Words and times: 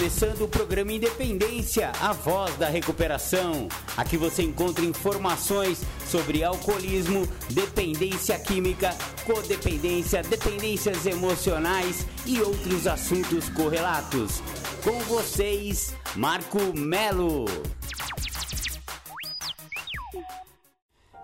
começando 0.00 0.44
o 0.44 0.48
programa 0.48 0.94
Independência, 0.94 1.92
a 2.00 2.14
voz 2.14 2.56
da 2.56 2.70
recuperação. 2.70 3.68
Aqui 3.98 4.16
você 4.16 4.42
encontra 4.42 4.82
informações 4.82 5.82
sobre 6.06 6.42
alcoolismo, 6.42 7.28
dependência 7.50 8.38
química, 8.38 8.96
codependência, 9.26 10.22
dependências 10.22 11.04
emocionais 11.04 12.06
e 12.24 12.40
outros 12.40 12.86
assuntos 12.86 13.50
correlatos. 13.50 14.42
Com 14.82 14.98
vocês, 15.00 15.94
Marco 16.16 16.58
Melo. 16.74 17.44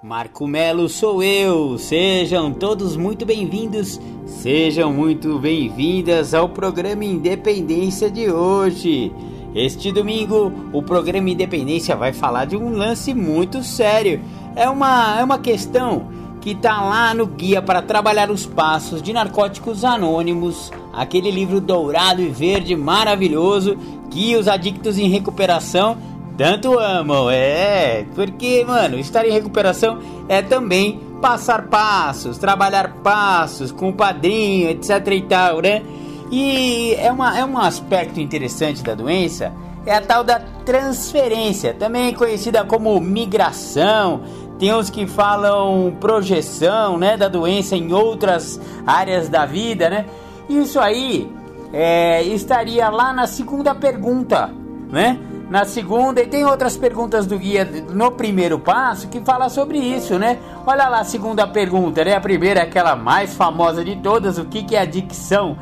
Marco 0.02 0.46
Melo 0.46 0.86
sou 0.90 1.22
eu. 1.22 1.78
Sejam 1.78 2.52
todos 2.52 2.94
muito 2.94 3.24
bem-vindos 3.24 3.98
Sejam 4.46 4.92
muito 4.92 5.40
bem-vindas 5.40 6.32
ao 6.32 6.48
programa 6.48 7.04
Independência 7.04 8.08
de 8.08 8.30
hoje. 8.30 9.12
Este 9.52 9.90
domingo, 9.90 10.52
o 10.72 10.80
programa 10.80 11.30
Independência 11.30 11.96
vai 11.96 12.12
falar 12.12 12.44
de 12.44 12.56
um 12.56 12.70
lance 12.70 13.12
muito 13.12 13.64
sério. 13.64 14.20
É 14.54 14.70
uma, 14.70 15.18
é 15.18 15.24
uma 15.24 15.40
questão 15.40 16.06
que 16.40 16.50
está 16.50 16.80
lá 16.80 17.12
no 17.12 17.26
Guia 17.26 17.60
para 17.60 17.82
Trabalhar 17.82 18.30
os 18.30 18.46
Passos 18.46 19.02
de 19.02 19.12
Narcóticos 19.12 19.84
Anônimos, 19.84 20.70
aquele 20.92 21.32
livro 21.32 21.60
dourado 21.60 22.22
e 22.22 22.28
verde 22.28 22.76
maravilhoso 22.76 23.76
que 24.12 24.36
os 24.36 24.46
adictos 24.46 24.96
em 24.96 25.08
recuperação 25.08 25.98
tanto 26.36 26.78
amam. 26.78 27.28
É, 27.28 28.06
porque, 28.14 28.64
mano, 28.64 28.96
estar 28.96 29.26
em 29.26 29.32
recuperação 29.32 29.98
é 30.28 30.40
também 30.40 31.00
passar 31.20 31.66
passos, 31.68 32.38
trabalhar 32.38 32.94
passos 33.02 33.72
com 33.72 33.90
o 33.90 33.92
padrinho, 33.92 34.70
etc 34.70 35.06
e 35.12 35.22
tal, 35.22 35.60
né? 35.60 35.82
E 36.30 36.94
é, 36.94 37.10
uma, 37.12 37.38
é 37.38 37.44
um 37.44 37.56
aspecto 37.58 38.20
interessante 38.20 38.82
da 38.82 38.94
doença, 38.94 39.52
é 39.84 39.94
a 39.94 40.00
tal 40.00 40.24
da 40.24 40.40
transferência, 40.64 41.72
também 41.72 42.12
conhecida 42.12 42.64
como 42.64 43.00
migração. 43.00 44.22
Tem 44.58 44.74
uns 44.74 44.90
que 44.90 45.06
falam 45.06 45.96
projeção, 46.00 46.98
né, 46.98 47.16
da 47.16 47.28
doença 47.28 47.76
em 47.76 47.92
outras 47.92 48.58
áreas 48.86 49.28
da 49.28 49.44
vida, 49.44 49.90
né? 49.90 50.06
Isso 50.48 50.80
aí 50.80 51.30
é, 51.72 52.22
estaria 52.22 52.88
lá 52.88 53.12
na 53.12 53.26
segunda 53.26 53.74
pergunta, 53.74 54.50
né? 54.90 55.18
Na 55.48 55.64
segunda 55.64 56.20
e 56.20 56.26
tem 56.26 56.44
outras 56.44 56.76
perguntas 56.76 57.26
do 57.26 57.38
guia 57.38 57.64
no 57.90 58.10
primeiro 58.10 58.58
passo 58.58 59.08
que 59.08 59.20
fala 59.20 59.48
sobre 59.48 59.78
isso, 59.78 60.18
né? 60.18 60.38
Olha 60.66 60.88
lá 60.88 61.00
a 61.00 61.04
segunda 61.04 61.46
pergunta, 61.46 62.04
né? 62.04 62.14
A 62.16 62.20
primeira 62.20 62.60
é 62.60 62.62
aquela 62.64 62.96
mais 62.96 63.34
famosa 63.34 63.84
de 63.84 63.96
todas, 63.96 64.38
o 64.38 64.44
que, 64.44 64.62
que 64.62 64.74
é 64.74 64.80
adicção? 64.80 65.56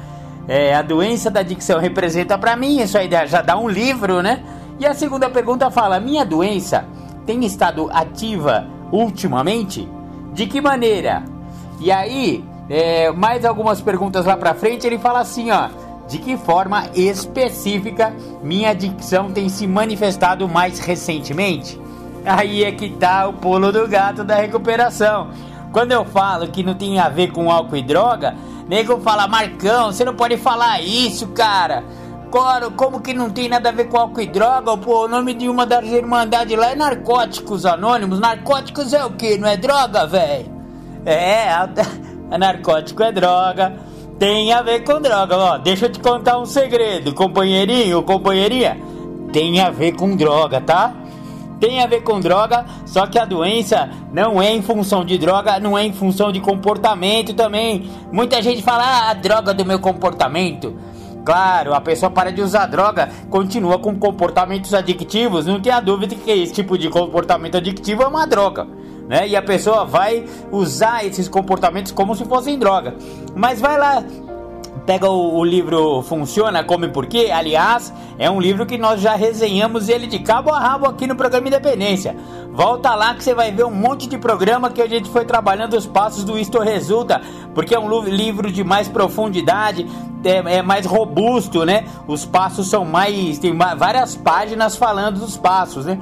É, 0.48 0.74
a 0.74 0.82
doença 0.82 1.30
da 1.30 1.40
adicção 1.40 1.78
representa 1.78 2.36
para 2.38 2.56
mim, 2.56 2.80
isso 2.80 2.96
aí 2.96 3.08
já 3.26 3.42
dá 3.42 3.56
um 3.56 3.68
livro, 3.68 4.22
né? 4.22 4.42
E 4.78 4.86
a 4.86 4.94
segunda 4.94 5.28
pergunta 5.30 5.70
fala: 5.70 6.00
minha 6.00 6.24
doença 6.24 6.86
tem 7.26 7.44
estado 7.44 7.90
ativa 7.92 8.66
ultimamente? 8.90 9.88
De 10.32 10.46
que 10.46 10.60
maneira? 10.60 11.22
E 11.80 11.92
aí, 11.92 12.44
é, 12.68 13.10
mais 13.12 13.44
algumas 13.44 13.80
perguntas 13.80 14.24
lá 14.26 14.36
pra 14.36 14.54
frente, 14.54 14.86
ele 14.86 14.98
fala 14.98 15.20
assim, 15.20 15.50
ó 15.50 15.68
de 16.08 16.18
que 16.18 16.36
forma 16.36 16.88
específica 16.94 18.14
minha 18.42 18.70
adicção 18.70 19.30
tem 19.30 19.48
se 19.48 19.66
manifestado 19.66 20.48
mais 20.48 20.78
recentemente? 20.78 21.80
Aí 22.24 22.64
é 22.64 22.72
que 22.72 22.90
tá 22.90 23.26
o 23.28 23.34
pulo 23.34 23.70
do 23.70 23.86
gato 23.86 24.24
da 24.24 24.36
recuperação. 24.36 25.30
Quando 25.72 25.92
eu 25.92 26.04
falo 26.04 26.48
que 26.48 26.62
não 26.62 26.74
tem 26.74 26.98
a 26.98 27.08
ver 27.08 27.32
com 27.32 27.50
álcool 27.50 27.76
e 27.76 27.82
droga, 27.82 28.34
nego 28.68 29.00
fala, 29.00 29.26
Marcão, 29.26 29.92
você 29.92 30.04
não 30.04 30.14
pode 30.14 30.36
falar 30.36 30.80
isso, 30.80 31.28
cara. 31.28 31.84
Coro, 32.30 32.70
como 32.72 33.00
que 33.00 33.12
não 33.12 33.30
tem 33.30 33.48
nada 33.48 33.68
a 33.68 33.72
ver 33.72 33.88
com 33.88 33.98
álcool 33.98 34.20
e 34.20 34.26
droga? 34.26 34.76
Pô, 34.76 35.04
o 35.04 35.08
nome 35.08 35.34
de 35.34 35.48
uma 35.48 35.66
das 35.66 35.84
irmandades 35.86 36.56
lá 36.56 36.70
é 36.70 36.74
Narcóticos 36.74 37.66
Anônimos. 37.66 38.18
Narcóticos 38.18 38.92
é 38.92 39.04
o 39.04 39.10
que? 39.10 39.36
Não 39.36 39.48
é 39.48 39.56
droga, 39.56 40.06
velho? 40.06 40.52
É, 41.04 41.50
a 41.50 41.68
narcótico 42.38 43.02
é 43.02 43.12
droga 43.12 43.72
tem 44.18 44.52
a 44.52 44.62
ver 44.62 44.84
com 44.84 45.00
droga. 45.00 45.36
Ó, 45.36 45.58
deixa 45.58 45.86
eu 45.86 45.92
te 45.92 46.00
contar 46.00 46.38
um 46.38 46.46
segredo, 46.46 47.14
companheirinho, 47.14 48.02
companheirinha. 48.02 48.78
Tem 49.32 49.60
a 49.60 49.70
ver 49.70 49.92
com 49.92 50.16
droga, 50.16 50.60
tá? 50.60 50.94
Tem 51.60 51.82
a 51.82 51.86
ver 51.86 52.02
com 52.02 52.20
droga, 52.20 52.64
só 52.84 53.06
que 53.06 53.18
a 53.18 53.24
doença 53.24 53.88
não 54.12 54.40
é 54.40 54.52
em 54.52 54.60
função 54.60 55.04
de 55.04 55.16
droga, 55.16 55.58
não 55.58 55.78
é 55.78 55.84
em 55.84 55.92
função 55.92 56.30
de 56.30 56.40
comportamento 56.40 57.32
também. 57.32 57.90
Muita 58.12 58.42
gente 58.42 58.62
fala, 58.62 58.84
ah, 58.84 59.10
a 59.10 59.14
droga 59.14 59.54
do 59.54 59.64
meu 59.64 59.78
comportamento. 59.78 60.76
Claro, 61.24 61.72
a 61.72 61.80
pessoa 61.80 62.10
para 62.10 62.30
de 62.30 62.42
usar 62.42 62.66
droga, 62.66 63.08
continua 63.30 63.78
com 63.78 63.96
comportamentos 63.96 64.74
adictivos, 64.74 65.46
não 65.46 65.58
tenha 65.58 65.80
dúvida 65.80 66.14
que 66.14 66.30
esse 66.30 66.52
tipo 66.52 66.76
de 66.76 66.90
comportamento 66.90 67.56
adictivo 67.56 68.02
é 68.02 68.06
uma 68.06 68.26
droga 68.26 68.66
né? 69.08 69.28
E 69.28 69.36
a 69.36 69.42
pessoa 69.42 69.84
vai 69.84 70.24
usar 70.50 71.04
esses 71.04 71.28
comportamentos 71.28 71.92
como 71.92 72.14
se 72.14 72.24
fossem 72.24 72.58
droga. 72.58 72.94
Mas 73.34 73.60
vai 73.60 73.78
lá, 73.78 74.02
pega 74.86 75.08
o, 75.08 75.36
o, 75.38 75.44
livro 75.44 76.02
Funciona 76.02 76.62
Como 76.64 76.84
e 76.84 76.88
Porquê. 76.88 77.30
Aliás, 77.32 77.92
é 78.18 78.30
um 78.30 78.40
livro 78.40 78.66
que 78.66 78.78
nós 78.78 79.00
já 79.00 79.14
resenhamos 79.14 79.88
ele 79.88 80.06
de 80.06 80.18
cabo 80.18 80.50
a 80.50 80.58
rabo 80.58 80.86
aqui 80.86 81.06
no 81.06 81.16
programa 81.16 81.48
Independência. 81.48 82.16
Volta 82.52 82.94
lá 82.94 83.14
que 83.14 83.24
você 83.24 83.34
vai 83.34 83.50
ver 83.50 83.64
um 83.64 83.74
monte 83.74 84.06
de 84.06 84.16
programa 84.16 84.70
que 84.70 84.80
a 84.80 84.88
gente 84.88 85.08
foi 85.10 85.24
trabalhando 85.24 85.74
os 85.74 85.86
passos 85.86 86.24
do 86.24 86.38
Isto 86.38 86.60
Resulta, 86.60 87.20
porque 87.54 87.74
é 87.74 87.78
um 87.78 88.02
livro 88.04 88.50
de 88.50 88.62
mais 88.62 88.88
profundidade, 88.88 89.86
é, 90.24 90.58
é 90.58 90.62
mais 90.62 90.86
robusto, 90.86 91.64
né? 91.64 91.84
Os 92.06 92.24
passos 92.24 92.68
são 92.68 92.84
mais. 92.84 93.38
tem 93.38 93.56
várias 93.56 94.14
páginas 94.16 94.76
falando 94.76 95.20
dos 95.20 95.36
passos, 95.36 95.84
né? 95.84 95.98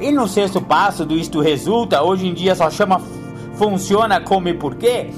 E 0.00 0.12
no 0.12 0.28
sexto 0.28 0.60
passo 0.60 1.04
do 1.04 1.14
Isto 1.14 1.40
Resulta, 1.40 2.02
hoje 2.02 2.28
em 2.28 2.34
dia 2.34 2.54
só 2.54 2.70
chama 2.70 3.00
Funciona 3.54 4.20
Como 4.20 4.48
e 4.48 4.54
Porquê, 4.54 5.10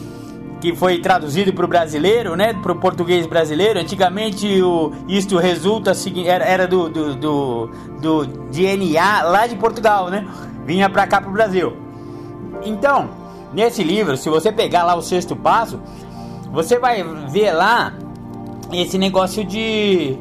que 0.58 0.74
foi 0.74 1.00
traduzido 1.00 1.52
para 1.52 1.64
o 1.64 1.68
brasileiro, 1.68 2.34
né, 2.34 2.54
para 2.54 2.72
o 2.72 2.76
português 2.76 3.26
brasileiro. 3.26 3.78
Antigamente 3.78 4.62
o 4.62 4.92
Isto 5.06 5.36
Resulta 5.36 5.92
era, 6.26 6.66
do, 6.66 6.88
do, 6.88 7.14
do, 7.14 7.70
do 8.00 8.26
DNA 8.50 9.22
lá 9.22 9.46
de 9.46 9.56
Portugal, 9.56 10.08
né? 10.08 10.26
Vinha 10.64 10.88
para 10.88 11.06
cá 11.06 11.20
para 11.20 11.30
o 11.30 11.32
Brasil. 11.32 11.76
Então, 12.64 13.10
nesse 13.52 13.82
livro, 13.82 14.16
se 14.16 14.30
você 14.30 14.50
pegar 14.50 14.84
lá 14.84 14.94
o 14.94 15.02
sexto 15.02 15.36
passo, 15.36 15.78
você 16.50 16.78
vai 16.78 17.02
ver 17.28 17.52
lá 17.52 17.92
esse 18.72 18.96
negócio 18.96 19.44
de 19.44 20.16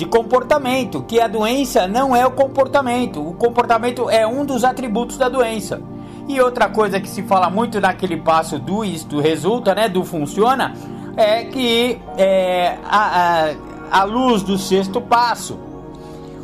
de 0.00 0.06
comportamento, 0.06 1.02
que 1.02 1.20
a 1.20 1.28
doença 1.28 1.86
não 1.86 2.16
é 2.16 2.26
o 2.26 2.30
comportamento, 2.30 3.20
o 3.20 3.34
comportamento 3.34 4.08
é 4.08 4.26
um 4.26 4.46
dos 4.46 4.64
atributos 4.64 5.18
da 5.18 5.28
doença. 5.28 5.78
E 6.26 6.40
outra 6.40 6.70
coisa 6.70 6.98
que 6.98 7.06
se 7.06 7.22
fala 7.22 7.50
muito 7.50 7.78
naquele 7.78 8.16
passo 8.16 8.58
do 8.58 8.82
isto 8.82 9.20
resulta, 9.20 9.74
né, 9.74 9.90
do 9.90 10.02
funciona, 10.02 10.72
é 11.18 11.44
que 11.44 12.00
é, 12.16 12.78
a, 12.82 13.50
a, 13.90 14.00
a 14.00 14.04
luz 14.04 14.42
do 14.42 14.56
sexto 14.56 15.02
passo, 15.02 15.58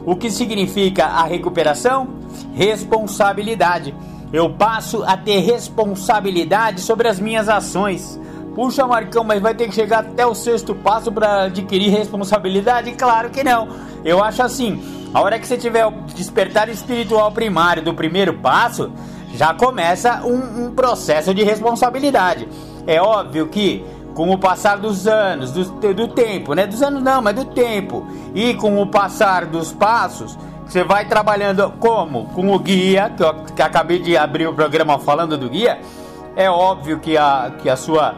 o 0.05 0.15
que 0.15 0.31
significa 0.31 1.06
a 1.06 1.23
recuperação? 1.23 2.09
Responsabilidade. 2.53 3.94
Eu 4.34 4.50
passo 4.50 5.03
a 5.03 5.17
ter 5.17 5.41
responsabilidade 5.41 6.83
sobre 6.83 7.09
as 7.09 7.19
minhas 7.19 7.49
ações. 7.49 8.21
Puxa, 8.56 8.87
Marcão, 8.87 9.22
mas 9.22 9.43
vai 9.43 9.55
ter 9.55 9.69
que 9.69 9.75
chegar 9.75 9.99
até 9.99 10.25
o 10.25 10.34
sexto 10.34 10.75
passo 10.75 11.12
para 11.12 11.43
adquirir 11.43 11.91
responsabilidade? 11.91 12.91
Claro 12.93 13.29
que 13.29 13.44
não. 13.44 13.69
Eu 14.03 14.25
acho 14.25 14.43
assim: 14.43 14.82
a 15.12 15.20
hora 15.20 15.38
que 15.38 15.47
você 15.47 15.58
tiver 15.58 15.85
o 15.85 15.91
despertar 16.14 16.67
espiritual 16.70 17.31
primário 17.31 17.82
do 17.82 17.93
primeiro 17.93 18.32
passo, 18.32 18.91
já 19.35 19.53
começa 19.53 20.23
um, 20.25 20.64
um 20.64 20.70
processo 20.75 21.35
de 21.35 21.44
responsabilidade. 21.44 22.49
É 22.87 22.99
óbvio 22.99 23.47
que 23.49 23.85
com 24.14 24.31
o 24.31 24.38
passar 24.38 24.79
dos 24.79 25.06
anos, 25.06 25.50
do, 25.50 25.93
do 25.93 26.08
tempo, 26.08 26.55
né? 26.55 26.67
Dos 26.67 26.82
anos 26.82 27.03
não, 27.03 27.20
mas 27.20 27.35
do 27.35 27.44
tempo, 27.44 28.06
e 28.35 28.55
com 28.55 28.81
o 28.81 28.87
passar 28.87 29.44
dos 29.44 29.70
passos, 29.70 30.38
você 30.64 30.82
vai 30.82 31.06
trabalhando 31.06 31.70
como? 31.79 32.25
Com 32.29 32.50
o 32.50 32.58
guia, 32.58 33.12
que 33.14 33.23
eu 33.23 33.35
que 33.55 33.61
acabei 33.61 33.99
de 33.99 34.17
abrir 34.17 34.47
o 34.47 34.55
programa 34.55 34.99
falando 34.99 35.37
do 35.37 35.50
guia. 35.50 35.79
É 36.35 36.50
óbvio 36.50 36.99
que 37.00 37.19
a, 37.19 37.53
que 37.61 37.69
a 37.69 37.76
sua 37.76 38.14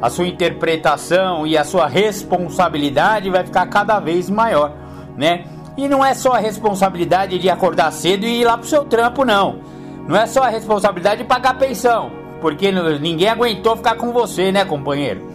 a 0.00 0.10
sua 0.10 0.26
interpretação 0.26 1.46
e 1.46 1.56
a 1.56 1.64
sua 1.64 1.86
responsabilidade 1.86 3.30
vai 3.30 3.44
ficar 3.44 3.66
cada 3.66 3.98
vez 3.98 4.30
maior, 4.30 4.72
né? 5.16 5.44
E 5.76 5.88
não 5.88 6.04
é 6.04 6.14
só 6.14 6.32
a 6.32 6.38
responsabilidade 6.38 7.38
de 7.38 7.48
acordar 7.48 7.92
cedo 7.92 8.24
e 8.26 8.40
ir 8.40 8.44
lá 8.44 8.58
pro 8.58 8.66
seu 8.66 8.84
trampo, 8.84 9.24
não. 9.24 9.60
Não 10.08 10.16
é 10.16 10.26
só 10.26 10.42
a 10.42 10.48
responsabilidade 10.48 11.22
de 11.22 11.28
pagar 11.28 11.58
pensão, 11.58 12.10
porque 12.40 12.72
ninguém 12.72 13.28
aguentou 13.28 13.76
ficar 13.76 13.96
com 13.96 14.12
você, 14.12 14.50
né, 14.50 14.64
companheiro? 14.64 15.28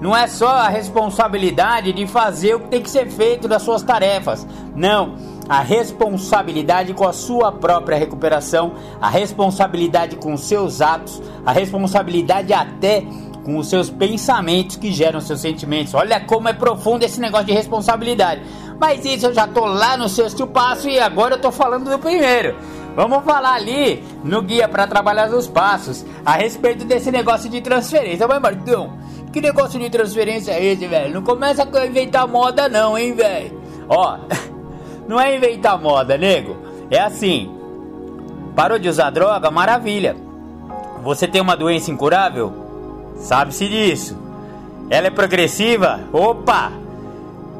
Não 0.00 0.14
é 0.14 0.26
só 0.26 0.48
a 0.48 0.68
responsabilidade 0.68 1.92
de 1.92 2.06
fazer 2.06 2.54
o 2.54 2.60
que 2.60 2.68
tem 2.68 2.82
que 2.82 2.90
ser 2.90 3.08
feito 3.10 3.48
das 3.48 3.62
suas 3.62 3.82
tarefas. 3.82 4.46
Não, 4.74 5.14
a 5.48 5.60
responsabilidade 5.60 6.92
com 6.92 7.06
a 7.06 7.12
sua 7.12 7.50
própria 7.52 7.96
recuperação, 7.96 8.72
a 9.00 9.08
responsabilidade 9.08 10.16
com 10.16 10.36
seus 10.36 10.82
atos, 10.82 11.22
a 11.46 11.52
responsabilidade 11.52 12.52
até 12.52 13.04
com 13.46 13.58
os 13.58 13.68
seus 13.68 13.88
pensamentos 13.88 14.74
que 14.74 14.90
geram 14.92 15.20
seus 15.20 15.40
sentimentos. 15.40 15.94
Olha 15.94 16.18
como 16.18 16.48
é 16.48 16.52
profundo 16.52 17.04
esse 17.04 17.20
negócio 17.20 17.46
de 17.46 17.52
responsabilidade. 17.52 18.42
Mas 18.76 19.04
isso 19.04 19.26
eu 19.26 19.32
já 19.32 19.46
tô 19.46 19.64
lá 19.64 19.96
no 19.96 20.08
sexto 20.08 20.48
passo 20.48 20.88
e 20.88 20.98
agora 20.98 21.36
eu 21.36 21.40
tô 21.40 21.52
falando 21.52 21.88
do 21.88 21.96
primeiro. 21.96 22.56
Vamos 22.96 23.22
falar 23.24 23.52
ali 23.52 24.02
no 24.24 24.42
guia 24.42 24.66
para 24.66 24.88
trabalhar 24.88 25.32
os 25.32 25.46
passos 25.46 26.04
a 26.24 26.32
respeito 26.32 26.84
desse 26.84 27.12
negócio 27.12 27.48
de 27.48 27.60
transferência. 27.60 28.26
Mas 28.26 28.42
Marcão, 28.42 28.98
que 29.32 29.40
negócio 29.40 29.78
de 29.78 29.88
transferência 29.90 30.50
é 30.50 30.64
esse, 30.64 30.88
velho? 30.88 31.14
Não 31.14 31.22
começa 31.22 31.62
a 31.72 31.86
inventar 31.86 32.26
moda 32.26 32.68
não, 32.68 32.98
hein, 32.98 33.14
velho? 33.14 33.62
Ó, 33.88 34.18
não 35.06 35.20
é 35.20 35.36
inventar 35.36 35.80
moda, 35.80 36.18
nego. 36.18 36.56
É 36.90 36.98
assim. 36.98 37.48
Parou 38.56 38.76
de 38.76 38.88
usar 38.88 39.10
droga, 39.10 39.52
maravilha. 39.52 40.16
Você 41.04 41.28
tem 41.28 41.40
uma 41.40 41.56
doença 41.56 41.92
incurável? 41.92 42.65
Sabe-se 43.18 43.68
disso. 43.68 44.16
Ela 44.90 45.08
é 45.08 45.10
progressiva? 45.10 46.00
Opa! 46.12 46.72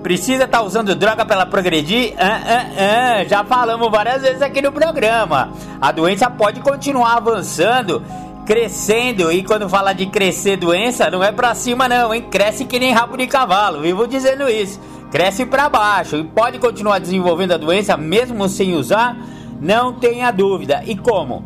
Precisa 0.03 0.45
estar 0.45 0.59
tá 0.59 0.65
usando 0.65 0.95
droga 0.95 1.25
para 1.25 1.35
ela 1.35 1.47
progredir? 1.47 2.15
Ah, 2.17 2.41
ah, 2.47 3.19
ah, 3.19 3.25
já 3.25 3.43
falamos 3.43 3.91
várias 3.91 4.23
vezes 4.23 4.41
aqui 4.41 4.63
no 4.63 4.71
programa. 4.71 5.51
A 5.81 5.91
doença 5.91 6.31
pode 6.31 6.61
continuar 6.61 7.17
avançando, 7.17 8.01
crescendo. 8.47 9.33
E 9.33 9.43
quando 9.43 9.69
fala 9.69 9.93
de 9.93 10.07
crescer 10.07 10.57
doença, 10.57 11.11
não 11.11 11.25
é 11.25 11.33
para 11.33 11.53
cima 11.57 11.89
não, 11.89 12.15
hein? 12.15 12.23
Cresce 12.31 12.65
que 12.65 12.79
nem 12.79 12.93
rabo 12.93 13.17
de 13.17 13.27
cavalo. 13.27 13.83
Vivo 13.83 14.07
dizendo 14.07 14.49
isso. 14.49 14.81
Cresce 15.11 15.45
para 15.45 15.69
baixo 15.69 16.17
e 16.17 16.25
pode 16.25 16.61
continuar 16.61 17.01
desenvolvendo 17.01 17.53
a 17.53 17.57
doença 17.57 17.97
mesmo 17.97 18.49
sem 18.49 18.75
usar? 18.75 19.17
Não 19.61 19.93
tenha 19.93 20.31
dúvida. 20.31 20.83
E 20.87 20.97
como? 20.97 21.43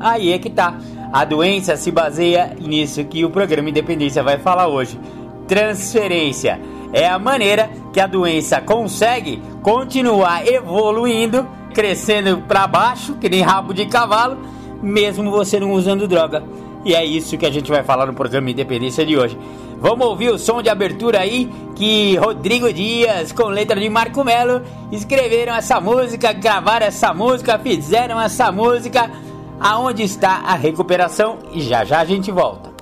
Aí 0.00 0.32
é 0.32 0.38
que 0.38 0.50
tá. 0.50 0.74
A 1.14 1.24
doença 1.24 1.76
se 1.76 1.92
baseia 1.92 2.56
nisso 2.60 3.04
que 3.04 3.24
o 3.24 3.30
programa 3.30 3.70
Independência 3.70 4.20
vai 4.20 4.36
falar 4.36 4.66
hoje. 4.66 4.98
Transferência 5.46 6.60
é 6.92 7.06
a 7.06 7.20
maneira 7.20 7.70
que 7.92 8.00
a 8.00 8.08
doença 8.08 8.60
consegue 8.60 9.40
continuar 9.62 10.44
evoluindo, 10.44 11.46
crescendo 11.72 12.38
para 12.48 12.66
baixo, 12.66 13.14
que 13.14 13.28
nem 13.28 13.42
rabo 13.42 13.72
de 13.72 13.86
cavalo, 13.86 14.38
mesmo 14.82 15.30
você 15.30 15.60
não 15.60 15.70
usando 15.70 16.08
droga. 16.08 16.42
E 16.84 16.96
é 16.96 17.04
isso 17.04 17.38
que 17.38 17.46
a 17.46 17.50
gente 17.50 17.70
vai 17.70 17.84
falar 17.84 18.06
no 18.06 18.12
programa 18.12 18.50
Independência 18.50 19.06
de 19.06 19.16
hoje. 19.16 19.38
Vamos 19.80 20.04
ouvir 20.08 20.30
o 20.30 20.38
som 20.38 20.60
de 20.60 20.68
abertura 20.68 21.20
aí 21.20 21.48
que 21.76 22.16
Rodrigo 22.16 22.72
Dias, 22.72 23.30
com 23.30 23.44
letra 23.44 23.78
de 23.78 23.88
Marco 23.88 24.24
Melo, 24.24 24.62
escreveram 24.90 25.54
essa 25.54 25.80
música, 25.80 26.32
gravaram 26.32 26.86
essa 26.86 27.14
música, 27.14 27.56
fizeram 27.56 28.20
essa 28.20 28.50
música. 28.50 29.08
Aonde 29.60 30.02
está 30.02 30.38
a 30.38 30.54
recuperação? 30.54 31.38
E 31.52 31.60
já 31.60 31.84
já 31.84 32.00
a 32.00 32.04
gente 32.04 32.30
volta. 32.30 32.72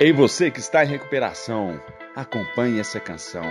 Ei, 0.00 0.12
você 0.12 0.50
que 0.50 0.58
está 0.58 0.82
em 0.82 0.88
recuperação, 0.88 1.78
acompanhe 2.16 2.80
essa 2.80 2.98
canção. 2.98 3.44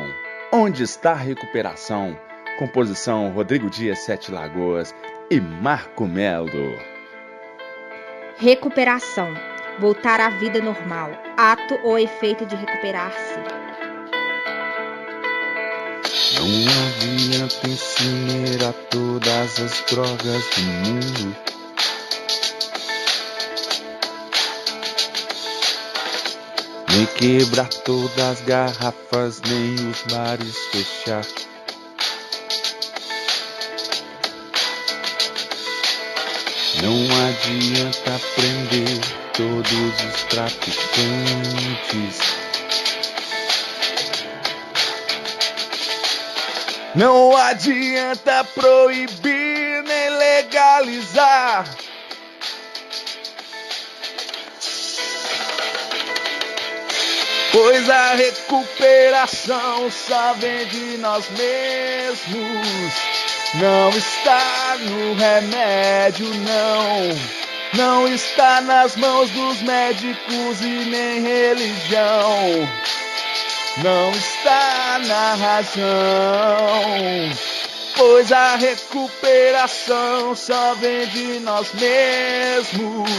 Onde 0.52 0.82
está 0.82 1.12
a 1.12 1.16
recuperação? 1.16 2.18
Composição 2.58 3.30
Rodrigo 3.30 3.70
Dias 3.70 4.00
Sete 4.00 4.32
Lagoas 4.32 4.94
e 5.30 5.40
Marco 5.40 6.08
Melo. 6.08 6.76
Recuperação. 8.38 9.32
Voltar 9.80 10.20
à 10.20 10.30
vida 10.30 10.60
normal. 10.60 11.12
Ato 11.38 11.80
ou 11.84 12.00
efeito 12.00 12.46
de 12.46 12.56
recuperar-se. 12.56 13.69
Não 16.36 16.48
adianta 16.88 17.68
incinerar 17.68 18.74
todas 18.90 19.60
as 19.60 19.84
drogas 19.90 20.44
do 20.56 20.62
mundo 20.62 21.36
Nem 27.00 27.06
quebrar 27.06 27.70
todas 27.70 28.20
as 28.20 28.42
garrafas, 28.42 29.40
nem 29.48 29.74
os 29.90 30.04
mares 30.12 30.58
fechar. 30.72 31.26
Não 36.82 37.08
adianta 37.30 38.20
prender 38.36 39.00
todos 39.34 39.94
os 40.14 40.24
traficantes. 40.24 42.29
Não 47.00 47.34
adianta 47.34 48.44
proibir 48.44 49.84
nem 49.84 50.10
legalizar. 50.10 51.64
Pois 57.54 57.90
a 57.90 58.16
recuperação 58.16 59.90
só 59.90 60.34
vem 60.34 60.66
de 60.66 60.98
nós 60.98 61.24
mesmos. 61.30 62.94
Não 63.54 63.90
está 63.92 64.76
no 64.82 65.14
remédio, 65.14 66.28
não. 66.36 67.18
Não 67.76 68.14
está 68.14 68.60
nas 68.60 68.98
mãos 68.98 69.30
dos 69.30 69.62
médicos 69.62 70.60
e 70.60 70.84
nem 70.90 71.22
religião. 71.22 72.68
Não 73.84 74.12
está 74.12 75.00
na 75.08 75.36
razão. 75.36 75.84
Pois 77.96 78.32
a 78.32 78.56
recuperação 78.58 80.36
só 80.36 80.74
vem 80.76 81.08
de 81.08 81.40
nós 81.40 81.72
mesmos. 81.74 83.10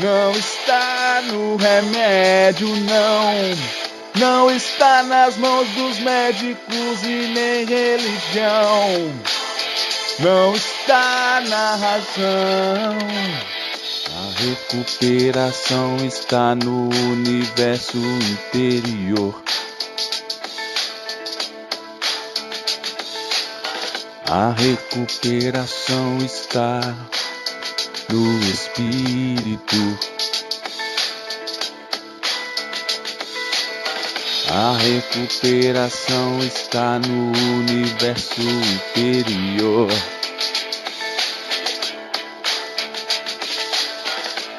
Não 0.00 0.32
está 0.32 1.22
no 1.26 1.56
remédio, 1.56 2.68
não. 2.68 3.78
Não 4.16 4.50
está 4.50 5.04
nas 5.04 5.36
mãos 5.36 5.68
dos 5.68 5.98
médicos 6.00 7.02
e 7.04 7.32
nem 7.34 7.64
religião. 7.64 9.12
Não 10.18 10.54
está 10.54 11.40
na 11.48 11.76
razão. 11.76 12.98
A 14.10 14.40
recuperação 14.42 15.96
está 16.04 16.56
no 16.56 16.88
universo 17.12 17.96
interior. 17.96 19.40
A 24.30 24.50
recuperação 24.50 26.18
está 26.18 26.80
no 28.10 28.38
Espírito. 28.40 29.98
A 34.50 34.76
recuperação 34.76 36.40
está 36.40 36.98
no 36.98 37.32
universo 37.60 38.42
interior. 38.42 39.88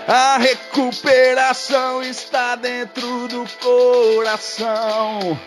A 0.08 0.40
recuperação 0.40 2.02
está 2.02 2.56
dentro 2.56 3.28
do 3.28 3.46
coração. 3.62 5.38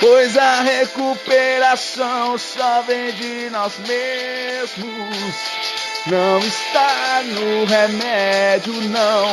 Pois 0.00 0.36
a 0.36 0.60
recuperação 0.62 2.38
só 2.38 2.82
vem 2.82 3.12
de 3.12 3.50
nós 3.50 3.72
mesmos. 3.78 5.34
Não 6.06 6.38
está 6.38 7.22
no 7.24 7.64
remédio, 7.64 8.74
não. 8.74 9.28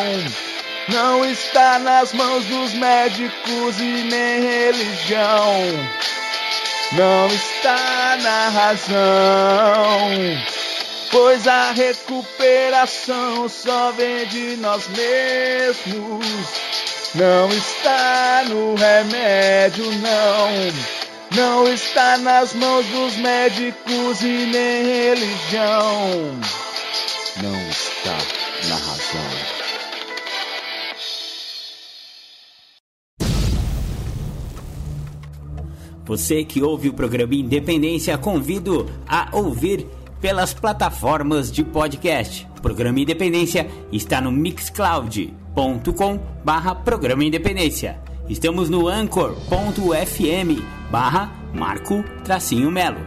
Não 0.87 1.25
está 1.25 1.77
nas 1.79 2.13
mãos 2.13 2.45
dos 2.45 2.73
médicos 2.73 3.79
e 3.79 4.07
nem 4.09 4.41
religião. 4.41 5.53
Não 6.93 7.27
está 7.27 8.17
na 8.21 8.49
razão. 8.49 10.09
Pois 11.11 11.47
a 11.47 11.71
recuperação 11.73 13.47
só 13.47 13.91
vem 13.91 14.25
de 14.27 14.57
nós 14.57 14.87
mesmos. 14.87 16.25
Não 17.15 17.47
está 17.47 18.43
no 18.49 18.75
remédio, 18.75 19.85
não. 20.01 20.49
Não 21.33 21.73
está 21.73 22.17
nas 22.17 22.53
mãos 22.53 22.85
dos 22.87 23.15
médicos 23.15 24.21
e 24.21 24.45
nem 24.45 24.83
religião. 24.83 26.41
Não 27.41 27.69
está 27.69 28.17
na 28.67 28.75
razão. 28.75 29.55
Você 36.03 36.43
que 36.43 36.61
ouve 36.61 36.89
o 36.89 36.93
programa 36.93 37.33
Independência, 37.33 38.17
convido 38.17 38.91
a 39.07 39.29
ouvir 39.31 39.87
pelas 40.19 40.53
plataformas 40.53 41.49
de 41.49 41.63
podcast. 41.63 42.45
O 42.57 42.61
programa 42.61 42.99
Independência 42.99 43.69
está 43.89 44.19
no 44.19 44.33
Mixcloud 44.33 45.44
anchor.com 45.55 46.19
barra 46.43 46.75
Programa 46.75 47.23
Independência. 47.23 47.97
Estamos 48.27 48.69
no 48.69 48.87
anchor.fm 48.87 50.61
barra 50.91 51.31
Marco 51.53 52.03
Tracinho 52.23 52.69
Melo. 52.69 52.99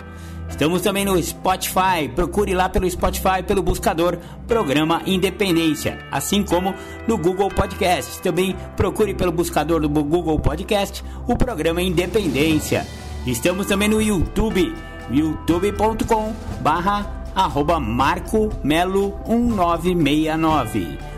Estamos 0.49 0.81
também 0.81 1.05
no 1.05 1.23
Spotify. 1.23 2.09
Procure 2.15 2.55
lá 2.55 2.69
pelo 2.71 2.91
Spotify, 2.91 3.43
pelo 3.47 3.63
buscador 3.63 4.19
Programa 4.47 5.03
Independência, 5.05 5.99
assim 6.11 6.43
como 6.43 6.75
no 7.07 7.19
Google 7.19 7.51
Podcast. 7.51 8.23
Também 8.23 8.57
procure 8.77 9.13
pelo 9.15 9.31
buscador 9.31 9.81
do 9.83 9.89
Google 9.89 10.41
Podcast 10.41 11.05
o 11.27 11.37
Programa 11.37 11.83
Independência. 11.83 12.87
Estamos 13.27 13.67
também 13.67 13.89
no 13.89 14.01
YouTube, 14.01 14.75
youtube.com 15.11 16.33
barra 16.61 17.25
arroba 17.35 17.79
Marco 17.79 18.49
Melo 18.65 19.21
1969. 19.29 21.18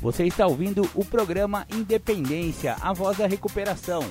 Você 0.00 0.24
está 0.24 0.46
ouvindo 0.46 0.88
o 0.94 1.04
programa 1.04 1.66
Independência, 1.72 2.76
a 2.80 2.92
voz 2.92 3.18
da 3.18 3.26
recuperação. 3.26 4.04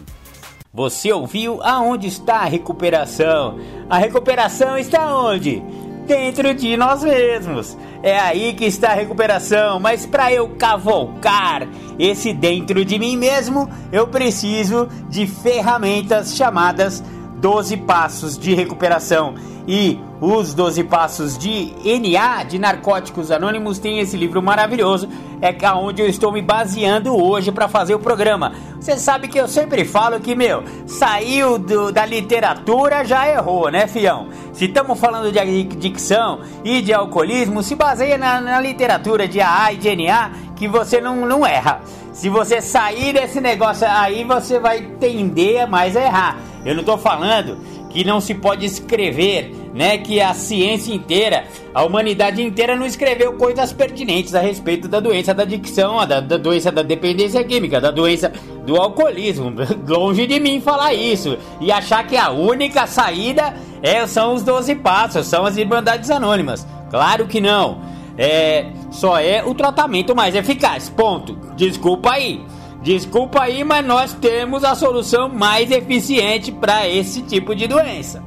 Você 0.74 1.12
ouviu 1.13 1.63
aonde 1.63 2.07
está 2.07 2.39
a 2.39 2.45
recuperação? 2.45 3.57
A 3.89 3.98
recuperação 3.98 4.77
está 4.77 5.17
onde? 5.17 5.63
Dentro 6.05 6.53
de 6.53 6.77
nós 6.77 7.03
mesmos. 7.03 7.75
É 8.03 8.19
aí 8.19 8.53
que 8.53 8.65
está 8.65 8.91
a 8.91 8.95
recuperação, 8.95 9.79
mas 9.79 10.05
para 10.05 10.31
eu 10.31 10.50
cavalcar 10.50 11.67
esse 11.97 12.31
dentro 12.31 12.85
de 12.85 13.00
mim 13.00 13.17
mesmo, 13.17 13.67
eu 13.91 14.07
preciso 14.07 14.88
de 15.09 15.25
ferramentas 15.25 16.35
chamadas 16.35 17.03
12 17.45 17.77
passos 17.77 18.39
de 18.39 18.55
recuperação. 18.55 19.35
E 19.67 19.99
os 20.19 20.55
12 20.55 20.83
passos 20.85 21.37
de 21.37 21.75
NA, 21.83 22.43
de 22.43 22.57
Narcóticos 22.57 23.29
Anônimos, 23.29 23.77
tem 23.77 23.99
esse 23.99 24.17
livro 24.17 24.41
maravilhoso, 24.41 25.07
é 25.39 25.55
onde 25.71 26.01
eu 26.01 26.07
estou 26.07 26.31
me 26.31 26.41
baseando 26.41 27.15
hoje 27.15 27.51
para 27.51 27.67
fazer 27.67 27.93
o 27.93 27.99
programa. 27.99 28.53
Você 28.79 28.97
sabe 28.97 29.27
que 29.27 29.39
eu 29.39 29.47
sempre 29.47 29.85
falo 29.85 30.19
que, 30.19 30.33
meu, 30.33 30.63
saiu 30.87 31.59
do, 31.59 31.91
da 31.91 32.03
literatura 32.03 33.05
já 33.05 33.29
errou, 33.29 33.69
né, 33.69 33.85
fião? 33.85 34.27
Se 34.51 34.65
estamos 34.65 34.99
falando 34.99 35.31
de 35.31 35.37
adicção 35.37 36.39
e 36.63 36.81
de 36.81 36.93
alcoolismo, 36.93 37.61
se 37.61 37.75
baseia 37.75 38.17
na, 38.17 38.41
na 38.41 38.59
literatura 38.59 39.27
de 39.27 39.39
AA 39.39 39.73
e 39.73 39.77
de 39.77 39.95
NA 39.95 40.31
que 40.55 40.67
você 40.67 40.99
não, 40.99 41.27
não 41.27 41.45
erra. 41.45 41.81
Se 42.11 42.27
você 42.27 42.59
sair 42.59 43.13
desse 43.13 43.39
negócio 43.39 43.85
aí, 43.87 44.23
você 44.23 44.57
vai 44.57 44.81
tender 44.99 45.67
mais 45.67 45.95
a 45.95 46.01
errar. 46.01 46.37
Eu 46.65 46.74
não 46.74 46.81
estou 46.81 46.98
falando 46.98 47.57
que 47.91 48.03
não 48.03 48.19
se 48.19 48.34
pode 48.34 48.65
escrever, 48.65 49.53
né? 49.74 49.98
Que 49.98 50.19
a 50.19 50.34
ciência 50.34 50.93
inteira, 50.93 51.45
a 51.74 51.84
humanidade 51.84 52.41
inteira 52.41 52.75
não 52.75 52.86
escreveu 52.86 53.34
coisas 53.34 53.72
pertinentes 53.72 54.34
a 54.34 54.41
respeito 54.41 54.88
da 54.88 55.00
doença 55.00 55.34
da 55.34 55.43
adicção, 55.43 56.05
da, 56.05 56.19
da 56.19 56.38
doença 56.38 56.72
da 56.72 56.81
dependência 56.81 57.43
química, 57.43 57.79
da 57.79 57.91
doença 57.91 58.34
do 58.65 58.75
alcoolismo. 58.75 59.53
Longe 59.88 60.25
de 60.25 60.39
mim 60.39 60.60
falar 60.60 60.93
isso 60.93 61.38
e 61.62 61.72
achar 61.72 62.05
que 62.05 62.17
a 62.17 62.31
única 62.31 62.88
saída 62.88 63.53
é, 63.81 64.05
são 64.07 64.34
os 64.34 64.43
12 64.43 64.75
passos, 64.75 65.27
são 65.27 65.45
as 65.45 65.55
Irmandades 65.55 66.10
Anônimas. 66.10 66.67
Claro 66.89 67.27
que 67.27 67.39
não. 67.39 67.79
É, 68.17 68.65
só 68.91 69.19
é 69.19 69.43
o 69.43 69.53
tratamento 69.53 70.15
mais 70.15 70.36
eficaz. 70.36 70.89
Ponto. 70.89 71.38
Desculpa 71.55 72.12
aí. 72.13 72.41
Desculpa 72.85 73.41
aí, 73.41 73.63
mas 73.63 73.83
nós 73.83 74.13
temos 74.13 74.63
a 74.63 74.75
solução 74.75 75.27
mais 75.27 75.71
eficiente 75.71 76.51
para 76.51 76.87
esse 76.87 77.23
tipo 77.23 77.55
de 77.55 77.65
doença. 77.65 78.23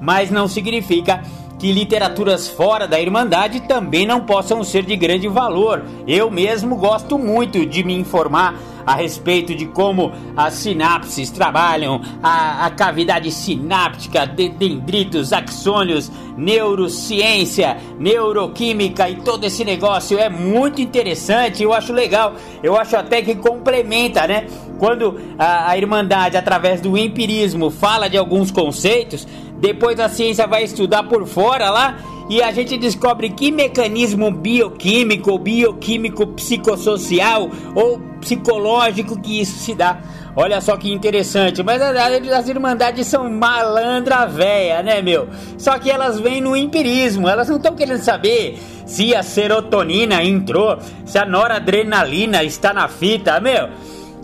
Mas 0.00 0.30
não 0.30 0.46
significa 0.46 1.20
que 1.58 1.72
literaturas 1.72 2.48
fora 2.48 2.86
da 2.86 3.00
Irmandade 3.00 3.60
também 3.60 4.06
não 4.06 4.20
possam 4.20 4.62
ser 4.62 4.84
de 4.84 4.96
grande 4.96 5.26
valor. 5.26 5.84
Eu 6.06 6.30
mesmo 6.30 6.76
gosto 6.76 7.18
muito 7.18 7.66
de 7.66 7.82
me 7.82 7.94
informar 7.94 8.54
a 8.88 8.94
respeito 8.94 9.54
de 9.54 9.66
como 9.66 10.12
as 10.34 10.54
sinapses 10.54 11.30
trabalham, 11.30 12.00
a, 12.22 12.64
a 12.64 12.70
cavidade 12.70 13.30
sináptica, 13.30 14.24
de 14.24 14.48
dendritos, 14.48 15.30
axônios, 15.30 16.10
neurociência, 16.38 17.76
neuroquímica 17.98 19.10
e 19.10 19.16
todo 19.16 19.44
esse 19.44 19.62
negócio 19.62 20.18
é 20.18 20.30
muito 20.30 20.80
interessante. 20.80 21.62
Eu 21.62 21.74
acho 21.74 21.92
legal, 21.92 22.32
eu 22.62 22.78
acho 22.78 22.96
até 22.96 23.20
que 23.20 23.34
complementa, 23.34 24.26
né? 24.26 24.46
Quando 24.78 25.20
a, 25.38 25.70
a 25.70 25.76
Irmandade, 25.76 26.38
através 26.38 26.80
do 26.80 26.96
empirismo, 26.96 27.68
fala 27.68 28.08
de 28.08 28.16
alguns 28.16 28.50
conceitos, 28.50 29.26
depois 29.60 29.98
a 29.98 30.08
ciência 30.08 30.46
vai 30.46 30.64
estudar 30.64 31.04
por 31.04 31.26
fora 31.26 31.70
lá 31.70 31.98
e 32.28 32.42
a 32.42 32.52
gente 32.52 32.76
descobre 32.76 33.30
que 33.30 33.50
mecanismo 33.50 34.30
bioquímico, 34.30 35.38
bioquímico 35.38 36.26
psicossocial 36.28 37.48
ou 37.74 37.98
psicológico 38.20 39.20
que 39.20 39.40
isso 39.40 39.58
se 39.58 39.74
dá. 39.74 39.98
Olha 40.36 40.60
só 40.60 40.76
que 40.76 40.92
interessante, 40.92 41.62
mas 41.62 41.80
as 41.82 42.48
irmandades 42.48 43.06
são 43.06 43.28
malandra 43.28 44.26
véia, 44.26 44.82
né, 44.82 45.02
meu? 45.02 45.28
Só 45.56 45.78
que 45.78 45.90
elas 45.90 46.20
vêm 46.20 46.40
no 46.40 46.54
empirismo, 46.54 47.28
elas 47.28 47.48
não 47.48 47.56
estão 47.56 47.74
querendo 47.74 48.02
saber 48.02 48.58
se 48.86 49.14
a 49.14 49.22
serotonina 49.22 50.22
entrou, 50.22 50.78
se 51.04 51.18
a 51.18 51.24
noradrenalina 51.24 52.44
está 52.44 52.72
na 52.72 52.88
fita, 52.88 53.40
meu. 53.40 53.68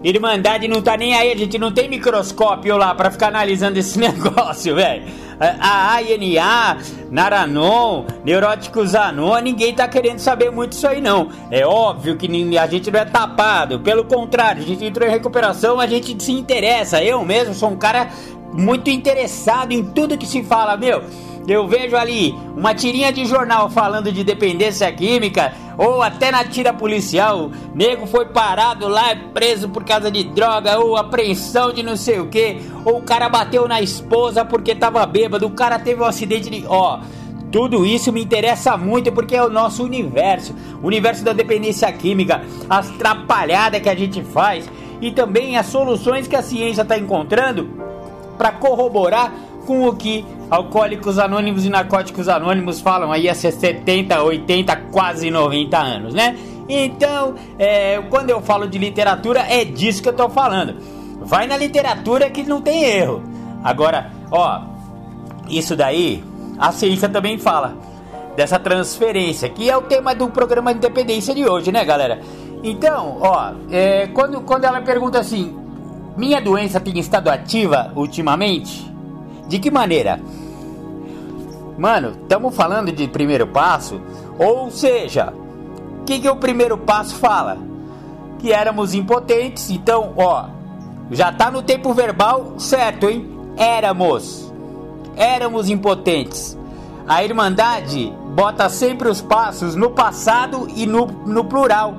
Irmandade 0.04 0.68
não 0.68 0.82
tá 0.82 0.98
nem 0.98 1.14
aí, 1.14 1.32
a 1.32 1.36
gente 1.36 1.58
não 1.58 1.72
tem 1.72 1.88
microscópio 1.88 2.76
lá 2.76 2.94
para 2.94 3.10
ficar 3.10 3.28
analisando 3.28 3.78
esse 3.78 3.98
negócio, 3.98 4.74
velho. 4.74 5.23
A 5.38 5.96
ANA, 5.96 6.78
Naranon, 7.10 8.04
Neuróticos 8.24 8.94
Anon, 8.94 9.38
ninguém 9.40 9.74
tá 9.74 9.88
querendo 9.88 10.18
saber 10.18 10.50
muito 10.50 10.72
isso 10.72 10.86
aí 10.86 11.00
não. 11.00 11.28
É 11.50 11.66
óbvio 11.66 12.16
que 12.16 12.26
a 12.58 12.66
gente 12.66 12.90
não 12.90 13.00
é 13.00 13.04
tapado, 13.04 13.80
pelo 13.80 14.04
contrário, 14.04 14.62
a 14.62 14.66
gente 14.66 14.84
entrou 14.84 15.08
em 15.08 15.10
recuperação, 15.10 15.80
a 15.80 15.86
gente 15.86 16.22
se 16.22 16.32
interessa. 16.32 17.02
Eu 17.02 17.24
mesmo 17.24 17.54
sou 17.54 17.70
um 17.70 17.76
cara 17.76 18.08
muito 18.52 18.88
interessado 18.88 19.72
em 19.72 19.84
tudo 19.84 20.16
que 20.16 20.26
se 20.26 20.42
fala, 20.44 20.76
meu. 20.76 21.02
Eu 21.46 21.68
vejo 21.68 21.94
ali 21.94 22.34
uma 22.56 22.74
tirinha 22.74 23.12
de 23.12 23.26
jornal 23.26 23.68
falando 23.68 24.10
de 24.10 24.24
dependência 24.24 24.90
química, 24.90 25.52
ou 25.76 26.02
até 26.02 26.30
na 26.30 26.44
tira 26.44 26.72
policial, 26.72 27.50
nego 27.74 28.06
foi 28.06 28.26
parado 28.26 28.88
lá, 28.88 29.14
preso 29.34 29.68
por 29.68 29.84
causa 29.84 30.10
de 30.10 30.24
droga, 30.24 30.78
ou 30.78 30.96
apreensão 30.96 31.72
de 31.72 31.82
não 31.82 31.96
sei 31.96 32.18
o 32.18 32.28
que, 32.28 32.60
ou 32.84 32.98
o 32.98 33.02
cara 33.02 33.28
bateu 33.28 33.68
na 33.68 33.82
esposa 33.82 34.44
porque 34.44 34.74
tava 34.74 35.04
bêbado, 35.04 35.46
o 35.46 35.50
cara 35.50 35.78
teve 35.78 36.00
um 36.00 36.06
acidente 36.06 36.48
de. 36.48 36.64
Ó. 36.66 37.00
Tudo 37.52 37.86
isso 37.86 38.12
me 38.12 38.20
interessa 38.20 38.76
muito 38.76 39.12
porque 39.12 39.36
é 39.36 39.44
o 39.44 39.48
nosso 39.48 39.84
universo, 39.84 40.54
o 40.82 40.86
universo 40.88 41.22
da 41.22 41.32
dependência 41.32 41.92
química, 41.92 42.42
as 42.68 42.88
trapalhadas 42.90 43.80
que 43.80 43.88
a 43.88 43.94
gente 43.94 44.24
faz 44.24 44.68
e 45.00 45.12
também 45.12 45.56
as 45.56 45.66
soluções 45.66 46.26
que 46.26 46.34
a 46.34 46.42
ciência 46.42 46.82
está 46.82 46.98
encontrando 46.98 47.68
para 48.36 48.50
corroborar 48.50 49.32
com 49.64 49.86
o 49.86 49.94
que 49.94 50.24
Alcoólicos 50.50 51.18
Anônimos 51.18 51.64
e 51.64 51.70
Narcóticos 51.70 52.28
Anônimos 52.28 52.80
falam 52.80 53.10
aí 53.10 53.28
há 53.28 53.34
70, 53.34 54.22
80, 54.22 54.76
quase 54.92 55.30
90 55.30 55.78
anos, 55.78 56.14
né? 56.14 56.36
Então, 56.68 57.34
é, 57.58 58.00
quando 58.08 58.30
eu 58.30 58.40
falo 58.40 58.66
de 58.68 58.78
literatura, 58.78 59.40
é 59.40 59.64
disso 59.64 60.02
que 60.02 60.08
eu 60.08 60.12
tô 60.12 60.28
falando. 60.28 60.76
Vai 61.20 61.46
na 61.46 61.56
literatura 61.56 62.30
que 62.30 62.42
não 62.42 62.60
tem 62.60 62.84
erro. 62.84 63.22
Agora, 63.62 64.10
ó, 64.30 64.62
isso 65.48 65.76
daí, 65.76 66.22
a 66.58 66.72
ciência 66.72 67.08
também 67.08 67.38
fala 67.38 67.76
dessa 68.36 68.58
transferência, 68.58 69.48
que 69.48 69.70
é 69.70 69.76
o 69.76 69.82
tema 69.82 70.14
do 70.14 70.28
programa 70.28 70.72
de 70.72 70.78
Independência 70.78 71.34
de 71.34 71.46
hoje, 71.46 71.70
né, 71.70 71.84
galera? 71.84 72.20
Então, 72.62 73.18
ó, 73.20 73.52
é, 73.70 74.06
quando, 74.08 74.40
quando 74.40 74.64
ela 74.64 74.80
pergunta 74.80 75.18
assim, 75.18 75.54
minha 76.16 76.40
doença 76.40 76.80
tem 76.80 76.98
estado 76.98 77.28
ativa 77.28 77.92
ultimamente? 77.94 78.93
De 79.48 79.58
que 79.58 79.70
maneira? 79.70 80.20
Mano, 81.76 82.12
estamos 82.22 82.54
falando 82.54 82.92
de 82.92 83.08
primeiro 83.08 83.46
passo, 83.46 84.00
ou 84.38 84.70
seja, 84.70 85.32
o 86.00 86.04
que, 86.04 86.20
que 86.20 86.28
o 86.28 86.36
primeiro 86.36 86.78
passo 86.78 87.16
fala? 87.16 87.58
Que 88.38 88.52
éramos 88.52 88.94
impotentes, 88.94 89.70
então, 89.70 90.12
ó, 90.16 90.46
já 91.10 91.32
tá 91.32 91.50
no 91.50 91.62
tempo 91.62 91.92
verbal 91.92 92.54
certo, 92.58 93.08
hein? 93.08 93.28
Éramos. 93.56 94.52
Éramos 95.16 95.68
impotentes. 95.68 96.56
a 97.06 97.22
Irmandade 97.22 98.12
bota 98.34 98.68
sempre 98.68 99.08
os 99.08 99.20
passos 99.20 99.76
no 99.76 99.90
passado 99.90 100.66
e 100.74 100.86
no, 100.86 101.06
no 101.06 101.44
plural. 101.44 101.94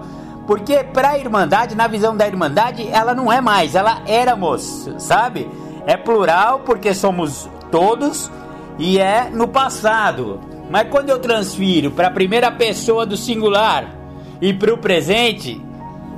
Porque 0.45 0.83
para 0.83 1.11
a 1.11 1.17
Irmandade, 1.17 1.75
na 1.75 1.87
visão 1.87 2.15
da 2.15 2.27
Irmandade, 2.27 2.87
ela 2.91 3.15
não 3.15 3.31
é 3.31 3.41
mais, 3.41 3.73
ela 3.73 4.01
éramos, 4.05 4.89
sabe? 4.97 5.49
É 5.85 5.95
plural 5.95 6.61
porque 6.65 6.93
somos 6.93 7.49
todos 7.71 8.31
e 8.79 8.99
é 8.99 9.29
no 9.29 9.47
passado. 9.47 10.39
Mas 10.69 10.89
quando 10.89 11.09
eu 11.09 11.19
transfiro 11.19 11.91
para 11.91 12.07
a 12.07 12.11
primeira 12.11 12.51
pessoa 12.51 13.05
do 13.05 13.15
singular 13.15 13.93
e 14.41 14.53
para 14.53 14.73
o 14.73 14.77
presente, 14.77 15.61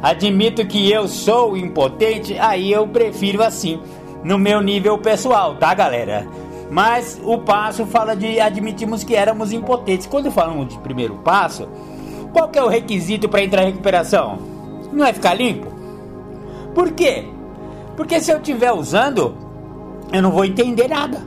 admito 0.01 0.65
que 0.65 0.89
eu 0.91 1.07
sou 1.07 1.57
impotente, 1.57 2.37
aí 2.39 2.71
eu 2.71 2.87
prefiro 2.87 3.43
assim, 3.43 3.79
no 4.23 4.37
meu 4.37 4.61
nível 4.61 4.97
pessoal, 4.97 5.55
tá, 5.55 5.73
galera? 5.73 6.25
Mas 6.69 7.19
o 7.23 7.37
passo 7.39 7.85
fala 7.85 8.15
de 8.15 8.39
admitimos 8.39 9.03
que 9.03 9.15
éramos 9.15 9.51
impotentes. 9.53 10.07
Quando 10.07 10.31
falamos 10.31 10.69
de 10.69 10.79
primeiro 10.79 11.15
passo, 11.15 11.67
qual 12.33 12.49
que 12.49 12.59
é 12.59 12.63
o 12.63 12.67
requisito 12.67 13.29
para 13.29 13.43
entrar 13.43 13.63
em 13.63 13.67
recuperação? 13.67 14.37
Não 14.91 15.05
é 15.05 15.13
ficar 15.13 15.33
limpo? 15.33 15.67
Por 16.73 16.91
quê? 16.91 17.25
Porque 17.95 18.19
se 18.19 18.31
eu 18.31 18.37
estiver 18.37 18.71
usando, 18.71 19.46
eu 20.11 20.21
não 20.21 20.31
vou 20.31 20.45
entender 20.45 20.87
nada. 20.87 21.21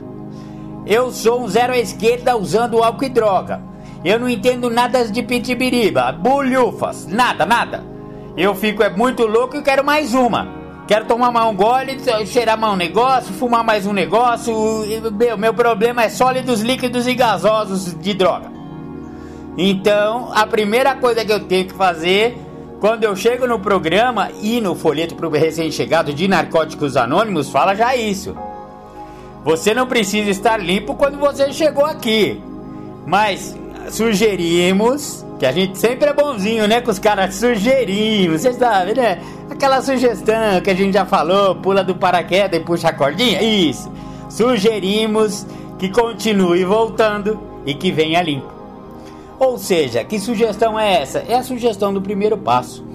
Eu 0.85 1.11
sou 1.11 1.41
um 1.41 1.47
zero 1.47 1.73
à 1.73 1.77
esquerda 1.77 2.35
usando 2.35 2.83
álcool 2.83 3.05
e 3.05 3.09
droga. 3.09 3.61
Eu 4.03 4.19
não 4.19 4.27
entendo 4.27 4.69
nada 4.69 5.05
de 5.05 5.21
pitibiriba, 5.21 6.11
bulhufas, 6.11 7.05
nada, 7.05 7.45
nada. 7.45 7.83
Eu 8.35 8.55
fico 8.55 8.81
é 8.81 8.89
muito 8.89 9.25
louco 9.27 9.57
e 9.57 9.61
quero 9.61 9.83
mais 9.83 10.13
uma. 10.13 10.47
Quero 10.87 11.05
tomar 11.05 11.31
mais 11.31 11.47
um 11.47 11.55
gole, 11.55 11.97
cheirar 12.25 12.57
mais 12.57 12.73
um 12.73 12.77
negócio, 12.77 13.33
fumar 13.35 13.63
mais 13.63 13.85
um 13.85 13.93
negócio. 13.93 14.53
Meu, 15.13 15.37
meu 15.37 15.53
problema 15.53 16.03
é 16.03 16.09
sólidos, 16.09 16.61
líquidos 16.61 17.07
e 17.07 17.13
gasosos 17.13 17.95
de 17.99 18.13
droga. 18.13 18.51
Então, 19.57 20.31
a 20.33 20.47
primeira 20.47 20.95
coisa 20.95 21.23
que 21.23 21.31
eu 21.31 21.41
tenho 21.41 21.65
que 21.65 21.73
fazer 21.73 22.37
quando 22.79 23.03
eu 23.03 23.15
chego 23.15 23.45
no 23.45 23.59
programa 23.59 24.31
e 24.41 24.59
no 24.59 24.73
folheto 24.73 25.13
para 25.13 25.27
o 25.27 25.31
recém-chegado 25.31 26.11
de 26.11 26.27
Narcóticos 26.27 26.97
Anônimos, 26.97 27.49
fala 27.49 27.75
já 27.75 27.95
isso. 27.95 28.35
Você 29.43 29.73
não 29.73 29.87
precisa 29.87 30.29
estar 30.29 30.57
limpo 30.57 30.95
quando 30.95 31.17
você 31.17 31.51
chegou 31.51 31.85
aqui. 31.85 32.41
Mas 33.05 33.57
sugerimos, 33.89 35.25
que 35.39 35.45
a 35.45 35.51
gente 35.51 35.77
sempre 35.77 36.09
é 36.09 36.13
bonzinho, 36.13 36.67
né? 36.67 36.81
Com 36.81 36.91
os 36.91 36.99
caras 36.99 37.35
sugerimos, 37.35 38.41
vocês 38.41 38.55
sabem, 38.55 38.93
né? 38.93 39.19
Aquela 39.49 39.81
sugestão 39.81 40.61
que 40.63 40.69
a 40.69 40.75
gente 40.75 40.93
já 40.93 41.05
falou, 41.05 41.55
pula 41.55 41.83
do 41.83 41.95
paraquedas 41.95 42.59
e 42.59 42.63
puxa 42.63 42.89
a 42.89 42.93
cordinha. 42.93 43.41
Isso. 43.41 43.91
Sugerimos 44.29 45.45
que 45.79 45.89
continue 45.89 46.63
voltando 46.63 47.39
e 47.65 47.73
que 47.73 47.91
venha 47.91 48.21
limpo. 48.21 48.51
Ou 49.39 49.57
seja, 49.57 50.03
que 50.03 50.19
sugestão 50.19 50.79
é 50.79 51.01
essa? 51.01 51.25
É 51.27 51.33
a 51.33 51.43
sugestão 51.43 51.91
do 51.91 51.99
primeiro 51.99 52.37
passo. 52.37 52.85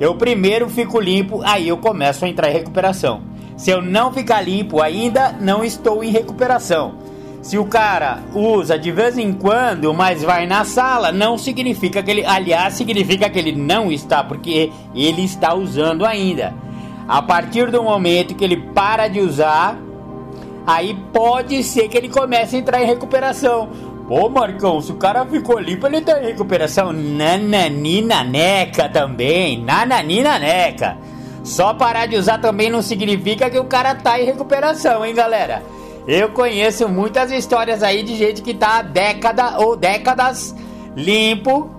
Eu 0.00 0.14
primeiro 0.14 0.66
fico 0.70 0.98
limpo, 0.98 1.42
aí 1.44 1.68
eu 1.68 1.76
começo 1.76 2.24
a 2.24 2.28
entrar 2.28 2.48
em 2.48 2.54
recuperação. 2.54 3.20
Se 3.60 3.70
eu 3.70 3.82
não 3.82 4.10
ficar 4.10 4.40
limpo 4.40 4.80
ainda, 4.80 5.36
não 5.38 5.62
estou 5.62 6.02
em 6.02 6.10
recuperação. 6.10 6.94
Se 7.42 7.58
o 7.58 7.66
cara 7.66 8.20
usa 8.34 8.78
de 8.78 8.90
vez 8.90 9.18
em 9.18 9.34
quando, 9.34 9.92
mas 9.92 10.22
vai 10.22 10.46
na 10.46 10.64
sala, 10.64 11.12
não 11.12 11.36
significa 11.36 12.02
que 12.02 12.10
ele, 12.10 12.24
aliás, 12.24 12.72
significa 12.72 13.28
que 13.28 13.38
ele 13.38 13.52
não 13.52 13.92
está, 13.92 14.24
porque 14.24 14.72
ele 14.94 15.22
está 15.22 15.52
usando 15.52 16.06
ainda. 16.06 16.54
A 17.06 17.20
partir 17.20 17.70
do 17.70 17.82
momento 17.82 18.34
que 18.34 18.44
ele 18.44 18.56
para 18.56 19.08
de 19.08 19.20
usar, 19.20 19.78
aí 20.66 20.96
pode 21.12 21.62
ser 21.62 21.86
que 21.88 21.98
ele 21.98 22.08
comece 22.08 22.56
a 22.56 22.60
entrar 22.60 22.82
em 22.82 22.86
recuperação. 22.86 23.68
Pô, 24.08 24.30
Marcão, 24.30 24.80
se 24.80 24.90
o 24.90 24.96
cara 24.96 25.26
ficou 25.26 25.58
limpo, 25.58 25.86
ele 25.86 26.00
tá 26.00 26.18
em 26.18 26.28
recuperação. 26.28 26.94
Nananina 26.94 28.24
neca 28.24 28.88
também. 28.88 29.62
Nananina 29.62 30.38
neca. 30.38 30.96
Só 31.42 31.72
parar 31.72 32.06
de 32.06 32.16
usar 32.16 32.38
também 32.38 32.70
não 32.70 32.82
significa 32.82 33.48
que 33.48 33.58
o 33.58 33.64
cara 33.64 33.94
tá 33.94 34.20
em 34.20 34.24
recuperação, 34.24 35.04
hein, 35.04 35.14
galera? 35.14 35.62
Eu 36.06 36.30
conheço 36.30 36.88
muitas 36.88 37.30
histórias 37.30 37.82
aí 37.82 38.02
de 38.02 38.14
gente 38.16 38.42
que 38.42 38.54
tá 38.54 38.78
há 38.78 38.82
década 38.82 39.58
ou 39.58 39.76
décadas 39.76 40.54
limpo, 40.96 41.70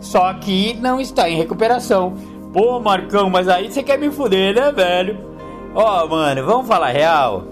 só 0.00 0.32
que 0.34 0.74
não 0.74 1.00
está 1.00 1.28
em 1.28 1.36
recuperação. 1.36 2.14
Pô, 2.52 2.80
Marcão, 2.80 3.30
mas 3.30 3.48
aí 3.48 3.70
você 3.70 3.82
quer 3.82 3.98
me 3.98 4.10
fuder, 4.10 4.54
né, 4.54 4.72
velho? 4.72 5.18
Ó, 5.74 6.04
oh, 6.04 6.08
mano, 6.08 6.44
vamos 6.44 6.66
falar 6.66 6.90
real. 6.90 7.44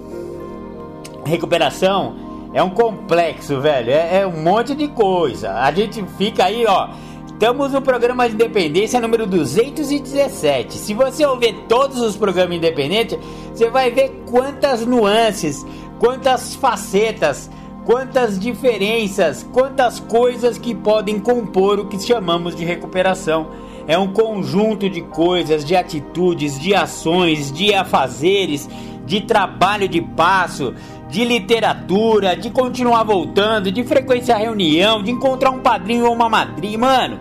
Recuperação 1.24 2.16
é 2.52 2.62
um 2.62 2.70
complexo, 2.70 3.60
velho. 3.60 3.90
É, 3.90 4.20
é 4.20 4.26
um 4.26 4.42
monte 4.42 4.74
de 4.74 4.88
coisa. 4.88 5.52
A 5.54 5.70
gente 5.70 6.04
fica 6.16 6.44
aí, 6.44 6.64
ó 6.66 6.88
Estamos 7.36 7.70
no 7.70 7.82
programa 7.82 8.26
de 8.26 8.34
independência 8.34 8.98
número 8.98 9.26
217. 9.26 10.78
Se 10.78 10.94
você 10.94 11.26
ouvir 11.26 11.66
todos 11.68 12.00
os 12.00 12.16
programas 12.16 12.56
independentes, 12.56 13.18
você 13.52 13.68
vai 13.68 13.90
ver 13.90 14.22
quantas 14.24 14.86
nuances, 14.86 15.62
quantas 15.98 16.54
facetas, 16.54 17.50
quantas 17.84 18.38
diferenças, 18.38 19.46
quantas 19.52 20.00
coisas 20.00 20.56
que 20.56 20.74
podem 20.74 21.20
compor 21.20 21.78
o 21.78 21.84
que 21.84 22.00
chamamos 22.00 22.56
de 22.56 22.64
recuperação. 22.64 23.50
É 23.86 23.98
um 23.98 24.14
conjunto 24.14 24.88
de 24.88 25.02
coisas, 25.02 25.62
de 25.62 25.76
atitudes, 25.76 26.58
de 26.58 26.74
ações, 26.74 27.52
de 27.52 27.74
afazeres, 27.74 28.66
de 29.04 29.20
trabalho 29.20 29.86
de 29.86 30.00
passo, 30.00 30.74
de 31.08 31.24
literatura, 31.24 32.36
de 32.36 32.50
continuar 32.50 33.04
voltando, 33.04 33.70
de 33.70 33.84
frequência 33.84 34.36
reunião, 34.36 35.02
de 35.02 35.10
encontrar 35.10 35.50
um 35.50 35.60
padrinho 35.60 36.06
ou 36.06 36.12
uma 36.12 36.28
madrinha. 36.28 36.78
Mano, 36.78 37.20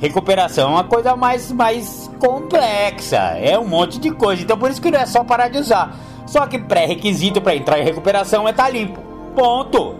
recuperação 0.00 0.70
é 0.70 0.72
uma 0.74 0.84
coisa 0.84 1.16
mais, 1.16 1.50
mais 1.50 2.10
complexa, 2.18 3.16
é 3.16 3.58
um 3.58 3.66
monte 3.66 3.98
de 3.98 4.10
coisa. 4.10 4.42
Então 4.42 4.58
por 4.58 4.70
isso 4.70 4.80
que 4.80 4.90
não 4.90 4.98
é 4.98 5.06
só 5.06 5.24
parar 5.24 5.48
de 5.48 5.58
usar. 5.58 5.96
Só 6.26 6.46
que 6.46 6.58
pré-requisito 6.58 7.40
para 7.40 7.56
entrar 7.56 7.78
em 7.78 7.84
recuperação 7.84 8.46
é 8.46 8.50
estar 8.50 8.64
tá 8.64 8.70
limpo. 8.70 9.00
Ponto. 9.34 9.94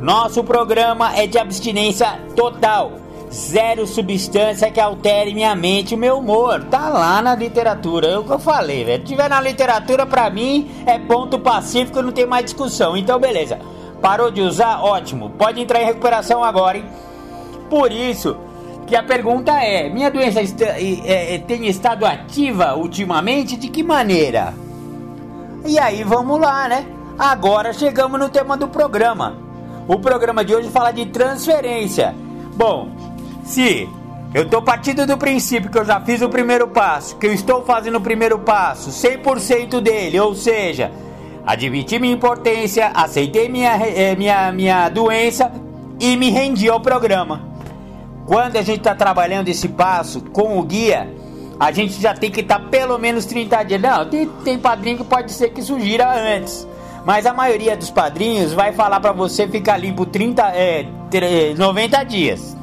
Nosso 0.00 0.42
programa 0.42 1.14
é 1.14 1.26
de 1.26 1.38
abstinência 1.38 2.18
total. 2.34 2.92
Zero 3.32 3.86
substância 3.86 4.70
que 4.72 4.80
altere 4.80 5.32
minha 5.32 5.54
mente 5.54 5.94
e 5.94 5.96
meu 5.96 6.18
humor. 6.18 6.64
Tá 6.64 6.88
lá 6.88 7.22
na 7.22 7.34
literatura. 7.34 8.08
É 8.08 8.18
o 8.18 8.24
que 8.24 8.32
eu 8.32 8.38
falei, 8.40 8.84
velho. 8.84 9.04
Tiver 9.04 9.30
na 9.30 9.40
literatura, 9.40 10.04
pra 10.04 10.28
mim, 10.28 10.68
é 10.84 10.98
ponto 10.98 11.38
pacífico, 11.38 12.02
não 12.02 12.10
tem 12.10 12.26
mais 12.26 12.44
discussão. 12.44 12.96
Então, 12.96 13.20
beleza. 13.20 13.60
Parou 14.02 14.30
de 14.30 14.40
usar? 14.40 14.82
Ótimo. 14.82 15.30
Pode 15.30 15.60
entrar 15.60 15.80
em 15.80 15.84
recuperação 15.84 16.42
agora, 16.42 16.78
hein? 16.78 16.84
Por 17.68 17.92
isso 17.92 18.36
que 18.86 18.96
a 18.96 19.02
pergunta 19.02 19.52
é: 19.52 19.88
minha 19.88 20.10
doença 20.10 20.40
é, 20.40 21.34
é, 21.34 21.38
tem 21.38 21.66
estado 21.66 22.04
ativa 22.04 22.74
ultimamente? 22.74 23.56
De 23.56 23.68
que 23.68 23.82
maneira? 23.84 24.52
E 25.64 25.78
aí 25.78 26.02
vamos 26.02 26.40
lá, 26.40 26.66
né? 26.66 26.84
Agora 27.16 27.72
chegamos 27.72 28.18
no 28.18 28.28
tema 28.28 28.56
do 28.56 28.66
programa. 28.66 29.36
O 29.86 29.98
programa 29.98 30.44
de 30.44 30.54
hoje 30.54 30.68
fala 30.70 30.90
de 30.90 31.06
transferência. 31.06 32.14
Bom, 32.56 32.88
se 33.50 33.88
eu 34.32 34.44
estou 34.44 34.62
partindo 34.62 35.04
do 35.04 35.18
princípio 35.18 35.70
que 35.70 35.78
eu 35.78 35.84
já 35.84 36.00
fiz 36.00 36.22
o 36.22 36.28
primeiro 36.28 36.68
passo, 36.68 37.16
que 37.16 37.26
eu 37.26 37.34
estou 37.34 37.64
fazendo 37.64 37.98
o 37.98 38.00
primeiro 38.00 38.38
passo, 38.38 38.90
100% 38.90 39.80
dele, 39.80 40.20
ou 40.20 40.36
seja, 40.36 40.92
admiti 41.44 41.98
minha 41.98 42.14
importância, 42.14 42.92
aceitei 42.94 43.48
minha, 43.48 43.74
eh, 43.74 44.14
minha, 44.14 44.52
minha 44.52 44.88
doença 44.88 45.50
e 45.98 46.16
me 46.16 46.30
rendi 46.30 46.68
ao 46.68 46.78
programa. 46.80 47.42
Quando 48.24 48.56
a 48.56 48.62
gente 48.62 48.78
está 48.78 48.94
trabalhando 48.94 49.48
esse 49.48 49.68
passo 49.68 50.20
com 50.20 50.56
o 50.56 50.62
guia, 50.62 51.12
a 51.58 51.72
gente 51.72 52.00
já 52.00 52.14
tem 52.14 52.30
que 52.30 52.40
estar 52.40 52.60
tá 52.60 52.68
pelo 52.68 52.96
menos 52.98 53.24
30 53.24 53.64
dias. 53.64 53.82
Não, 53.82 54.08
tem, 54.08 54.28
tem 54.44 54.58
padrinho 54.60 54.98
que 54.98 55.04
pode 55.04 55.32
ser 55.32 55.50
que 55.50 55.60
sugira 55.60 56.08
antes. 56.08 56.68
Mas 57.04 57.26
a 57.26 57.32
maioria 57.32 57.76
dos 57.76 57.90
padrinhos 57.90 58.52
vai 58.52 58.72
falar 58.72 59.00
para 59.00 59.10
você 59.10 59.48
ficar 59.48 59.76
limpo 59.76 60.06
30, 60.06 60.42
é, 60.54 60.86
90 61.58 62.04
dias. 62.04 62.59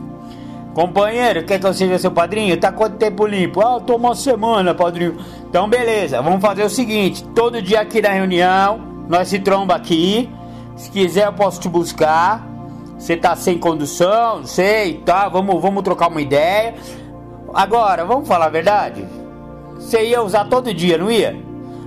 Companheiro, 0.78 1.44
quer 1.44 1.60
que 1.60 1.66
eu 1.66 1.74
seja 1.74 1.98
seu 1.98 2.12
padrinho? 2.12 2.56
Tá 2.56 2.72
quanto 2.72 2.98
tempo 2.98 3.26
limpo? 3.26 3.62
Ah, 3.62 3.80
tô 3.80 3.96
uma 3.96 4.13
semana, 4.13 4.76
padrinho. 4.76 5.18
Então, 5.50 5.68
beleza, 5.68 6.22
vamos 6.22 6.40
fazer 6.40 6.62
o 6.62 6.70
seguinte: 6.70 7.24
todo 7.30 7.60
dia 7.63 7.82
aqui 7.82 8.00
na 8.00 8.10
reunião, 8.10 8.80
nós 9.10 9.28
se 9.28 9.40
tromba 9.40 9.74
aqui. 9.74 10.30
Se 10.76 10.92
quiser, 10.92 11.26
eu 11.26 11.34
posso 11.34 11.60
te 11.60 11.68
buscar. 11.68 12.48
Você 12.96 13.18
tá 13.18 13.36
sem 13.36 13.58
condução, 13.58 14.46
sei, 14.46 15.00
tá? 15.00 15.28
Vamos, 15.28 15.60
vamos 15.60 15.82
trocar 15.82 16.10
uma 16.10 16.22
ideia. 16.22 16.76
Agora, 17.56 18.06
vamos 18.06 18.28
falar 18.28 18.46
a 18.46 18.50
verdade? 18.50 19.04
Você 19.80 20.06
ia 20.06 20.22
usar 20.22 20.46
todo 20.46 20.72
dia, 20.72 21.00
não 21.00 21.10
ia? 21.10 21.36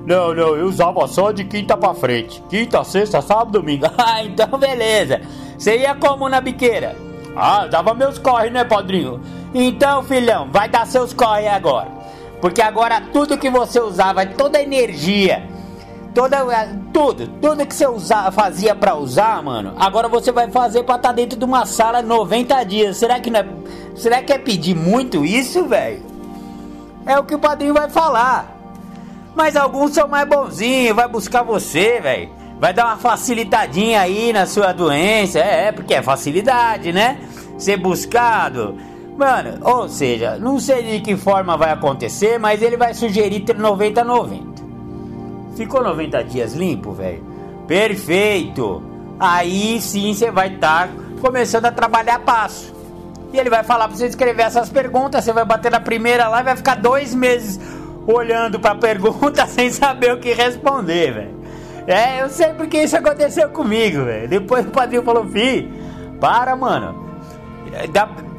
Não, 0.04 0.34
não, 0.34 0.56
eu 0.56 0.66
usava 0.66 1.06
só 1.06 1.30
de 1.30 1.44
quinta 1.44 1.76
pra 1.76 1.94
frente. 1.94 2.42
Quinta, 2.50 2.82
sexta, 2.82 3.22
sábado, 3.22 3.52
domingo. 3.52 3.86
Ah, 3.96 4.24
então 4.24 4.48
beleza. 4.58 5.20
Você 5.56 5.78
ia 5.78 5.94
como 5.94 6.28
na 6.28 6.40
biqueira? 6.40 7.09
Ah, 7.40 7.66
dava 7.66 7.94
meus 7.94 8.18
corre, 8.18 8.50
né, 8.50 8.64
padrinho? 8.64 9.20
Então, 9.54 10.02
filhão, 10.02 10.48
vai 10.50 10.68
dar 10.68 10.86
seus 10.86 11.12
corre 11.12 11.48
agora. 11.48 11.88
Porque 12.40 12.62
agora 12.62 13.02
tudo 13.12 13.38
que 13.38 13.50
você 13.50 13.80
usava, 13.80 14.24
toda 14.26 14.58
a 14.58 14.62
energia, 14.62 15.48
Toda, 16.14 16.44
tudo, 16.92 17.28
tudo 17.40 17.64
que 17.64 17.74
você 17.74 17.86
usa, 17.86 18.32
fazia 18.32 18.74
para 18.74 18.96
usar, 18.96 19.40
mano, 19.44 19.74
agora 19.78 20.08
você 20.08 20.32
vai 20.32 20.50
fazer 20.50 20.82
para 20.82 20.96
estar 20.96 21.10
tá 21.10 21.14
dentro 21.14 21.38
de 21.38 21.44
uma 21.44 21.64
sala 21.64 22.02
90 22.02 22.64
dias. 22.64 22.96
Será 22.96 23.20
que 23.20 23.30
não 23.30 23.40
é, 23.40 23.46
será 23.94 24.20
que 24.20 24.32
é 24.32 24.38
pedir 24.38 24.74
muito 24.74 25.24
isso, 25.24 25.66
velho? 25.66 26.02
É 27.06 27.16
o 27.16 27.24
que 27.24 27.34
o 27.34 27.38
padrinho 27.38 27.74
vai 27.74 27.88
falar. 27.88 28.56
Mas 29.36 29.54
alguns 29.54 29.92
são 29.92 30.08
mais 30.08 30.28
bonzinhos, 30.28 30.96
vai 30.96 31.06
buscar 31.06 31.44
você, 31.44 32.00
velho. 32.00 32.28
Vai 32.58 32.74
dar 32.74 32.86
uma 32.86 32.96
facilitadinha 32.96 34.00
aí 34.00 34.32
na 34.32 34.46
sua 34.46 34.72
doença. 34.72 35.38
É, 35.38 35.68
é, 35.68 35.72
porque 35.72 35.94
é 35.94 36.02
facilidade, 36.02 36.92
né? 36.92 37.18
Ser 37.60 37.76
buscado. 37.76 38.76
Mano, 39.16 39.58
ou 39.62 39.86
seja, 39.88 40.38
não 40.38 40.58
sei 40.58 40.82
de 40.82 41.00
que 41.00 41.14
forma 41.14 41.56
vai 41.56 41.70
acontecer, 41.70 42.38
mas 42.38 42.62
ele 42.62 42.76
vai 42.76 42.94
sugerir 42.94 43.40
ter 43.40 43.56
90 43.56 44.00
a 44.00 44.04
90. 44.04 44.62
Ficou 45.56 45.82
90 45.82 46.24
dias 46.24 46.54
limpo, 46.54 46.92
velho? 46.92 47.22
Perfeito! 47.68 48.82
Aí 49.18 49.78
sim 49.82 50.14
você 50.14 50.30
vai 50.30 50.54
estar 50.54 50.88
tá 50.88 50.94
começando 51.20 51.66
a 51.66 51.70
trabalhar 51.70 52.18
passo. 52.20 52.74
E 53.30 53.38
ele 53.38 53.50
vai 53.50 53.62
falar 53.62 53.88
pra 53.88 53.96
você 53.96 54.06
escrever 54.06 54.44
essas 54.44 54.70
perguntas. 54.70 55.22
Você 55.22 55.32
vai 55.32 55.44
bater 55.44 55.70
na 55.70 55.80
primeira 55.80 56.26
lá 56.26 56.40
e 56.40 56.44
vai 56.44 56.56
ficar 56.56 56.76
dois 56.76 57.14
meses 57.14 57.60
olhando 58.06 58.58
pra 58.58 58.74
pergunta 58.74 59.44
sem 59.46 59.70
saber 59.70 60.14
o 60.14 60.18
que 60.18 60.32
responder, 60.32 61.12
velho. 61.12 61.40
É, 61.86 62.22
eu 62.22 62.30
sei 62.30 62.54
porque 62.54 62.82
isso 62.82 62.96
aconteceu 62.96 63.50
comigo, 63.50 64.04
velho. 64.04 64.28
Depois 64.28 64.66
o 64.66 64.70
padrinho 64.70 65.02
falou, 65.02 65.26
fi, 65.26 65.70
para, 66.18 66.56
mano. 66.56 67.09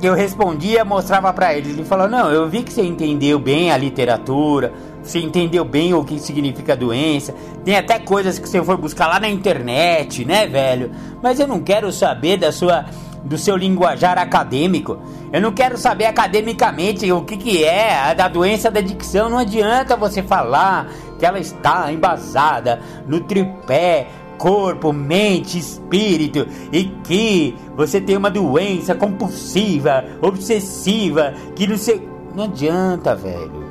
Eu 0.01 0.13
respondia, 0.13 0.83
mostrava 0.83 1.31
para 1.31 1.53
ele. 1.53 1.69
Ele 1.69 1.85
falou: 1.85 2.07
Não, 2.07 2.31
eu 2.31 2.49
vi 2.49 2.63
que 2.63 2.73
você 2.73 2.83
entendeu 2.83 3.39
bem 3.39 3.71
a 3.71 3.77
literatura, 3.77 4.73
você 5.03 5.19
entendeu 5.19 5.63
bem 5.63 5.93
o 5.93 6.03
que 6.03 6.19
significa 6.19 6.75
doença. 6.75 7.33
Tem 7.63 7.77
até 7.77 7.99
coisas 7.99 8.39
que 8.39 8.47
você 8.47 8.61
foi 8.63 8.77
buscar 8.77 9.07
lá 9.07 9.19
na 9.19 9.29
internet, 9.29 10.25
né, 10.25 10.47
velho? 10.47 10.91
Mas 11.21 11.39
eu 11.39 11.47
não 11.47 11.61
quero 11.61 11.91
saber 11.91 12.37
da 12.37 12.51
sua 12.51 12.85
do 13.23 13.37
seu 13.37 13.55
linguajar 13.55 14.17
acadêmico. 14.17 14.97
Eu 15.31 15.41
não 15.41 15.51
quero 15.51 15.77
saber 15.77 16.05
academicamente 16.05 17.09
o 17.11 17.21
que, 17.21 17.37
que 17.37 17.63
é 17.63 17.95
a 17.95 18.13
da 18.13 18.27
doença 18.27 18.69
da 18.69 18.81
dicção. 18.81 19.29
Não 19.29 19.37
adianta 19.37 19.95
você 19.95 20.21
falar 20.23 20.87
que 21.19 21.25
ela 21.25 21.39
está 21.39 21.91
embasada 21.91 22.81
no 23.07 23.19
tripé 23.21 24.07
corpo, 24.41 24.91
mente, 24.91 25.59
espírito 25.59 26.47
e 26.71 26.85
que 27.03 27.55
você 27.75 28.01
tem 28.01 28.17
uma 28.17 28.31
doença 28.31 28.95
compulsiva, 28.95 30.03
obsessiva, 30.19 31.35
que 31.55 31.67
não 31.67 31.77
sei. 31.77 32.09
Não 32.33 32.45
adianta, 32.45 33.15
velho. 33.15 33.69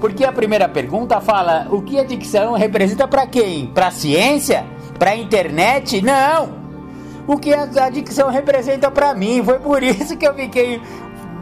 Porque 0.00 0.24
a 0.24 0.32
primeira 0.32 0.66
pergunta 0.66 1.20
fala: 1.20 1.68
o 1.70 1.82
que 1.82 1.98
a 1.98 2.04
dicção 2.04 2.54
representa 2.54 3.06
para 3.06 3.26
quem? 3.26 3.66
Para 3.66 3.90
ciência? 3.90 4.64
Para 4.98 5.16
internet? 5.16 6.00
Não! 6.00 6.58
O 7.26 7.36
que 7.36 7.52
a 7.52 7.90
dicção 7.90 8.30
representa 8.30 8.90
para 8.90 9.14
mim? 9.14 9.42
Foi 9.44 9.58
por 9.58 9.82
isso 9.82 10.16
que 10.16 10.26
eu 10.26 10.34
fiquei 10.34 10.80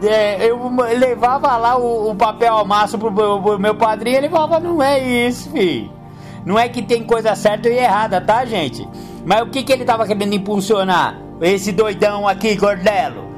é, 0.03 0.49
eu 0.49 0.59
levava 0.97 1.55
lá 1.55 1.77
o, 1.77 2.11
o 2.11 2.15
papel 2.15 2.53
ao 2.53 2.65
maço 2.65 2.97
pro, 2.97 3.11
pro, 3.11 3.41
pro, 3.41 3.59
meu 3.59 3.75
padrinho, 3.75 4.17
ele 4.17 4.29
falava, 4.29 4.59
não 4.59 4.81
é 4.81 4.99
isso, 5.27 5.49
filho. 5.51 5.98
Não 6.45 6.57
é 6.57 6.69
que 6.69 6.81
tem 6.81 7.03
coisa 7.03 7.35
certa 7.35 7.69
e 7.69 7.77
errada, 7.77 8.21
tá, 8.21 8.45
gente? 8.45 8.87
Mas 9.25 9.41
o 9.41 9.47
que, 9.47 9.63
que 9.63 9.71
ele 9.71 9.85
tava 9.85 10.05
querendo 10.05 10.33
impulsionar? 10.33 11.19
Esse 11.41 11.71
doidão 11.71 12.27
aqui, 12.27 12.55
Gordelo. 12.55 13.29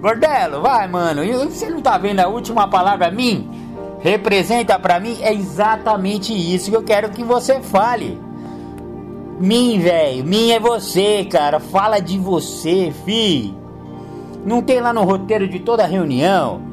Gordelo, 0.00 0.62
vai, 0.62 0.88
mano. 0.88 1.22
Você 1.44 1.68
não 1.68 1.82
tá 1.82 1.98
vendo 1.98 2.20
a 2.20 2.28
última 2.28 2.68
palavra, 2.68 3.10
mim? 3.10 3.48
Representa 4.00 4.78
para 4.78 4.98
mim? 4.98 5.18
É 5.20 5.32
exatamente 5.32 6.32
isso 6.32 6.70
que 6.70 6.76
eu 6.76 6.82
quero 6.82 7.10
que 7.10 7.22
você 7.22 7.60
fale. 7.60 8.18
Mim, 9.38 9.78
velho. 9.78 10.24
Mim 10.24 10.52
é 10.52 10.60
você, 10.60 11.24
cara. 11.24 11.60
Fala 11.60 12.00
de 12.00 12.18
você, 12.18 12.92
fi. 13.04 13.54
Não 14.44 14.62
tem 14.62 14.80
lá 14.80 14.92
no 14.92 15.04
roteiro 15.04 15.46
de 15.46 15.58
toda 15.58 15.84
reunião. 15.84 16.69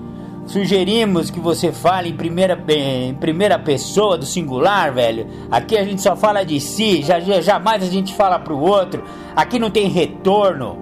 Sugerimos 0.47 1.29
que 1.29 1.41
você 1.41 1.73
fale 1.73 2.09
em 2.09 2.15
primeira, 2.15 2.57
em 2.69 3.13
primeira 3.13 3.59
pessoa 3.59 4.17
do 4.17 4.25
singular, 4.25 4.93
velho. 4.93 5.27
Aqui 5.51 5.77
a 5.77 5.83
gente 5.83 6.01
só 6.01 6.15
fala 6.15 6.45
de 6.45 6.59
si, 6.61 7.01
já, 7.01 7.19
jamais 7.19 7.83
a 7.83 7.87
gente 7.87 8.15
fala 8.15 8.39
pro 8.39 8.57
outro. 8.57 9.03
Aqui 9.35 9.59
não 9.59 9.69
tem 9.69 9.89
retorno. 9.89 10.77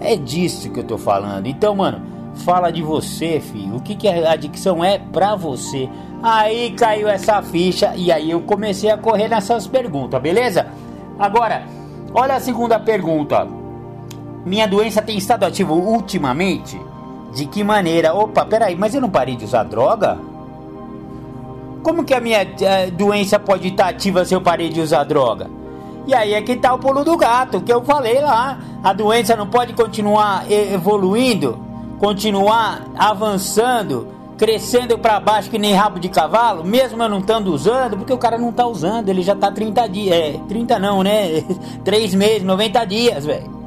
É 0.00 0.14
disso 0.14 0.70
que 0.70 0.78
eu 0.78 0.84
tô 0.84 0.96
falando. 0.96 1.48
Então, 1.48 1.74
mano, 1.74 2.00
fala 2.36 2.70
de 2.70 2.82
você, 2.82 3.40
filho. 3.40 3.76
O 3.76 3.80
que, 3.80 3.96
que 3.96 4.06
a 4.06 4.30
adicção 4.30 4.82
é 4.82 4.96
pra 4.98 5.34
você? 5.34 5.88
Aí 6.22 6.70
caiu 6.70 7.08
essa 7.08 7.42
ficha 7.42 7.92
e 7.96 8.12
aí 8.12 8.30
eu 8.30 8.40
comecei 8.42 8.90
a 8.90 8.96
correr 8.96 9.26
nessas 9.26 9.66
perguntas, 9.66 10.22
beleza? 10.22 10.68
Agora, 11.18 11.64
olha 12.14 12.36
a 12.36 12.40
segunda 12.40 12.78
pergunta. 12.78 13.44
Minha 14.46 14.68
doença 14.68 15.02
tem 15.02 15.18
estado 15.18 15.44
ativo 15.44 15.74
ultimamente? 15.74 16.80
De 17.34 17.46
que 17.46 17.62
maneira? 17.62 18.14
Opa, 18.14 18.44
peraí, 18.44 18.74
mas 18.74 18.94
eu 18.94 19.00
não 19.00 19.08
parei 19.08 19.36
de 19.36 19.44
usar 19.44 19.62
droga? 19.64 20.18
Como 21.82 22.04
que 22.04 22.12
a 22.12 22.20
minha 22.20 22.42
uh, 22.42 22.90
doença 22.92 23.38
pode 23.38 23.68
estar 23.68 23.88
ativa 23.88 24.24
se 24.24 24.34
eu 24.34 24.40
parei 24.40 24.68
de 24.68 24.80
usar 24.80 25.04
droga? 25.04 25.48
E 26.06 26.14
aí 26.14 26.34
é 26.34 26.42
que 26.42 26.56
tá 26.56 26.74
o 26.74 26.78
pulo 26.78 27.04
do 27.04 27.16
gato, 27.16 27.60
que 27.60 27.72
eu 27.72 27.82
falei 27.82 28.20
lá. 28.20 28.58
A 28.82 28.92
doença 28.92 29.36
não 29.36 29.46
pode 29.46 29.74
continuar 29.74 30.50
evoluindo, 30.50 31.58
continuar 31.98 32.82
avançando, 32.98 34.08
crescendo 34.36 34.98
para 34.98 35.20
baixo 35.20 35.50
que 35.50 35.58
nem 35.58 35.74
rabo 35.74 36.00
de 36.00 36.08
cavalo, 36.08 36.64
mesmo 36.64 37.02
eu 37.02 37.08
não 37.08 37.18
estando 37.18 37.52
usando, 37.52 37.96
porque 37.98 38.12
o 38.12 38.18
cara 38.18 38.38
não 38.38 38.50
tá 38.50 38.66
usando, 38.66 39.08
ele 39.08 39.22
já 39.22 39.36
tá 39.36 39.52
30 39.52 39.86
dias, 39.88 40.16
é, 40.16 40.40
30 40.48 40.78
não, 40.78 41.02
né? 41.02 41.44
3 41.84 42.14
meses, 42.14 42.42
90 42.42 42.84
dias, 42.86 43.26
velho 43.26 43.59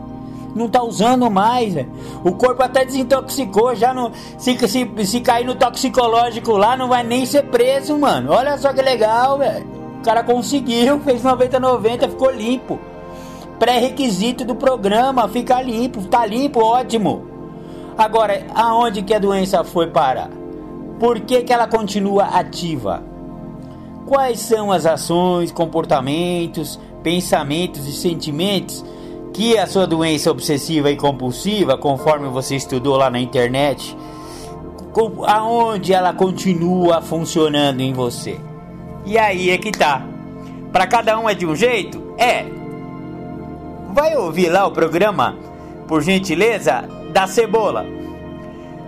não 0.55 0.67
tá 0.67 0.83
usando 0.83 1.29
mais. 1.29 1.75
O 2.23 2.33
corpo 2.33 2.63
até 2.63 2.85
desintoxicou, 2.85 3.75
já 3.75 3.93
não. 3.93 4.11
Se, 4.37 4.57
se, 4.67 4.89
se 5.05 5.21
cair 5.21 5.45
no 5.45 5.55
toxicológico 5.55 6.53
lá, 6.53 6.77
não 6.77 6.87
vai 6.87 7.03
nem 7.03 7.25
ser 7.25 7.43
preso, 7.43 7.97
mano. 7.97 8.31
Olha 8.31 8.57
só 8.57 8.71
que 8.73 8.81
legal, 8.81 9.37
velho. 9.37 9.65
O 9.99 10.03
cara 10.03 10.23
conseguiu, 10.23 10.99
fez 11.05 11.23
90-90, 11.23 12.09
ficou 12.09 12.31
limpo. 12.31 12.79
Pré-requisito 13.59 14.43
do 14.43 14.55
programa, 14.55 15.27
ficar 15.29 15.61
limpo, 15.61 16.01
tá 16.07 16.25
limpo, 16.25 16.59
ótimo. 16.59 17.25
Agora, 17.97 18.45
aonde 18.55 19.03
que 19.03 19.13
a 19.13 19.19
doença 19.19 19.63
foi 19.63 19.87
parar? 19.87 20.29
Por 20.99 21.19
que, 21.19 21.43
que 21.43 21.53
ela 21.53 21.67
continua 21.67 22.23
ativa? 22.23 23.03
Quais 24.05 24.39
são 24.39 24.71
as 24.71 24.85
ações, 24.85 25.51
comportamentos, 25.51 26.79
pensamentos 27.03 27.87
e 27.87 27.93
sentimentos 27.93 28.83
que 29.33 29.57
a 29.57 29.65
sua 29.65 29.87
doença 29.87 30.29
obsessiva 30.29 30.91
e 30.91 30.95
compulsiva, 30.95 31.75
conforme 31.75 32.29
você 32.29 32.55
estudou 32.55 32.95
lá 32.95 33.09
na 33.09 33.19
internet, 33.19 33.97
aonde 35.25 35.91
ela 35.91 36.13
continua 36.13 37.01
funcionando 37.01 37.81
em 37.81 37.91
você. 37.91 38.39
E 39.05 39.17
aí 39.17 39.49
é 39.49 39.57
que 39.57 39.71
tá. 39.71 40.05
Para 40.71 40.85
cada 40.85 41.19
um 41.19 41.27
é 41.27 41.33
de 41.33 41.45
um 41.45 41.55
jeito? 41.55 42.13
É. 42.17 42.45
Vai 43.91 44.15
ouvir 44.15 44.49
lá 44.49 44.67
o 44.67 44.71
programa, 44.71 45.35
por 45.87 46.03
gentileza, 46.03 46.87
da 47.11 47.25
cebola. 47.25 47.85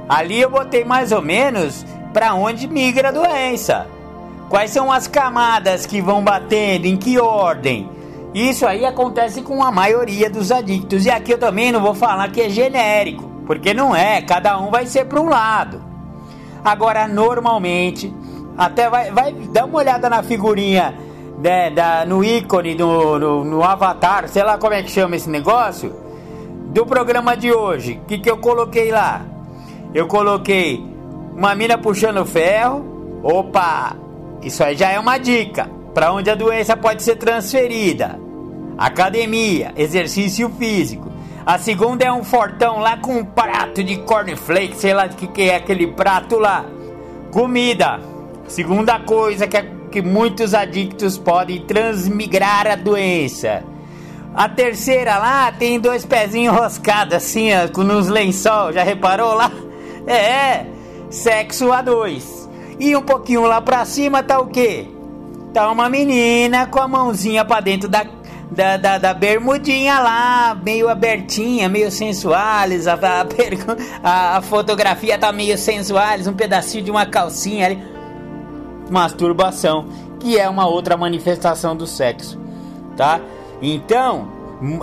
Ali 0.08 0.40
eu 0.40 0.50
botei 0.50 0.86
mais 0.86 1.12
ou 1.12 1.22
menos 1.22 1.84
para 2.14 2.36
onde 2.36 2.68
migra 2.68 3.10
a 3.10 3.12
doença. 3.12 3.88
Quais 4.48 4.70
são 4.70 4.92
as 4.92 5.08
camadas 5.08 5.88
que 5.88 6.00
vão 6.02 6.24
batendo, 6.24 6.86
em 6.86 6.96
que 6.96 7.20
ordem? 7.20 7.90
Isso 8.36 8.68
aí 8.68 8.86
acontece 8.86 9.42
com 9.42 9.64
a 9.64 9.72
maioria 9.72 10.30
dos 10.30 10.52
adictos. 10.52 11.06
E 11.06 11.10
aqui 11.10 11.32
eu 11.32 11.38
também 11.38 11.72
não 11.72 11.80
vou 11.80 11.96
falar 11.96 12.30
que 12.32 12.42
é 12.42 12.50
genérico, 12.50 13.24
porque 13.48 13.74
não 13.74 13.96
é, 13.96 14.22
cada 14.22 14.60
um 14.60 14.70
vai 14.70 14.86
ser 14.86 15.06
para 15.06 15.22
um 15.22 15.30
lado. 15.30 15.82
Agora, 16.62 17.08
normalmente, 17.08 18.14
até 18.58 18.90
vai, 18.90 19.10
vai 19.10 19.32
dar 19.32 19.64
uma 19.64 19.78
olhada 19.78 20.10
na 20.10 20.22
figurinha 20.22 20.94
né, 21.42 21.70
da, 21.70 22.06
no 22.06 22.22
ícone, 22.26 22.76
no, 22.76 23.18
no, 23.18 23.46
no, 23.46 23.64
avatar, 23.64 24.28
sei 24.28 24.44
lá 24.44 24.58
como 24.58 24.74
é 24.74 24.84
que 24.84 24.92
chama 24.92 25.16
esse 25.16 25.30
negócio, 25.30 25.96
do 26.74 26.86
programa 26.86 27.38
de 27.38 27.54
hoje. 27.54 28.02
O 28.04 28.06
que, 28.06 28.18
que 28.18 28.30
eu 28.30 28.38
coloquei 28.38 28.92
lá? 28.92 29.22
Eu 29.94 30.08
coloquei 30.08 30.86
uma 31.34 31.56
mina 31.56 31.78
puxando 31.78 32.26
ferro. 32.26 33.22
Opa! 33.24 33.96
Isso 34.42 34.62
aí 34.62 34.76
já 34.76 34.92
é 34.92 35.00
uma 35.00 35.18
dica 35.18 35.70
para 35.94 36.12
onde 36.12 36.30
a 36.30 36.36
doença 36.36 36.76
pode 36.76 37.02
ser 37.02 37.16
transferida 37.16 38.25
academia, 38.78 39.74
exercício 39.76 40.50
físico. 40.58 41.12
A 41.46 41.58
segunda 41.58 42.04
é 42.04 42.12
um 42.12 42.24
fortão 42.24 42.80
lá 42.80 42.98
com 42.98 43.18
um 43.18 43.26
prato 43.26 43.84
de 43.84 43.98
cornflakes, 43.98 44.80
sei 44.80 44.94
lá 44.94 45.06
o 45.06 45.10
que, 45.10 45.28
que 45.28 45.44
é 45.44 45.56
aquele 45.58 45.88
prato 45.88 46.38
lá. 46.38 46.66
Comida. 47.32 48.00
Segunda 48.48 49.00
coisa 49.00 49.48
que, 49.48 49.58
é, 49.58 49.66
que 49.92 50.02
muitos 50.02 50.54
adictos 50.54 51.18
podem 51.18 51.62
transmigrar 51.62 52.68
a 52.68 52.76
doença. 52.76 53.64
A 54.34 54.50
terceira 54.50 55.18
lá 55.18 55.52
tem 55.52 55.80
dois 55.80 56.06
pezinhos 56.06 56.56
roscados 56.56 57.14
assim, 57.14 57.50
ó, 57.54 57.84
nos 57.84 58.08
lençol, 58.08 58.74
já 58.74 58.84
reparou 58.84 59.34
lá? 59.34 59.52
É, 60.08 60.68
sexo 61.10 61.72
a 61.72 61.82
dois. 61.82 62.48
E 62.80 62.96
um 62.96 63.02
pouquinho 63.02 63.42
lá 63.48 63.60
pra 63.60 63.84
cima 63.86 64.22
tá 64.22 64.40
o 64.40 64.46
quê? 64.46 64.88
tá 65.56 65.72
uma 65.72 65.90
menina 65.90 66.68
com 66.68 66.82
a 66.82 66.88
mãozinha 66.88 67.46
pra 67.46 67.62
dentro 67.62 67.88
da, 67.88 68.06
da, 68.52 68.78
da, 68.78 68.98
da 68.98 69.14
bermudinha 69.14 70.00
lá, 70.00 70.56
meio 70.56 70.90
abertinha, 70.90 71.68
meio 71.68 71.92
sensuales. 71.92 72.88
A, 72.88 72.98
a, 74.04 74.38
a, 74.38 74.42
fotografia 74.42 75.18
tá 75.18 75.32
meio 75.32 75.58
sensuales, 75.58 76.28
um 76.28 76.34
pedacinho 76.34 76.84
de 76.84 76.92
uma 76.92 77.06
calcinha 77.06 77.66
ali. 77.66 77.84
Masturbação, 78.90 79.88
que 80.20 80.38
é 80.38 80.48
uma 80.48 80.68
outra 80.68 80.96
manifestação 80.96 81.76
do 81.76 81.88
sexo, 81.88 82.40
tá? 82.96 83.20
Então, 83.62 84.28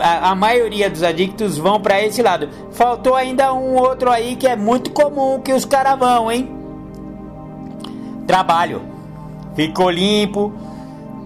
a, 0.01 0.31
a 0.31 0.35
maioria 0.35 0.91
dos 0.91 1.03
adictos 1.03 1.57
vão 1.57 1.81
para 1.81 2.03
esse 2.03 2.21
lado. 2.21 2.49
Faltou 2.73 3.15
ainda 3.15 3.55
um 3.55 3.77
outro 3.77 4.11
aí 4.11 4.35
que 4.35 4.47
é 4.47 4.57
muito 4.57 4.91
comum 4.91 5.41
que 5.41 5.53
os 5.53 5.65
caras 5.65 5.99
vão, 5.99 6.31
hein? 6.31 6.51
Trabalho. 8.27 8.83
Ficou 9.55 9.91
limpo, 9.91 10.53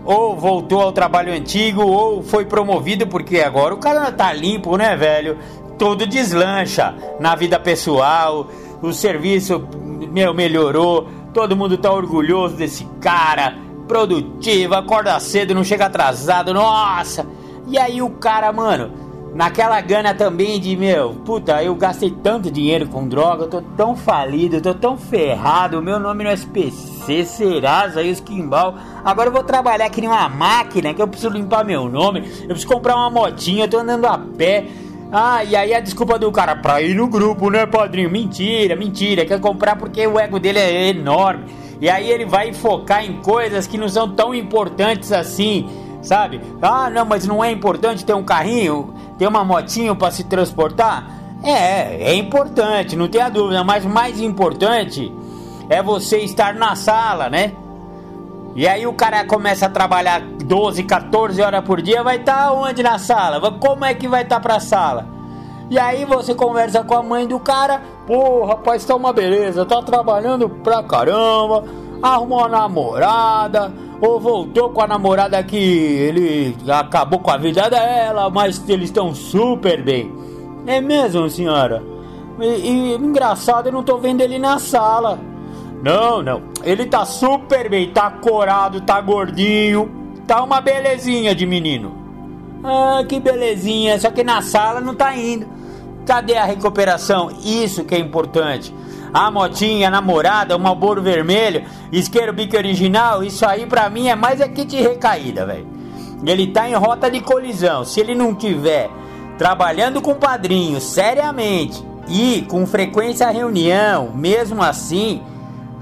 ou 0.07 0.37
voltou 0.37 0.81
ao 0.81 0.93
trabalho 0.93 1.33
antigo, 1.33 1.83
ou 1.83 2.23
foi 2.23 2.45
promovido, 2.45 3.07
porque 3.07 3.41
agora 3.41 3.75
o 3.75 3.79
cara 3.79 4.13
tá 4.13 4.33
limpo, 4.33 4.77
né, 4.77 4.97
velho? 4.97 5.37
Tudo 5.77 6.07
deslancha 6.07 6.95
na 7.19 7.35
vida 7.35 7.59
pessoal, 7.59 8.49
o 8.81 8.93
serviço, 8.93 9.67
meu, 10.11 10.33
melhorou, 10.33 11.09
todo 11.35 11.57
mundo 11.57 11.77
tá 11.77 11.93
orgulhoso 11.93 12.57
desse 12.57 12.85
cara, 13.01 13.59
produtivo, 13.89 14.75
acorda 14.75 15.19
cedo, 15.19 15.55
não 15.55 15.65
chega 15.65 15.87
atrasado, 15.87 16.55
nossa! 16.55 17.27
E 17.67 17.77
aí 17.77 18.01
o 18.01 18.11
cara, 18.11 18.53
mano, 18.53 19.06
naquela 19.37 19.79
gana 19.83 20.15
também 20.15 20.59
de, 20.59 20.75
meu, 20.75 21.13
puta, 21.13 21.63
eu 21.63 21.75
gastei 21.75 22.11
tanto 22.11 22.51
dinheiro 22.51 22.89
com 22.89 23.07
droga, 23.07 23.45
eu 23.45 23.49
tô 23.49 23.61
tão 23.61 23.95
falido, 23.95 24.57
eu 24.57 24.63
tô 24.63 24.73
tão 24.73 24.97
ferrado, 24.97 25.83
meu 25.83 26.01
nome 26.01 26.25
no 26.25 26.31
SPC, 26.31 27.23
Serasa 27.27 28.03
e 28.03 28.11
os 28.11 28.19
Kimbal. 28.19 28.75
Agora 29.05 29.29
eu 29.29 29.33
vou 29.33 29.45
trabalhar 29.45 29.85
aqui 29.85 30.01
numa 30.01 30.27
máquina 30.31 30.95
que 30.95 31.03
eu 31.03 31.07
preciso 31.07 31.29
limpar 31.29 31.67
meu 31.67 31.87
nome, 31.87 32.21
eu 32.21 32.49
preciso 32.49 32.67
comprar 32.67 32.97
uma 32.97 33.11
motinha, 33.11 33.65
eu 33.65 33.69
tô 33.69 33.79
andando 33.79 34.07
a 34.07 34.17
pé. 34.17 34.65
Ah, 35.13 35.45
e 35.45 35.55
aí 35.55 35.75
a 35.75 35.81
desculpa 35.81 36.19
do 36.19 36.33
cara 36.33 36.57
pra 36.57 36.81
ir 36.81 36.95
no 36.95 37.07
grupo, 37.07 37.51
né, 37.51 37.67
padrinho? 37.67 38.11
Mentira, 38.11 38.75
mentira, 38.75 39.27
quer 39.27 39.39
comprar 39.39 39.77
porque 39.77 40.07
o 40.07 40.19
ego 40.19 40.41
dele 40.41 40.59
é 40.61 40.89
enorme. 40.89 41.45
E 41.79 41.91
aí 41.91 42.11
ele 42.11 42.25
vai 42.25 42.55
focar 42.55 43.05
em 43.05 43.21
coisas 43.21 43.67
que 43.67 43.77
não 43.77 43.89
são 43.89 44.09
tão 44.09 44.35
importantes 44.35 45.13
assim 45.13 45.69
sabe? 46.07 46.41
Ah, 46.63 46.89
não, 46.89 47.05
mas 47.05 47.27
não 47.27 47.43
é 47.45 47.51
importante 47.51 48.05
ter 48.05 48.15
um 48.15 48.25
carrinho, 48.25 48.95
ter 49.19 49.27
uma 49.27 49.45
motinho 49.45 49.95
para 49.97 50.11
se 50.11 50.25
transportar? 50.25 51.11
É, 51.43 52.11
é 52.11 52.15
importante, 52.15 52.97
não 52.97 53.09
tenha 53.09 53.29
dúvida, 53.29 53.63
mas 53.63 53.85
mais 53.85 54.21
importante 54.21 55.13
é 55.69 55.83
você 55.83 56.19
estar 56.19 56.55
na 56.55 56.75
sala, 56.75 57.29
né? 57.29 57.53
E 58.55 58.67
aí 58.67 58.87
o 58.87 58.95
cara 58.95 59.25
começa 59.27 59.67
a 59.67 59.69
trabalhar 59.69 60.21
12, 60.21 60.83
14 60.85 61.43
horas 61.43 61.63
por 61.63 61.83
dia, 61.83 62.03
vai 62.03 62.17
estar 62.17 62.47
tá 62.47 62.53
onde 62.53 62.83
na 62.83 62.99
sala? 62.99 63.53
Como 63.53 63.85
é 63.85 63.93
que 63.93 64.09
vai 64.09 64.23
estar 64.23 64.37
tá 64.37 64.41
pra 64.41 64.61
sala? 64.61 65.07
E 65.69 65.79
aí 65.79 66.05
você 66.05 66.35
conversa 66.35 66.83
com 66.85 66.95
a 66.95 67.03
mãe 67.03 67.27
do 67.27 67.41
cara, 67.41 67.83
pô, 68.07 68.45
rapaz, 68.47 68.85
tá 68.85 68.95
uma 68.95 69.13
beleza, 69.13 69.67
tá 69.67 69.83
trabalhando 69.83 70.49
pra 70.49 70.83
caramba, 70.83 71.65
arrumou 72.01 72.39
uma 72.39 72.49
namorada, 72.49 73.73
ou 74.01 74.21
voltou 74.21 74.71
com 74.71 74.83
a 74.83 74.87
namorada 74.87 75.43
que 75.43 75.57
ele 75.57 76.57
acabou 76.69 77.19
com 77.19 77.31
a 77.31 77.37
vida 77.37 77.69
dela, 77.71 78.29
mas 78.31 78.63
eles 78.69 78.91
estão 78.91 79.15
super 79.15 79.83
bem. 79.83 80.13
É 80.67 80.81
mesmo, 80.81 81.29
senhora? 81.31 81.83
E, 82.41 82.45
e 82.45 82.95
engraçado, 82.95 83.69
eu 83.69 83.73
não 83.73 83.83
tô 83.83 83.99
vendo 83.99 84.21
ele 84.21 84.39
na 84.39 84.59
sala. 84.59 85.19
Não, 85.83 86.23
não. 86.23 86.43
Ele 86.63 86.87
tá 86.87 87.05
super 87.05 87.71
bem, 87.71 87.91
tá 87.91 88.11
corado, 88.11 88.81
tá 88.81 89.01
gordinho, 89.01 89.91
tá 90.27 90.43
uma 90.43 90.61
belezinha 90.61 91.35
de 91.35 91.47
menino. 91.47 91.95
Ah, 92.63 93.05
que 93.09 93.21
belezinha, 93.21 93.99
só 93.99 94.11
que 94.11 94.25
na 94.25 94.43
sala 94.43 94.81
não 94.81 94.95
tá 94.95 95.17
indo. 95.17 95.47
Cadê 96.05 96.37
a 96.37 96.45
recuperação? 96.45 97.31
Isso 97.45 97.85
que 97.85 97.95
é 97.95 97.99
importante 97.99 98.75
a 99.13 99.31
motinha, 99.31 99.89
a 99.89 99.91
namorada, 99.91 100.57
o 100.57 100.61
Malboro 100.61 101.03
vermelho, 101.03 101.65
isqueiro 101.91 102.33
bico 102.33 102.57
original, 102.57 103.23
isso 103.23 103.47
aí 103.47 103.67
pra 103.67 103.89
mim 103.89 104.09
é 104.09 104.15
mais 104.15 104.41
é 104.41 104.49
kit 104.49 104.77
recaída, 104.77 105.47
velho. 105.47 105.67
Ele 106.25 106.47
tá 106.47 106.69
em 106.69 106.75
rota 106.75 107.11
de 107.11 107.21
colisão. 107.21 107.85
Se 107.85 108.01
ele 108.01 108.15
não 108.15 108.35
tiver 108.35 108.91
trabalhando 109.37 110.01
com 110.01 110.15
padrinho 110.15 110.81
seriamente 110.81 111.85
e 112.09 112.43
com 112.49 112.67
frequência 112.67 113.29
reunião, 113.31 114.11
mesmo 114.15 114.63
assim, 114.63 115.23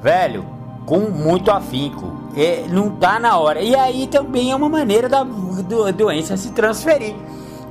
velho, 0.03 0.45
com 0.85 1.01
muito 1.11 1.51
afinco, 1.51 2.13
é, 2.37 2.65
não 2.69 2.91
tá 2.91 3.21
na 3.21 3.39
hora. 3.39 3.63
E 3.63 3.75
aí 3.77 4.07
também 4.07 4.51
é 4.51 4.57
uma 4.57 4.69
maneira 4.69 5.09
da 5.09 5.23
do, 5.23 5.93
doença 5.93 6.37
se 6.37 6.51
transferir 6.53 7.15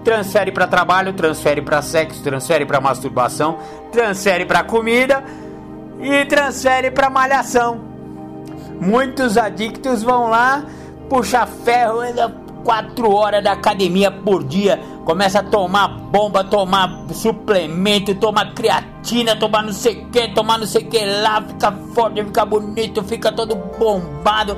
transfere 0.03 0.51
para 0.51 0.67
trabalho, 0.67 1.13
transfere 1.13 1.61
para 1.61 1.81
sexo, 1.81 2.21
transfere 2.21 2.65
para 2.65 2.81
masturbação, 2.81 3.57
transfere 3.91 4.45
para 4.45 4.63
comida 4.63 5.23
e 6.03 6.25
transfere 6.25 6.91
para 6.91 7.09
malhação. 7.09 7.79
Muitos 8.79 9.37
adictos 9.37 10.03
vão 10.03 10.29
lá, 10.29 10.65
puxa 11.09 11.45
ferro, 11.45 12.01
ainda 12.01 12.29
4 12.63 13.11
horas 13.11 13.43
da 13.43 13.53
academia 13.53 14.09
por 14.09 14.43
dia, 14.43 14.79
começa 15.05 15.39
a 15.39 15.43
tomar 15.43 15.87
bomba, 15.87 16.43
tomar 16.43 17.05
suplemento, 17.11 18.15
tomar 18.15 18.53
creatina, 18.53 19.35
tomar 19.35 19.63
não 19.63 19.73
sei 19.73 20.01
o 20.01 20.05
que, 20.09 20.29
tomar 20.29 20.57
não 20.57 20.65
sei 20.65 20.83
o 20.83 20.89
que 20.89 21.05
lá, 21.05 21.41
fica 21.41 21.71
forte, 21.93 22.23
fica 22.23 22.45
bonito, 22.45 23.03
fica 23.03 23.31
todo 23.31 23.55
bombado. 23.55 24.57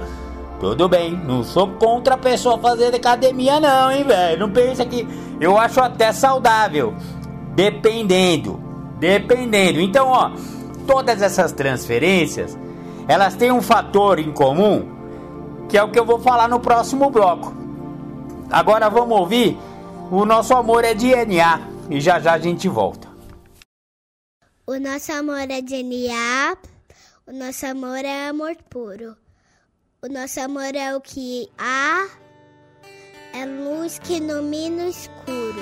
Tudo 0.59 0.87
bem, 0.87 1.11
não 1.11 1.43
sou 1.43 1.67
contra 1.67 2.15
a 2.15 2.17
pessoa 2.17 2.57
fazer 2.57 2.95
academia 2.95 3.59
não, 3.59 3.91
hein, 3.91 4.03
velho. 4.03 4.39
Não 4.39 4.49
pensa 4.49 4.85
que 4.85 5.05
eu 5.39 5.57
acho 5.57 5.81
até 5.81 6.13
saudável. 6.13 6.93
Dependendo. 7.53 8.59
Dependendo. 8.97 9.81
Então, 9.81 10.07
ó, 10.07 10.31
todas 10.85 11.21
essas 11.21 11.51
transferências, 11.51 12.57
elas 13.07 13.35
têm 13.35 13.51
um 13.51 13.61
fator 13.61 14.19
em 14.19 14.31
comum, 14.31 15.65
que 15.69 15.77
é 15.77 15.83
o 15.83 15.91
que 15.91 15.99
eu 15.99 16.05
vou 16.05 16.19
falar 16.19 16.47
no 16.47 16.59
próximo 16.59 17.09
bloco. 17.09 17.53
Agora 18.49 18.89
vamos 18.89 19.17
ouvir 19.19 19.57
O 20.11 20.25
Nosso 20.25 20.53
Amor 20.53 20.83
é 20.83 20.93
DNA 20.93 21.59
e 21.89 21.99
já 21.99 22.19
já 22.19 22.33
a 22.33 22.39
gente 22.39 22.67
volta. 22.69 23.07
O 24.67 24.79
nosso 24.79 25.11
amor 25.11 25.41
é 25.41 25.61
DNA, 25.61 26.57
o 27.27 27.31
nosso 27.31 27.67
amor 27.67 28.03
é 28.03 28.29
amor 28.29 28.55
puro. 28.67 29.15
O 30.01 30.07
nosso 30.07 30.39
amor 30.39 30.75
é 30.75 30.95
o 30.95 31.01
que 31.01 31.47
há, 31.55 32.07
é 33.33 33.45
luz 33.45 33.99
que 33.99 34.17
ilumina 34.17 34.85
o 34.85 34.89
escuro. 34.89 35.61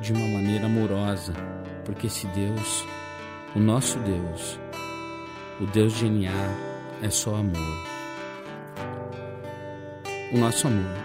de 0.00 0.12
uma 0.12 0.26
maneira 0.26 0.66
amorosa, 0.66 1.32
porque 1.84 2.06
esse 2.06 2.26
Deus, 2.28 2.86
o 3.54 3.58
nosso 3.58 3.98
Deus, 4.00 4.58
o 5.60 5.66
Deus 5.66 5.92
de 5.94 6.08
NA, 6.08 6.30
é 7.02 7.10
só 7.10 7.36
amor. 7.36 7.86
O 10.32 10.38
nosso 10.38 10.66
amor. 10.68 10.96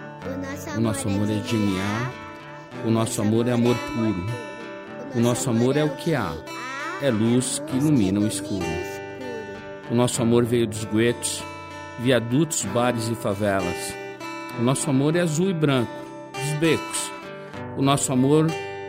O 0.78 0.80
nosso 0.80 1.08
amor 1.08 1.30
é 1.30 1.40
DNA. 1.40 2.12
O 2.86 2.92
nosso 2.92 3.22
amor 3.22 3.48
é 3.48 3.52
amor 3.52 3.76
puro. 3.76 4.26
O 5.16 5.20
nosso 5.20 5.50
amor 5.50 5.76
é 5.78 5.84
o 5.84 5.96
que 5.96 6.14
há. 6.14 6.34
É 7.02 7.10
luz 7.10 7.62
que 7.68 7.76
ilumina 7.76 8.20
o 8.20 8.28
escuro. 8.28 8.66
O 9.90 9.96
nosso 9.96 10.22
amor 10.22 10.46
veio 10.46 10.68
dos 10.68 10.86
guetos, 10.86 11.44
viadutos, 12.00 12.64
bares 12.66 13.10
e 13.10 13.16
favelas. 13.16 13.94
O 14.60 14.64
nosso 14.64 14.90
amor 14.90 15.16
é 15.16 15.22
azul 15.22 15.50
e 15.50 15.54
branco, 15.54 15.92
dos 16.34 16.60
becos. 16.60 17.12
O 17.78 17.82
nosso 17.82 18.12
amor 18.14 18.48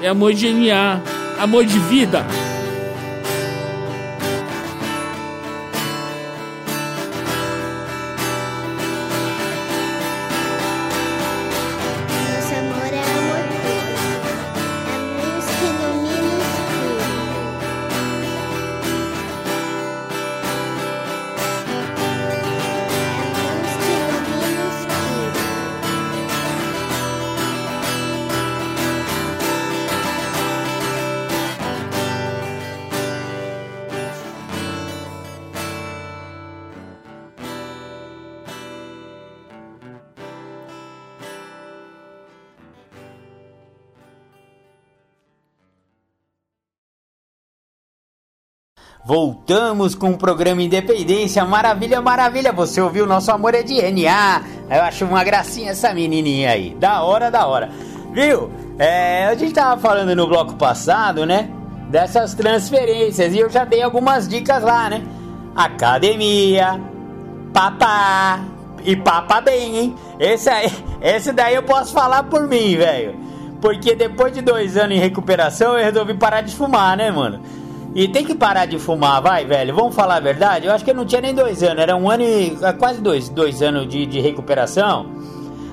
É 0.00 0.08
amor 0.08 0.32
de 0.34 0.52
DNA. 0.52 1.00
Amor 1.38 1.64
de 1.64 1.78
vida. 1.78 2.24
Voltamos 49.06 49.94
com 49.94 50.10
o 50.10 50.18
programa 50.18 50.60
Independência. 50.60 51.44
Maravilha, 51.44 52.02
maravilha. 52.02 52.52
Você 52.52 52.80
ouviu? 52.80 53.06
Nosso 53.06 53.30
amor 53.30 53.54
é 53.54 53.62
de 53.62 53.76
NA. 53.80 54.42
Eu 54.68 54.82
acho 54.82 55.04
uma 55.04 55.22
gracinha 55.22 55.70
essa 55.70 55.94
menininha 55.94 56.50
aí. 56.50 56.74
Da 56.74 57.04
hora, 57.04 57.30
da 57.30 57.46
hora. 57.46 57.70
Viu? 58.12 58.50
É, 58.76 59.26
a 59.26 59.34
gente 59.36 59.54
tava 59.54 59.80
falando 59.80 60.12
no 60.16 60.26
bloco 60.26 60.54
passado, 60.54 61.24
né? 61.24 61.48
Dessas 61.88 62.34
transferências. 62.34 63.32
E 63.32 63.38
eu 63.38 63.48
já 63.48 63.64
dei 63.64 63.80
algumas 63.80 64.26
dicas 64.26 64.60
lá, 64.60 64.90
né? 64.90 65.04
Academia, 65.54 66.80
papá. 67.52 68.40
E 68.82 68.96
papa 68.96 69.40
bem, 69.40 69.78
hein? 69.78 69.94
Esse, 70.18 70.50
aí, 70.50 70.72
esse 71.00 71.32
daí 71.32 71.54
eu 71.54 71.62
posso 71.62 71.92
falar 71.92 72.24
por 72.24 72.48
mim, 72.48 72.76
velho. 72.76 73.14
Porque 73.60 73.94
depois 73.94 74.32
de 74.32 74.42
dois 74.42 74.76
anos 74.76 74.96
em 74.96 75.00
recuperação, 75.00 75.78
eu 75.78 75.84
resolvi 75.84 76.14
parar 76.14 76.40
de 76.40 76.52
fumar, 76.56 76.96
né, 76.96 77.08
mano? 77.12 77.40
E 77.96 78.06
tem 78.06 78.26
que 78.26 78.34
parar 78.34 78.66
de 78.66 78.78
fumar, 78.78 79.22
vai, 79.22 79.46
velho. 79.46 79.74
Vamos 79.74 79.94
falar 79.94 80.16
a 80.16 80.20
verdade? 80.20 80.66
Eu 80.66 80.72
acho 80.74 80.84
que 80.84 80.90
eu 80.90 80.94
não 80.94 81.06
tinha 81.06 81.22
nem 81.22 81.34
dois 81.34 81.62
anos, 81.62 81.78
era 81.82 81.96
um 81.96 82.10
ano 82.10 82.24
e. 82.24 82.54
É, 82.60 82.70
quase 82.74 83.00
dois, 83.00 83.30
dois 83.30 83.62
anos 83.62 83.88
de, 83.88 84.04
de 84.04 84.20
recuperação. 84.20 85.06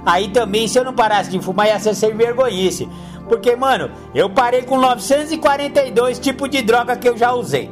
Aí 0.05 0.29
também, 0.29 0.65
se 0.65 0.79
eu 0.79 0.85
não 0.85 0.93
parasse 0.93 1.29
de 1.29 1.37
fumar, 1.41 1.67
ia 1.67 1.77
ser 1.79 1.93
sem 1.93 2.15
vergonhice. 2.15 2.87
Porque, 3.27 3.57
mano, 3.57 3.91
eu 4.15 4.29
parei 4.29 4.61
com 4.61 4.77
942 4.79 6.17
tipos 6.17 6.49
de 6.49 6.61
droga 6.61 6.95
que 6.95 7.09
eu 7.09 7.17
já 7.17 7.33
usei. 7.33 7.69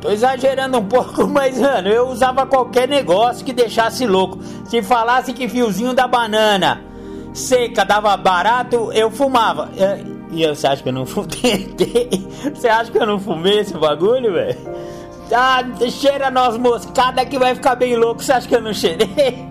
Tô 0.00 0.10
exagerando 0.10 0.78
um 0.78 0.84
pouco, 0.88 1.28
mas, 1.28 1.60
mano, 1.60 1.88
eu 1.88 2.08
usava 2.08 2.44
qualquer 2.44 2.88
negócio 2.88 3.46
que 3.46 3.52
deixasse 3.52 4.04
louco. 4.08 4.40
Se 4.64 4.82
falasse 4.82 5.32
que 5.32 5.48
fiozinho 5.48 5.94
da 5.94 6.08
banana 6.08 6.82
seca 7.32 7.84
dava 7.84 8.16
barato, 8.16 8.90
eu 8.92 9.08
fumava. 9.08 9.70
É, 9.76 10.00
e 10.32 10.46
você 10.46 10.66
acha 10.66 10.82
que 10.82 10.88
eu 10.88 10.92
não 10.94 11.04
fumei? 11.04 11.76
Você 12.54 12.66
acha 12.66 12.90
que 12.90 12.98
eu 12.98 13.06
não 13.06 13.20
fumei 13.20 13.60
esse 13.60 13.76
bagulho, 13.76 14.32
velho? 14.32 14.58
Ah, 15.30 15.62
cheira 15.90 16.30
nós 16.30 16.56
moscada 16.56 17.24
que 17.24 17.38
vai 17.38 17.54
ficar 17.54 17.74
bem 17.74 17.96
louco. 17.96 18.22
Você 18.22 18.32
acha 18.32 18.48
que 18.48 18.54
eu 18.54 18.62
não 18.62 18.72
cheirei? 18.72 19.46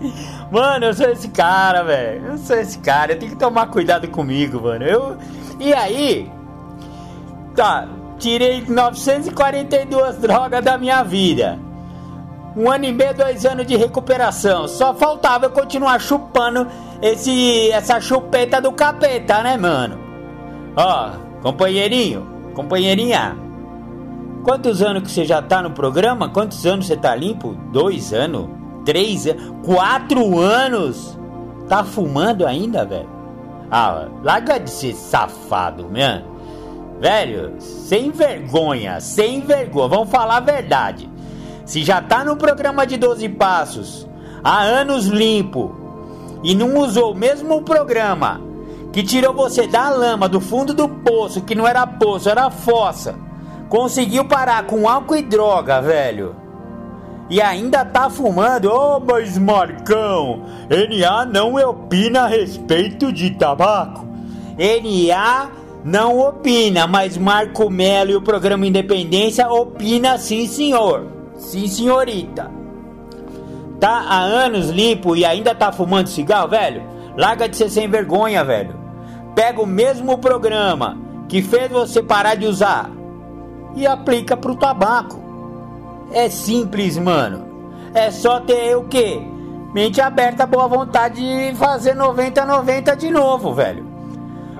Mano, 0.50 0.86
eu 0.86 0.94
sou 0.94 1.08
esse 1.10 1.28
cara, 1.28 1.82
velho. 1.82 2.26
Eu 2.26 2.38
sou 2.38 2.56
esse 2.56 2.78
cara. 2.78 3.12
Eu 3.12 3.18
tenho 3.18 3.32
que 3.32 3.38
tomar 3.38 3.66
cuidado 3.66 4.08
comigo, 4.08 4.60
mano. 4.60 4.84
Eu. 4.84 5.16
E 5.58 5.72
aí? 5.72 6.30
Tá. 7.54 7.88
Tirei 8.18 8.64
942 8.66 10.16
drogas 10.18 10.62
da 10.64 10.78
minha 10.78 11.02
vida. 11.02 11.58
Um 12.56 12.70
ano 12.70 12.84
e 12.84 12.92
meio, 12.92 13.14
dois 13.14 13.44
anos 13.44 13.66
de 13.66 13.76
recuperação. 13.76 14.68
Só 14.68 14.94
faltava 14.94 15.46
eu 15.46 15.50
continuar 15.50 15.98
chupando 16.00 16.68
esse, 17.02 17.70
essa 17.72 18.00
chupeta 18.00 18.60
do 18.60 18.72
capeta, 18.72 19.42
né, 19.42 19.56
mano? 19.56 20.03
Ó, 20.76 21.10
companheirinho, 21.40 22.26
companheirinha. 22.54 23.36
Quantos 24.42 24.82
anos 24.82 25.04
que 25.04 25.10
você 25.10 25.24
já 25.24 25.40
tá 25.40 25.62
no 25.62 25.70
programa? 25.70 26.28
Quantos 26.28 26.66
anos 26.66 26.86
você 26.86 26.96
tá 26.96 27.14
limpo? 27.14 27.56
Dois 27.72 28.12
anos? 28.12 28.48
Três 28.84 29.26
anos? 29.26 29.54
Quatro 29.64 30.38
anos? 30.38 31.18
Tá 31.68 31.84
fumando 31.84 32.46
ainda, 32.46 32.84
velho? 32.84 33.08
Ah, 33.70 34.08
larga 34.22 34.58
de 34.58 34.68
ser 34.68 34.94
safado, 34.94 35.84
mano. 35.84 36.34
Velho, 37.00 37.54
sem 37.58 38.10
vergonha, 38.10 39.00
sem 39.00 39.40
vergonha. 39.40 39.88
Vamos 39.88 40.10
falar 40.10 40.36
a 40.36 40.40
verdade. 40.40 41.08
Se 41.64 41.82
já 41.82 42.02
tá 42.02 42.24
no 42.24 42.36
programa 42.36 42.86
de 42.86 42.96
12 42.96 43.28
passos 43.30 44.06
há 44.42 44.60
anos 44.62 45.06
limpo 45.06 45.74
e 46.42 46.54
não 46.54 46.78
usou 46.78 47.12
o 47.12 47.16
mesmo 47.16 47.62
programa 47.62 48.40
que 48.94 49.02
tirou 49.02 49.34
você 49.34 49.66
da 49.66 49.90
lama, 49.90 50.28
do 50.28 50.40
fundo 50.40 50.72
do 50.72 50.88
poço, 50.88 51.42
que 51.42 51.56
não 51.56 51.66
era 51.66 51.84
poço, 51.84 52.30
era 52.30 52.48
fossa. 52.48 53.16
Conseguiu 53.68 54.24
parar 54.24 54.66
com 54.66 54.88
álcool 54.88 55.16
e 55.16 55.22
droga, 55.22 55.82
velho. 55.82 56.36
E 57.28 57.42
ainda 57.42 57.84
tá 57.84 58.08
fumando? 58.08 58.70
Ô, 58.70 58.96
oh, 58.96 59.00
mas 59.00 59.36
Marcão, 59.36 60.44
NA 60.70 61.24
não 61.24 61.56
opina 61.56 62.20
a 62.20 62.26
respeito 62.28 63.12
de 63.12 63.30
tabaco. 63.30 64.06
NA 64.56 65.50
não 65.84 66.20
opina, 66.20 66.86
mas 66.86 67.18
Marco 67.18 67.68
Melo 67.68 68.12
e 68.12 68.16
o 68.16 68.22
programa 68.22 68.64
Independência 68.64 69.50
opina 69.50 70.18
sim, 70.18 70.46
senhor. 70.46 71.08
Sim, 71.36 71.66
senhorita. 71.66 72.48
Tá 73.80 74.04
há 74.08 74.20
anos 74.20 74.70
limpo 74.70 75.16
e 75.16 75.24
ainda 75.24 75.52
tá 75.52 75.72
fumando 75.72 76.08
cigarro, 76.08 76.46
velho? 76.46 76.84
Larga 77.16 77.48
de 77.48 77.56
ser 77.56 77.68
sem 77.68 77.90
vergonha, 77.90 78.44
velho. 78.44 78.83
Pega 79.34 79.60
o 79.60 79.66
mesmo 79.66 80.18
programa 80.18 80.96
que 81.28 81.42
fez 81.42 81.70
você 81.70 82.02
parar 82.02 82.36
de 82.36 82.46
usar 82.46 82.90
e 83.74 83.86
aplica 83.86 84.36
pro 84.36 84.54
tabaco. 84.54 85.22
É 86.12 86.28
simples, 86.28 86.96
mano. 86.96 87.44
É 87.92 88.10
só 88.10 88.40
ter 88.40 88.76
o 88.76 88.84
quê? 88.84 89.20
Mente 89.74 90.00
aberta, 90.00 90.46
boa 90.46 90.68
vontade 90.68 91.20
de 91.20 91.56
fazer 91.56 91.96
90-90 91.96 92.96
de 92.96 93.10
novo, 93.10 93.52
velho. 93.52 93.84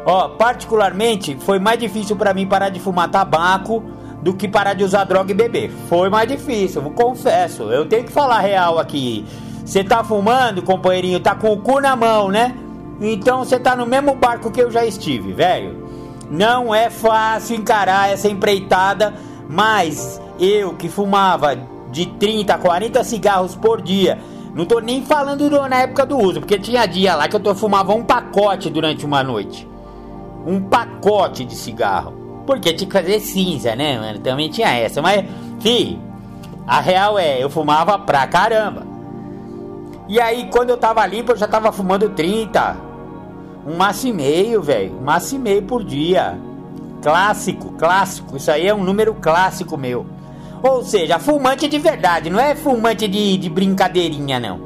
Ó, 0.04 0.30
particularmente, 0.30 1.36
foi 1.40 1.58
mais 1.58 1.78
difícil 1.78 2.16
para 2.16 2.34
mim 2.34 2.46
parar 2.46 2.68
de 2.68 2.80
fumar 2.80 3.08
tabaco 3.10 3.82
do 4.20 4.34
que 4.34 4.48
parar 4.48 4.74
de 4.74 4.82
usar 4.82 5.04
droga 5.04 5.30
e 5.30 5.34
beber. 5.34 5.70
Foi 5.88 6.08
mais 6.08 6.28
difícil, 6.28 6.82
confesso. 6.90 7.64
Eu 7.64 7.86
tenho 7.86 8.04
que 8.04 8.12
falar 8.12 8.40
real 8.40 8.78
aqui. 8.78 9.24
Você 9.64 9.84
tá 9.84 10.02
fumando, 10.02 10.62
companheirinho, 10.62 11.20
tá 11.20 11.34
com 11.34 11.52
o 11.52 11.58
cu 11.58 11.80
na 11.80 11.94
mão, 11.94 12.28
né? 12.28 12.54
Então 13.00 13.38
você 13.38 13.58
tá 13.58 13.74
no 13.74 13.86
mesmo 13.86 14.14
barco 14.14 14.50
que 14.50 14.60
eu 14.60 14.70
já 14.70 14.84
estive, 14.84 15.32
velho. 15.32 15.84
Não 16.30 16.74
é 16.74 16.90
fácil 16.90 17.56
encarar 17.56 18.10
essa 18.10 18.28
empreitada, 18.28 19.14
mas 19.48 20.20
eu 20.38 20.74
que 20.74 20.88
fumava 20.88 21.56
de 21.90 22.06
30 22.06 22.54
a 22.54 22.58
40 22.58 23.04
cigarros 23.04 23.54
por 23.54 23.80
dia, 23.80 24.18
não 24.54 24.64
tô 24.64 24.80
nem 24.80 25.02
falando 25.02 25.50
do, 25.50 25.68
na 25.68 25.82
época 25.82 26.06
do 26.06 26.16
uso, 26.16 26.40
porque 26.40 26.58
tinha 26.58 26.86
dia 26.86 27.14
lá 27.14 27.28
que 27.28 27.36
eu 27.36 27.40
tô, 27.40 27.54
fumava 27.54 27.92
um 27.92 28.04
pacote 28.04 28.70
durante 28.70 29.04
uma 29.04 29.22
noite. 29.22 29.68
Um 30.46 30.60
pacote 30.60 31.44
de 31.44 31.54
cigarro. 31.54 32.42
Porque 32.46 32.72
tinha 32.72 32.86
que 32.86 32.92
fazer 32.92 33.20
cinza, 33.20 33.74
né, 33.74 33.98
mano? 33.98 34.18
Também 34.18 34.50
tinha 34.50 34.68
essa. 34.68 35.00
Mas, 35.00 35.24
fi, 35.60 35.98
a 36.66 36.80
real 36.80 37.18
é, 37.18 37.42
eu 37.42 37.48
fumava 37.48 37.98
pra 37.98 38.26
caramba. 38.26 38.93
E 40.06 40.20
aí, 40.20 40.48
quando 40.50 40.70
eu 40.70 40.76
tava 40.76 41.06
limpo, 41.06 41.32
eu 41.32 41.36
já 41.36 41.48
tava 41.48 41.72
fumando 41.72 42.10
30. 42.10 42.76
Um 43.66 43.76
maço 43.76 44.06
e 44.06 44.12
meio, 44.12 44.60
velho. 44.60 44.98
Um 44.98 45.04
maço 45.04 45.34
e 45.34 45.38
meio 45.38 45.62
por 45.62 45.82
dia. 45.82 46.38
Clássico, 47.02 47.72
clássico. 47.72 48.36
Isso 48.36 48.50
aí 48.50 48.66
é 48.66 48.74
um 48.74 48.84
número 48.84 49.14
clássico 49.14 49.78
meu. 49.78 50.06
Ou 50.62 50.82
seja, 50.82 51.18
fumante 51.18 51.68
de 51.68 51.78
verdade. 51.78 52.28
Não 52.28 52.38
é 52.38 52.54
fumante 52.54 53.08
de, 53.08 53.38
de 53.38 53.48
brincadeirinha, 53.48 54.38
não. 54.38 54.60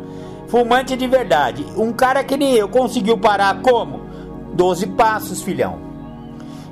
Fumante 0.49 0.97
de 0.97 1.07
verdade. 1.07 1.65
Um 1.77 1.93
cara 1.93 2.25
que 2.25 2.37
nem 2.37 2.55
eu 2.55 2.69
conseguiu 2.69 3.19
parar 3.19 3.61
como? 3.61 4.01
12 4.55 4.87
passos, 4.89 5.43
filhão. 5.43 5.79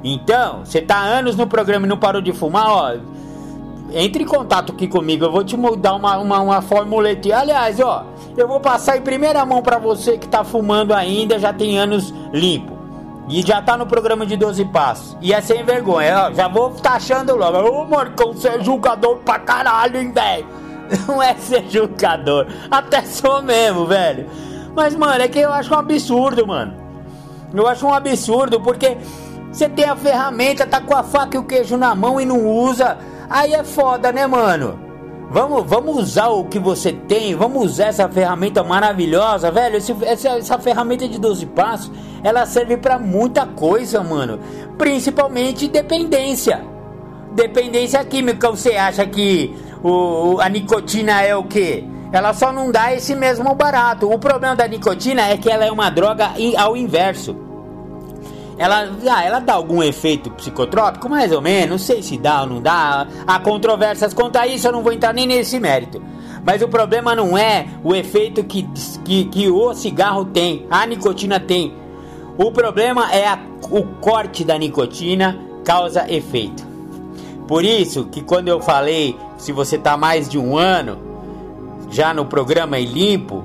Então, 0.02 0.64
você 0.64 0.80
tá 0.80 0.98
anos 0.98 1.36
no 1.36 1.46
programa 1.46 1.86
e 1.86 1.88
não 1.88 1.98
parou 1.98 2.20
de 2.20 2.32
fumar, 2.32 2.68
ó. 2.68 2.96
Entre 3.92 4.24
em 4.24 4.26
contato 4.26 4.72
aqui 4.72 4.88
comigo, 4.88 5.24
eu 5.24 5.32
vou 5.32 5.44
te 5.44 5.56
dar 5.78 5.94
uma, 5.94 6.18
uma, 6.18 6.40
uma 6.40 6.62
formulete. 6.62 7.32
Aliás, 7.32 7.78
ó, 7.80 8.04
eu 8.36 8.48
vou 8.48 8.60
passar 8.60 8.96
em 8.96 9.02
primeira 9.02 9.44
mão 9.46 9.62
para 9.62 9.78
você 9.78 10.18
que 10.18 10.28
tá 10.28 10.42
fumando 10.44 10.92
ainda, 10.92 11.38
já 11.38 11.52
tem 11.52 11.78
anos 11.78 12.12
limpo. 12.32 12.76
E 13.28 13.42
já 13.42 13.60
tá 13.60 13.76
no 13.76 13.86
programa 13.86 14.24
de 14.24 14.36
12 14.36 14.64
passos. 14.66 15.16
E 15.20 15.32
é 15.32 15.40
sem 15.40 15.64
vergonha, 15.64 16.26
ó. 16.26 16.32
Já 16.32 16.46
vou 16.46 16.70
taxando 16.70 17.34
logo. 17.34 17.58
Ô, 17.58 17.84
Marcão, 17.84 18.32
você 18.32 18.48
é 18.48 18.62
julgador 18.62 19.16
pra 19.16 19.38
caralho, 19.38 20.00
hein, 20.00 20.12
velho? 20.12 20.46
Não 21.08 21.20
é 21.20 21.34
ser 21.34 21.68
julgador. 21.68 22.46
Até 22.70 23.02
sou 23.02 23.42
mesmo, 23.42 23.86
velho. 23.86 24.28
Mas, 24.74 24.94
mano, 24.94 25.22
é 25.22 25.28
que 25.28 25.40
eu 25.40 25.52
acho 25.52 25.74
um 25.74 25.78
absurdo, 25.78 26.46
mano. 26.46 26.74
Eu 27.52 27.66
acho 27.66 27.86
um 27.86 27.92
absurdo 27.92 28.60
porque 28.60 28.96
você 29.50 29.68
tem 29.68 29.86
a 29.86 29.96
ferramenta, 29.96 30.66
tá 30.66 30.80
com 30.80 30.94
a 30.94 31.02
faca 31.02 31.36
e 31.36 31.40
o 31.40 31.44
queijo 31.44 31.76
na 31.76 31.94
mão 31.94 32.20
e 32.20 32.24
não 32.24 32.46
usa. 32.46 32.96
Aí 33.28 33.54
é 33.54 33.64
foda, 33.64 34.12
né, 34.12 34.26
mano? 34.26 34.86
Vamos, 35.28 35.64
vamos 35.66 35.98
usar 35.98 36.28
o 36.28 36.44
que 36.44 36.58
você 36.58 36.92
tem, 36.92 37.34
vamos 37.34 37.64
usar 37.64 37.86
essa 37.86 38.08
ferramenta 38.08 38.62
maravilhosa, 38.62 39.50
velho. 39.50 39.76
Esse, 39.76 39.94
essa, 40.02 40.28
essa 40.30 40.58
ferramenta 40.58 41.08
de 41.08 41.18
12 41.18 41.46
passos, 41.46 41.90
ela 42.22 42.46
serve 42.46 42.76
para 42.76 42.98
muita 42.98 43.44
coisa, 43.44 44.02
mano. 44.02 44.38
Principalmente 44.78 45.66
dependência. 45.66 46.64
Dependência 47.32 48.02
química, 48.04 48.48
você 48.50 48.76
acha 48.76 49.04
que 49.04 49.54
o, 49.82 50.38
a 50.40 50.48
nicotina 50.48 51.22
é 51.22 51.34
o 51.34 51.44
que? 51.44 51.84
Ela 52.12 52.32
só 52.32 52.52
não 52.52 52.70
dá 52.70 52.94
esse 52.94 53.14
mesmo 53.14 53.52
barato. 53.54 54.10
O 54.10 54.18
problema 54.18 54.54
da 54.54 54.68
nicotina 54.68 55.28
é 55.28 55.36
que 55.36 55.50
ela 55.50 55.64
é 55.64 55.72
uma 55.72 55.90
droga 55.90 56.30
ao 56.56 56.76
inverso. 56.76 57.36
Ela, 58.58 58.90
ah, 59.10 59.24
ela 59.24 59.38
dá 59.38 59.54
algum 59.54 59.82
efeito 59.82 60.30
psicotrópico? 60.30 61.08
Mais 61.08 61.30
ou 61.30 61.42
menos, 61.42 61.70
não 61.70 61.78
sei 61.78 62.02
se 62.02 62.16
dá 62.16 62.42
ou 62.42 62.46
não 62.46 62.62
dá. 62.62 63.06
Há 63.26 63.38
controvérsias 63.38 64.14
quanto 64.14 64.36
a 64.36 64.46
isso, 64.46 64.66
eu 64.66 64.72
não 64.72 64.82
vou 64.82 64.92
entrar 64.92 65.12
nem 65.12 65.26
nesse 65.26 65.60
mérito. 65.60 66.02
Mas 66.44 66.62
o 66.62 66.68
problema 66.68 67.14
não 67.14 67.36
é 67.36 67.66
o 67.82 67.94
efeito 67.94 68.44
que, 68.44 68.66
que, 69.04 69.24
que 69.24 69.48
o 69.50 69.74
cigarro 69.74 70.24
tem, 70.26 70.66
a 70.70 70.86
nicotina 70.86 71.38
tem. 71.38 71.74
O 72.38 72.50
problema 72.50 73.12
é 73.12 73.26
a, 73.26 73.38
o 73.70 73.82
corte 74.00 74.44
da 74.44 74.56
nicotina 74.56 75.38
causa 75.64 76.10
efeito. 76.10 76.64
Por 77.48 77.64
isso 77.64 78.04
que 78.06 78.22
quando 78.22 78.48
eu 78.48 78.60
falei, 78.60 79.16
se 79.36 79.52
você 79.52 79.76
tá 79.76 79.96
mais 79.96 80.28
de 80.28 80.38
um 80.38 80.56
ano 80.56 80.98
já 81.90 82.14
no 82.14 82.24
programa 82.24 82.78
e 82.78 82.86
limpo, 82.86 83.44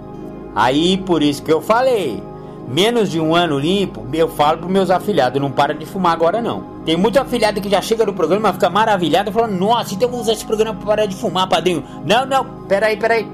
aí 0.56 0.98
por 0.98 1.22
isso 1.22 1.44
que 1.44 1.52
eu 1.52 1.62
falei, 1.62 2.22
menos 2.72 3.12
de 3.12 3.20
um 3.20 3.36
ano 3.36 3.60
limpo, 3.60 4.08
eu 4.14 4.30
falo 4.30 4.60
pros 4.60 4.72
meus 4.72 4.90
afilhados, 4.90 5.42
não 5.42 5.52
para 5.52 5.74
de 5.74 5.86
fumar 5.86 6.14
agora 6.14 6.42
não. 6.42 6.64
Tem 6.86 6.96
muito 6.96 7.20
afilhado 7.20 7.62
que 7.62 7.70
já 7.70 7.82
chega 7.82 8.06
no 8.06 8.14
programa, 8.14 8.54
fica 8.54 8.70
maravilhado, 8.70 9.32
falando, 9.32 9.58
nossa, 9.58 9.94
então 9.94 10.10
vamos 10.10 10.24
usar 10.24 10.34
esse 10.34 10.46
programa 10.46 10.78
para 10.78 10.88
parar 10.88 11.06
de 11.06 11.16
fumar, 11.16 11.48
padrinho. 11.48 11.84
Não, 12.06 12.26
não, 12.26 12.46
peraí, 12.68 12.98
peraí. 12.98 13.28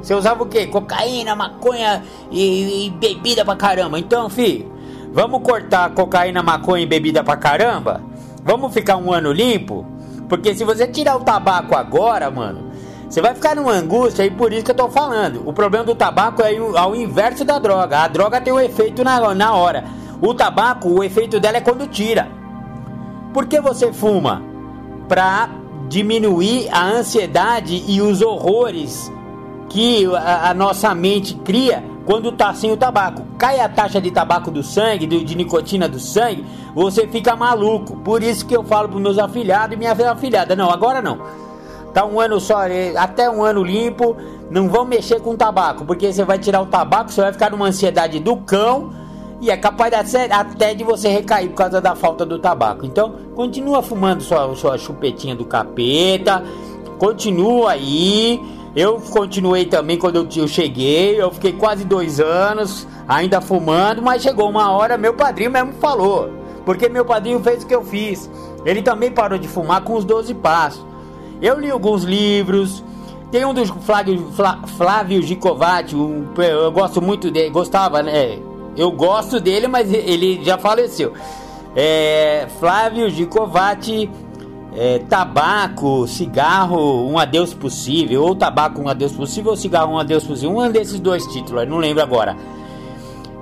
Você 0.00 0.14
usava 0.14 0.42
o 0.42 0.46
quê? 0.46 0.66
Cocaína, 0.66 1.34
maconha 1.34 2.02
e, 2.30 2.86
e 2.86 2.90
bebida 2.90 3.44
pra 3.44 3.56
caramba. 3.56 3.98
Então, 3.98 4.28
fi, 4.28 4.66
vamos 5.12 5.42
cortar 5.42 5.90
cocaína, 5.90 6.42
maconha 6.42 6.82
e 6.82 6.86
bebida 6.86 7.24
pra 7.24 7.36
caramba? 7.36 8.00
Vamos 8.44 8.72
ficar 8.72 8.96
um 8.96 9.12
ano 9.12 9.32
limpo? 9.32 9.84
Porque 10.28 10.54
se 10.54 10.64
você 10.64 10.86
tirar 10.86 11.16
o 11.16 11.24
tabaco 11.24 11.74
agora, 11.74 12.30
mano, 12.30 12.65
você 13.08 13.20
vai 13.20 13.34
ficar 13.34 13.54
numa 13.54 13.72
angústia 13.72 14.24
e 14.24 14.30
por 14.30 14.52
isso 14.52 14.64
que 14.64 14.72
eu 14.72 14.76
tô 14.76 14.88
falando. 14.88 15.42
O 15.48 15.52
problema 15.52 15.84
do 15.84 15.94
tabaco 15.94 16.42
é 16.42 16.56
ao 16.76 16.94
inverso 16.94 17.44
da 17.44 17.58
droga. 17.58 18.00
A 18.00 18.08
droga 18.08 18.40
tem 18.40 18.52
um 18.52 18.58
efeito 18.58 19.04
na, 19.04 19.34
na 19.34 19.54
hora. 19.54 19.84
O 20.20 20.34
tabaco, 20.34 20.88
o 20.88 21.04
efeito 21.04 21.38
dela 21.38 21.58
é 21.58 21.60
quando 21.60 21.86
tira. 21.86 22.28
Por 23.32 23.46
que 23.46 23.60
você 23.60 23.92
fuma? 23.92 24.42
Pra 25.08 25.48
diminuir 25.88 26.68
a 26.72 26.84
ansiedade 26.84 27.84
e 27.86 28.00
os 28.00 28.20
horrores 28.22 29.12
que 29.68 30.04
a, 30.16 30.50
a 30.50 30.54
nossa 30.54 30.92
mente 30.94 31.34
cria 31.36 31.84
quando 32.04 32.32
tá 32.32 32.52
sem 32.54 32.72
o 32.72 32.76
tabaco. 32.76 33.24
Cai 33.38 33.60
a 33.60 33.68
taxa 33.68 34.00
de 34.00 34.10
tabaco 34.10 34.50
do 34.50 34.64
sangue, 34.64 35.06
de, 35.06 35.22
de 35.22 35.36
nicotina 35.36 35.88
do 35.88 36.00
sangue, 36.00 36.44
você 36.74 37.06
fica 37.06 37.36
maluco. 37.36 37.96
Por 37.98 38.22
isso 38.22 38.46
que 38.46 38.56
eu 38.56 38.64
falo 38.64 38.88
pros 38.88 39.00
meus 39.00 39.18
afilhados 39.18 39.74
e 39.74 39.78
minha 39.78 39.92
afilhada, 39.92 40.56
não, 40.56 40.70
agora 40.70 41.00
não 41.00 41.45
Tá 41.96 42.04
um 42.04 42.20
ano 42.20 42.38
só, 42.38 42.64
é, 42.64 42.94
até 42.94 43.30
um 43.30 43.42
ano 43.42 43.64
limpo, 43.64 44.14
não 44.50 44.68
vão 44.68 44.84
mexer 44.84 45.18
com 45.18 45.34
tabaco, 45.34 45.82
porque 45.82 46.12
você 46.12 46.26
vai 46.26 46.38
tirar 46.38 46.60
o 46.60 46.66
tabaco, 46.66 47.10
você 47.10 47.22
vai 47.22 47.32
ficar 47.32 47.50
numa 47.50 47.68
ansiedade 47.68 48.20
do 48.20 48.36
cão 48.36 48.92
e 49.40 49.50
é 49.50 49.56
capaz 49.56 49.94
até 50.30 50.74
de 50.74 50.84
você 50.84 51.08
recair 51.08 51.48
por 51.48 51.56
causa 51.56 51.80
da 51.80 51.96
falta 51.96 52.26
do 52.26 52.38
tabaco. 52.38 52.84
Então, 52.84 53.14
continua 53.34 53.82
fumando 53.82 54.22
sua, 54.22 54.54
sua 54.54 54.76
chupetinha 54.76 55.34
do 55.34 55.46
capeta, 55.46 56.44
continua 56.98 57.70
aí. 57.70 58.42
Eu 58.76 59.00
continuei 59.00 59.64
também 59.64 59.96
quando 59.96 60.16
eu, 60.16 60.28
eu 60.36 60.46
cheguei, 60.46 61.18
eu 61.18 61.30
fiquei 61.30 61.54
quase 61.54 61.82
dois 61.82 62.20
anos 62.20 62.86
ainda 63.08 63.40
fumando, 63.40 64.02
mas 64.02 64.22
chegou 64.22 64.50
uma 64.50 64.70
hora, 64.70 64.98
meu 64.98 65.14
padrinho 65.14 65.50
mesmo 65.50 65.72
falou, 65.80 66.28
porque 66.62 66.90
meu 66.90 67.06
padrinho 67.06 67.40
fez 67.40 67.64
o 67.64 67.66
que 67.66 67.74
eu 67.74 67.82
fiz. 67.82 68.30
Ele 68.66 68.82
também 68.82 69.10
parou 69.10 69.38
de 69.38 69.48
fumar 69.48 69.82
com 69.82 69.94
os 69.94 70.04
12 70.04 70.34
passos. 70.34 70.84
Eu 71.40 71.58
li 71.58 71.70
alguns 71.70 72.04
livros. 72.04 72.82
Tem 73.30 73.44
um 73.44 73.52
dos 73.52 73.68
Flávio, 73.68 74.32
Flávio 74.76 75.22
Gicovati, 75.22 75.96
um, 75.96 76.28
eu 76.38 76.70
gosto 76.70 77.02
muito 77.02 77.30
dele, 77.30 77.50
gostava, 77.50 78.02
né? 78.02 78.38
Eu 78.76 78.90
gosto 78.92 79.40
dele, 79.40 79.66
mas 79.66 79.92
ele 79.92 80.42
já 80.44 80.56
faleceu. 80.56 81.12
É, 81.74 82.46
Flávio 82.60 83.10
Gicovati, 83.10 84.08
é, 84.76 85.00
tabaco, 85.00 86.06
cigarro, 86.06 87.04
um 87.08 87.18
adeus 87.18 87.52
possível, 87.52 88.22
ou 88.22 88.34
tabaco, 88.34 88.80
um 88.80 88.88
adeus 88.88 89.12
possível, 89.12 89.50
ou 89.50 89.56
cigarro, 89.56 89.94
um 89.94 89.98
adeus 89.98 90.24
possível, 90.24 90.56
um 90.56 90.70
desses 90.70 91.00
dois 91.00 91.26
títulos, 91.26 91.68
não 91.68 91.78
lembro 91.78 92.02
agora. 92.02 92.36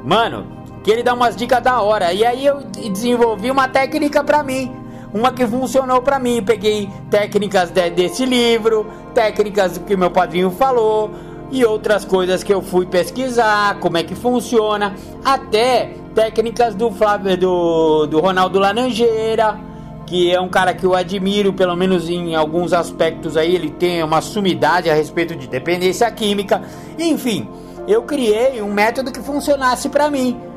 Mano, 0.02 0.46
que 0.82 0.90
ele 0.90 1.02
dá 1.02 1.12
umas 1.12 1.36
dicas 1.36 1.62
da 1.62 1.82
hora, 1.82 2.12
e 2.12 2.24
aí 2.24 2.46
eu 2.46 2.62
desenvolvi 2.90 3.50
uma 3.50 3.68
técnica 3.68 4.24
pra 4.24 4.42
mim 4.42 4.83
uma 5.14 5.32
que 5.32 5.46
funcionou 5.46 6.02
para 6.02 6.18
mim. 6.18 6.42
Peguei 6.42 6.90
técnicas 7.08 7.70
de, 7.70 7.88
desse 7.90 8.26
livro, 8.26 8.86
técnicas 9.14 9.78
que 9.78 9.96
meu 9.96 10.10
padrinho 10.10 10.50
falou 10.50 11.10
e 11.52 11.64
outras 11.64 12.04
coisas 12.04 12.42
que 12.42 12.52
eu 12.52 12.60
fui 12.60 12.84
pesquisar, 12.84 13.78
como 13.78 13.96
é 13.96 14.02
que 14.02 14.14
funciona, 14.14 14.96
até 15.24 15.94
técnicas 16.12 16.74
do 16.74 16.90
Flávio, 16.90 17.36
do, 17.36 18.06
do 18.06 18.18
Ronaldo 18.18 18.58
Laranjeira, 18.58 19.56
que 20.04 20.32
é 20.32 20.40
um 20.40 20.48
cara 20.48 20.74
que 20.74 20.84
eu 20.84 20.94
admiro, 20.94 21.52
pelo 21.52 21.76
menos 21.76 22.08
em 22.08 22.34
alguns 22.34 22.72
aspectos 22.72 23.36
aí, 23.36 23.54
ele 23.54 23.70
tem 23.70 24.02
uma 24.02 24.20
sumidade 24.20 24.90
a 24.90 24.94
respeito 24.94 25.36
de 25.36 25.46
dependência 25.46 26.10
química. 26.10 26.62
Enfim, 26.98 27.48
eu 27.86 28.02
criei 28.02 28.60
um 28.60 28.72
método 28.72 29.12
que 29.12 29.20
funcionasse 29.20 29.88
para 29.88 30.10
mim. 30.10 30.53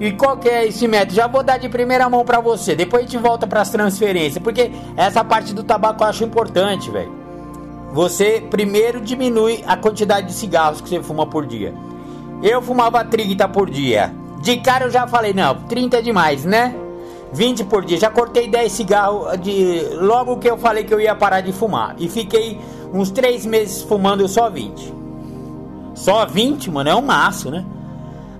E 0.00 0.12
qual 0.12 0.38
que 0.38 0.48
é 0.48 0.66
esse 0.66 0.88
método? 0.88 1.14
Já 1.14 1.26
vou 1.26 1.42
dar 1.42 1.58
de 1.58 1.68
primeira 1.68 2.08
mão 2.08 2.24
para 2.24 2.40
você. 2.40 2.74
Depois 2.74 3.02
a 3.02 3.06
gente 3.06 3.18
volta 3.18 3.46
para 3.46 3.60
as 3.60 3.68
transferências, 3.68 4.42
porque 4.42 4.72
essa 4.96 5.22
parte 5.22 5.52
do 5.52 5.62
tabaco 5.62 6.02
eu 6.02 6.08
acho 6.08 6.24
importante, 6.24 6.90
velho. 6.90 7.12
Você 7.92 8.42
primeiro 8.50 8.98
diminui 8.98 9.62
a 9.66 9.76
quantidade 9.76 10.28
de 10.28 10.32
cigarros 10.32 10.80
que 10.80 10.88
você 10.88 11.02
fuma 11.02 11.26
por 11.26 11.44
dia. 11.44 11.74
Eu 12.42 12.62
fumava 12.62 13.04
30 13.04 13.46
por 13.48 13.68
dia. 13.68 14.10
De 14.40 14.56
cara 14.56 14.86
eu 14.86 14.90
já 14.90 15.06
falei, 15.06 15.34
não, 15.34 15.54
30 15.54 15.98
é 15.98 16.02
demais, 16.02 16.46
né? 16.46 16.74
20 17.34 17.64
por 17.64 17.84
dia. 17.84 17.98
Já 17.98 18.08
cortei 18.08 18.48
10 18.48 18.72
cigarros 18.72 19.38
de 19.38 19.82
logo 19.96 20.38
que 20.38 20.48
eu 20.48 20.56
falei 20.56 20.84
que 20.84 20.94
eu 20.94 21.00
ia 21.00 21.14
parar 21.14 21.42
de 21.42 21.52
fumar. 21.52 21.94
E 21.98 22.08
fiquei 22.08 22.58
uns 22.90 23.10
3 23.10 23.44
meses 23.44 23.82
fumando 23.82 24.26
só 24.26 24.48
20. 24.48 24.94
Só 25.94 26.24
20, 26.24 26.70
mano, 26.70 26.88
é 26.88 26.94
um 26.94 27.02
maço, 27.02 27.50
né? 27.50 27.66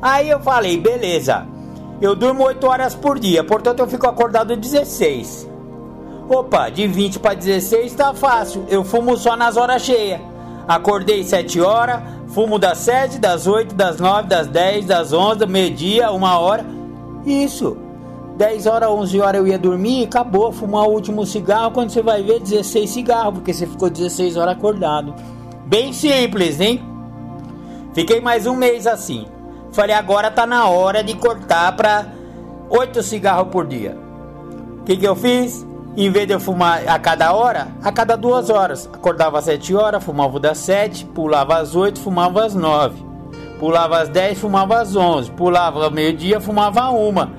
Aí 0.03 0.31
eu 0.31 0.41
falei, 0.41 0.79
beleza. 0.79 1.47
Eu 2.01 2.17
durmo 2.17 2.45
8 2.45 2.67
horas 2.67 2.95
por 2.95 3.19
dia, 3.19 3.45
portanto 3.45 3.81
eu 3.81 3.87
fico 3.87 4.07
acordado 4.07 4.57
16. 4.57 5.49
Opa, 6.29 6.71
de 6.71 6.87
20 6.87 7.19
para 7.19 7.35
16 7.35 7.93
tá 7.95 8.15
fácil. 8.15 8.65
Eu 8.69 8.85
fumo 8.85 9.17
só 9.17 9.37
nas 9.37 9.57
horas 9.57 9.83
cheias. 9.83 10.21
Acordei 10.67 11.25
7 11.25 11.61
horas, 11.61 12.01
fumo 12.29 12.59
das 12.59 12.79
7, 12.79 13.19
das 13.19 13.47
8, 13.47 13.75
das 13.75 13.99
9, 13.99 14.29
das 14.29 14.47
10, 14.47 14.87
das 14.87 15.13
11, 15.13 15.45
meio-dia, 15.47 16.11
1 16.13 16.23
hora. 16.23 16.65
Isso. 17.27 17.77
10 18.39 18.67
horas, 18.67 18.89
11 18.89 19.21
horas 19.21 19.41
eu 19.41 19.49
ia 19.49 19.59
dormir, 19.59 20.05
acabou, 20.05 20.51
fumar 20.51 20.85
o 20.85 20.93
último 20.93 21.27
cigarro. 21.27 21.73
Quando 21.73 21.91
você 21.91 22.01
vai 22.01 22.23
ver, 22.23 22.41
16 22.41 22.89
cigarros, 22.89 23.35
porque 23.35 23.53
você 23.53 23.67
ficou 23.67 23.91
16 23.91 24.37
horas 24.39 24.57
acordado. 24.57 25.15
Bem 25.67 25.93
simples, 25.93 26.59
hein? 26.61 26.81
Fiquei 27.93 28.21
mais 28.21 28.47
um 28.47 28.55
mês 28.55 28.87
assim. 28.87 29.27
Falei, 29.73 29.95
agora 29.95 30.31
tá 30.31 30.47
na 30.47 30.69
hora 30.69 31.03
de 31.03 31.15
cortar 31.15 31.77
para 31.77 32.07
8 32.69 33.03
cigarros 33.03 33.49
por 33.49 33.67
dia. 33.67 33.97
O 34.81 34.85
que, 34.85 34.97
que 34.97 35.07
eu 35.07 35.15
fiz? 35.15 35.65
Em 35.97 36.11
vez 36.11 36.27
de 36.27 36.33
eu 36.33 36.41
fumar 36.41 36.89
a 36.89 36.99
cada 36.99 37.33
hora, 37.33 37.69
a 37.83 37.93
cada 37.93 38.17
duas 38.17 38.51
horas. 38.51 38.89
Acordava 38.93 39.39
às 39.39 39.45
7 39.45 39.75
horas, 39.75 40.03
fumava 40.03 40.41
das 40.41 40.59
7, 40.59 41.05
pulava 41.07 41.57
às 41.59 41.77
8, 41.77 42.01
fumava 42.01 42.45
às 42.45 42.55
9. 42.55 43.05
Pulava 43.59 43.99
às 43.99 44.09
10, 44.09 44.39
fumava 44.39 44.81
às 44.81 44.97
11. 44.97 45.31
Pulava 45.33 45.85
ao 45.85 45.91
meio-dia, 45.91 46.41
fumava 46.41 46.91
uma. 46.91 47.33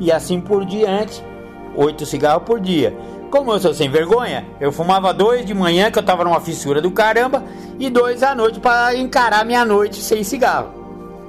E 0.00 0.10
assim 0.10 0.40
por 0.40 0.64
diante, 0.64 1.22
8 1.76 2.04
cigarros 2.06 2.42
por 2.44 2.58
dia. 2.58 2.96
Como 3.30 3.52
eu 3.52 3.58
sou 3.58 3.74
sem 3.74 3.88
vergonha, 3.88 4.46
eu 4.60 4.72
fumava 4.72 5.12
dois 5.12 5.44
de 5.44 5.52
manhã, 5.52 5.90
que 5.90 5.98
eu 5.98 6.02
tava 6.02 6.24
numa 6.24 6.40
fissura 6.40 6.80
do 6.80 6.90
caramba, 6.90 7.42
e 7.78 7.90
dois 7.90 8.22
à 8.22 8.34
noite 8.34 8.60
para 8.60 8.96
encarar 8.96 9.44
minha 9.44 9.64
noite 9.64 9.96
sem 9.96 10.22
cigarro. 10.22 10.75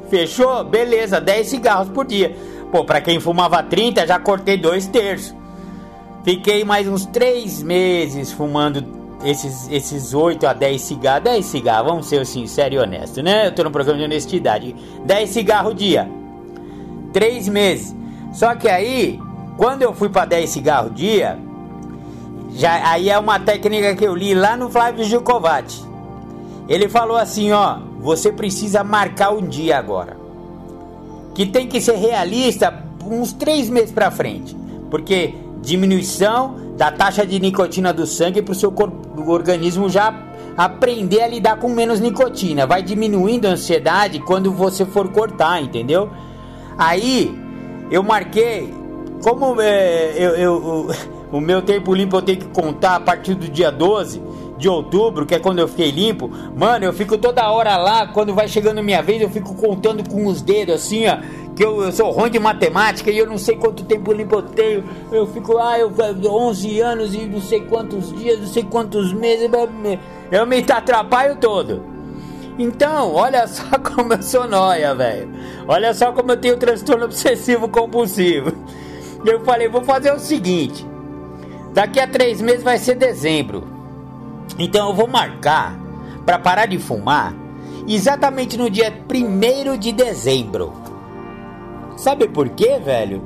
Fechou? 0.09 0.63
Beleza, 0.63 1.19
10 1.19 1.47
cigarros 1.47 1.89
por 1.89 2.05
dia. 2.05 2.35
Pô, 2.71 2.83
pra 2.83 3.01
quem 3.01 3.19
fumava 3.19 3.63
30, 3.63 4.05
já 4.05 4.19
cortei 4.19 4.57
dois 4.57 4.87
terços. 4.87 5.35
Fiquei 6.23 6.65
mais 6.65 6.87
uns 6.87 7.05
3 7.05 7.63
meses 7.63 8.31
fumando 8.31 8.83
esses, 9.23 9.69
esses 9.71 10.13
8 10.13 10.45
a 10.45 10.53
10 10.53 10.81
cigarros. 10.81 11.23
10 11.23 11.45
cigarros, 11.45 11.87
vamos 11.89 12.07
ser 12.07 12.25
sério 12.47 12.79
e 12.79 12.83
honesto, 12.83 13.23
né? 13.23 13.47
Eu 13.47 13.51
tô 13.53 13.63
no 13.63 13.71
programa 13.71 13.99
de 13.99 14.05
honestidade. 14.05 14.75
10 15.05 15.29
cigarros 15.29 15.75
dia. 15.75 16.09
3 17.13 17.47
meses. 17.47 17.95
Só 18.33 18.55
que 18.55 18.67
aí, 18.67 19.19
quando 19.55 19.81
eu 19.81 19.93
fui 19.93 20.09
pra 20.09 20.25
10 20.25 20.49
cigarros 20.49 20.93
dia, 20.93 21.39
já, 22.51 22.91
aí 22.91 23.09
é 23.09 23.17
uma 23.17 23.39
técnica 23.39 23.95
que 23.95 24.05
eu 24.05 24.13
li 24.13 24.33
lá 24.33 24.57
no 24.57 24.69
Flávio 24.69 25.05
Gilcovati. 25.05 25.81
Ele 26.67 26.89
falou 26.89 27.15
assim, 27.15 27.51
ó, 27.51 27.77
você 28.07 28.31
precisa 28.31 28.85
marcar 28.85 29.33
um 29.33 29.45
dia 29.45 29.77
agora. 29.77 30.15
Que 31.35 31.45
tem 31.45 31.67
que 31.67 31.81
ser 31.81 31.97
realista 31.97 32.73
uns 33.05 33.33
três 33.33 33.69
meses 33.69 33.91
para 33.91 34.09
frente. 34.09 34.55
Porque 34.89 35.33
diminuição 35.61 36.55
da 36.77 36.89
taxa 36.89 37.25
de 37.25 37.37
nicotina 37.37 37.91
do 37.91 38.07
sangue 38.07 38.41
para 38.41 38.53
o 38.53 38.55
seu 38.55 38.71
corpo, 38.71 39.21
o 39.21 39.29
organismo 39.29 39.89
já 39.89 40.17
aprender 40.55 41.21
a 41.21 41.27
lidar 41.27 41.57
com 41.57 41.67
menos 41.67 41.99
nicotina. 41.99 42.65
Vai 42.65 42.81
diminuindo 42.81 43.45
a 43.45 43.51
ansiedade 43.51 44.21
quando 44.21 44.53
você 44.53 44.85
for 44.85 45.09
cortar, 45.09 45.61
entendeu? 45.61 46.09
Aí 46.77 47.37
eu 47.91 48.01
marquei, 48.01 48.73
como 49.21 49.59
é, 49.59 50.13
eu, 50.15 50.29
eu, 50.37 50.89
o 51.29 51.41
meu 51.43 51.61
tempo 51.61 51.93
limpo 51.93 52.15
eu 52.15 52.21
tenho 52.21 52.39
que 52.39 52.47
contar 52.47 52.95
a 52.95 52.99
partir 53.01 53.35
do 53.35 53.49
dia 53.49 53.69
12 53.69 54.21
de 54.57 54.67
outubro, 54.67 55.25
que 55.25 55.35
é 55.35 55.39
quando 55.39 55.59
eu 55.59 55.67
fiquei 55.67 55.91
limpo, 55.91 56.29
mano, 56.55 56.85
eu 56.85 56.93
fico 56.93 57.17
toda 57.17 57.49
hora 57.51 57.77
lá, 57.77 58.07
quando 58.07 58.33
vai 58.33 58.47
chegando 58.47 58.81
minha 58.83 59.01
vez, 59.01 59.21
eu 59.21 59.29
fico 59.29 59.53
contando 59.55 60.07
com 60.09 60.25
os 60.25 60.41
dedos 60.41 60.75
assim, 60.75 61.07
ó, 61.07 61.17
que 61.55 61.63
eu, 61.63 61.83
eu 61.83 61.91
sou 61.91 62.11
ruim 62.11 62.29
de 62.29 62.39
matemática 62.39 63.09
e 63.09 63.17
eu 63.17 63.25
não 63.25 63.37
sei 63.37 63.55
quanto 63.55 63.83
tempo 63.83 64.13
limpo 64.13 64.35
eu 64.35 64.41
tenho. 64.43 64.83
Eu 65.11 65.25
fico 65.27 65.53
lá, 65.53 65.77
eu 65.79 65.91
11 65.91 66.79
anos 66.79 67.15
e 67.15 67.25
não 67.25 67.41
sei 67.41 67.61
quantos 67.61 68.15
dias, 68.15 68.39
não 68.39 68.47
sei 68.47 68.63
quantos 68.63 69.11
meses, 69.13 69.49
eu 70.31 70.45
me 70.45 70.65
atrapalho 70.71 71.35
todo. 71.37 71.83
Então, 72.59 73.13
olha 73.13 73.47
só 73.47 73.63
como 73.79 74.13
eu 74.13 74.21
sou 74.21 74.47
noia, 74.47 74.93
velho. 74.95 75.29
Olha 75.67 75.93
só 75.93 76.11
como 76.11 76.31
eu 76.31 76.37
tenho 76.37 76.57
transtorno 76.57 77.05
obsessivo 77.05 77.67
compulsivo. 77.69 78.51
Eu 79.25 79.43
falei, 79.43 79.67
vou 79.67 79.83
fazer 79.83 80.11
o 80.11 80.19
seguinte. 80.19 80.85
Daqui 81.73 81.99
a 81.99 82.07
três 82.07 82.41
meses 82.41 82.63
vai 82.63 82.77
ser 82.77 82.95
dezembro. 82.95 83.76
Então 84.57 84.89
eu 84.89 84.95
vou 84.95 85.07
marcar 85.07 85.77
para 86.25 86.39
parar 86.39 86.65
de 86.65 86.77
fumar 86.79 87.33
exatamente 87.87 88.57
no 88.57 88.69
dia 88.69 88.91
1 88.91 89.77
de 89.77 89.91
dezembro. 89.91 90.73
Sabe 91.95 92.27
por 92.27 92.49
quê, 92.49 92.79
velho? 92.83 93.21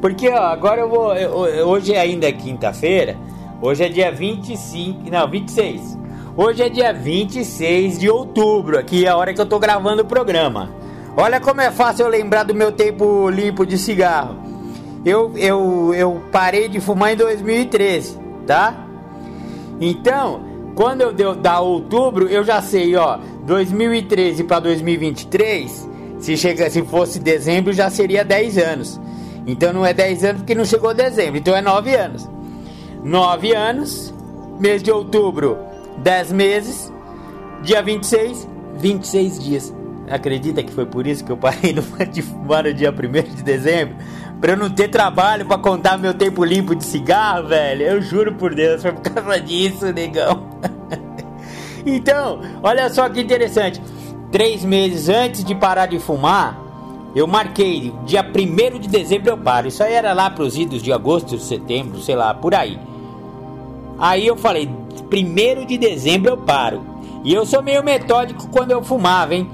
Porque 0.00 0.28
ó, 0.28 0.38
agora 0.38 0.80
eu 0.80 0.88
vou. 0.88 1.14
Eu, 1.14 1.68
hoje 1.68 1.94
ainda 1.94 2.28
é 2.28 2.32
quinta-feira. 2.32 3.16
Hoje 3.60 3.84
é 3.84 3.88
dia 3.88 4.10
25. 4.10 5.10
Não, 5.10 5.28
26. 5.28 5.98
Hoje 6.36 6.62
é 6.62 6.68
dia 6.68 6.92
26 6.92 7.98
de 7.98 8.10
outubro. 8.10 8.78
Aqui 8.78 9.06
é 9.06 9.08
a 9.08 9.16
hora 9.16 9.32
que 9.32 9.40
eu 9.40 9.46
tô 9.46 9.58
gravando 9.58 10.02
o 10.02 10.04
programa. 10.04 10.70
Olha 11.16 11.40
como 11.40 11.60
é 11.60 11.70
fácil 11.70 12.06
eu 12.06 12.10
lembrar 12.10 12.42
do 12.42 12.54
meu 12.54 12.72
tempo 12.72 13.28
limpo 13.28 13.66
de 13.66 13.76
cigarro. 13.76 14.36
Eu, 15.04 15.32
eu, 15.36 15.92
eu 15.94 16.22
parei 16.32 16.68
de 16.68 16.80
fumar 16.80 17.12
em 17.12 17.16
2013, 17.16 18.18
tá? 18.46 18.86
Então, 19.80 20.51
quando 20.82 21.02
eu 21.02 21.12
deu 21.12 21.32
dar 21.32 21.60
outubro, 21.60 22.26
eu 22.26 22.42
já 22.42 22.60
sei, 22.60 22.96
ó, 22.96 23.16
2013 23.46 24.42
para 24.42 24.58
2023, 24.58 25.88
se 26.18 26.36
chega, 26.36 26.68
se 26.68 26.82
fosse 26.82 27.20
dezembro 27.20 27.72
já 27.72 27.88
seria 27.88 28.24
10 28.24 28.58
anos. 28.58 29.00
Então 29.46 29.72
não 29.72 29.86
é 29.86 29.94
10 29.94 30.24
anos 30.24 30.42
porque 30.42 30.56
não 30.56 30.64
chegou 30.64 30.92
dezembro, 30.92 31.38
então 31.38 31.54
é 31.54 31.62
9 31.62 31.94
anos. 31.94 32.28
9 33.04 33.54
anos, 33.54 34.12
mês 34.58 34.82
de 34.82 34.90
outubro, 34.90 35.56
10 35.98 36.32
meses, 36.32 36.92
dia 37.62 37.80
26, 37.80 38.48
26 38.78 39.38
dias. 39.38 39.74
Acredita 40.10 40.64
que 40.64 40.72
foi 40.72 40.84
por 40.84 41.06
isso 41.06 41.24
que 41.24 41.30
eu 41.30 41.36
parei 41.36 41.74
de 42.10 42.22
fumar 42.22 42.64
no 42.64 42.74
dia 42.74 42.90
1 42.90 43.36
de 43.36 43.42
dezembro? 43.44 43.94
Pra 44.42 44.54
eu 44.54 44.56
não 44.56 44.68
ter 44.68 44.88
trabalho 44.88 45.46
para 45.46 45.56
contar 45.56 45.96
meu 45.96 46.12
tempo 46.12 46.44
limpo 46.44 46.74
de 46.74 46.84
cigarro, 46.84 47.46
velho. 47.46 47.82
Eu 47.82 48.02
juro 48.02 48.34
por 48.34 48.52
Deus, 48.52 48.82
foi 48.82 48.90
por 48.90 49.00
causa 49.00 49.40
disso, 49.40 49.92
negão. 49.92 50.48
então, 51.86 52.40
olha 52.60 52.90
só 52.90 53.08
que 53.08 53.20
interessante. 53.20 53.80
Três 54.32 54.64
meses 54.64 55.08
antes 55.08 55.44
de 55.44 55.54
parar 55.54 55.86
de 55.86 56.00
fumar, 56.00 56.60
eu 57.14 57.24
marquei 57.28 57.94
dia 58.04 58.20
1 58.20 58.80
de 58.80 58.88
dezembro 58.88 59.30
eu 59.30 59.38
paro. 59.38 59.68
Isso 59.68 59.80
aí 59.80 59.92
era 59.92 60.12
lá 60.12 60.28
pros 60.28 60.58
idos 60.58 60.82
de 60.82 60.92
agosto, 60.92 61.38
setembro, 61.38 62.00
sei 62.00 62.16
lá, 62.16 62.34
por 62.34 62.52
aí. 62.52 62.80
Aí 63.96 64.26
eu 64.26 64.36
falei, 64.36 64.68
1 64.68 65.66
de 65.66 65.78
dezembro 65.78 66.30
eu 66.32 66.36
paro. 66.36 66.84
E 67.22 67.32
eu 67.32 67.46
sou 67.46 67.62
meio 67.62 67.84
metódico 67.84 68.48
quando 68.48 68.72
eu 68.72 68.82
fumava, 68.82 69.36
hein? 69.36 69.48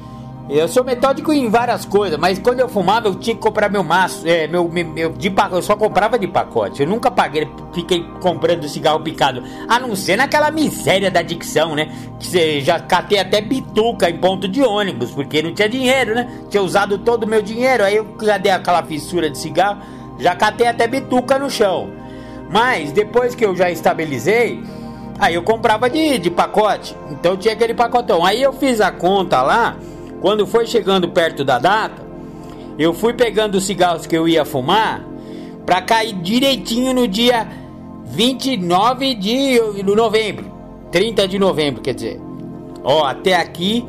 Eu 0.51 0.67
sou 0.67 0.83
metódico 0.83 1.31
em 1.31 1.51
várias 1.51 1.85
coisas, 1.85 2.19
mas 2.19 2.39
quando 2.39 2.61
eu 2.61 2.71
fumava 2.71 3.07
eu 3.07 3.15
tinha 3.15 3.37
que 3.37 3.43
comprar 3.43 3.69
meu 3.69 3.85
maço, 3.85 4.27
é, 4.27 4.47
meu, 4.47 4.67
meu 4.67 5.13
de 5.13 5.31
eu 5.53 5.61
só 5.61 5.77
comprava 5.77 6.19
de 6.19 6.27
pacote. 6.27 6.83
Eu 6.83 6.89
nunca 6.89 7.11
paguei, 7.11 7.47
fiquei 7.75 8.03
comprando 8.19 8.67
cigarro 8.67 9.01
picado, 9.01 9.43
a 9.69 9.79
não 9.79 9.95
ser 9.95 10.17
naquela 10.17 10.51
miséria 10.51 11.11
da 11.11 11.21
adicção, 11.21 11.75
né? 11.75 11.95
Que 12.19 12.27
você 12.27 12.61
já 12.63 12.81
catei 12.81 13.19
até 13.19 13.43
bituca 13.43 14.09
em 14.09 14.17
ponto 14.17 14.49
de 14.49 14.63
ônibus, 14.63 15.11
porque 15.11 15.43
não 15.43 15.53
tinha 15.53 15.69
dinheiro, 15.69 16.15
né? 16.15 16.27
Tinha 16.49 16.63
usado 16.63 16.97
todo 16.97 17.25
o 17.25 17.29
meu 17.29 17.43
dinheiro, 17.43 17.85
aí 17.85 17.97
eu 17.97 18.07
cadê 18.07 18.49
aquela 18.49 18.83
fissura 18.83 19.29
de 19.29 19.37
cigarro, 19.37 19.83
já 20.19 20.35
catei 20.35 20.67
até 20.67 20.87
bituca 20.87 21.39
no 21.39 21.51
chão. 21.51 21.91
Mas 22.51 22.91
depois 22.91 23.35
que 23.35 23.45
eu 23.45 23.55
já 23.55 23.71
estabilizei, 23.71 24.65
aí 25.19 25.35
eu 25.35 25.43
comprava 25.43 25.91
de, 25.91 26.17
de 26.17 26.31
pacote. 26.31 26.97
Então 27.11 27.37
tinha 27.37 27.53
aquele 27.53 27.75
pacotão. 27.75 28.25
Aí 28.25 28.43
eu 28.43 28.55
fiz 28.55 28.81
a 28.81 28.91
conta 28.91 29.43
lá 29.43 29.77
quando 30.21 30.47
foi 30.47 30.67
chegando 30.67 31.09
perto 31.09 31.45
da 31.45 31.59
data, 31.59 32.03
eu 32.79 32.95
fui 32.95 33.13
pegando 33.13 33.57
os 33.57 33.65
cigarros 33.65 34.07
que 34.07 34.17
eu 34.17 34.29
ia 34.29 34.45
fumar 34.45 35.05
para 35.67 35.83
cair 35.83 36.15
direitinho 36.15 36.95
no 36.95 37.07
dia 37.07 37.47
29 38.05 39.15
de 39.15 39.83
novembro, 39.83 40.51
30 40.91 41.29
de 41.29 41.39
novembro, 41.39 41.83
quer 41.83 41.95
dizer. 41.95 42.21
Ó, 42.83 43.05
até 43.05 43.35
aqui 43.35 43.87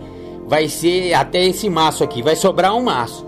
vai 0.47 0.67
ser 0.67 1.13
até 1.13 1.45
esse 1.45 1.69
maço 1.69 2.03
aqui, 2.03 2.21
vai 2.21 2.35
sobrar 2.35 2.75
um 2.75 2.83
maço. 2.83 3.25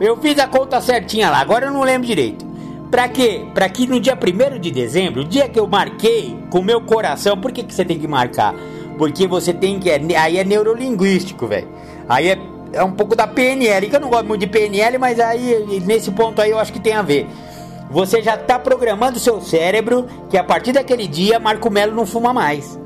Eu 0.00 0.16
fiz 0.16 0.38
a 0.38 0.46
conta 0.46 0.80
certinha 0.80 1.30
lá, 1.30 1.38
agora 1.38 1.66
eu 1.66 1.72
não 1.72 1.82
lembro 1.82 2.06
direito. 2.06 2.44
Pra 2.90 3.08
quê? 3.08 3.44
Pra 3.54 3.68
que 3.68 3.86
no 3.86 3.98
dia 3.98 4.16
1 4.16 4.60
de 4.60 4.70
dezembro, 4.70 5.22
o 5.22 5.24
dia 5.24 5.48
que 5.48 5.58
eu 5.58 5.66
marquei 5.66 6.36
com 6.50 6.62
meu 6.62 6.80
coração, 6.80 7.36
por 7.36 7.50
que, 7.52 7.62
que 7.62 7.74
você 7.74 7.84
tem 7.84 7.98
que 7.98 8.06
marcar? 8.06 8.54
Porque 8.98 9.26
você 9.26 9.52
tem 9.52 9.80
que. 9.80 9.90
É, 9.90 10.00
aí 10.16 10.38
é 10.38 10.44
neurolinguístico, 10.44 11.46
velho. 11.46 11.68
Aí 12.08 12.28
é, 12.28 12.38
é 12.72 12.84
um 12.84 12.92
pouco 12.92 13.16
da 13.16 13.26
PNL, 13.26 13.88
que 13.88 13.96
eu 13.96 14.00
não 14.00 14.10
gosto 14.10 14.26
muito 14.26 14.40
de 14.40 14.46
PNL, 14.46 14.98
mas 14.98 15.18
aí 15.20 15.64
nesse 15.84 16.10
ponto 16.10 16.40
aí 16.40 16.50
eu 16.50 16.58
acho 16.58 16.72
que 16.72 16.80
tem 16.80 16.92
a 16.92 17.02
ver. 17.02 17.26
Você 17.90 18.22
já 18.22 18.36
tá 18.36 18.58
programando 18.58 19.18
seu 19.18 19.40
cérebro 19.40 20.06
que 20.28 20.36
a 20.36 20.44
partir 20.44 20.72
daquele 20.72 21.06
dia 21.06 21.38
Marco 21.38 21.70
Melo 21.70 21.94
não 21.94 22.06
fuma 22.06 22.32
mais. 22.32 22.78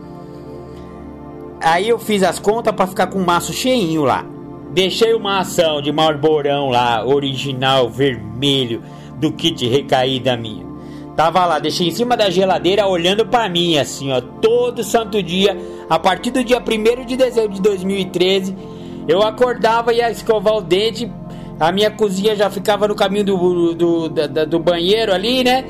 Aí 1.61 1.89
eu 1.89 1.99
fiz 1.99 2.23
as 2.23 2.39
contas 2.39 2.75
para 2.75 2.87
ficar 2.87 3.09
com 3.09 3.19
o 3.19 3.27
maço 3.27 3.53
cheinho 3.53 4.05
lá. 4.05 4.25
Deixei 4.71 5.15
uma 5.15 5.41
ação 5.41 5.81
de 5.81 5.91
Marborão 5.91 6.69
lá, 6.69 7.05
original, 7.05 7.89
vermelho, 7.89 8.83
do 9.17 9.33
kit 9.33 9.67
recaída 9.67 10.37
minha. 10.37 10.67
Tava 11.17 11.45
lá, 11.47 11.59
deixei 11.59 11.89
em 11.89 11.91
cima 11.91 12.17
da 12.17 12.31
geladeira 12.31 12.87
olhando 12.87 13.27
para 13.27 13.49
mim, 13.49 13.77
assim, 13.77 14.13
ó, 14.13 14.21
todo 14.21 14.85
santo 14.85 15.21
dia. 15.21 15.59
A 15.91 15.99
partir 15.99 16.31
do 16.31 16.45
dia 16.45 16.59
1 16.59 17.07
de 17.07 17.17
dezembro 17.17 17.55
de 17.55 17.61
2013, 17.61 18.55
eu 19.09 19.23
acordava 19.23 19.93
e 19.93 19.97
ia 19.97 20.11
escovar 20.11 20.55
o 20.55 20.61
dente. 20.61 21.11
A 21.59 21.73
minha 21.73 21.91
cozinha 21.91 22.37
já 22.37 22.49
ficava 22.51 22.87
no 22.87 22.95
caminho 22.95 23.25
do, 23.25 23.75
do, 23.75 24.09
do, 24.09 24.47
do 24.47 24.59
banheiro 24.61 25.13
ali, 25.13 25.43
né? 25.43 25.65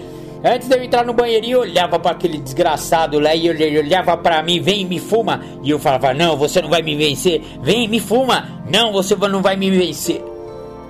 Antes 0.45 0.69
de 0.69 0.77
eu 0.77 0.83
entrar 0.83 1.05
no 1.05 1.13
banheirinho, 1.13 1.57
eu 1.57 1.61
olhava 1.63 1.99
para 1.99 2.13
aquele 2.13 2.39
desgraçado 2.39 3.19
lá 3.19 3.35
e 3.35 3.49
ele 3.49 3.79
olhava 3.79 4.17
para 4.17 4.43
mim, 4.43 4.61
vem 4.61 4.85
me 4.85 5.01
fuma. 5.01 5.41
E 5.63 5.71
eu 5.71 5.79
falava, 5.79 6.13
não, 6.15 6.37
você 6.37 6.61
não 6.61 6.69
vai 6.69 6.83
me 6.83 6.95
vencer. 6.95 7.41
Vem, 7.63 7.89
me 7.89 7.99
fuma. 7.99 8.63
Não, 8.71 8.93
você 8.93 9.17
não 9.17 9.43
vai 9.43 9.57
me 9.57 9.71
vencer. 9.71 10.23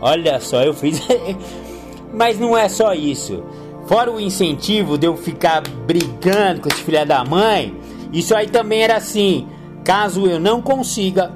Olha 0.00 0.38
só, 0.40 0.62
eu 0.62 0.74
fiz. 0.74 1.00
Mas 2.12 2.38
não 2.38 2.56
é 2.56 2.68
só 2.68 2.92
isso. 2.92 3.42
Fora 3.86 4.10
o 4.10 4.20
incentivo 4.20 4.98
de 4.98 5.06
eu 5.06 5.16
ficar 5.16 5.62
brigando 5.62 6.60
com 6.60 6.68
esse 6.68 6.82
filho 6.82 7.06
da 7.06 7.24
mãe, 7.24 7.74
isso 8.12 8.34
aí 8.34 8.48
também 8.48 8.82
era 8.82 8.96
assim. 8.96 9.46
Caso 9.82 10.26
eu 10.26 10.38
não 10.38 10.60
consiga, 10.60 11.32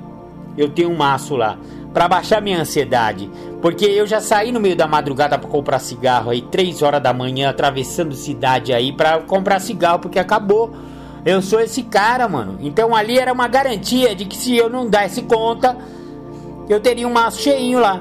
eu 0.56 0.68
tenho 0.68 0.90
um 0.90 0.96
maço 0.96 1.36
lá 1.36 1.58
para 1.92 2.08
baixar 2.08 2.40
minha 2.40 2.60
ansiedade. 2.60 3.30
Porque 3.60 3.84
eu 3.84 4.06
já 4.06 4.20
saí 4.20 4.50
no 4.50 4.58
meio 4.58 4.74
da 4.74 4.86
madrugada 4.86 5.38
para 5.38 5.48
comprar 5.48 5.78
cigarro 5.78 6.30
aí, 6.30 6.42
3 6.42 6.82
horas 6.82 7.02
da 7.02 7.12
manhã, 7.12 7.50
atravessando 7.50 8.14
cidade 8.14 8.72
aí 8.72 8.92
para 8.92 9.20
comprar 9.20 9.60
cigarro, 9.60 9.98
porque 9.98 10.18
acabou. 10.18 10.72
Eu 11.24 11.40
sou 11.40 11.60
esse 11.60 11.82
cara, 11.84 12.28
mano. 12.28 12.58
Então 12.60 12.96
ali 12.96 13.18
era 13.18 13.32
uma 13.32 13.46
garantia 13.46 14.14
de 14.14 14.24
que 14.24 14.36
se 14.36 14.56
eu 14.56 14.68
não 14.68 14.88
desse 14.88 15.22
conta, 15.22 15.76
eu 16.68 16.80
teria 16.80 17.06
um 17.06 17.12
maço 17.12 17.40
cheinho 17.40 17.78
lá. 17.78 18.00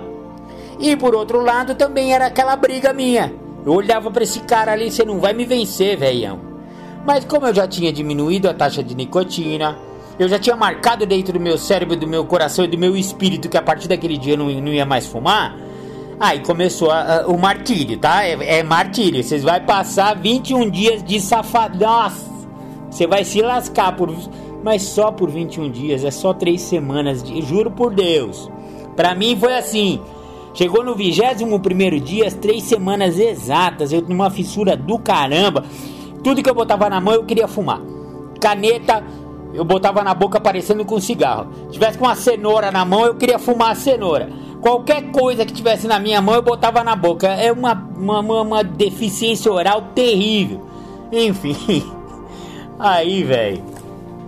E 0.80 0.95
por 0.95 1.14
outro 1.14 1.39
lado 1.39 1.76
também 1.76 2.14
era 2.14 2.26
aquela 2.26 2.56
briga 2.56 2.91
minha. 2.91 3.32
Eu 3.64 3.74
olhava 3.74 4.10
para 4.10 4.24
esse 4.24 4.39
cara 4.39 4.72
ali, 4.72 4.89
você 4.89 5.06
não 5.06 5.20
vai 5.20 5.34
me 5.34 5.45
vencer, 5.45 5.95
velhão. 5.95 6.39
Mas 7.06 7.24
como 7.26 7.45
eu 7.45 7.54
já 7.54 7.68
tinha 7.68 7.93
diminuído 7.93 8.49
a 8.49 8.54
taxa 8.54 8.84
de 8.84 8.95
nicotina, 8.95 9.78
eu 10.20 10.28
já 10.28 10.38
tinha 10.38 10.55
marcado 10.55 11.05
dentro 11.05 11.34
do 11.34 11.39
meu 11.39 11.57
cérebro, 11.57 11.95
do 11.95 12.07
meu 12.07 12.26
coração 12.26 12.66
e 12.66 12.68
do 12.68 12.78
meu 12.78 12.95
espírito 12.95 13.49
que 13.49 13.57
a 13.57 13.62
partir 13.62 13.88
daquele 13.88 14.18
dia 14.18 14.34
eu 14.34 14.38
não, 14.38 14.49
não 14.49 14.72
ia 14.72 14.86
mais 14.86 15.05
fumar. 15.05 15.57
Aí 16.20 16.39
começou 16.41 16.91
a, 16.91 17.22
a, 17.22 17.28
o 17.28 17.36
martírio, 17.36 17.97
tá? 17.97 18.24
É, 18.24 18.59
é 18.59 18.64
martírio. 18.64 19.24
Vocês 19.24 19.41
vai 19.41 19.59
passar 19.59 20.16
21 20.16 20.70
dias 20.70 21.03
de 21.03 21.20
safado. 21.20 21.80
Nossa! 21.80 22.30
Você 22.91 23.07
vai 23.07 23.24
se 23.24 23.41
lascar 23.41 23.95
por. 23.95 24.14
Mas 24.64 24.84
só 24.84 25.12
por 25.12 25.32
21 25.32 25.72
dias, 25.72 26.03
é 26.03 26.12
só 26.12 26.32
3 26.32 26.62
semanas. 26.62 27.24
De, 27.24 27.41
juro 27.41 27.72
por 27.72 27.91
Deus. 27.91 28.51
Pra 28.95 29.16
mim 29.16 29.36
foi 29.36 29.57
assim. 29.57 29.99
Chegou 30.53 30.84
no 30.84 30.93
21 30.93 31.57
primeiro 31.59 31.99
dia, 31.99 32.28
as 32.28 32.36
3 32.36 32.62
semanas 32.62 33.18
exatas. 33.18 33.91
Eu 33.91 34.01
numa 34.03 34.30
fissura 34.30 34.78
do 34.78 34.99
caramba. 34.99 35.66
Tudo 36.24 36.43
que 36.43 36.49
eu 36.49 36.53
botava 36.53 36.88
na 36.88 37.01
mão 37.01 37.16
eu 37.16 37.24
queria 37.24 37.47
fumar. 37.47 37.82
Caneta, 38.39 39.03
eu 39.54 39.66
botava 39.66 40.04
na 40.04 40.14
boca 40.14 40.39
parecendo 40.39 40.86
com 40.86 40.95
um 40.95 41.02
cigarro. 41.02 41.47
Se 41.66 41.74
tivesse 41.74 41.97
com 41.97 42.06
uma 42.06 42.16
cenoura 42.16 42.72
na 42.72 42.86
mão, 42.86 43.06
eu 43.06 43.16
queria 43.16 43.38
fumar 43.38 43.72
a 43.72 43.76
cenoura. 43.76 44.30
Qualquer 44.62 45.12
coisa 45.12 45.45
que 45.45 45.54
tivesse 45.54 45.88
na 45.88 45.99
minha 45.99 46.22
mão, 46.22 46.36
eu 46.36 46.41
botava 46.41 46.84
na 46.84 46.95
boca. 46.95 47.28
É 47.28 47.52
uma, 47.52 47.74
uma, 47.97 48.20
uma 48.41 48.64
deficiência 48.64 49.52
oral 49.52 49.89
terrível. 49.95 50.62
Enfim. 51.12 51.84
Aí, 52.80 53.24
velho. 53.24 53.64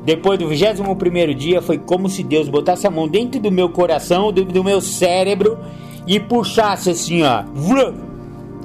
Depois 0.04 0.38
do 0.38 0.48
21 0.48 1.34
dia, 1.36 1.62
foi 1.62 1.78
como 1.78 2.10
se 2.10 2.24
Deus 2.24 2.50
botasse 2.50 2.86
a 2.86 2.92
mão 2.92 3.08
dentro 3.08 3.40
do 3.40 3.50
meu 3.50 3.70
coração, 3.70 4.34
do, 4.34 4.44
do 4.44 4.64
meu 4.64 4.82
cérebro 4.82 5.58
e 6.06 6.20
puxasse 6.20 6.90
assim, 6.90 7.24
ó. 7.24 7.44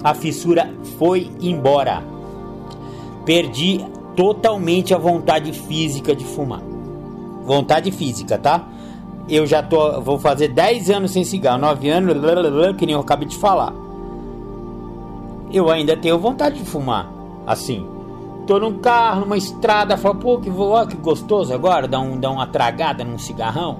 A 0.03 0.15
fissura 0.15 0.71
foi 0.99 1.31
embora. 1.41 2.03
Perdi 3.25 3.85
totalmente 4.19 4.93
a 4.93 4.99
vontade 4.99 5.53
física 5.53 6.12
de 6.12 6.25
fumar. 6.25 6.61
Vontade 7.45 7.93
física, 7.93 8.37
tá? 8.37 8.66
Eu 9.29 9.47
já 9.47 9.62
tô, 9.62 10.01
vou 10.01 10.19
fazer 10.19 10.49
10 10.49 10.91
anos 10.91 11.12
sem 11.12 11.23
cigarro, 11.23 11.61
9 11.61 11.89
anos, 11.89 12.16
que 12.77 12.85
nem 12.85 12.97
eu 12.97 13.01
acabei 13.01 13.29
de 13.29 13.37
falar. 13.37 13.73
Eu 15.53 15.71
ainda 15.71 15.97
tenho 15.97 16.19
vontade 16.19 16.59
de 16.59 16.64
fumar, 16.69 17.09
assim. 17.47 17.87
Tô 18.45 18.59
num 18.59 18.79
carro, 18.79 19.21
numa 19.21 19.37
estrada, 19.37 19.97
falo, 19.97 20.16
pô, 20.16 20.39
que, 20.39 20.51
ó, 20.51 20.85
que 20.85 20.97
gostoso 20.97 21.55
agora, 21.55 21.87
dar, 21.87 22.01
um, 22.01 22.19
dar 22.19 22.33
uma 22.33 22.47
tragada 22.49 23.05
num 23.05 23.19
cigarrão. 23.19 23.79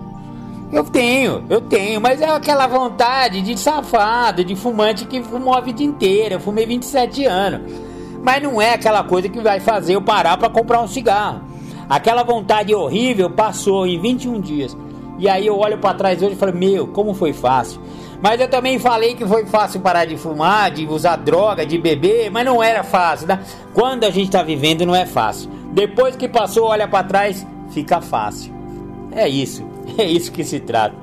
Eu 0.71 0.85
tenho, 0.85 1.43
eu 1.51 1.63
tenho, 1.63 2.01
mas 2.01 2.21
é 2.21 2.31
aquela 2.31 2.69
vontade 2.69 3.43
de 3.43 3.59
safado, 3.59 4.45
de 4.45 4.55
fumante 4.55 5.05
que 5.05 5.21
fumou 5.21 5.55
a 5.55 5.61
vida 5.61 5.83
inteira. 5.83 6.37
Eu 6.37 6.41
fumei 6.41 6.65
27 6.65 7.25
anos. 7.25 7.88
Mas 8.23 8.43
não 8.43 8.61
é 8.61 8.75
aquela 8.75 9.05
coisa 9.05 9.29
que 9.29 9.41
vai 9.41 9.61
fazer 9.61 9.95
eu 9.95 10.03
parar 10.03 10.37
para 10.37 10.51
comprar 10.51 10.81
um 10.81 10.89
cigarro. 10.89 11.43
Aquela 11.89 12.23
vontade 12.23 12.75
horrível 12.75 13.31
passou 13.31 13.87
em 13.87 13.99
21 13.99 14.41
dias. 14.41 14.77
E 15.19 15.29
aí 15.29 15.47
eu 15.47 15.59
olho 15.59 15.79
para 15.79 15.95
trás 15.95 16.23
hoje 16.23 16.35
e 16.35 16.37
falo: 16.37 16.55
Meu, 16.55 16.87
como 16.89 17.15
foi 17.15 17.33
fácil. 17.33 17.81
Mas 18.21 18.41
eu 18.41 18.49
também 18.49 18.79
falei 18.79 19.15
que 19.15 19.27
foi 19.27 19.47
fácil 19.47 19.81
parar 19.81 20.05
de 20.05 20.17
fumar, 20.17 20.71
de 20.71 20.87
usar 20.87 21.17
droga, 21.17 21.65
de 21.65 21.79
beber, 21.79 22.31
mas 22.31 22.45
não 22.45 22.63
era 22.63 22.83
fácil, 22.83 23.29
né? 23.29 23.41
Quando 23.73 24.05
a 24.05 24.11
gente 24.11 24.27
está 24.27 24.43
vivendo 24.43 24.85
não 24.85 24.95
é 24.95 25.07
fácil. 25.07 25.49
Depois 25.73 26.17
que 26.17 26.29
passou, 26.29 26.67
olha 26.67 26.89
para 26.89 27.05
trás, 27.05 27.47
fica 27.71 28.01
fácil. 28.01 28.53
É 29.13 29.29
isso, 29.29 29.65
é 29.97 30.05
isso 30.05 30.33
que 30.33 30.43
se 30.43 30.59
trata. 30.59 30.97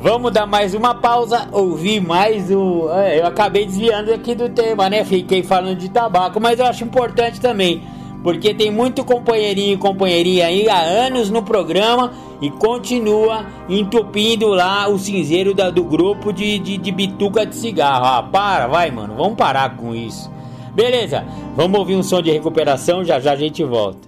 Vamos 0.00 0.30
dar 0.30 0.46
mais 0.46 0.74
uma 0.74 0.94
pausa, 0.94 1.48
ouvir 1.50 2.00
mais 2.00 2.52
o. 2.52 2.88
É, 2.92 3.18
eu 3.18 3.26
acabei 3.26 3.66
desviando 3.66 4.12
aqui 4.12 4.32
do 4.32 4.48
tema, 4.48 4.88
né? 4.88 5.04
Fiquei 5.04 5.42
falando 5.42 5.76
de 5.76 5.88
tabaco, 5.88 6.40
mas 6.40 6.60
eu 6.60 6.66
acho 6.66 6.84
importante 6.84 7.40
também, 7.40 7.82
porque 8.22 8.54
tem 8.54 8.70
muito 8.70 9.04
companheirinho 9.04 9.74
e 9.74 9.76
companheirinha 9.76 10.46
aí 10.46 10.68
há 10.68 10.78
anos 10.78 11.30
no 11.30 11.42
programa 11.42 12.12
e 12.40 12.48
continua 12.48 13.44
entupindo 13.68 14.46
lá 14.46 14.88
o 14.88 15.00
cinzeiro 15.00 15.52
da, 15.52 15.68
do 15.68 15.82
grupo 15.82 16.32
de, 16.32 16.60
de, 16.60 16.78
de 16.78 16.92
bituca 16.92 17.44
de 17.44 17.56
cigarro. 17.56 18.04
Ah, 18.04 18.22
para, 18.22 18.68
vai, 18.68 18.92
mano, 18.92 19.16
vamos 19.16 19.36
parar 19.36 19.76
com 19.76 19.96
isso. 19.96 20.30
Beleza, 20.76 21.24
vamos 21.56 21.76
ouvir 21.76 21.96
um 21.96 22.04
som 22.04 22.22
de 22.22 22.30
recuperação, 22.30 23.02
já 23.02 23.18
já 23.18 23.32
a 23.32 23.36
gente 23.36 23.64
volta. 23.64 24.07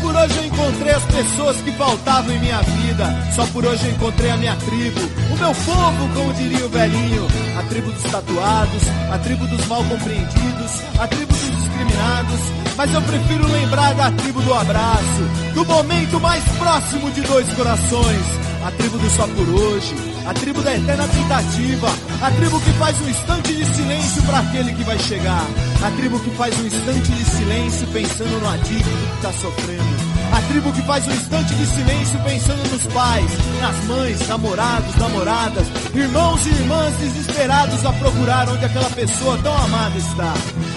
Por 0.00 0.16
hoje 0.16 0.36
eu 0.36 0.44
encontrei 0.46 0.92
as 0.92 1.04
pessoas 1.04 1.56
que 1.62 1.72
faltavam 1.72 2.34
em 2.34 2.38
minha 2.40 2.60
vida. 2.62 3.32
Só 3.34 3.46
por 3.46 3.64
hoje 3.64 3.86
eu 3.86 3.92
encontrei 3.92 4.30
a 4.30 4.36
minha 4.36 4.56
tribo. 4.56 5.00
O 5.32 5.36
meu 5.36 5.54
povo, 5.54 6.14
como 6.14 6.34
diria 6.34 6.66
o 6.66 6.68
velhinho. 6.68 7.26
A 7.58 7.62
tribo 7.64 7.90
dos 7.92 8.02
tatuados, 8.04 8.82
a 9.12 9.18
tribo 9.18 9.46
dos 9.46 9.66
mal 9.66 9.84
compreendidos, 9.84 10.82
a 10.98 11.06
tribo 11.06 11.32
dos 11.32 11.56
discriminados. 11.56 12.69
Mas 12.76 12.92
eu 12.94 13.02
prefiro 13.02 13.46
lembrar 13.46 13.94
da 13.94 14.10
tribo 14.12 14.40
do 14.42 14.54
abraço, 14.54 15.52
do 15.54 15.64
momento 15.64 16.20
mais 16.20 16.44
próximo 16.58 17.10
de 17.10 17.20
dois 17.22 17.48
corações 17.54 18.50
a 18.64 18.70
tribo 18.72 18.98
do 18.98 19.10
só 19.10 19.26
por 19.26 19.48
hoje, 19.48 19.94
a 20.26 20.34
tribo 20.34 20.60
da 20.62 20.74
eterna 20.74 21.08
tentativa, 21.08 21.88
a 22.22 22.30
tribo 22.30 22.60
que 22.60 22.72
faz 22.72 23.00
um 23.00 23.08
instante 23.08 23.54
de 23.54 23.64
silêncio 23.74 24.22
para 24.24 24.40
aquele 24.40 24.74
que 24.74 24.84
vai 24.84 24.98
chegar, 24.98 25.46
a 25.82 25.90
tribo 25.92 26.20
que 26.20 26.30
faz 26.32 26.58
um 26.60 26.66
instante 26.66 27.10
de 27.10 27.24
silêncio 27.24 27.86
pensando 27.88 28.40
no 28.40 28.48
adicto 28.48 28.84
que 28.84 29.16
está 29.16 29.32
sofrendo. 29.32 30.09
A 30.32 30.42
tribo 30.42 30.72
que 30.72 30.82
faz 30.82 31.06
um 31.06 31.10
instante 31.10 31.54
de 31.54 31.66
silêncio 31.66 32.18
pensando 32.24 32.70
nos 32.70 32.86
pais, 32.92 33.30
nas 33.60 33.84
mães, 33.84 34.28
namorados, 34.28 34.96
namoradas, 34.96 35.66
irmãos 35.94 36.46
e 36.46 36.50
irmãs 36.50 36.96
desesperados 36.96 37.84
a 37.84 37.92
procurar 37.94 38.48
onde 38.48 38.64
aquela 38.64 38.90
pessoa 38.90 39.38
tão 39.38 39.56
amada 39.56 39.98
está. 39.98 40.34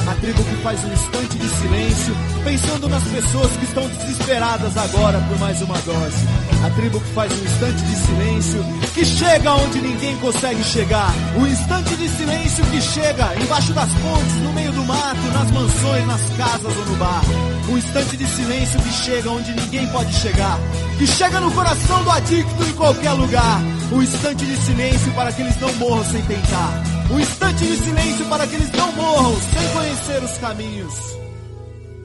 A 0.09 0.15
tribo 0.15 0.43
que 0.43 0.55
faz 0.63 0.83
um 0.83 0.91
instante 0.91 1.37
de 1.37 1.49
silêncio 1.49 2.15
pensando 2.43 2.89
nas 2.89 3.03
pessoas 3.03 3.51
que 3.57 3.65
estão 3.65 3.87
desesperadas 3.87 4.75
agora 4.75 5.19
por 5.29 5.39
mais 5.39 5.61
uma 5.61 5.77
dose. 5.79 6.27
A 6.65 6.69
tribo 6.71 6.99
que 6.99 7.13
faz 7.13 7.31
um 7.31 7.43
instante 7.43 7.83
de 7.83 7.95
silêncio 7.95 8.65
que 8.93 9.03
chega 9.03 9.53
onde 9.55 9.81
ninguém 9.81 10.15
consegue 10.17 10.63
chegar. 10.63 11.13
Um 11.35 11.47
instante 11.47 11.95
de 11.95 12.07
silêncio 12.09 12.63
que 12.65 12.81
chega 12.81 13.35
embaixo 13.41 13.73
das 13.73 13.91
pontes, 13.93 14.35
no 14.43 14.53
meio 14.53 14.71
do 14.71 14.83
mato, 14.83 15.21
nas 15.33 15.51
mansões, 15.51 16.07
nas 16.07 16.21
casas 16.37 16.77
ou 16.77 16.85
no 16.85 16.95
bar. 16.97 17.23
Um 17.69 17.77
instante 17.77 18.17
de 18.17 18.27
silêncio 18.27 18.79
que 18.81 18.91
chega 18.91 19.31
onde 19.31 19.51
ninguém 19.53 19.87
pode 19.87 20.13
chegar. 20.13 20.59
Que 20.97 21.07
chega 21.07 21.39
no 21.39 21.51
coração 21.51 22.03
do 22.03 22.11
adicto 22.11 22.63
em 22.63 22.73
qualquer 22.73 23.13
lugar. 23.13 23.61
Um 23.91 24.01
instante 24.01 24.45
de 24.45 24.57
silêncio 24.57 25.11
para 25.13 25.31
que 25.31 25.41
eles 25.41 25.59
não 25.59 25.73
morram 25.73 26.03
sem 26.05 26.21
tentar. 26.23 26.83
Um 27.09 27.19
instante 27.19 27.65
de 27.65 27.77
silêncio 27.77 28.25
para 28.27 28.47
que 28.47 28.55
eles 28.55 28.71
não 28.71 28.91
morram 28.93 29.35
sem 29.35 29.69
conhecer 29.69 30.23
os 30.23 30.37
caminhos. 30.37 30.93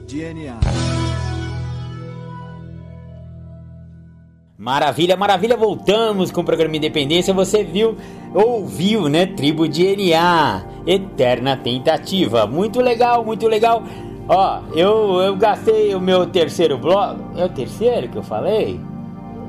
DNA. 0.07 1.08
Maravilha, 4.59 5.15
maravilha, 5.15 5.55
voltamos 5.55 6.31
com 6.31 6.41
o 6.41 6.43
programa 6.43 6.75
Independência. 6.75 7.33
Você 7.33 7.63
viu, 7.63 7.95
ouviu, 8.33 9.07
né? 9.07 9.25
Tribo 9.25 9.69
DNA, 9.69 10.65
Eterna 10.85 11.55
Tentativa. 11.55 12.45
Muito 12.45 12.81
legal, 12.81 13.23
muito 13.23 13.47
legal. 13.47 13.81
Ó, 14.27 14.59
eu, 14.75 15.21
eu 15.21 15.37
gastei 15.37 15.95
o 15.95 16.01
meu 16.01 16.25
terceiro 16.25 16.77
bloco. 16.77 17.21
É 17.37 17.45
o 17.45 17.49
terceiro 17.49 18.09
que 18.09 18.17
eu 18.17 18.21
falei? 18.21 18.77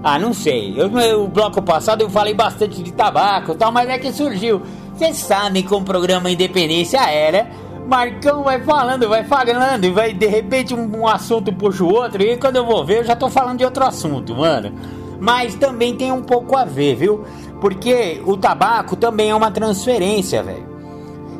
Ah, 0.00 0.16
não 0.16 0.32
sei. 0.32 0.76
Eu, 0.76 1.24
o 1.24 1.26
bloco 1.26 1.60
passado 1.60 2.02
eu 2.02 2.08
falei 2.08 2.32
bastante 2.32 2.80
de 2.80 2.92
tabaco 2.92 3.50
e 3.50 3.56
tal, 3.56 3.72
mas 3.72 3.88
é 3.88 3.98
que 3.98 4.12
surgiu. 4.12 4.62
Vocês 4.94 5.16
sabem 5.16 5.64
como 5.64 5.80
o 5.80 5.84
programa 5.84 6.30
Independência 6.30 6.98
é, 6.98 7.32
né? 7.32 7.50
Marcão 7.84 8.44
vai 8.44 8.60
falando, 8.60 9.08
vai 9.08 9.24
falando, 9.24 9.84
e 9.84 9.90
vai 9.90 10.12
de 10.12 10.26
repente 10.26 10.72
um, 10.72 11.00
um, 11.00 11.08
assunto 11.08 11.52
puxa 11.52 11.82
o 11.82 11.92
outro, 11.92 12.22
e 12.22 12.36
quando 12.36 12.54
eu 12.54 12.64
vou 12.64 12.84
ver, 12.84 12.98
eu 12.98 13.04
já 13.04 13.16
tô 13.16 13.28
falando 13.28 13.58
de 13.58 13.64
outro 13.64 13.84
assunto, 13.84 14.32
mano. 14.36 14.99
Mas 15.20 15.54
também 15.54 15.94
tem 15.94 16.10
um 16.10 16.22
pouco 16.22 16.56
a 16.56 16.64
ver, 16.64 16.96
viu? 16.96 17.24
Porque 17.60 18.22
o 18.24 18.36
tabaco 18.36 18.96
também 18.96 19.30
é 19.30 19.34
uma 19.34 19.50
transferência, 19.50 20.42
velho. 20.42 20.68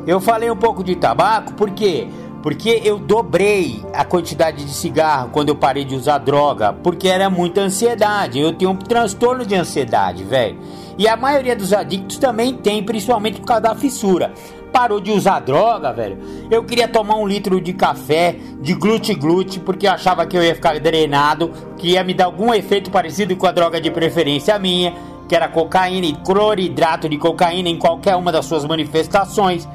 Eu 0.05 0.19
falei 0.19 0.49
um 0.49 0.55
pouco 0.55 0.83
de 0.83 0.95
tabaco 0.95 1.53
porque 1.53 2.07
porque 2.41 2.81
eu 2.83 2.97
dobrei 2.97 3.83
a 3.93 4.03
quantidade 4.03 4.65
de 4.65 4.73
cigarro 4.73 5.29
quando 5.31 5.49
eu 5.49 5.55
parei 5.55 5.85
de 5.85 5.95
usar 5.95 6.17
droga, 6.17 6.73
porque 6.73 7.07
era 7.07 7.29
muita 7.29 7.61
ansiedade. 7.61 8.39
Eu 8.39 8.53
tenho 8.53 8.71
um 8.71 8.75
transtorno 8.75 9.45
de 9.45 9.53
ansiedade, 9.53 10.23
velho. 10.23 10.57
E 10.97 11.07
a 11.07 11.15
maioria 11.15 11.55
dos 11.55 11.71
adictos 11.71 12.17
também 12.17 12.53
tem, 12.53 12.83
principalmente 12.83 13.39
por 13.39 13.45
causa 13.45 13.61
da 13.61 13.75
fissura. 13.75 14.33
Parou 14.71 15.01
de 15.01 15.11
usar 15.11 15.39
droga, 15.39 15.91
velho. 15.91 16.17
Eu 16.49 16.63
queria 16.63 16.87
tomar 16.87 17.15
um 17.15 17.27
litro 17.27 17.59
de 17.59 17.73
café, 17.73 18.37
de 18.61 18.73
glute-glute, 18.73 19.59
porque 19.59 19.85
eu 19.85 19.91
achava 19.91 20.25
que 20.25 20.37
eu 20.37 20.43
ia 20.43 20.55
ficar 20.55 20.79
drenado, 20.79 21.51
que 21.77 21.89
ia 21.89 22.03
me 22.03 22.13
dar 22.13 22.25
algum 22.25 22.53
efeito 22.53 22.89
parecido 22.89 23.35
com 23.35 23.45
a 23.47 23.51
droga 23.51 23.81
de 23.81 23.91
preferência 23.91 24.57
minha, 24.57 24.93
que 25.27 25.35
era 25.35 25.49
cocaína 25.49 26.05
e 26.05 26.13
cloridrato 26.13 27.09
de 27.09 27.17
cocaína 27.17 27.69
em 27.69 27.77
qualquer 27.77 28.15
uma 28.15 28.31
das 28.31 28.45
suas 28.45 28.65
manifestações. 28.65 29.67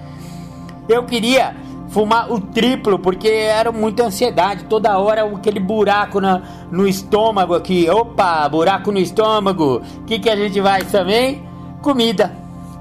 Eu 0.88 1.04
queria 1.04 1.54
fumar 1.88 2.32
o 2.32 2.40
triplo, 2.40 2.98
porque 2.98 3.28
era 3.28 3.70
muita 3.72 4.04
ansiedade, 4.04 4.64
toda 4.64 4.98
hora 4.98 5.24
aquele 5.24 5.60
buraco 5.60 6.20
na, 6.20 6.42
no 6.70 6.86
estômago 6.86 7.54
aqui. 7.54 7.88
Opa, 7.88 8.48
buraco 8.48 8.90
no 8.90 8.98
estômago. 8.98 9.82
O 9.98 10.04
que, 10.04 10.18
que 10.18 10.30
a 10.30 10.36
gente 10.36 10.60
vai 10.60 10.82
também? 10.84 11.42
Comida. 11.82 12.32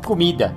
Comida. 0.05 0.55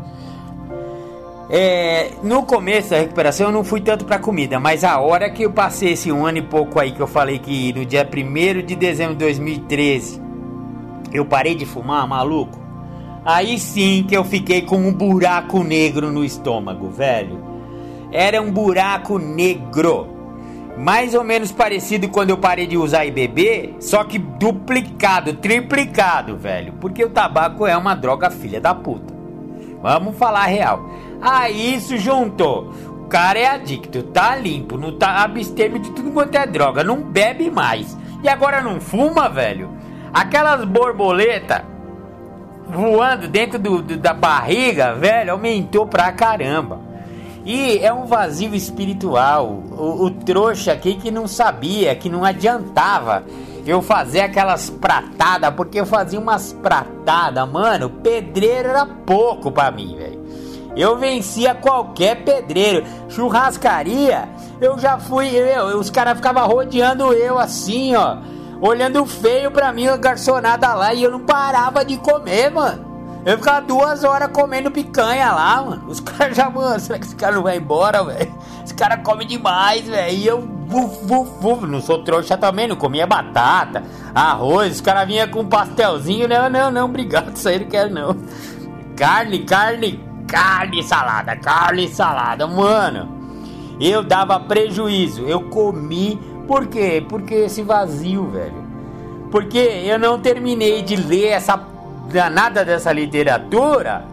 É, 1.50 2.10
no 2.22 2.42
começo 2.42 2.90
da 2.90 2.98
recuperação 2.98 3.46
eu 3.46 3.52
não 3.52 3.64
fui 3.64 3.80
tanto 3.80 4.04
pra 4.04 4.18
comida, 4.18 4.60
mas 4.60 4.84
a 4.84 5.00
hora 5.00 5.30
que 5.30 5.44
eu 5.44 5.50
passei 5.50 5.92
esse 5.92 6.12
um 6.12 6.26
ano 6.26 6.38
e 6.38 6.42
pouco 6.42 6.78
aí 6.78 6.92
que 6.92 7.00
eu 7.00 7.06
falei 7.06 7.38
que 7.38 7.72
no 7.72 7.86
dia 7.86 8.06
1 8.06 8.66
de 8.66 8.76
dezembro 8.76 9.14
de 9.14 9.20
2013 9.20 10.20
eu 11.12 11.24
parei 11.24 11.54
de 11.54 11.64
fumar, 11.64 12.06
maluco. 12.06 12.58
Aí 13.24 13.58
sim 13.58 14.04
que 14.06 14.16
eu 14.16 14.24
fiquei 14.24 14.62
com 14.62 14.76
um 14.76 14.92
buraco 14.92 15.62
negro 15.64 16.12
no 16.12 16.22
estômago, 16.22 16.90
velho 16.90 17.48
era 18.12 18.40
um 18.40 18.50
buraco 18.50 19.18
negro. 19.18 20.16
mais 20.76 21.12
ou 21.12 21.24
menos 21.24 21.50
parecido 21.50 22.08
quando 22.08 22.30
eu 22.30 22.38
parei 22.38 22.64
de 22.64 22.76
usar 22.76 23.04
e 23.04 23.10
beber, 23.10 23.74
só 23.80 24.04
que 24.04 24.16
duplicado, 24.16 25.34
triplicado, 25.34 26.36
velho. 26.36 26.74
Porque 26.74 27.04
o 27.04 27.10
tabaco 27.10 27.66
é 27.66 27.76
uma 27.76 27.96
droga 27.96 28.30
filha 28.30 28.60
da 28.60 28.72
puta. 28.72 29.12
Vamos 29.82 30.16
falar 30.16 30.42
a 30.42 30.46
real. 30.46 30.88
Aí 31.20 31.74
isso 31.74 31.96
juntou. 31.96 32.72
O 33.04 33.08
cara 33.08 33.38
é 33.38 33.46
adicto, 33.46 34.02
tá 34.02 34.36
limpo, 34.36 34.76
não 34.76 34.92
tá 34.96 35.22
abstêmio 35.22 35.78
de 35.78 35.90
tudo 35.90 36.10
quanto 36.10 36.36
é 36.36 36.46
droga, 36.46 36.84
não 36.84 37.02
bebe 37.02 37.50
mais. 37.50 37.96
E 38.22 38.28
agora 38.28 38.60
não 38.60 38.80
fuma, 38.80 39.28
velho? 39.28 39.70
Aquelas 40.12 40.64
borboletas 40.64 41.62
voando 42.68 43.26
dentro 43.28 43.58
do, 43.58 43.82
do, 43.82 43.96
da 43.96 44.12
barriga, 44.12 44.94
velho, 44.94 45.32
aumentou 45.32 45.86
pra 45.86 46.12
caramba. 46.12 46.80
E 47.44 47.78
é 47.78 47.92
um 47.92 48.04
vazio 48.04 48.54
espiritual. 48.54 49.46
O, 49.46 50.04
o 50.04 50.10
trouxa 50.10 50.72
aqui 50.72 50.96
que 50.96 51.10
não 51.10 51.26
sabia, 51.26 51.94
que 51.94 52.10
não 52.10 52.24
adiantava 52.24 53.24
eu 53.66 53.80
fazer 53.80 54.20
aquelas 54.20 54.68
pratadas, 54.68 55.54
porque 55.54 55.80
eu 55.80 55.86
fazia 55.86 56.20
umas 56.20 56.52
pratadas, 56.52 57.48
mano. 57.50 57.88
Pedreiro 57.88 58.68
era 58.68 58.84
pouco 58.84 59.50
pra 59.50 59.70
mim, 59.70 59.96
velho. 59.96 60.17
Eu 60.78 60.96
vencia 60.96 61.56
qualquer 61.56 62.22
pedreiro. 62.22 62.86
Churrascaria, 63.08 64.28
eu 64.60 64.78
já 64.78 64.96
fui. 64.96 65.26
Eu, 65.26 65.76
os 65.76 65.90
caras 65.90 66.16
ficavam 66.16 66.46
rodeando 66.46 67.12
eu 67.12 67.36
assim, 67.36 67.96
ó. 67.96 68.18
Olhando 68.60 69.04
feio 69.04 69.50
pra 69.50 69.72
mim, 69.72 69.88
a 69.88 69.96
garçonada 69.96 70.72
lá. 70.74 70.94
E 70.94 71.02
eu 71.02 71.10
não 71.10 71.18
parava 71.18 71.84
de 71.84 71.96
comer, 71.96 72.52
mano. 72.52 72.86
Eu 73.26 73.36
ficava 73.38 73.60
duas 73.60 74.04
horas 74.04 74.30
comendo 74.32 74.70
picanha 74.70 75.32
lá, 75.32 75.60
mano. 75.62 75.88
Os 75.88 75.98
caras 76.00 76.36
já, 76.36 76.48
mano, 76.48 76.78
será 76.78 76.96
que 77.00 77.06
esse 77.06 77.16
cara 77.16 77.34
não 77.34 77.42
vai 77.42 77.56
embora, 77.56 78.04
velho? 78.04 78.32
Esse 78.64 78.74
cara 78.74 78.96
come 78.98 79.24
demais, 79.24 79.84
velho. 79.84 80.16
E 80.16 80.26
eu, 80.28 80.40
buf, 80.40 81.04
buf, 81.04 81.30
buf, 81.40 81.66
não 81.66 81.80
sou 81.80 82.04
trouxa 82.04 82.36
também, 82.36 82.68
não 82.68 82.76
comia 82.76 83.04
batata, 83.04 83.82
arroz. 84.14 84.76
Os 84.76 84.80
caras 84.80 85.08
vinham 85.08 85.26
com 85.26 85.44
pastelzinho. 85.44 86.28
Não, 86.28 86.48
não, 86.48 86.70
não, 86.70 86.84
obrigado, 86.84 87.34
isso 87.34 87.48
aí 87.48 87.58
não 87.58 87.66
quero 87.66 87.92
não. 87.92 88.16
Carne, 88.96 89.40
carne, 89.40 90.07
carne 90.28 90.82
salada, 90.82 91.34
carne 91.34 91.88
salada, 91.88 92.46
mano. 92.46 93.08
Eu 93.80 94.04
dava 94.04 94.38
prejuízo, 94.38 95.22
eu 95.22 95.42
comi. 95.48 96.20
Por 96.46 96.66
quê? 96.66 97.04
Porque 97.08 97.34
esse 97.34 97.62
vazio, 97.62 98.28
velho. 98.28 98.68
Porque 99.30 99.58
eu 99.58 99.98
não 99.98 100.20
terminei 100.20 100.82
de 100.82 100.96
ler 100.96 101.28
essa 101.28 101.60
danada 102.10 102.64
dessa 102.64 102.92
literatura 102.92 104.04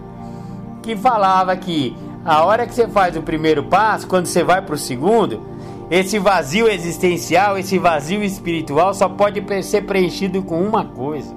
que 0.82 0.96
falava 0.96 1.56
que 1.56 1.96
a 2.24 2.44
hora 2.44 2.66
que 2.66 2.74
você 2.74 2.88
faz 2.88 3.16
o 3.16 3.22
primeiro 3.22 3.64
passo, 3.64 4.08
quando 4.08 4.26
você 4.26 4.44
vai 4.44 4.62
para 4.62 4.76
o 4.76 4.78
segundo, 4.78 5.42
esse 5.90 6.18
vazio 6.20 6.68
existencial, 6.68 7.58
esse 7.58 7.78
vazio 7.78 8.24
espiritual 8.24 8.94
só 8.94 9.08
pode 9.08 9.42
ser 9.64 9.84
preenchido 9.84 10.42
com 10.42 10.62
uma 10.62 10.86
coisa: 10.86 11.34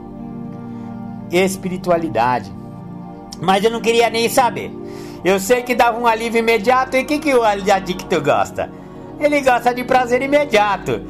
espiritualidade. 1.30 2.52
Mas 3.40 3.64
eu 3.64 3.70
não 3.70 3.80
queria 3.80 4.10
nem 4.10 4.28
saber. 4.28 4.70
Eu 5.24 5.38
sei 5.40 5.62
que 5.62 5.74
dava 5.74 5.98
um 5.98 6.06
alívio 6.06 6.38
imediato 6.38 6.96
e 6.96 7.02
o 7.02 7.04
que, 7.04 7.18
que 7.18 7.34
o 7.34 7.42
adicto 7.42 8.20
gosta? 8.20 8.70
Ele 9.18 9.40
gosta 9.40 9.74
de 9.74 9.84
prazer 9.84 10.22
imediato. 10.22 11.00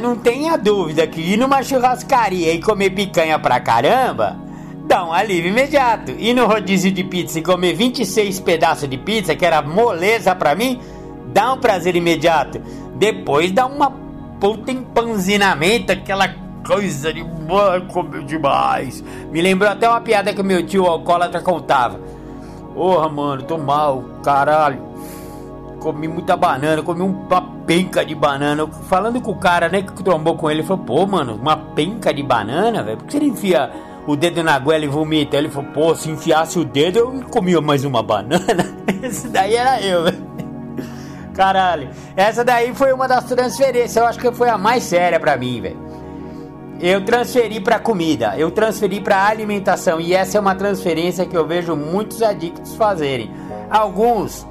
Não 0.00 0.16
tenha 0.16 0.56
dúvida 0.56 1.06
que 1.06 1.20
ir 1.20 1.36
numa 1.36 1.62
churrascaria 1.62 2.52
e 2.52 2.60
comer 2.60 2.90
picanha 2.90 3.38
pra 3.38 3.60
caramba 3.60 4.48
dá 4.88 5.04
um 5.04 5.12
alívio 5.12 5.50
imediato. 5.50 6.12
E 6.18 6.32
no 6.32 6.46
rodízio 6.46 6.90
de 6.90 7.04
pizza 7.04 7.38
e 7.38 7.42
comer 7.42 7.74
26 7.74 8.40
pedaços 8.40 8.88
de 8.88 8.96
pizza, 8.96 9.36
que 9.36 9.44
era 9.44 9.60
moleza 9.60 10.34
para 10.34 10.54
mim, 10.54 10.80
dá 11.26 11.52
um 11.52 11.58
prazer 11.58 11.94
imediato. 11.94 12.58
Depois 12.96 13.52
dá 13.52 13.66
uma 13.66 13.90
puta 14.40 14.72
empanzinamento, 14.72 15.92
aquela 15.92 16.26
coisa 16.68 17.10
de 17.10 17.24
comer 17.90 18.22
demais. 18.24 19.02
Me 19.32 19.40
lembrou 19.40 19.70
até 19.70 19.88
uma 19.88 20.02
piada 20.02 20.34
que 20.34 20.42
meu 20.42 20.64
tio 20.66 20.84
alcoólatra 20.84 21.40
contava. 21.40 21.98
Porra, 22.74 23.08
mano, 23.08 23.42
tô 23.42 23.56
mal, 23.56 24.04
caralho. 24.22 24.86
Comi 25.80 26.06
muita 26.06 26.36
banana, 26.36 26.82
comi 26.82 27.00
uma 27.00 27.40
penca 27.66 28.04
de 28.04 28.14
banana. 28.14 28.66
Falando 28.88 29.18
com 29.22 29.30
o 29.30 29.36
cara, 29.36 29.68
né, 29.70 29.80
que 29.80 30.02
trombou 30.02 30.36
com 30.36 30.50
ele, 30.50 30.60
ele 30.60 30.66
falou: 30.66 30.84
pô, 30.84 31.06
mano, 31.06 31.36
uma 31.36 31.56
penca 31.56 32.12
de 32.12 32.22
banana, 32.22 32.82
velho? 32.82 32.98
Por 32.98 33.06
que 33.06 33.18
você 33.18 33.24
enfia 33.24 33.72
o 34.06 34.14
dedo 34.14 34.42
na 34.42 34.58
goela 34.58 34.84
e 34.84 34.88
vomita. 34.88 35.36
Ele 35.36 35.48
falou, 35.48 35.70
pô, 35.72 35.94
se 35.94 36.10
enfiasse 36.10 36.58
o 36.58 36.64
dedo 36.64 36.98
eu 36.98 37.22
comia 37.30 37.60
mais 37.60 37.84
uma 37.84 38.02
banana. 38.02 38.66
Esse 39.02 39.28
daí 39.28 39.54
era 39.54 39.80
eu, 39.80 40.04
velho. 40.04 40.28
Caralho. 41.34 41.88
Essa 42.16 42.44
daí 42.44 42.74
foi 42.74 42.92
uma 42.92 43.06
das 43.06 43.24
transferências. 43.24 43.96
Eu 43.96 44.06
acho 44.06 44.18
que 44.18 44.32
foi 44.32 44.48
a 44.48 44.58
mais 44.58 44.82
séria 44.82 45.20
para 45.20 45.36
mim, 45.36 45.60
velho. 45.60 45.87
Eu 46.80 47.04
transferi 47.04 47.60
para 47.60 47.78
comida, 47.78 48.34
eu 48.36 48.50
transferi 48.50 49.00
para 49.00 49.26
alimentação 49.26 50.00
e 50.00 50.14
essa 50.14 50.38
é 50.38 50.40
uma 50.40 50.54
transferência 50.54 51.26
que 51.26 51.36
eu 51.36 51.46
vejo 51.46 51.74
muitos 51.74 52.22
adictos 52.22 52.76
fazerem. 52.76 53.30
Alguns 53.68 54.46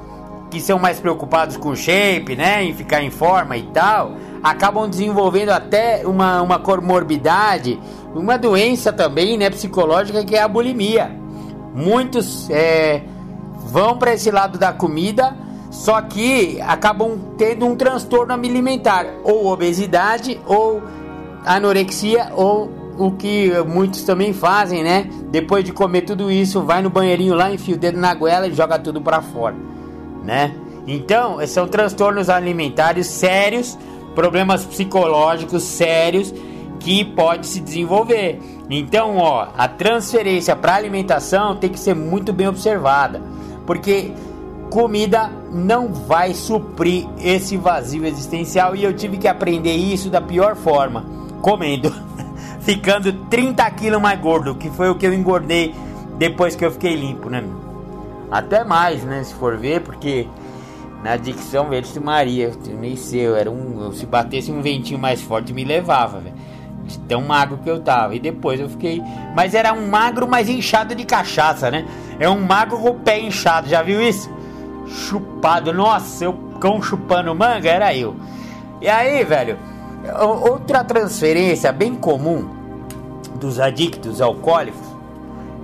que 0.52 0.60
são 0.60 0.78
mais 0.78 1.00
preocupados 1.00 1.58
com 1.58 1.76
shape, 1.76 2.36
né, 2.36 2.64
em 2.64 2.74
ficar 2.74 3.02
em 3.02 3.10
forma 3.10 3.56
e 3.56 3.64
tal, 3.64 4.14
acabam 4.44 4.90
desenvolvendo 4.90 5.50
até 5.50 6.06
uma, 6.06 6.42
uma 6.42 6.60
comorbidade 6.60 7.80
uma 8.14 8.38
doença 8.38 8.92
também, 8.92 9.38
né, 9.38 9.50
psicológica 9.50 10.24
que 10.24 10.36
é 10.36 10.42
a 10.42 10.48
bulimia. 10.48 11.12
Muitos 11.74 12.50
é, 12.50 13.04
vão 13.66 13.98
para 13.98 14.14
esse 14.14 14.32
lado 14.32 14.58
da 14.58 14.74
comida, 14.74 15.38
só 15.70 16.02
que 16.02 16.60
acabam 16.62 17.20
tendo 17.38 17.66
um 17.66 17.76
transtorno 17.76 18.34
alimentar, 18.34 19.06
ou 19.24 19.48
obesidade, 19.48 20.40
ou 20.46 20.82
anorexia, 21.46 22.32
ou 22.36 22.72
o 22.98 23.12
que 23.12 23.52
muitos 23.68 24.04
também 24.04 24.34
fazem, 24.34 24.84
né? 24.84 25.10
Depois 25.30 25.64
de 25.64 25.72
comer 25.72 26.02
tudo 26.02 26.32
isso, 26.32 26.62
vai 26.64 26.82
no 26.82 26.90
banheirinho 26.90 27.36
lá, 27.36 27.52
enfia 27.52 27.76
o 27.76 27.78
dedo 27.78 28.00
na 28.00 28.14
goela 28.14 28.48
e 28.48 28.54
joga 28.54 28.80
tudo 28.80 29.02
para 29.02 29.22
fora, 29.22 29.56
né? 30.24 30.56
Então, 30.88 31.46
são 31.46 31.68
transtornos 31.68 32.30
alimentares 32.30 33.08
sérios, 33.08 33.78
problemas 34.16 34.66
psicológicos 34.66 35.62
sérios 35.64 36.34
que 36.80 37.04
pode 37.04 37.46
se 37.46 37.60
desenvolver. 37.60 38.40
Então, 38.70 39.18
ó, 39.18 39.48
a 39.58 39.68
transferência 39.68 40.56
para 40.56 40.76
alimentação 40.76 41.56
tem 41.56 41.70
que 41.70 41.80
ser 41.80 41.94
muito 41.94 42.34
bem 42.34 42.48
observada, 42.48 43.22
porque 43.66 44.14
comida 44.70 45.30
não 45.52 45.90
vai 45.90 46.34
suprir 46.34 47.08
esse 47.20 47.58
vazio 47.58 48.06
existencial 48.06 48.76
e 48.76 48.84
eu 48.84 48.94
tive 48.94 49.18
que 49.18 49.28
aprender 49.28 49.76
isso 49.76 50.10
da 50.10 50.22
pior 50.22 50.56
forma, 50.56 51.06
comendo, 51.42 51.94
ficando 52.62 53.12
30 53.12 53.70
quilos 53.72 54.02
mais 54.02 54.20
gordo, 54.20 54.56
que 54.56 54.70
foi 54.70 54.90
o 54.90 54.96
que 54.96 55.06
eu 55.06 55.14
engordei 55.14 55.74
depois 56.18 56.56
que 56.56 56.66
eu 56.66 56.72
fiquei 56.72 56.96
limpo, 56.96 57.30
né? 57.30 57.44
Até 58.32 58.64
mais, 58.64 59.04
né? 59.04 59.24
Se 59.24 59.34
for 59.34 59.58
ver, 59.58 59.82
porque 59.82 60.28
na 61.04 61.16
dicção, 61.16 61.70
velho, 61.70 61.86
Maria, 62.04 62.52
nem 62.80 62.96
sei, 62.96 63.28
eu 63.28 63.36
era 63.36 63.50
um, 63.50 63.92
se 63.94 64.06
batesse 64.06 64.52
um 64.52 64.62
ventinho 64.62 65.00
mais 65.00 65.22
forte 65.22 65.54
me 65.54 65.64
levava, 65.64 66.20
velho 66.20 66.36
de 66.88 66.98
tão 67.00 67.22
magro 67.22 67.58
que 67.58 67.70
eu 67.70 67.80
tava. 67.80 68.16
E 68.16 68.20
depois 68.20 68.60
eu 68.60 68.70
fiquei. 68.70 69.04
Mas 69.36 69.54
era 69.54 69.74
um 69.74 69.88
magro, 69.88 70.28
mas 70.28 70.50
inchado 70.50 70.96
de 70.96 71.06
cachaça, 71.06 71.70
né? 71.70 71.86
É 72.20 72.28
um 72.30 72.42
magro 72.42 72.80
com 72.80 72.90
o 72.90 72.96
pé 72.96 73.20
inchado, 73.20 73.68
já 73.68 73.84
viu 73.84 74.02
isso? 74.02 74.32
Chupado, 74.88 75.74
nossa, 75.74 76.24
eu 76.24 76.34
cão 76.60 76.82
chupando 76.82 77.36
manga, 77.36 77.70
era 77.70 77.94
eu. 77.94 78.16
E 78.82 78.88
aí, 78.88 79.24
velho, 79.24 79.60
outra 80.12 80.84
transferência 80.84 81.72
bem 81.72 81.96
comum 81.96 82.48
dos 83.36 83.60
adictos 83.60 84.22
alcoólicos 84.22 84.88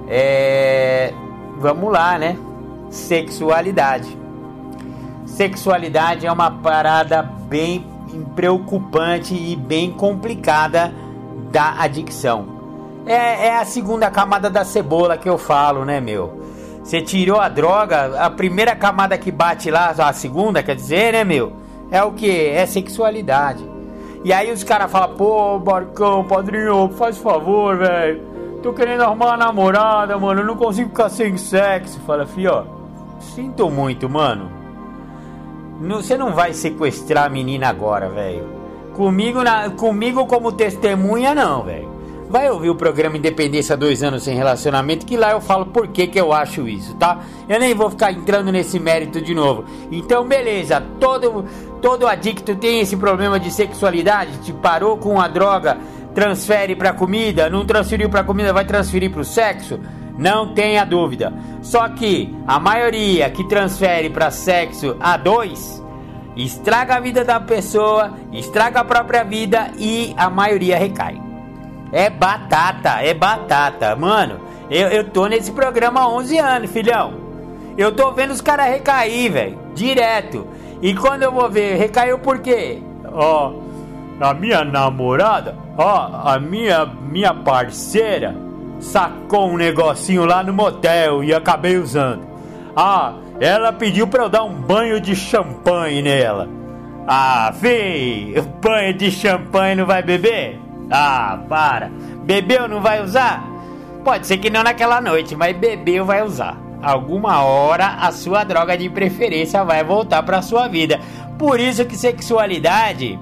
é. 0.07 1.13
Vamos 1.57 1.91
lá, 1.91 2.17
né? 2.17 2.37
Sexualidade. 2.89 4.17
Sexualidade 5.25 6.25
é 6.25 6.31
uma 6.31 6.51
parada 6.51 7.23
bem 7.23 7.85
preocupante 8.35 9.33
e 9.33 9.55
bem 9.55 9.91
complicada 9.91 10.93
da 11.51 11.79
adicção. 11.79 12.45
É, 13.05 13.47
é 13.47 13.57
a 13.57 13.65
segunda 13.65 14.09
camada 14.11 14.49
da 14.49 14.63
cebola 14.63 15.17
que 15.17 15.27
eu 15.27 15.37
falo, 15.37 15.85
né, 15.85 15.99
meu? 15.99 16.41
Você 16.83 17.01
tirou 17.01 17.39
a 17.39 17.47
droga, 17.47 18.19
a 18.23 18.29
primeira 18.29 18.75
camada 18.75 19.17
que 19.17 19.31
bate 19.31 19.71
lá, 19.71 19.89
a 19.97 20.13
segunda, 20.13 20.61
quer 20.61 20.75
dizer, 20.75 21.13
né, 21.13 21.23
meu? 21.23 21.53
É 21.89 22.03
o 22.03 22.11
que? 22.11 22.29
É 22.29 22.65
sexualidade. 22.65 23.63
E 24.23 24.31
aí 24.31 24.51
os 24.51 24.63
caras 24.63 24.89
falam, 24.89 25.15
pô, 25.15 25.59
Barcão, 25.59 26.23
padrinho, 26.23 26.89
faz 26.97 27.17
favor, 27.17 27.77
velho. 27.77 28.21
Tô 28.61 28.71
querendo 28.71 29.01
arrumar 29.01 29.27
uma 29.27 29.37
namorada, 29.37 30.17
mano. 30.17 30.39
Eu 30.39 30.45
não 30.45 30.55
consigo 30.55 30.89
ficar 30.89 31.09
sem 31.09 31.35
sexo. 31.35 31.99
Fala, 32.07 32.25
fio, 32.25 32.65
sinto 33.19 33.69
muito, 33.69 34.09
mano. 34.09 34.49
Você 35.81 36.17
não 36.17 36.33
vai 36.33 36.53
sequestrar 36.53 37.25
a 37.25 37.29
menina 37.29 37.67
agora, 37.67 38.07
velho. 38.07 38.47
Comigo, 38.93 39.43
na, 39.43 39.69
comigo 39.71 40.25
como 40.25 40.53
testemunha, 40.53 41.35
não, 41.35 41.63
velho. 41.63 41.91
Vai 42.29 42.49
ouvir 42.49 42.69
o 42.69 42.75
programa 42.75 43.17
Independência 43.17 43.75
Dois 43.75 44.01
Anos 44.01 44.23
Sem 44.23 44.35
Relacionamento, 44.35 45.05
que 45.05 45.17
lá 45.17 45.31
eu 45.31 45.41
falo 45.41 45.65
por 45.65 45.89
que 45.89 46.09
eu 46.15 46.31
acho 46.31 46.67
isso, 46.67 46.95
tá? 46.95 47.19
Eu 47.49 47.59
nem 47.59 47.75
vou 47.75 47.89
ficar 47.89 48.11
entrando 48.11 48.51
nesse 48.51 48.79
mérito 48.79 49.21
de 49.21 49.35
novo. 49.35 49.65
Então, 49.91 50.25
beleza, 50.25 50.81
todo, 50.99 51.45
todo 51.83 52.07
adicto 52.07 52.55
tem 52.55 52.79
esse 52.79 52.95
problema 52.95 53.37
de 53.37 53.51
sexualidade? 53.51 54.37
Te 54.37 54.53
parou 54.53 54.97
com 54.97 55.19
a 55.19 55.27
droga, 55.27 55.77
transfere 56.15 56.77
para 56.77 56.93
comida, 56.93 57.49
não 57.49 57.65
transferiu 57.65 58.09
para 58.09 58.23
comida, 58.23 58.53
vai 58.53 58.63
transferir 58.63 59.11
para 59.11 59.19
o 59.19 59.25
sexo? 59.25 59.81
Não 60.17 60.53
tenha 60.53 60.85
dúvida. 60.85 61.33
Só 61.61 61.89
que 61.89 62.33
a 62.47 62.57
maioria 62.57 63.29
que 63.29 63.43
transfere 63.49 64.09
para 64.09 64.31
sexo 64.31 64.95
a 64.97 65.17
dois 65.17 65.83
estraga 66.37 66.95
a 66.95 66.99
vida 67.01 67.25
da 67.25 67.41
pessoa, 67.41 68.13
estraga 68.31 68.79
a 68.79 68.85
própria 68.85 69.25
vida 69.25 69.71
e 69.77 70.15
a 70.17 70.29
maioria 70.29 70.77
recai. 70.77 71.21
É 71.91 72.09
batata, 72.09 73.01
é 73.01 73.13
batata, 73.13 73.93
mano. 73.93 74.39
Eu, 74.69 74.87
eu 74.87 75.09
tô 75.09 75.27
nesse 75.27 75.51
programa 75.51 75.99
há 75.99 76.07
11 76.07 76.37
anos, 76.37 76.71
filhão. 76.71 77.13
Eu 77.77 77.91
tô 77.93 78.11
vendo 78.13 78.31
os 78.31 78.39
caras 78.39 78.67
recair, 78.67 79.31
velho, 79.31 79.59
direto. 79.75 80.47
E 80.83 80.93
quando 80.93 81.23
eu 81.23 81.31
vou 81.31 81.49
ver, 81.49 81.77
recaiu 81.77 82.19
por 82.19 82.39
quê? 82.39 82.81
Ó, 83.09 83.53
a 84.19 84.33
minha 84.33 84.65
namorada, 84.65 85.55
ó, 85.77 86.09
a 86.25 86.37
minha 86.37 86.85
minha 86.85 87.33
parceira 87.33 88.35
sacou 88.81 89.47
um 89.47 89.55
negocinho 89.55 90.25
lá 90.25 90.43
no 90.43 90.51
motel 90.51 91.23
e 91.23 91.33
acabei 91.33 91.77
usando. 91.77 92.27
Ah, 92.75 93.13
ela 93.39 93.71
pediu 93.71 94.05
pra 94.07 94.23
eu 94.23 94.29
dar 94.29 94.43
um 94.43 94.53
banho 94.53 94.99
de 94.99 95.15
champanhe 95.15 96.01
nela. 96.01 96.49
Ah, 97.07 97.53
fi, 97.53 98.35
banho 98.61 98.93
de 98.93 99.09
champanhe 99.09 99.75
não 99.75 99.85
vai 99.85 100.03
beber? 100.03 100.59
Ah, 100.91 101.39
para. 101.47 101.89
Bebeu 102.25 102.67
não 102.67 102.81
vai 102.81 103.01
usar? 103.01 103.41
Pode 104.03 104.27
ser 104.27 104.37
que 104.37 104.49
não 104.49 104.63
naquela 104.63 104.99
noite, 104.99 105.33
mas 105.33 105.55
bebeu 105.55 106.03
vai 106.03 106.21
usar. 106.23 106.57
Alguma 106.83 107.41
hora 107.43 107.95
a 108.01 108.11
sua 108.11 108.43
droga 108.43 108.77
de 108.77 108.89
preferência 108.89 109.63
vai 109.63 109.83
voltar 109.85 110.21
para 110.23 110.41
sua 110.41 110.67
vida. 110.67 110.99
Por 111.39 111.57
isso 111.57 111.85
que 111.85 111.95
sexualidade 111.95 113.17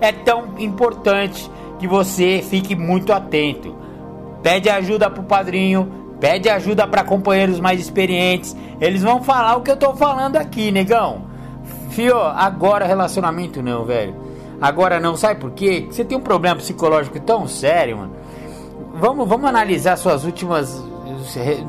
é 0.00 0.12
tão 0.12 0.54
importante 0.58 1.50
que 1.78 1.88
você 1.88 2.40
fique 2.48 2.76
muito 2.76 3.12
atento. 3.12 3.74
Pede 4.44 4.70
ajuda 4.70 5.10
pro 5.10 5.24
padrinho, 5.24 6.16
pede 6.20 6.48
ajuda 6.48 6.86
para 6.86 7.02
companheiros 7.02 7.58
mais 7.58 7.80
experientes. 7.80 8.56
Eles 8.80 9.02
vão 9.02 9.22
falar 9.24 9.56
o 9.56 9.62
que 9.62 9.72
eu 9.72 9.76
tô 9.76 9.92
falando 9.94 10.36
aqui, 10.36 10.70
negão. 10.70 11.24
Fio, 11.90 12.16
agora 12.20 12.86
relacionamento 12.86 13.60
não, 13.60 13.84
velho. 13.84 14.14
Agora 14.60 15.00
não, 15.00 15.16
sabe 15.16 15.40
por 15.40 15.50
quê? 15.50 15.88
Você 15.90 16.04
tem 16.04 16.16
um 16.16 16.20
problema 16.20 16.56
psicológico 16.56 17.18
tão 17.18 17.48
sério, 17.48 17.98
mano. 17.98 18.12
Vamos, 18.94 19.28
vamos 19.28 19.48
analisar 19.48 19.96
suas 19.96 20.24
últimas 20.24 20.80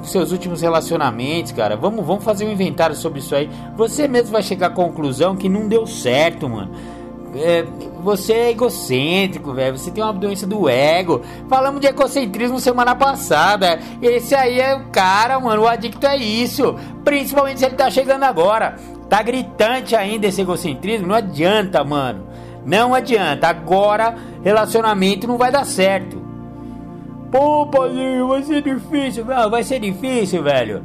seus 0.04 0.32
últimos 0.32 0.62
relacionamentos, 0.62 1.52
cara. 1.52 1.76
Vamos, 1.76 2.06
vamos 2.06 2.24
fazer 2.24 2.46
um 2.46 2.52
inventário 2.52 2.96
sobre 2.96 3.20
isso 3.20 3.36
aí. 3.36 3.50
Você 3.76 4.08
mesmo 4.08 4.32
vai 4.32 4.44
chegar 4.44 4.68
à 4.68 4.70
conclusão 4.70 5.36
que 5.36 5.50
não 5.50 5.68
deu 5.68 5.86
certo, 5.86 6.48
mano 6.50 6.72
é, 7.36 7.66
você 8.02 8.34
é 8.34 8.50
egocêntrico, 8.52 9.54
velho. 9.54 9.78
Você 9.78 9.92
tem 9.92 10.04
uma 10.04 10.14
doença 10.14 10.48
do 10.48 10.70
ego. 10.70 11.22
Falamos 11.50 11.82
de 11.82 11.88
egocentrismo 11.88 12.60
semana 12.60 12.96
passada. 12.96 13.80
Esse 14.02 14.34
aí 14.34 14.60
é 14.60 14.76
o 14.76 14.86
cara, 14.86 15.40
mano. 15.40 15.64
O 15.64 15.68
adicto 15.68 16.06
é 16.08 16.16
isso. 16.16 16.76
Principalmente 17.04 17.60
se 17.60 17.66
ele 17.66 17.76
tá 17.76 17.90
chegando 17.90 18.24
agora. 18.24 18.76
Tá 19.10 19.22
gritante 19.22 19.96
ainda 19.96 20.28
esse 20.28 20.42
egocentrismo. 20.42 21.08
Não 21.08 21.16
adianta, 21.16 21.84
mano. 21.84 22.26
Não 22.66 22.94
adianta. 22.94 23.48
Agora, 23.48 24.16
relacionamento 24.44 25.28
não 25.28 25.38
vai 25.38 25.52
dar 25.52 25.66
certo. 25.66 26.25
Pô, 27.36 27.66
padrinho, 27.66 28.30
vai 28.30 28.44
ser 28.44 28.62
difícil. 28.62 29.26
Vai 29.26 29.62
ser 29.62 29.82
difícil, 29.82 30.42
velho. 30.42 30.82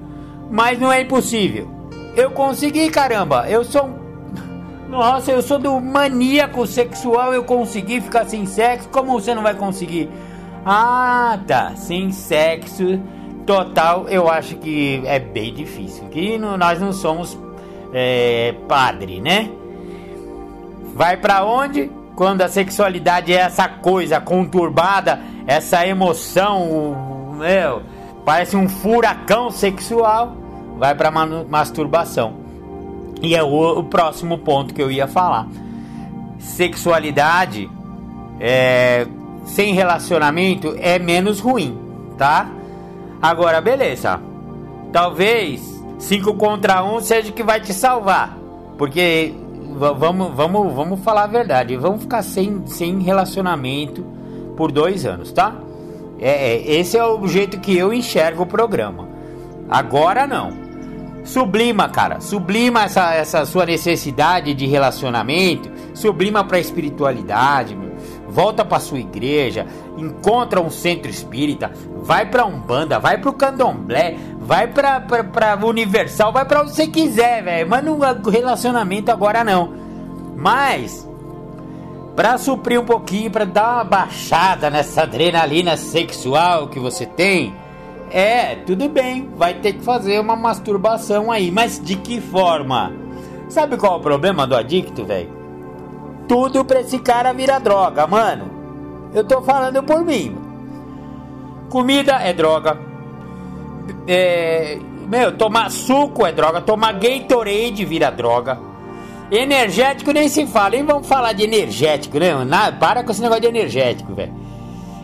Mas 0.50 0.80
não 0.80 0.90
é 0.90 1.02
impossível. 1.02 1.68
Eu 2.16 2.32
consegui, 2.32 2.90
caramba. 2.90 3.48
Eu 3.48 3.62
sou 3.62 3.84
um 3.84 4.00
nossa, 4.88 5.30
eu 5.30 5.40
sou 5.40 5.56
do 5.56 5.80
maníaco 5.80 6.66
sexual, 6.66 7.32
eu 7.32 7.44
consegui 7.44 8.00
ficar 8.00 8.24
sem 8.24 8.44
sexo. 8.44 8.88
Como 8.88 9.12
você 9.12 9.32
não 9.32 9.44
vai 9.44 9.54
conseguir? 9.54 10.10
Ah, 10.66 11.38
tá. 11.46 11.76
Sem 11.76 12.10
sexo 12.10 13.00
total, 13.46 14.08
eu 14.08 14.28
acho 14.28 14.56
que 14.56 15.00
é 15.04 15.20
bem 15.20 15.54
difícil. 15.54 16.08
Que 16.08 16.36
nós 16.36 16.80
não 16.80 16.92
somos 16.92 17.38
é, 17.94 18.56
padre, 18.66 19.20
né? 19.20 19.48
Vai 20.96 21.16
para 21.16 21.44
onde? 21.44 21.88
Quando 22.14 22.42
a 22.42 22.48
sexualidade 22.48 23.32
é 23.32 23.36
essa 23.36 23.68
coisa 23.68 24.20
conturbada, 24.20 25.20
essa 25.46 25.86
emoção, 25.86 27.34
meu, 27.38 27.82
parece 28.24 28.56
um 28.56 28.68
furacão 28.68 29.50
sexual, 29.50 30.36
vai 30.76 30.94
para 30.94 31.10
masturbação. 31.10 32.34
E 33.22 33.34
é 33.34 33.42
o, 33.42 33.78
o, 33.78 33.84
próximo 33.84 34.38
ponto 34.38 34.72
que 34.72 34.82
eu 34.82 34.90
ia 34.90 35.06
falar. 35.06 35.46
Sexualidade 36.38 37.70
é, 38.38 39.06
sem 39.44 39.74
relacionamento 39.74 40.74
é 40.78 40.98
menos 40.98 41.40
ruim, 41.40 41.78
tá? 42.16 42.50
Agora, 43.20 43.60
beleza. 43.60 44.20
Talvez 44.90 45.80
5 45.98 46.34
contra 46.34 46.82
1 46.82 46.96
um 46.96 47.00
seja 47.00 47.30
que 47.30 47.42
vai 47.42 47.60
te 47.60 47.74
salvar. 47.74 48.38
Porque 48.78 49.34
vamos, 49.80 50.34
vamos, 50.34 50.74
vamos 50.74 51.00
falar 51.00 51.24
a 51.24 51.26
verdade. 51.26 51.76
Vamos 51.76 52.02
ficar 52.02 52.22
sem, 52.22 52.66
sem 52.66 53.00
relacionamento 53.00 54.04
por 54.56 54.70
dois 54.70 55.06
anos, 55.06 55.32
tá? 55.32 55.54
É, 56.18 56.52
é, 56.52 56.72
esse 56.78 56.98
é 56.98 57.04
o 57.04 57.26
jeito 57.26 57.58
que 57.58 57.76
eu 57.76 57.92
enxergo 57.92 58.42
o 58.42 58.46
programa. 58.46 59.08
Agora 59.68 60.26
não. 60.26 60.52
Sublima, 61.24 61.88
cara. 61.88 62.20
Sublima 62.20 62.84
essa, 62.84 63.14
essa 63.14 63.44
sua 63.46 63.64
necessidade 63.64 64.54
de 64.54 64.66
relacionamento. 64.66 65.70
Sublima 65.94 66.44
pra 66.44 66.58
espiritualidade, 66.58 67.74
meu. 67.74 67.89
Volta 68.30 68.64
pra 68.64 68.80
sua 68.80 68.98
igreja. 68.98 69.66
Encontra 69.96 70.60
um 70.60 70.70
centro 70.70 71.10
espírita. 71.10 71.70
Vai 72.02 72.26
pra 72.26 72.46
Umbanda. 72.46 72.98
Vai 72.98 73.18
pro 73.18 73.32
Candomblé. 73.32 74.16
Vai 74.38 74.66
pra 74.68 75.58
Universal. 75.62 76.32
Vai 76.32 76.44
pra 76.44 76.62
onde 76.62 76.72
você 76.72 76.86
quiser, 76.86 77.42
velho. 77.42 77.68
Mas 77.68 77.84
no 77.84 77.98
relacionamento 78.30 79.10
agora 79.10 79.44
não. 79.44 79.74
Mas. 80.36 81.08
Pra 82.16 82.38
suprir 82.38 82.80
um 82.80 82.84
pouquinho, 82.84 83.30
pra 83.30 83.44
dar 83.44 83.76
uma 83.76 83.84
baixada 83.84 84.68
nessa 84.68 85.02
adrenalina 85.02 85.76
sexual 85.76 86.68
que 86.68 86.78
você 86.78 87.06
tem 87.06 87.54
é, 88.10 88.56
tudo 88.56 88.88
bem, 88.88 89.30
vai 89.36 89.54
ter 89.54 89.74
que 89.74 89.84
fazer 89.84 90.18
uma 90.18 90.34
masturbação 90.34 91.30
aí, 91.30 91.50
mas 91.50 91.80
de 91.80 91.94
que 91.94 92.20
forma? 92.20 92.92
Sabe 93.48 93.76
qual 93.76 93.94
é 93.94 93.96
o 93.98 94.00
problema 94.00 94.46
do 94.48 94.56
adicto, 94.56 95.04
velho? 95.04 95.39
Tudo 96.30 96.64
pra 96.64 96.82
esse 96.82 97.00
cara 97.00 97.32
virar 97.32 97.58
droga, 97.58 98.06
mano. 98.06 98.48
Eu 99.12 99.24
tô 99.24 99.42
falando 99.42 99.82
por 99.82 100.04
mim. 100.04 100.38
Comida 101.68 102.12
é 102.22 102.32
droga. 102.32 102.78
É, 104.06 104.78
meu, 105.08 105.36
tomar 105.36 105.72
suco 105.72 106.24
é 106.24 106.30
droga. 106.30 106.60
Tomar 106.60 106.92
Gatorade 106.92 107.84
vira 107.84 108.10
droga. 108.10 108.60
Energético 109.28 110.12
nem 110.12 110.28
se 110.28 110.46
fala. 110.46 110.70
Nem 110.70 110.84
vamos 110.84 111.08
falar 111.08 111.32
de 111.32 111.42
energético, 111.42 112.20
né? 112.20 112.32
Nada, 112.44 112.76
para 112.76 113.02
com 113.02 113.10
esse 113.10 113.20
negócio 113.20 113.42
de 113.42 113.48
energético, 113.48 114.14
velho. 114.14 114.32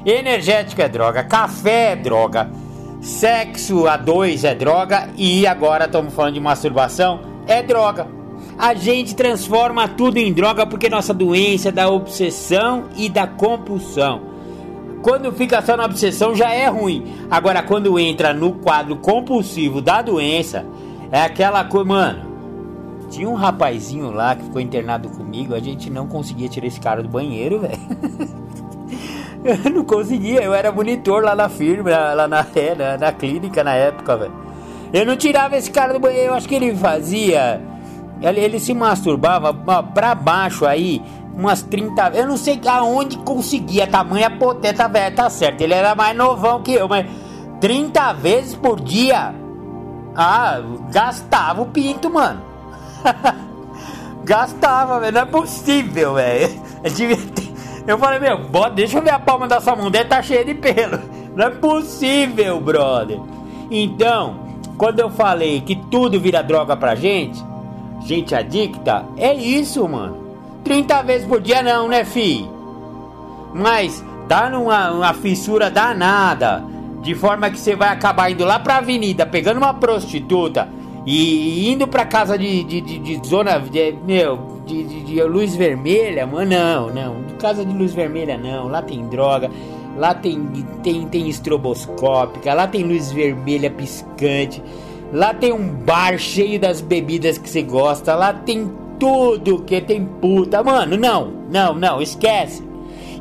Energético 0.07 0.81
é 0.81 0.89
droga. 0.89 1.25
Café 1.25 1.91
é 1.91 1.97
droga 1.97 2.53
Sexo 3.01 3.89
a 3.89 3.97
dois 3.97 4.45
é 4.45 4.55
droga 4.55 5.09
e 5.17 5.45
agora 5.45 5.87
estamos 5.87 6.15
falando 6.15 6.35
de 6.35 6.41
masturbação, 6.41 7.21
é 7.47 7.63
droga. 7.63 8.07
A 8.59 8.73
gente 8.73 9.15
transforma 9.15 9.87
tudo 9.87 10.17
em 10.17 10.33
droga 10.33 10.67
porque 10.67 10.89
nossa 10.89 11.13
doença 11.13 11.69
é 11.69 11.73
da 11.73 11.91
obsessão 11.91 12.85
e 12.97 13.09
da 13.09 13.27
compulsão. 13.27 14.23
Quando 15.03 15.31
fica 15.31 15.61
só 15.61 15.77
na 15.77 15.85
obsessão 15.85 16.35
já 16.35 16.53
é 16.53 16.67
ruim. 16.67 17.05
Agora 17.31 17.63
quando 17.63 17.99
entra 17.99 18.33
no 18.33 18.53
quadro 18.53 18.97
compulsivo 18.97 19.83
da 19.83 20.01
doença, 20.01 20.65
é 21.13 21.21
aquela 21.21 21.65
coisa, 21.65 21.87
mano. 21.87 22.27
Tinha 23.11 23.29
um 23.29 23.35
rapazinho 23.35 24.11
lá 24.11 24.35
que 24.35 24.45
ficou 24.45 24.61
internado 24.61 25.09
comigo, 25.11 25.55
a 25.55 25.61
gente 25.61 25.91
não 25.91 26.09
conseguia 26.09 26.49
tirar 26.49 26.67
esse 26.67 26.81
cara 26.81 27.03
do 27.03 27.09
banheiro, 27.09 27.61
velho. 27.61 27.79
Eu 29.45 29.71
não 29.71 29.85
conseguia, 29.85 30.43
eu 30.43 30.53
era 30.53 30.73
monitor 30.73 31.23
lá 31.23 31.37
na 31.37 31.49
firma, 31.49 31.91
lá 32.15 32.27
na, 32.27 32.45
é, 32.57 32.75
na, 32.75 32.99
na 32.99 33.13
clínica 33.13 33.63
na 33.63 33.75
época, 33.75 34.17
velho. 34.17 34.33
Eu 34.93 35.05
não 35.05 35.15
tirava 35.15 35.57
esse 35.57 35.71
cara 35.71 35.93
do 35.93 36.01
banheiro, 36.01 36.31
eu 36.31 36.35
acho 36.35 36.49
que 36.49 36.55
ele 36.55 36.75
fazia. 36.75 37.61
Ele, 38.21 38.41
ele 38.41 38.59
se 38.59 38.73
masturbava 38.73 39.53
pra 39.83 40.15
baixo 40.15 40.65
aí, 40.65 41.03
umas 41.35 41.63
30 41.63 42.11
Eu 42.15 42.27
não 42.27 42.37
sei 42.37 42.59
aonde 42.67 43.19
conseguia, 43.19 43.87
tamanha 43.87 44.31
poteta, 44.31 44.89
velho, 44.89 45.15
tá 45.15 45.29
certo. 45.29 45.61
Ele 45.61 45.75
era 45.75 45.95
mais 45.95 46.17
novão 46.17 46.63
que 46.63 46.73
eu, 46.73 46.89
mas 46.89 47.07
30 47.61 48.13
vezes 48.15 48.55
por 48.55 48.81
dia. 48.81 49.35
Ah, 50.15 50.61
gastava 50.91 51.63
o 51.63 51.67
pinto, 51.67 52.11
mano. 52.11 52.41
gastava, 54.25 54.99
velho, 55.01 55.13
não 55.13 55.21
é 55.21 55.27
possível, 55.27 56.15
velho. 56.15 56.67
Eu 57.87 57.99
falei, 57.99 58.19
meu, 58.19 58.39
bota, 58.49 58.71
deixa 58.71 58.99
eu 58.99 59.03
ver 59.03 59.11
a 59.11 59.19
palma 59.19 59.47
da 59.47 59.61
sua 59.61 59.77
mão, 59.77 59.91
deve 59.91 60.07
tá 60.07 60.21
cheia 60.21 60.45
de 60.45 60.55
pelo. 60.55 60.99
Não 61.37 61.47
é 61.47 61.51
possível, 61.51 62.61
brother. 62.61 63.21
Então, 63.71 64.41
quando 64.77 65.01
eu 65.01 65.11
falei 65.11 65.61
que 65.61 65.77
tudo 65.77 66.19
vira 66.19 66.43
droga 66.43 66.77
pra 66.77 66.95
gente, 66.95 67.45
gente 68.01 68.35
adicta, 68.35 69.05
é 69.17 69.35
isso, 69.35 69.87
mano. 69.89 70.17
30 70.65 71.03
vezes 71.03 71.27
por 71.27 71.41
dia 71.41 71.63
não, 71.63 71.89
né, 71.89 72.05
fi? 72.05 72.49
Mas 73.55 74.05
tá 74.29 74.51
numa 74.51 74.91
uma 74.91 75.15
fissura 75.15 75.71
danada, 75.71 76.65
de 77.03 77.15
forma 77.15 77.51
que 77.51 77.59
você 77.59 77.77
vai 77.77 77.89
acabar 77.89 78.31
indo 78.31 78.45
lá 78.45 78.59
pra 78.59 78.79
avenida, 78.79 79.25
pegando 79.25 79.59
uma 79.59 79.75
prostituta 79.75 80.69
e 81.07 81.71
indo 81.71 81.87
pra 81.87 82.05
casa 82.05 82.37
de, 82.37 82.65
de, 82.65 82.81
de, 82.81 82.99
de 82.99 83.29
zona, 83.29 83.61
de, 83.61 83.93
meu, 84.05 84.61
de, 84.67 84.83
de, 84.83 85.03
de, 85.05 85.23
luz 85.23 85.55
vermelha, 85.55 86.27
mano, 86.27 86.51
não, 86.51 86.91
não, 86.93 87.17
casa 87.39 87.65
de 87.65 87.73
luz 87.73 87.95
vermelha 87.95 88.37
não, 88.37 88.67
lá 88.67 88.83
tem 88.83 89.07
droga, 89.07 89.49
lá 89.97 90.13
tem, 90.13 90.45
tem, 90.83 91.07
tem 91.07 91.29
estroboscópica, 91.29 92.53
lá 92.53 92.67
tem 92.67 92.83
luz 92.83 93.13
vermelha 93.13 93.71
piscante, 93.71 94.61
lá 95.13 95.33
tem 95.35 95.53
um 95.53 95.69
bar 95.69 96.19
cheio 96.19 96.59
das 96.59 96.81
bebidas 96.81 97.39
que 97.39 97.49
você 97.49 97.63
gosta, 97.63 98.15
lá 98.15 98.33
tem 98.33 98.71
tudo 98.99 99.63
que 99.63 99.81
tem 99.81 100.05
puta, 100.05 100.63
mano, 100.63 100.97
não, 100.97 101.33
não, 101.51 101.75
não, 101.75 102.03
esquece, 102.03 102.63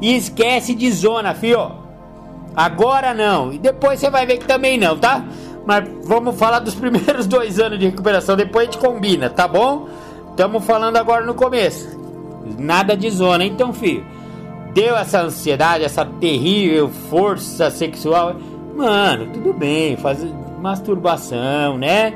e 0.01 0.15
esquece 0.15 0.73
de 0.73 0.91
zona, 0.91 1.33
fio, 1.33 1.71
agora 2.55 3.13
não, 3.13 3.51
e 3.51 3.57
depois 3.57 3.99
você 3.99 4.09
vai 4.09 4.25
ver 4.25 4.38
que 4.38 4.45
também 4.45 4.77
não, 4.77 4.97
tá? 4.97 5.25
Mas 5.65 5.83
vamos 6.03 6.38
falar 6.38 6.59
dos 6.59 6.75
primeiros 6.75 7.25
dois 7.25 7.59
anos 7.59 7.79
de 7.79 7.86
recuperação, 7.86 8.36
depois 8.36 8.67
a 8.67 8.71
gente 8.71 8.81
combina, 8.81 9.29
tá 9.29 9.47
bom? 9.47 9.88
Estamos 10.29 10.65
falando 10.65 10.97
agora 10.97 11.25
no 11.25 11.33
começo. 11.33 11.97
Nada 12.59 12.95
de 12.95 13.09
zona, 13.09 13.45
então, 13.45 13.71
filho. 13.71 14.05
Deu 14.73 14.95
essa 14.95 15.21
ansiedade, 15.21 15.86
essa 15.86 16.05
terrível 16.05 16.89
força 17.09 17.71
sexual. 17.71 18.36
Mano, 18.75 19.27
tudo 19.31 19.53
bem, 19.53 19.95
faz 19.95 20.21
masturbação, 20.66 21.78
né? 21.78 22.16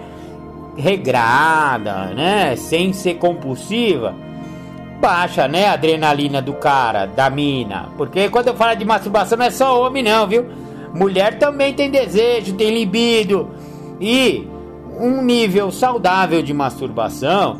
Regrada, 0.75 2.05
né? 2.15 2.55
Sem 2.55 2.93
ser 2.93 3.15
compulsiva. 3.15 4.15
Baixa, 4.99 5.47
né? 5.47 5.67
A 5.67 5.73
adrenalina 5.73 6.41
do 6.41 6.53
cara, 6.53 7.05
da 7.05 7.29
mina. 7.29 7.89
Porque 7.95 8.27
quando 8.29 8.47
eu 8.47 8.55
falo 8.55 8.75
de 8.75 8.83
masturbação 8.83 9.37
não 9.37 9.45
é 9.45 9.51
só 9.51 9.85
homem, 9.85 10.01
não, 10.01 10.25
viu? 10.25 10.45
Mulher 10.95 11.37
também 11.37 11.73
tem 11.73 11.91
desejo, 11.91 12.55
tem 12.55 12.73
libido. 12.73 13.51
E 14.01 14.47
um 14.99 15.21
nível 15.21 15.69
saudável 15.69 16.41
de 16.41 16.53
masturbação 16.53 17.59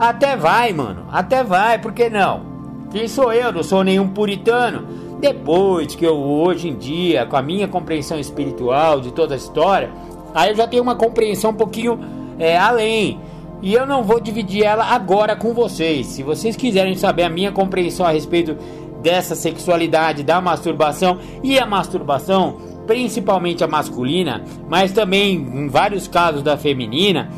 até 0.00 0.36
vai, 0.36 0.72
mano. 0.72 1.06
Até 1.12 1.44
vai, 1.44 1.78
por 1.78 1.92
que 1.92 2.10
não? 2.10 2.42
Quem 2.90 3.06
sou 3.06 3.32
eu? 3.32 3.52
Não 3.52 3.62
sou 3.62 3.84
nenhum 3.84 4.08
puritano. 4.08 5.04
Depois 5.20 5.94
que 5.94 6.04
eu, 6.04 6.16
hoje 6.16 6.68
em 6.68 6.76
dia, 6.76 7.24
com 7.24 7.36
a 7.36 7.42
minha 7.42 7.68
compreensão 7.68 8.18
espiritual 8.18 9.00
de 9.00 9.12
toda 9.12 9.34
a 9.34 9.36
história, 9.36 9.90
aí 10.34 10.50
eu 10.50 10.56
já 10.56 10.66
tenho 10.66 10.82
uma 10.82 10.96
compreensão 10.96 11.52
um 11.52 11.54
pouquinho 11.54 11.98
é, 12.38 12.58
além. 12.58 13.20
E 13.62 13.72
eu 13.72 13.86
não 13.86 14.02
vou 14.02 14.20
dividir 14.20 14.64
ela 14.64 14.84
agora 14.84 15.34
com 15.34 15.54
vocês. 15.54 16.08
Se 16.08 16.22
vocês 16.22 16.56
quiserem 16.56 16.96
saber 16.96 17.22
a 17.22 17.30
minha 17.30 17.50
compreensão 17.50 18.04
a 18.04 18.10
respeito 18.10 18.56
dessa 19.00 19.34
sexualidade, 19.34 20.22
da 20.22 20.40
masturbação 20.40 21.18
e 21.42 21.58
a 21.58 21.64
masturbação, 21.64 22.56
principalmente 22.86 23.64
a 23.64 23.68
masculina, 23.68 24.42
mas 24.68 24.92
também 24.92 25.34
em 25.34 25.68
vários 25.68 26.08
casos 26.08 26.42
da 26.42 26.56
feminina, 26.56 27.30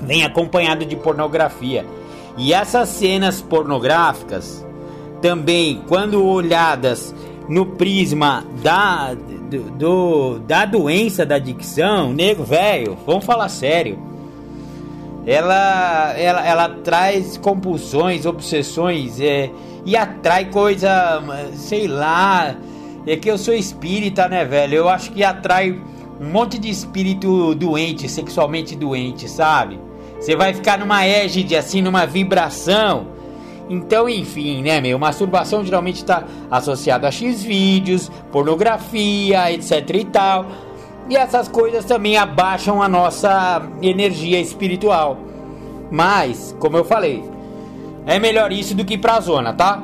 vem 0.00 0.24
acompanhado 0.24 0.84
de 0.84 0.96
pornografia. 0.96 1.84
E 2.36 2.52
essas 2.52 2.88
cenas 2.88 3.42
pornográficas, 3.42 4.66
também 5.20 5.82
quando 5.86 6.24
olhadas 6.24 7.14
no 7.48 7.66
prisma 7.66 8.44
da, 8.62 9.14
do, 9.52 9.70
do 9.70 10.38
da 10.40 10.64
doença 10.64 11.26
da 11.26 11.36
adicção, 11.36 12.12
nego 12.12 12.44
velho, 12.44 12.96
vamos 13.06 13.24
falar 13.24 13.48
sério. 13.48 13.98
Ela, 15.26 16.14
ela, 16.16 16.46
ela 16.46 16.68
traz 16.82 17.36
compulsões, 17.36 18.26
obsessões 18.26 19.20
é, 19.20 19.50
e 19.84 19.96
atrai 19.96 20.46
coisa, 20.46 21.22
sei 21.54 21.86
lá. 21.86 22.56
É 23.06 23.16
que 23.16 23.30
eu 23.30 23.38
sou 23.38 23.54
espírita, 23.54 24.28
né, 24.28 24.44
velho? 24.44 24.74
Eu 24.74 24.88
acho 24.88 25.10
que 25.12 25.22
atrai 25.22 25.80
um 26.20 26.30
monte 26.30 26.58
de 26.58 26.70
espírito 26.70 27.54
doente, 27.54 28.08
sexualmente 28.08 28.74
doente, 28.76 29.28
sabe? 29.28 29.78
Você 30.20 30.36
vai 30.36 30.54
ficar 30.54 30.78
numa 30.78 31.04
égide, 31.04 31.56
assim, 31.56 31.82
numa 31.82 32.06
vibração. 32.06 33.08
Então, 33.72 34.06
enfim, 34.06 34.62
né, 34.62 34.82
meu? 34.82 34.98
Masturbação 34.98 35.64
geralmente 35.64 35.96
está 35.96 36.24
associada 36.50 37.08
a 37.08 37.10
X 37.10 37.42
vídeos, 37.42 38.12
pornografia, 38.30 39.50
etc 39.50 39.88
e 39.94 40.04
tal. 40.04 40.44
E 41.08 41.16
essas 41.16 41.48
coisas 41.48 41.82
também 41.86 42.18
abaixam 42.18 42.82
a 42.82 42.88
nossa 42.88 43.62
energia 43.80 44.38
espiritual. 44.38 45.16
Mas, 45.90 46.54
como 46.58 46.76
eu 46.76 46.84
falei, 46.84 47.24
é 48.04 48.18
melhor 48.18 48.52
isso 48.52 48.74
do 48.74 48.84
que 48.84 48.94
ir 48.94 48.98
pra 48.98 49.20
zona, 49.20 49.54
tá? 49.54 49.82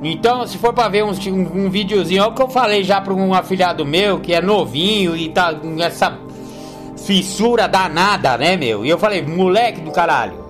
Então, 0.00 0.46
se 0.46 0.56
for 0.56 0.72
pra 0.72 0.86
ver 0.86 1.02
um, 1.02 1.10
um, 1.10 1.64
um 1.64 1.70
videozinho, 1.70 2.22
é 2.22 2.26
o 2.26 2.32
que 2.32 2.42
eu 2.42 2.48
falei 2.48 2.84
já 2.84 3.00
pra 3.00 3.12
um 3.12 3.34
afilhado 3.34 3.84
meu 3.84 4.20
que 4.20 4.32
é 4.32 4.40
novinho 4.40 5.16
e 5.16 5.28
tá 5.28 5.52
com 5.54 5.82
essa 5.82 6.16
fissura 7.04 7.66
danada, 7.66 8.38
né, 8.38 8.56
meu? 8.56 8.86
E 8.86 8.88
eu 8.90 8.98
falei, 8.98 9.22
moleque 9.22 9.80
do 9.80 9.90
caralho. 9.90 10.43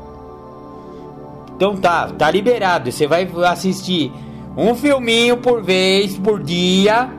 Então 1.57 1.77
tá, 1.77 2.09
tá 2.09 2.31
liberado. 2.31 2.91
Você 2.91 3.07
vai 3.07 3.29
assistir 3.47 4.13
um 4.57 4.75
filminho 4.75 5.37
por 5.37 5.63
vez, 5.63 6.17
por 6.19 6.43
dia. 6.43 7.11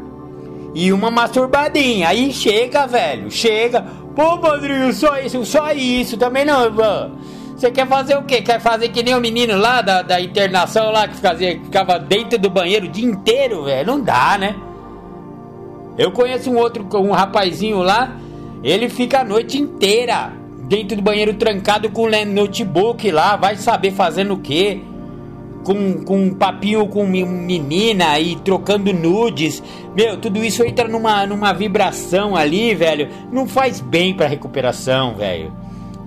E 0.73 0.91
uma 0.91 1.09
masturbadinha. 1.09 2.09
Aí 2.09 2.33
chega, 2.33 2.85
velho. 2.85 3.31
Chega. 3.31 3.85
Pô, 4.15 4.37
padrinho, 4.37 4.93
só 4.93 5.19
isso, 5.19 5.43
só 5.45 5.71
isso. 5.71 6.17
Também 6.17 6.45
não, 6.45 6.71
Você 7.55 7.71
quer 7.71 7.87
fazer 7.87 8.17
o 8.17 8.23
quê? 8.23 8.41
Quer 8.41 8.59
fazer 8.59 8.89
que 8.89 9.03
nem 9.03 9.15
o 9.15 9.21
menino 9.21 9.57
lá 9.57 9.81
da, 9.81 10.01
da 10.01 10.19
internação 10.19 10.91
lá 10.91 11.07
que 11.07 11.17
fazia, 11.17 11.59
ficava 11.61 11.97
dentro 11.97 12.37
do 12.37 12.49
banheiro 12.49 12.85
o 12.85 12.89
dia 12.89 13.05
inteiro, 13.05 13.63
velho? 13.63 13.87
Não 13.87 14.01
dá, 14.01 14.37
né? 14.37 14.55
Eu 15.97 16.11
conheço 16.11 16.51
um 16.51 16.57
outro, 16.57 16.85
um 16.93 17.11
rapazinho 17.11 17.79
lá 17.79 18.17
ele 18.65 18.89
fica 18.89 19.19
a 19.19 19.23
noite 19.23 19.61
inteira 19.61 20.33
dentro 20.67 20.95
do 20.97 21.01
banheiro 21.01 21.33
trancado 21.33 21.89
com 21.89 22.03
o 22.03 22.25
notebook 22.25 23.09
lá, 23.11 23.35
vai 23.35 23.55
saber 23.55 23.91
fazendo 23.91 24.33
o 24.33 24.39
quê? 24.39 24.79
Com, 25.63 26.03
com 26.03 26.33
papinho 26.33 26.87
com 26.87 27.05
menina 27.07 28.19
e 28.19 28.35
trocando 28.35 28.93
nudes. 28.93 29.63
Meu, 29.95 30.17
tudo 30.17 30.43
isso 30.43 30.63
entra 30.63 30.87
numa, 30.87 31.25
numa 31.25 31.53
vibração 31.53 32.35
ali, 32.35 32.75
velho. 32.75 33.09
Não 33.31 33.47
faz 33.47 33.81
bem 33.81 34.13
pra 34.13 34.27
recuperação, 34.27 35.15
velho. 35.15 35.51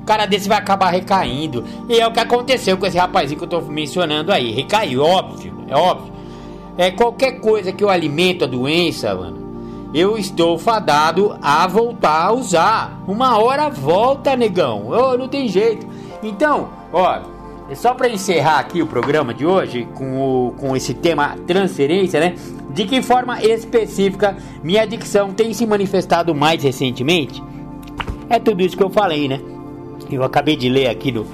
O 0.00 0.04
cara 0.04 0.26
desse 0.26 0.48
vai 0.48 0.58
acabar 0.58 0.90
recaindo. 0.90 1.64
E 1.88 1.98
é 1.98 2.06
o 2.06 2.12
que 2.12 2.20
aconteceu 2.20 2.76
com 2.78 2.86
esse 2.86 2.96
rapazinho 2.96 3.38
que 3.38 3.44
eu 3.44 3.48
tô 3.48 3.60
mencionando 3.62 4.32
aí. 4.32 4.52
Recaiu, 4.52 5.02
óbvio, 5.02 5.52
é 5.66 5.76
óbvio. 5.76 6.12
É 6.76 6.92
qualquer 6.92 7.40
coisa 7.40 7.72
que 7.72 7.82
eu 7.82 7.90
alimento 7.90 8.44
a 8.44 8.46
doença, 8.46 9.12
mano 9.12 9.47
eu 9.92 10.18
estou 10.18 10.58
fadado 10.58 11.38
a 11.40 11.66
voltar 11.66 12.26
a 12.26 12.32
usar. 12.32 13.02
Uma 13.06 13.38
hora 13.38 13.68
volta, 13.68 14.36
negão. 14.36 14.88
Oh, 14.88 15.16
não 15.16 15.28
tem 15.28 15.48
jeito. 15.48 15.86
Então, 16.22 16.68
ó, 16.92 17.20
é 17.70 17.74
só 17.74 17.94
para 17.94 18.08
encerrar 18.08 18.58
aqui 18.58 18.82
o 18.82 18.86
programa 18.86 19.32
de 19.32 19.46
hoje 19.46 19.88
com, 19.94 20.48
o, 20.48 20.52
com 20.52 20.76
esse 20.76 20.94
tema 20.94 21.36
transferência, 21.46 22.20
né? 22.20 22.34
De 22.70 22.84
que 22.84 23.02
forma 23.02 23.42
específica 23.42 24.36
minha 24.62 24.82
adicção 24.82 25.32
tem 25.32 25.52
se 25.52 25.66
manifestado 25.66 26.34
mais 26.34 26.62
recentemente? 26.62 27.42
É 28.28 28.38
tudo 28.38 28.62
isso 28.62 28.76
que 28.76 28.82
eu 28.82 28.90
falei, 28.90 29.26
né? 29.26 29.40
Eu 30.10 30.22
acabei 30.22 30.56
de 30.56 30.68
ler 30.68 30.88
aqui 30.88 31.10
do, 31.10 31.26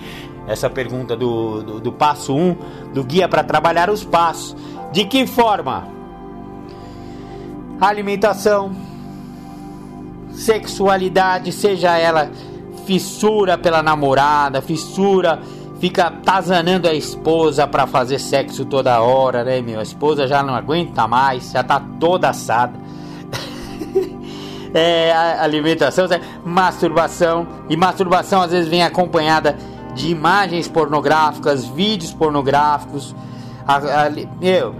essa 0.46 0.68
pergunta 0.68 1.16
do, 1.16 1.62
do, 1.62 1.80
do 1.80 1.92
passo 1.92 2.34
1 2.34 2.56
do 2.92 3.04
guia 3.04 3.28
para 3.28 3.42
trabalhar 3.42 3.90
os 3.90 4.04
passos. 4.04 4.56
De 4.92 5.04
que 5.04 5.26
forma 5.26 5.88
alimentação, 7.80 8.72
sexualidade, 10.32 11.52
seja 11.52 11.96
ela 11.96 12.30
fissura 12.86 13.56
pela 13.56 13.82
namorada, 13.82 14.60
fissura, 14.60 15.40
fica 15.80 16.10
tazanando 16.10 16.88
a 16.88 16.94
esposa 16.94 17.66
para 17.66 17.86
fazer 17.86 18.18
sexo 18.18 18.64
toda 18.64 19.00
hora, 19.00 19.44
né, 19.44 19.60
meu? 19.60 19.80
A 19.80 19.82
esposa 19.82 20.26
já 20.26 20.42
não 20.42 20.54
aguenta 20.54 21.06
mais, 21.06 21.50
já 21.50 21.62
tá 21.62 21.80
toda 21.98 22.28
assada. 22.28 22.74
é, 24.74 25.12
alimentação, 25.40 26.06
masturbação, 26.44 27.46
e 27.68 27.76
masturbação 27.76 28.42
às 28.42 28.50
vezes 28.50 28.68
vem 28.68 28.82
acompanhada 28.82 29.56
de 29.94 30.08
imagens 30.08 30.68
pornográficas, 30.68 31.64
vídeos 31.64 32.12
pornográficos. 32.12 33.14
A, 33.66 33.76
a, 33.76 34.10
meu, 34.40 34.74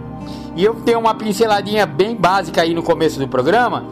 e 0.56 0.64
eu 0.64 0.74
tenho 0.74 1.00
uma 1.00 1.14
pinceladinha 1.14 1.84
bem 1.84 2.14
básica 2.14 2.62
aí 2.62 2.74
no 2.74 2.82
começo 2.82 3.18
do 3.18 3.26
programa, 3.26 3.84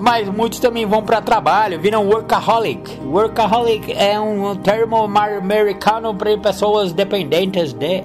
mas 0.00 0.28
muitos 0.28 0.58
também 0.58 0.86
vão 0.86 1.02
para 1.02 1.20
trabalho, 1.20 1.78
viram 1.78 2.06
workaholic. 2.06 3.00
Workaholic 3.04 3.92
é 3.92 4.18
um 4.18 4.56
termo 4.56 4.96
americano 4.96 6.14
para 6.14 6.36
pessoas 6.38 6.92
dependentes 6.92 7.72
de 7.72 8.02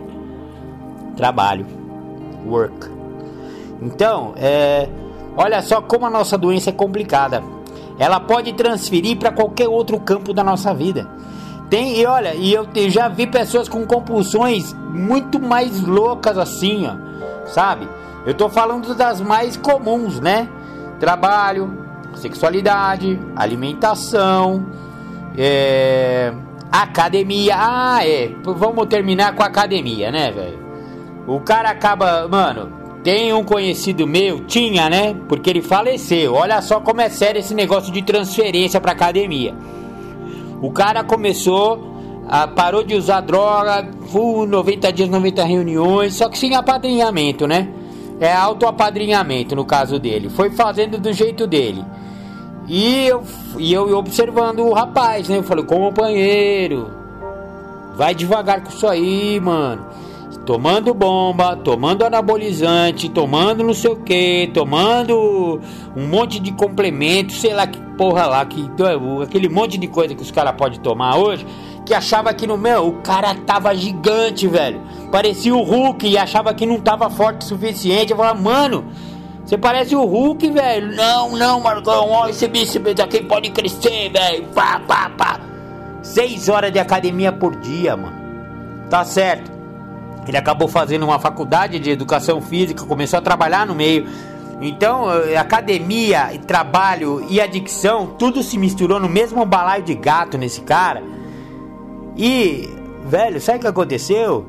trabalho, 1.15 1.65
work. 2.45 2.89
Então, 3.81 4.33
é, 4.35 4.87
olha 5.37 5.61
só 5.61 5.81
como 5.81 6.05
a 6.05 6.09
nossa 6.09 6.37
doença 6.37 6.69
é 6.69 6.73
complicada. 6.73 7.41
Ela 7.97 8.19
pode 8.19 8.53
transferir 8.53 9.17
para 9.17 9.31
qualquer 9.31 9.67
outro 9.67 9.99
campo 9.99 10.33
da 10.33 10.43
nossa 10.43 10.73
vida. 10.73 11.09
Tem, 11.69 11.99
e 11.99 12.05
olha, 12.05 12.33
e 12.33 12.51
eu, 12.51 12.67
já 12.89 13.07
vi 13.07 13.27
pessoas 13.27 13.69
com 13.69 13.85
compulsões 13.85 14.73
muito 14.89 15.39
mais 15.39 15.81
loucas 15.81 16.37
assim, 16.37 16.87
ó, 16.87 16.95
sabe? 17.45 17.87
Eu 18.25 18.33
tô 18.33 18.49
falando 18.49 18.95
das 18.95 19.21
mais 19.21 19.55
comuns, 19.55 20.19
né? 20.19 20.49
Trabalho, 20.99 21.85
sexualidade, 22.15 23.19
alimentação, 23.35 24.65
é, 25.37 26.33
academia. 26.71 27.55
Ah, 27.57 28.05
é. 28.05 28.31
Vamos 28.43 28.87
terminar 28.87 29.35
com 29.35 29.43
academia, 29.43 30.11
né, 30.11 30.31
velho? 30.31 30.59
O 31.27 31.39
cara 31.39 31.69
acaba, 31.69 32.27
mano, 32.27 32.71
tem 33.03 33.31
um 33.31 33.43
conhecido 33.43 34.07
meu, 34.07 34.41
tinha, 34.45 34.89
né? 34.89 35.15
Porque 35.27 35.49
ele 35.49 35.61
faleceu. 35.61 36.33
Olha 36.33 36.61
só 36.61 36.79
como 36.79 37.01
é 37.01 37.09
sério 37.09 37.39
esse 37.39 37.53
negócio 37.53 37.93
de 37.93 38.01
transferência 38.01 38.81
para 38.81 38.91
academia. 38.91 39.55
O 40.61 40.71
cara 40.71 41.03
começou, 41.03 41.79
parou 42.55 42.83
de 42.83 42.95
usar 42.95 43.21
droga, 43.21 43.87
full 44.07 44.45
90 44.45 44.93
dias, 44.93 45.09
90 45.09 45.43
reuniões, 45.43 46.15
só 46.15 46.29
que 46.29 46.37
sem 46.37 46.55
apadrinhamento, 46.55 47.47
né? 47.47 47.69
É 48.19 48.33
autoapadrinhamento 48.33 49.55
no 49.55 49.65
caso 49.65 49.97
dele. 49.97 50.29
Foi 50.29 50.49
fazendo 50.49 50.97
do 50.97 51.13
jeito 51.13 51.47
dele. 51.47 51.83
E 52.67 53.07
eu, 53.07 53.23
e 53.57 53.73
eu 53.73 53.97
observando 53.97 54.59
o 54.59 54.73
rapaz, 54.73 55.29
né? 55.29 55.37
Eu 55.37 55.43
falei, 55.43 55.63
companheiro, 55.63 56.89
vai 57.95 58.13
devagar 58.13 58.61
com 58.61 58.69
isso 58.69 58.85
aí, 58.85 59.39
mano 59.39 60.08
tomando 60.45 60.93
bomba, 60.93 61.55
tomando 61.55 62.03
anabolizante, 62.03 63.09
tomando 63.09 63.63
não 63.63 63.73
sei 63.73 63.91
o 63.91 63.95
que, 63.97 64.49
tomando 64.53 65.59
um 65.95 66.07
monte 66.07 66.39
de 66.39 66.51
complemento, 66.51 67.33
sei 67.33 67.53
lá 67.53 67.67
que 67.67 67.79
porra 67.97 68.25
lá, 68.25 68.45
que, 68.45 68.65
aquele 69.21 69.49
monte 69.49 69.77
de 69.77 69.87
coisa 69.87 70.15
que 70.15 70.21
os 70.21 70.31
caras 70.31 70.55
podem 70.55 70.79
tomar 70.79 71.17
hoje, 71.17 71.45
que 71.85 71.93
achava 71.93 72.33
que 72.33 72.47
no 72.47 72.57
meu, 72.57 72.87
o 72.87 72.93
cara 73.01 73.35
tava 73.35 73.75
gigante, 73.75 74.47
velho. 74.47 74.81
Parecia 75.11 75.55
o 75.55 75.61
Hulk 75.61 76.07
e 76.07 76.17
achava 76.17 76.53
que 76.53 76.65
não 76.65 76.79
tava 76.79 77.09
forte 77.09 77.41
o 77.41 77.45
suficiente. 77.45 78.11
Eu 78.11 78.17
falava, 78.17 78.39
mano, 78.39 78.85
você 79.43 79.57
parece 79.57 79.95
o 79.95 80.05
Hulk, 80.05 80.51
velho. 80.51 80.95
Não, 80.95 81.35
não, 81.35 81.59
Marcão, 81.59 82.09
ó, 82.09 82.27
esse 82.27 82.47
bíceps 82.47 82.99
aqui 82.99 83.23
pode 83.23 83.49
crescer, 83.49 84.11
velho. 84.11 84.47
Pá, 84.53 84.79
pá, 84.87 85.11
pá. 85.17 85.39
Seis 86.01 86.47
horas 86.47 86.71
de 86.71 86.79
academia 86.79 87.31
por 87.31 87.55
dia, 87.55 87.97
mano. 87.97 88.15
Tá 88.89 89.03
certo. 89.03 89.58
Ele 90.29 90.37
acabou 90.37 90.67
fazendo 90.67 91.03
uma 91.03 91.17
faculdade 91.17 91.79
de 91.79 91.89
educação 91.89 92.39
física, 92.39 92.85
começou 92.85 93.17
a 93.17 93.21
trabalhar 93.21 93.65
no 93.65 93.73
meio. 93.73 94.05
Então, 94.61 95.11
eh, 95.11 95.35
academia, 95.35 96.29
trabalho 96.45 97.25
e 97.27 97.41
adicção, 97.41 98.13
tudo 98.15 98.43
se 98.43 98.55
misturou 98.55 98.99
no 98.99 99.09
mesmo 99.09 99.43
balaio 99.43 99.81
de 99.81 99.95
gato 99.95 100.37
nesse 100.37 100.61
cara. 100.61 101.01
E, 102.15 102.69
velho, 103.05 103.41
sabe 103.41 103.57
o 103.57 103.61
que 103.61 103.67
aconteceu? 103.67 104.45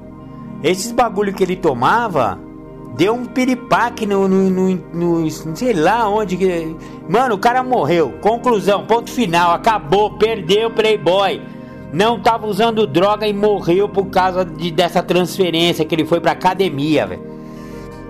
Esses 0.62 0.92
bagulho 0.92 1.32
que 1.32 1.42
ele 1.42 1.56
tomava 1.56 2.38
deu 2.94 3.14
um 3.14 3.24
piripaque 3.24 4.04
no, 4.04 4.28
no, 4.28 4.50
no, 4.50 4.74
no, 4.92 5.30
sei 5.30 5.72
lá 5.72 6.06
onde 6.10 6.36
que. 6.36 6.76
Mano, 7.08 7.36
o 7.36 7.38
cara 7.38 7.62
morreu. 7.62 8.18
Conclusão, 8.20 8.84
ponto 8.84 9.10
final, 9.10 9.52
acabou, 9.52 10.18
perdeu 10.18 10.68
o 10.68 10.72
Playboy 10.72 11.40
não 11.92 12.16
estava 12.16 12.46
usando 12.46 12.86
droga 12.86 13.26
e 13.26 13.32
morreu 13.32 13.88
por 13.88 14.06
causa 14.06 14.44
de, 14.44 14.70
dessa 14.70 15.02
transferência 15.02 15.84
que 15.84 15.94
ele 15.94 16.04
foi 16.04 16.20
pra 16.20 16.32
academia, 16.32 17.06
velho. 17.06 17.30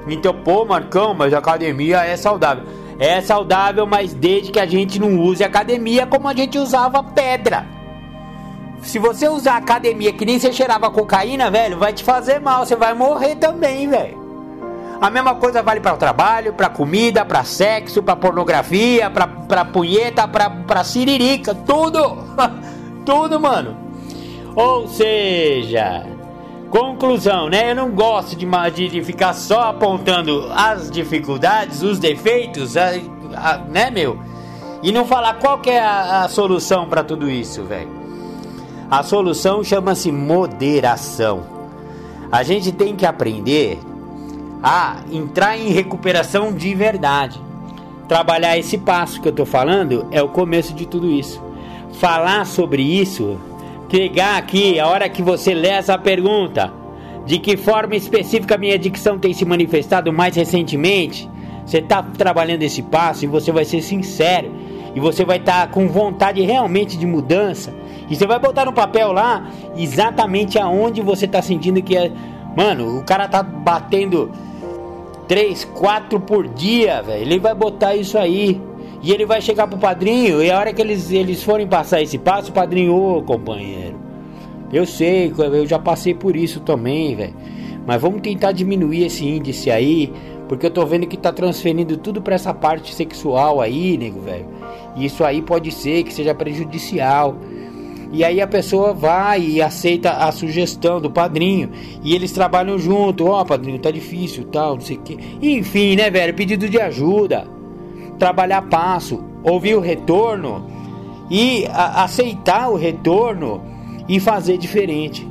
Então, 0.07 0.35
pô, 0.35 0.65
Marcão, 0.65 1.15
mas 1.15 1.33
academia 1.33 2.05
é 2.05 2.17
saudável. 2.17 2.65
É 2.99 3.21
saudável, 3.21 3.87
mas 3.87 4.13
desde 4.13 4.51
que 4.51 4.61
a 4.61 4.67
gente 4.67 4.99
não 4.99 5.19
use 5.19 5.43
academia 5.43 6.07
como 6.07 6.29
a 6.29 6.35
gente 6.35 6.59
usava 6.59 7.03
pedra. 7.03 7.67
Se 8.83 8.99
você 8.99 9.29
usar 9.29 9.57
academia 9.57 10.13
que 10.13 10.25
nem 10.25 10.39
você 10.39 10.53
cheirava 10.53 10.91
cocaína, 10.91 11.51
velho, 11.51 11.79
vai 11.79 11.93
te 11.93 12.03
fazer 12.03 12.41
mal, 12.41 12.65
você 12.65 12.77
vai 12.77 12.93
morrer 12.95 13.37
também, 13.37 13.89
velho. 13.89 14.19
A 15.01 15.09
mesma 15.09 15.35
coisa 15.35 15.63
vale 15.63 15.81
para 15.81 15.95
o 15.95 15.99
trabalho, 15.99 16.53
para 16.53 16.69
comida, 16.69 17.25
para 17.25 17.43
sexo, 17.43 18.03
para 18.03 18.17
pornografia, 18.17 19.11
para 19.11 19.65
punheta, 19.65 20.29
para 20.29 20.85
siririca, 20.85 21.55
tudo. 21.55 22.19
tudo, 23.05 23.41
mano. 23.41 23.77
Ou 24.55 24.89
seja, 24.89 26.07
conclusão, 26.71 27.49
né? 27.49 27.71
Eu 27.71 27.77
não 27.77 27.91
gosto 27.91 28.37
de, 28.37 28.47
de 28.89 29.03
ficar 29.03 29.33
só 29.33 29.63
apontando 29.69 30.51
as 30.55 30.91
dificuldades, 30.91 31.83
os 31.83 31.99
defeitos, 31.99 32.77
a, 32.77 32.91
a, 33.35 33.59
né, 33.59 33.91
meu? 33.91 34.19
E 34.83 34.91
não 34.91 35.05
falar 35.05 35.35
qual 35.35 35.61
é 35.67 35.79
a, 35.79 36.25
a 36.25 36.29
solução 36.29 36.89
para 36.89 37.05
tudo 37.05 37.31
isso, 37.31 37.65
velho. 37.65 38.01
A 38.91 39.03
solução 39.03 39.63
chama-se 39.63 40.11
moderação. 40.11 41.45
A 42.33 42.43
gente 42.43 42.73
tem 42.73 42.97
que 42.97 43.07
aprender 43.07 43.79
a 44.63 44.97
entrar 45.13 45.57
em 45.57 45.71
recuperação 45.71 46.53
de 46.53 46.75
verdade. 46.75 47.41
Trabalhar 48.09 48.59
esse 48.59 48.79
passo 48.79 49.21
que 49.21 49.29
eu 49.29 49.33
tô 49.33 49.47
falando 49.47 50.07
é 50.11 50.21
o 50.21 50.29
começo 50.29 50.75
de 50.75 50.87
tudo 50.87 51.09
isso 51.09 51.50
falar 51.95 52.47
sobre 52.47 52.83
isso, 52.83 53.39
pegar 53.89 54.37
aqui 54.37 54.79
a 54.79 54.87
hora 54.87 55.09
que 55.09 55.23
você 55.23 55.55
lê 55.55 55.69
essa 55.69 55.99
pergunta, 55.99 56.73
de 57.27 57.39
que 57.39 57.57
forma 57.57 57.95
específica 57.97 58.57
minha 58.57 58.75
adicção 58.75 59.19
tem 59.19 59.33
se 59.33 59.45
manifestado 59.45 60.13
mais 60.13 60.37
recentemente, 60.37 61.29
você 61.65 61.79
está 61.79 62.03
trabalhando 62.03 62.63
esse 62.63 62.83
passo 62.83 63.25
e 63.25 63.29
você 63.29 63.53
vai 63.53 63.65
ser 63.65 63.83
sincero 63.83 64.51
e 64.95 65.01
você 65.01 65.25
vai 65.25 65.37
estar 65.37 65.67
tá 65.67 65.73
com 65.73 65.89
vontade 65.89 66.41
realmente 66.43 66.97
de 66.97 67.07
mudança 67.07 67.73
e 68.09 68.17
você 68.17 68.27
vai 68.27 68.39
botar 68.39 68.65
no 68.65 68.73
papel 68.73 69.13
lá 69.13 69.49
exatamente 69.77 70.59
aonde 70.59 71.01
você 71.01 71.27
está 71.27 71.41
sentindo 71.41 71.81
que 71.81 71.97
é, 71.97 72.11
mano, 72.57 72.99
o 72.99 73.05
cara 73.05 73.29
tá 73.29 73.43
batendo 73.43 74.31
3, 75.31 75.65
4 75.65 76.19
por 76.19 76.49
dia, 76.49 77.01
velho. 77.03 77.23
Ele 77.23 77.39
vai 77.39 77.55
botar 77.55 77.95
isso 77.95 78.19
aí. 78.19 78.61
E 79.03 79.13
ele 79.13 79.25
vai 79.25 79.41
chegar 79.41 79.67
pro 79.67 79.79
padrinho, 79.79 80.43
e 80.43 80.51
a 80.51 80.59
hora 80.59 80.73
que 80.75 80.83
eles, 80.83 81.11
eles 81.11 81.43
forem 81.43 81.67
passar 81.67 82.03
esse 82.03 82.19
passo, 82.19 82.51
o 82.51 82.55
padrinho, 82.55 82.95
ô 82.95 83.23
companheiro, 83.23 83.99
eu 84.71 84.85
sei, 84.85 85.33
eu 85.37 85.67
já 85.67 85.79
passei 85.79 86.15
por 86.15 86.37
isso 86.37 86.61
também, 86.61 87.17
velho. 87.17 87.35
Mas 87.87 88.01
vamos 88.01 88.21
tentar 88.21 88.53
diminuir 88.53 89.07
esse 89.07 89.27
índice 89.27 89.71
aí, 89.71 90.13
porque 90.47 90.67
eu 90.67 90.71
tô 90.71 90.85
vendo 90.85 91.07
que 91.07 91.17
tá 91.17 91.33
transferindo 91.33 91.97
tudo 91.97 92.21
para 92.21 92.35
essa 92.35 92.53
parte 92.53 92.95
sexual 92.95 93.61
aí, 93.61 93.97
nego, 93.97 94.21
velho. 94.21 94.47
E 94.95 95.07
isso 95.07 95.25
aí 95.25 95.41
pode 95.41 95.73
ser 95.73 96.03
que 96.03 96.13
seja 96.13 96.35
prejudicial. 96.35 97.37
E 98.13 98.23
aí 98.23 98.41
a 98.41 98.47
pessoa 98.47 98.93
vai 98.93 99.41
e 99.41 99.63
aceita 99.63 100.11
a 100.11 100.31
sugestão 100.31 101.01
do 101.01 101.11
padrinho. 101.11 101.71
E 102.03 102.15
eles 102.15 102.33
trabalham 102.33 102.79
junto. 102.79 103.27
Ó, 103.27 103.41
oh, 103.41 103.45
padrinho, 103.45 103.79
tá 103.79 103.91
difícil, 103.91 104.45
tal, 104.45 104.75
não 104.75 104.81
sei 104.81 104.97
o 104.97 105.01
quê. 105.01 105.17
Enfim, 105.41 105.97
né, 105.97 106.11
velho? 106.11 106.35
Pedido 106.35 106.69
de 106.69 106.81
ajuda 106.81 107.60
trabalhar 108.21 108.63
passo, 108.63 109.25
ouvir 109.43 109.75
o 109.75 109.81
retorno 109.81 110.67
e 111.31 111.67
a, 111.73 112.05
aceitar 112.05 112.69
o 112.69 112.77
retorno 112.77 113.63
e 114.07 114.21
fazer 114.21 114.59
diferente. 114.59 115.27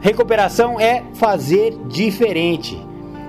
Recuperação 0.00 0.78
é 0.78 1.02
fazer 1.14 1.76
diferente. 1.88 2.78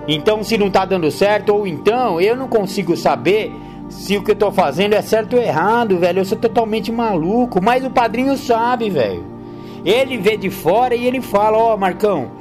Então, 0.07 0.43
se 0.43 0.57
não 0.57 0.67
está 0.67 0.85
dando 0.85 1.09
certo, 1.09 1.55
ou 1.55 1.65
então 1.65 2.19
eu 2.19 2.35
não 2.35 2.47
consigo 2.47 2.95
saber 2.97 3.51
se 3.89 4.17
o 4.17 4.23
que 4.23 4.31
eu 4.31 4.33
estou 4.33 4.51
fazendo 4.51 4.93
é 4.93 5.01
certo 5.01 5.35
ou 5.35 5.41
errado, 5.41 5.97
velho. 5.97 6.19
Eu 6.19 6.25
sou 6.25 6.37
totalmente 6.37 6.91
maluco, 6.91 7.63
mas 7.63 7.83
o 7.83 7.89
padrinho 7.89 8.37
sabe, 8.37 8.89
velho. 8.89 9.23
Ele 9.85 10.17
vê 10.17 10.35
de 10.35 10.49
fora 10.49 10.95
e 10.95 11.05
ele 11.05 11.21
fala: 11.21 11.57
Ó, 11.57 11.73
oh, 11.73 11.77
Marcão, 11.77 12.38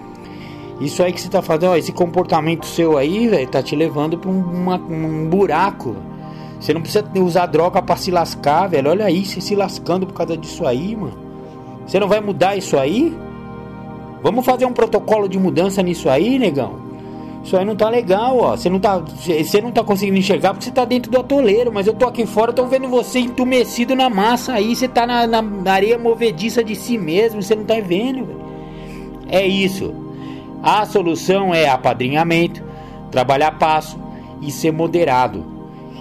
isso 0.80 1.02
aí 1.02 1.12
que 1.12 1.20
você 1.20 1.28
tá 1.28 1.42
fazendo, 1.42 1.70
ó, 1.70 1.76
esse 1.76 1.92
comportamento 1.92 2.64
seu 2.64 2.96
aí, 2.96 3.26
velho, 3.26 3.48
tá 3.48 3.62
te 3.62 3.74
levando 3.74 4.16
pra 4.16 4.30
um, 4.30 4.70
um 4.90 5.28
buraco. 5.28 5.96
Você 6.60 6.72
não 6.72 6.80
precisa 6.80 7.05
usar 7.16 7.46
droga 7.46 7.82
para 7.82 7.96
se 7.96 8.10
lascar, 8.10 8.68
velho. 8.68 8.90
Olha 8.90 9.05
aí, 9.05 9.24
você 9.24 9.40
se 9.40 9.55
lascando 9.55 10.06
por 10.06 10.14
causa 10.14 10.36
disso 10.36 10.66
aí, 10.66 10.94
mano. 10.96 11.18
Você 11.86 11.98
não 11.98 12.09
vai 12.09 12.20
mudar 12.20 12.56
isso 12.56 12.76
aí? 12.76 13.16
Vamos 14.22 14.44
fazer 14.44 14.66
um 14.66 14.72
protocolo 14.72 15.28
de 15.28 15.38
mudança 15.38 15.82
nisso 15.82 16.09
aí, 16.09 16.38
negão. 16.38 16.86
Isso 17.42 17.56
aí 17.56 17.64
não 17.64 17.74
tá 17.74 17.88
legal, 17.88 18.36
ó. 18.38 18.56
Você 18.56 18.68
não 18.68 18.78
tá, 18.78 18.98
você 18.98 19.60
não 19.60 19.72
tá 19.72 19.82
conseguindo 19.82 20.18
enxergar 20.18 20.50
porque 20.52 20.64
você 20.64 20.70
tá 20.70 20.84
dentro 20.84 21.10
do 21.10 21.18
atoleiro, 21.18 21.72
mas 21.72 21.86
eu 21.86 21.94
tô 21.94 22.06
aqui 22.06 22.26
fora, 22.26 22.52
tô 22.52 22.66
vendo 22.66 22.88
você 22.88 23.20
entumecido 23.20 23.96
na 23.96 24.10
massa 24.10 24.52
aí, 24.52 24.76
você 24.76 24.86
tá 24.86 25.06
na, 25.06 25.26
na 25.26 25.72
areia 25.72 25.96
movediça 25.96 26.62
de 26.62 26.76
si 26.76 26.98
mesmo, 26.98 27.42
você 27.42 27.55
não 27.55 27.64
tá 27.64 27.80
vendo, 27.80 28.26
velho. 28.26 28.40
É 29.28 29.46
isso. 29.46 30.07
A 30.62 30.85
solução 30.85 31.55
é 31.55 31.68
apadrinhamento, 31.68 32.62
trabalhar 33.10 33.52
passo 33.52 33.98
e 34.43 34.51
ser 34.51 34.72
moderado. 34.72 35.44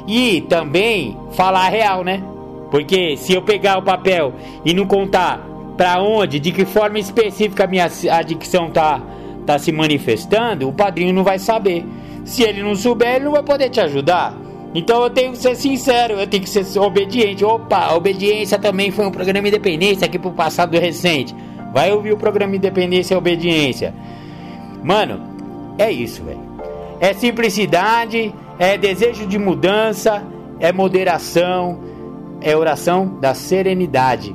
E 0.08 0.42
também 0.42 1.18
falar 1.32 1.70
real, 1.70 2.04
né? 2.04 2.24
Porque 2.72 3.16
se 3.18 3.34
eu 3.34 3.42
pegar 3.42 3.78
o 3.78 3.84
papel 3.84 4.34
e 4.66 4.74
não 4.74 4.86
contar 4.86 5.46
para 5.78 6.02
onde, 6.02 6.40
de 6.40 6.52
que 6.52 6.66
forma 6.66 6.98
específica 6.98 7.64
a 7.64 7.68
minha 7.68 7.90
adicção 8.12 8.70
tá, 8.70 9.02
tá 9.46 9.60
se 9.60 9.72
manifestando, 9.72 10.68
o 10.68 10.74
padrinho 10.74 11.14
não 11.14 11.24
vai 11.24 11.40
saber. 11.40 11.86
Se 12.26 12.44
ele 12.44 12.64
não 12.64 12.76
souber, 12.76 13.16
ele 13.16 13.26
não 13.26 13.32
vai 13.32 13.44
poder 13.44 13.70
te 13.70 13.80
ajudar. 13.80 14.36
Então 14.74 15.02
eu 15.02 15.10
tenho 15.10 15.32
que 15.32 15.38
ser 15.38 15.56
sincero, 15.56 16.16
eu 16.16 16.28
tenho 16.28 16.44
que 16.44 16.50
ser 16.50 16.80
obediente. 16.80 17.46
Opa, 17.46 17.94
obediência 17.94 18.60
também 18.60 18.92
foi 18.92 19.06
um 19.06 19.12
programa 19.12 19.48
Independência 19.48 20.06
aqui 20.06 20.20
pro 20.20 20.32
passado 20.32 20.78
recente. 20.78 21.34
Vai 21.74 21.92
ouvir 21.92 22.12
o 22.12 22.18
programa 22.18 22.56
Independência 22.56 23.14
e 23.14 23.18
Obediência. 23.18 23.94
Mano, 24.88 25.20
é 25.78 25.92
isso, 25.92 26.24
velho. 26.24 26.40
É 27.02 27.14
simplicidade, 27.14 28.34
é 28.58 28.78
desejo 28.78 29.28
de 29.28 29.38
mudança, 29.38 30.24
é 30.62 30.72
moderação, 30.72 31.78
é 32.40 32.56
oração 32.56 33.20
da 33.20 33.34
serenidade. 33.34 34.34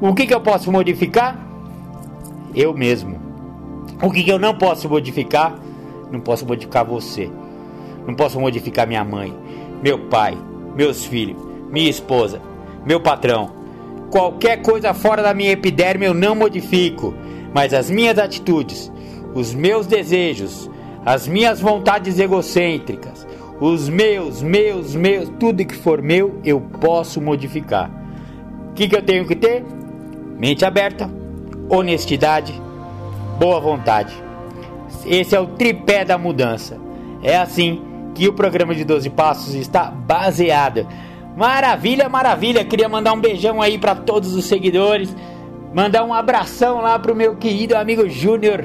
O 0.00 0.12
que, 0.12 0.26
que 0.26 0.34
eu 0.34 0.40
posso 0.40 0.72
modificar? 0.72 1.38
Eu 2.52 2.74
mesmo. 2.74 3.16
O 4.02 4.10
que, 4.10 4.24
que 4.24 4.32
eu 4.32 4.40
não 4.40 4.58
posso 4.58 4.88
modificar? 4.88 5.54
Não 6.10 6.18
posso 6.18 6.44
modificar 6.44 6.84
você. 6.84 7.30
Não 8.04 8.16
posso 8.16 8.40
modificar 8.40 8.88
minha 8.88 9.04
mãe, 9.04 9.32
meu 9.84 10.08
pai, 10.08 10.36
meus 10.74 11.04
filhos, 11.04 11.40
minha 11.70 11.88
esposa, 11.88 12.42
meu 12.84 12.98
patrão. 13.00 13.52
Qualquer 14.10 14.62
coisa 14.62 14.92
fora 14.92 15.22
da 15.22 15.32
minha 15.32 15.52
epiderme 15.52 16.06
eu 16.06 16.12
não 16.12 16.34
modifico, 16.34 17.14
mas 17.54 17.72
as 17.72 17.88
minhas 17.88 18.18
atitudes, 18.18 18.90
os 19.34 19.54
meus 19.54 19.86
desejos, 19.86 20.70
as 21.04 21.26
minhas 21.26 21.60
vontades 21.60 22.18
egocêntricas, 22.18 23.26
os 23.60 23.88
meus, 23.88 24.42
meus, 24.42 24.94
meus, 24.94 25.28
tudo 25.38 25.64
que 25.64 25.74
for 25.74 26.02
meu, 26.02 26.40
eu 26.44 26.60
posso 26.60 27.20
modificar. 27.20 27.90
O 28.70 28.74
que, 28.74 28.88
que 28.88 28.96
eu 28.96 29.02
tenho 29.02 29.26
que 29.26 29.36
ter? 29.36 29.64
Mente 30.38 30.64
aberta, 30.64 31.10
honestidade, 31.68 32.60
boa 33.38 33.60
vontade. 33.60 34.14
Esse 35.06 35.34
é 35.34 35.40
o 35.40 35.46
tripé 35.46 36.04
da 36.04 36.18
mudança. 36.18 36.78
É 37.22 37.36
assim 37.36 37.82
que 38.14 38.28
o 38.28 38.32
programa 38.32 38.74
de 38.74 38.84
12 38.84 39.10
Passos 39.10 39.54
está 39.54 39.84
baseado. 39.84 40.86
Maravilha, 41.36 42.08
maravilha. 42.08 42.64
Queria 42.64 42.88
mandar 42.88 43.12
um 43.12 43.20
beijão 43.20 43.62
aí 43.62 43.78
para 43.78 43.94
todos 43.94 44.34
os 44.34 44.44
seguidores. 44.44 45.14
Mandar 45.74 46.04
um 46.04 46.12
abração 46.12 46.80
lá 46.80 46.98
pro 46.98 47.14
meu 47.14 47.36
querido 47.36 47.76
amigo 47.76 48.08
Júnior 48.08 48.64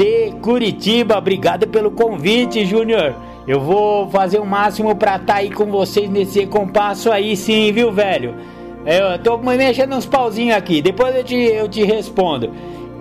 de 0.00 0.32
Curitiba. 0.40 1.18
Obrigado 1.18 1.68
pelo 1.68 1.90
convite, 1.90 2.64
Júnior. 2.64 3.14
Eu 3.46 3.60
vou 3.60 4.08
fazer 4.08 4.38
o 4.38 4.46
máximo 4.46 4.96
pra 4.96 5.16
estar 5.16 5.26
tá 5.26 5.34
aí 5.40 5.50
com 5.50 5.66
vocês 5.66 6.08
nesse 6.08 6.46
compasso 6.46 7.12
aí, 7.12 7.36
sim, 7.36 7.70
viu, 7.70 7.92
velho? 7.92 8.34
Eu 8.86 9.18
tô 9.22 9.36
mexendo 9.36 9.94
uns 9.94 10.06
pauzinhos 10.06 10.56
aqui, 10.56 10.80
depois 10.80 11.14
eu 11.14 11.22
te, 11.22 11.34
eu 11.36 11.68
te 11.68 11.84
respondo. 11.84 12.50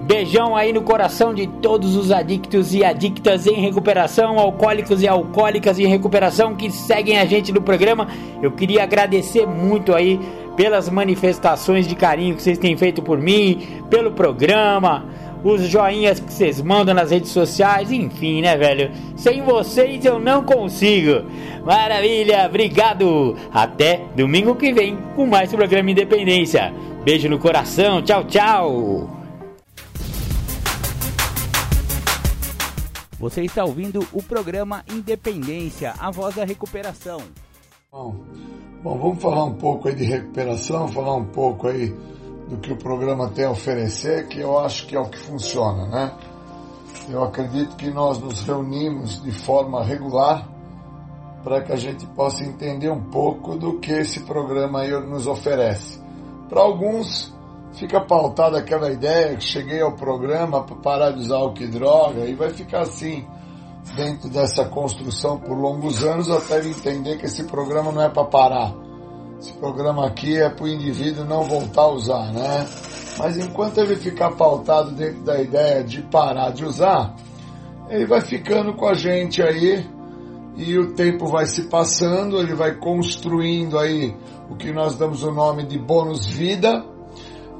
Beijão 0.02 0.58
aí 0.58 0.74
no 0.74 0.82
coração 0.82 1.34
de 1.34 1.48
todos 1.48 1.96
os 1.96 2.12
adictos 2.12 2.74
e 2.74 2.84
adictas 2.84 3.48
em 3.48 3.62
recuperação, 3.62 4.38
alcoólicos 4.38 5.02
e 5.02 5.08
alcoólicas 5.08 5.80
em 5.80 5.88
recuperação 5.88 6.54
que 6.56 6.70
seguem 6.70 7.18
a 7.18 7.26
gente 7.26 7.54
no 7.54 7.62
programa. 7.62 8.10
Eu 8.42 8.52
queria 8.52 8.84
agradecer 8.84 9.48
muito 9.48 9.96
aí 9.96 10.20
pelas 10.58 10.90
manifestações 10.90 11.88
de 11.88 11.96
carinho 11.96 12.36
que 12.36 12.42
vocês 12.42 12.58
têm 12.58 12.76
feito 12.76 13.02
por 13.02 13.20
mim, 13.20 13.86
pelo 13.90 14.12
programa 14.12 15.06
os 15.44 15.62
joinhas 15.68 16.20
que 16.20 16.32
vocês 16.32 16.62
mandam 16.62 16.94
nas 16.94 17.12
redes 17.12 17.32
sociais, 17.32 17.92
enfim, 17.92 18.42
né, 18.42 18.58
velho? 18.58 18.92
Sem 19.16 19.42
vocês 19.42 20.04
eu 20.04 20.20
não 20.20 20.44
consigo. 20.44 21.26
Maravilha, 21.66 22.46
obrigado. 22.46 23.36
Até 23.54 24.02
domingo 24.16 24.56
que 24.56 24.74
vem 24.74 24.98
com 25.16 25.26
mais 25.26 25.52
programa 25.52 25.92
Independência. 25.92 26.74
Beijo 27.04 27.30
no 27.30 27.40
coração, 27.40 28.02
tchau, 28.02 28.24
tchau. 28.26 29.10
Você 33.20 33.44
está 33.44 33.66
ouvindo 33.66 34.08
o 34.14 34.24
programa 34.24 34.84
Independência, 34.90 35.94
a 36.00 36.10
voz 36.10 36.36
da 36.36 36.46
recuperação. 36.46 37.22
Bom, 37.92 38.16
bom, 38.82 38.98
vamos 38.98 39.22
falar 39.22 39.44
um 39.46 39.56
pouco 39.56 39.90
aí 39.90 39.96
de 39.96 40.06
recuperação, 40.06 40.88
falar 40.88 41.16
um 41.16 41.26
pouco 41.26 41.68
aí 41.68 41.94
do 42.50 42.58
que 42.58 42.74
o 42.74 42.78
programa 42.78 43.30
tem 43.30 43.46
a 43.46 43.52
oferecer, 43.52 44.28
que 44.28 44.40
eu 44.40 44.58
acho 44.58 44.88
que 44.88 44.96
é 44.96 45.00
o 45.00 45.08
que 45.08 45.20
funciona, 45.20 45.86
né? 45.86 46.12
Eu 47.08 47.24
acredito 47.24 47.76
que 47.76 47.90
nós 47.92 48.20
nos 48.20 48.42
reunimos 48.42 49.22
de 49.22 49.32
forma 49.32 49.84
regular 49.84 50.48
para 51.44 51.62
que 51.62 51.72
a 51.72 51.76
gente 51.76 52.06
possa 52.08 52.44
entender 52.44 52.90
um 52.90 53.04
pouco 53.04 53.56
do 53.56 53.80
que 53.80 53.92
esse 53.92 54.22
programa 54.22 54.82
aí 54.82 54.92
nos 54.92 55.28
oferece. 55.28 56.02
Para 56.50 56.62
alguns 56.62 57.34
fica 57.74 58.02
pautada 58.02 58.58
aquela 58.58 58.92
ideia 58.92 59.38
que 59.38 59.44
cheguei 59.44 59.82
ao 59.82 59.94
programa 59.94 60.64
para 60.64 60.76
parar 60.76 61.12
de 61.12 61.20
usar 61.20 61.38
álcool 61.38 61.64
e 61.64 61.68
droga 61.68 62.26
e 62.26 62.34
vai 62.34 62.50
ficar 62.50 62.82
assim 62.82 63.26
dentro 63.96 64.28
dessa 64.30 64.66
construção 64.66 65.40
por 65.40 65.56
longos 65.58 66.04
anos 66.04 66.30
até 66.30 66.66
entender 66.68 67.18
que 67.18 67.26
esse 67.26 67.44
programa 67.44 67.92
não 67.92 68.02
é 68.02 68.10
para 68.10 68.26
parar 68.26 68.89
esse 69.40 69.54
programa 69.54 70.06
aqui 70.06 70.38
é 70.38 70.50
para 70.50 70.66
o 70.66 70.68
indivíduo 70.68 71.24
não 71.24 71.46
voltar 71.46 71.84
a 71.84 71.92
usar, 71.92 72.34
né? 72.34 72.68
Mas 73.18 73.38
enquanto 73.38 73.78
ele 73.78 73.96
ficar 73.96 74.32
pautado 74.32 74.92
dentro 74.92 75.24
da 75.24 75.42
ideia 75.42 75.82
de 75.82 76.02
parar 76.02 76.52
de 76.52 76.66
usar, 76.66 77.16
ele 77.90 78.06
vai 78.06 78.20
ficando 78.20 78.74
com 78.74 78.86
a 78.86 78.94
gente 78.94 79.42
aí 79.42 79.86
e 80.58 80.78
o 80.78 80.94
tempo 80.94 81.28
vai 81.28 81.46
se 81.46 81.70
passando, 81.70 82.38
ele 82.38 82.54
vai 82.54 82.76
construindo 82.76 83.80
aí 83.80 84.14
o 84.50 84.58
que 84.58 84.74
nós 84.74 84.96
damos 84.96 85.24
o 85.24 85.32
nome 85.32 85.64
de 85.64 85.80
bônus 85.80 86.28
vida 86.28 86.84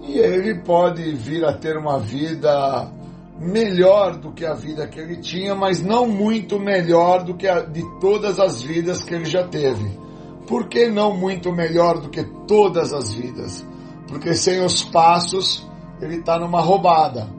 e 0.02 0.18
ele 0.18 0.62
pode 0.62 1.14
vir 1.14 1.46
a 1.46 1.54
ter 1.54 1.78
uma 1.78 1.98
vida 1.98 2.92
melhor 3.40 4.18
do 4.18 4.34
que 4.34 4.46
a 4.46 4.54
vida 4.54 4.86
que 4.86 5.00
ele 5.00 5.16
tinha, 5.16 5.56
mas 5.56 5.82
não 5.82 6.06
muito 6.06 6.60
melhor 6.60 7.24
do 7.24 7.36
que 7.36 7.48
a 7.48 7.62
de 7.62 7.84
todas 8.02 8.38
as 8.38 8.62
vidas 8.62 9.02
que 9.02 9.14
ele 9.14 9.26
já 9.26 9.48
teve 9.48 10.09
por 10.50 10.68
que 10.68 10.88
não 10.88 11.16
muito 11.16 11.52
melhor 11.52 12.02
do 12.02 12.10
que 12.10 12.24
todas 12.48 12.92
as 12.92 13.14
vidas? 13.14 13.64
Porque 14.08 14.34
sem 14.34 14.66
os 14.66 14.84
passos, 14.84 15.70
ele 16.02 16.16
está 16.16 16.40
numa 16.40 16.60
roubada. 16.60 17.30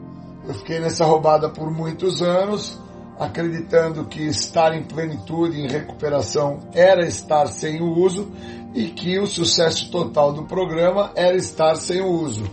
Eu 0.47 0.53
fiquei 0.53 0.79
nessa 0.79 1.03
roubada 1.03 1.49
por 1.49 1.69
muitos 1.69 2.21
anos, 2.21 2.79
acreditando 3.19 4.05
que 4.05 4.23
estar 4.23 4.73
em 4.73 4.83
plenitude, 4.83 5.59
em 5.59 5.67
recuperação, 5.67 6.59
era 6.71 7.05
estar 7.05 7.47
sem 7.47 7.81
o 7.81 7.99
uso 7.99 8.31
e 8.73 8.85
que 8.85 9.19
o 9.19 9.27
sucesso 9.27 9.91
total 9.91 10.31
do 10.31 10.43
programa 10.43 11.11
era 11.13 11.35
estar 11.35 11.75
sem 11.75 11.99
o 11.99 12.07
uso. 12.07 12.45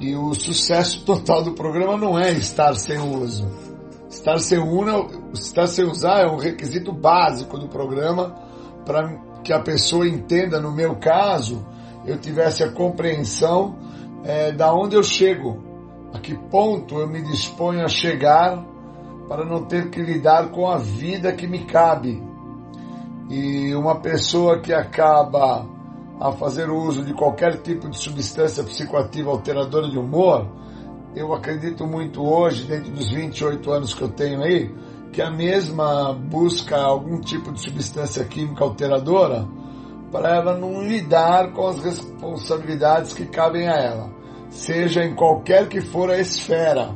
E 0.00 0.16
o 0.16 0.32
sucesso 0.32 1.04
total 1.04 1.44
do 1.44 1.52
programa 1.52 1.98
não 1.98 2.18
é 2.18 2.32
estar 2.32 2.74
sem 2.76 2.98
o 2.98 3.20
uso. 3.20 3.46
Estar 4.08 4.38
sem, 4.38 4.58
estar 5.34 5.66
sem 5.66 5.84
usar 5.84 6.22
é 6.22 6.26
um 6.26 6.38
requisito 6.38 6.92
básico 6.92 7.58
do 7.58 7.68
programa 7.68 8.34
para 8.86 9.31
que 9.42 9.52
a 9.52 9.60
pessoa 9.60 10.06
entenda, 10.06 10.60
no 10.60 10.72
meu 10.72 10.96
caso, 10.96 11.66
eu 12.04 12.18
tivesse 12.18 12.62
a 12.62 12.70
compreensão 12.70 13.76
é, 14.24 14.52
da 14.52 14.72
onde 14.72 14.96
eu 14.96 15.02
chego, 15.02 15.62
a 16.12 16.18
que 16.18 16.34
ponto 16.34 16.98
eu 16.98 17.08
me 17.08 17.22
disponho 17.22 17.84
a 17.84 17.88
chegar 17.88 18.64
para 19.28 19.44
não 19.44 19.64
ter 19.64 19.90
que 19.90 20.00
lidar 20.00 20.50
com 20.50 20.68
a 20.68 20.78
vida 20.78 21.32
que 21.32 21.46
me 21.46 21.64
cabe. 21.64 22.22
E 23.30 23.74
uma 23.74 24.00
pessoa 24.00 24.60
que 24.60 24.72
acaba 24.72 25.66
a 26.20 26.32
fazer 26.32 26.70
uso 26.70 27.04
de 27.04 27.14
qualquer 27.14 27.62
tipo 27.62 27.88
de 27.88 27.96
substância 27.96 28.62
psicoativa 28.62 29.30
alteradora 29.30 29.88
de 29.88 29.98
humor, 29.98 30.46
eu 31.16 31.32
acredito 31.32 31.86
muito 31.86 32.22
hoje, 32.22 32.64
dentro 32.64 32.90
dos 32.92 33.10
28 33.10 33.70
anos 33.70 33.94
que 33.94 34.02
eu 34.02 34.08
tenho 34.08 34.42
aí, 34.42 34.72
que 35.12 35.20
a 35.20 35.30
mesma 35.30 36.14
busca 36.14 36.76
algum 36.76 37.20
tipo 37.20 37.52
de 37.52 37.60
substância 37.60 38.24
química 38.24 38.64
alteradora 38.64 39.46
para 40.10 40.36
ela 40.36 40.56
não 40.56 40.82
lidar 40.82 41.52
com 41.52 41.68
as 41.68 41.78
responsabilidades 41.80 43.12
que 43.12 43.26
cabem 43.26 43.68
a 43.68 43.76
ela, 43.76 44.10
seja 44.48 45.04
em 45.04 45.14
qualquer 45.14 45.68
que 45.68 45.80
for 45.80 46.10
a 46.10 46.18
esfera. 46.18 46.94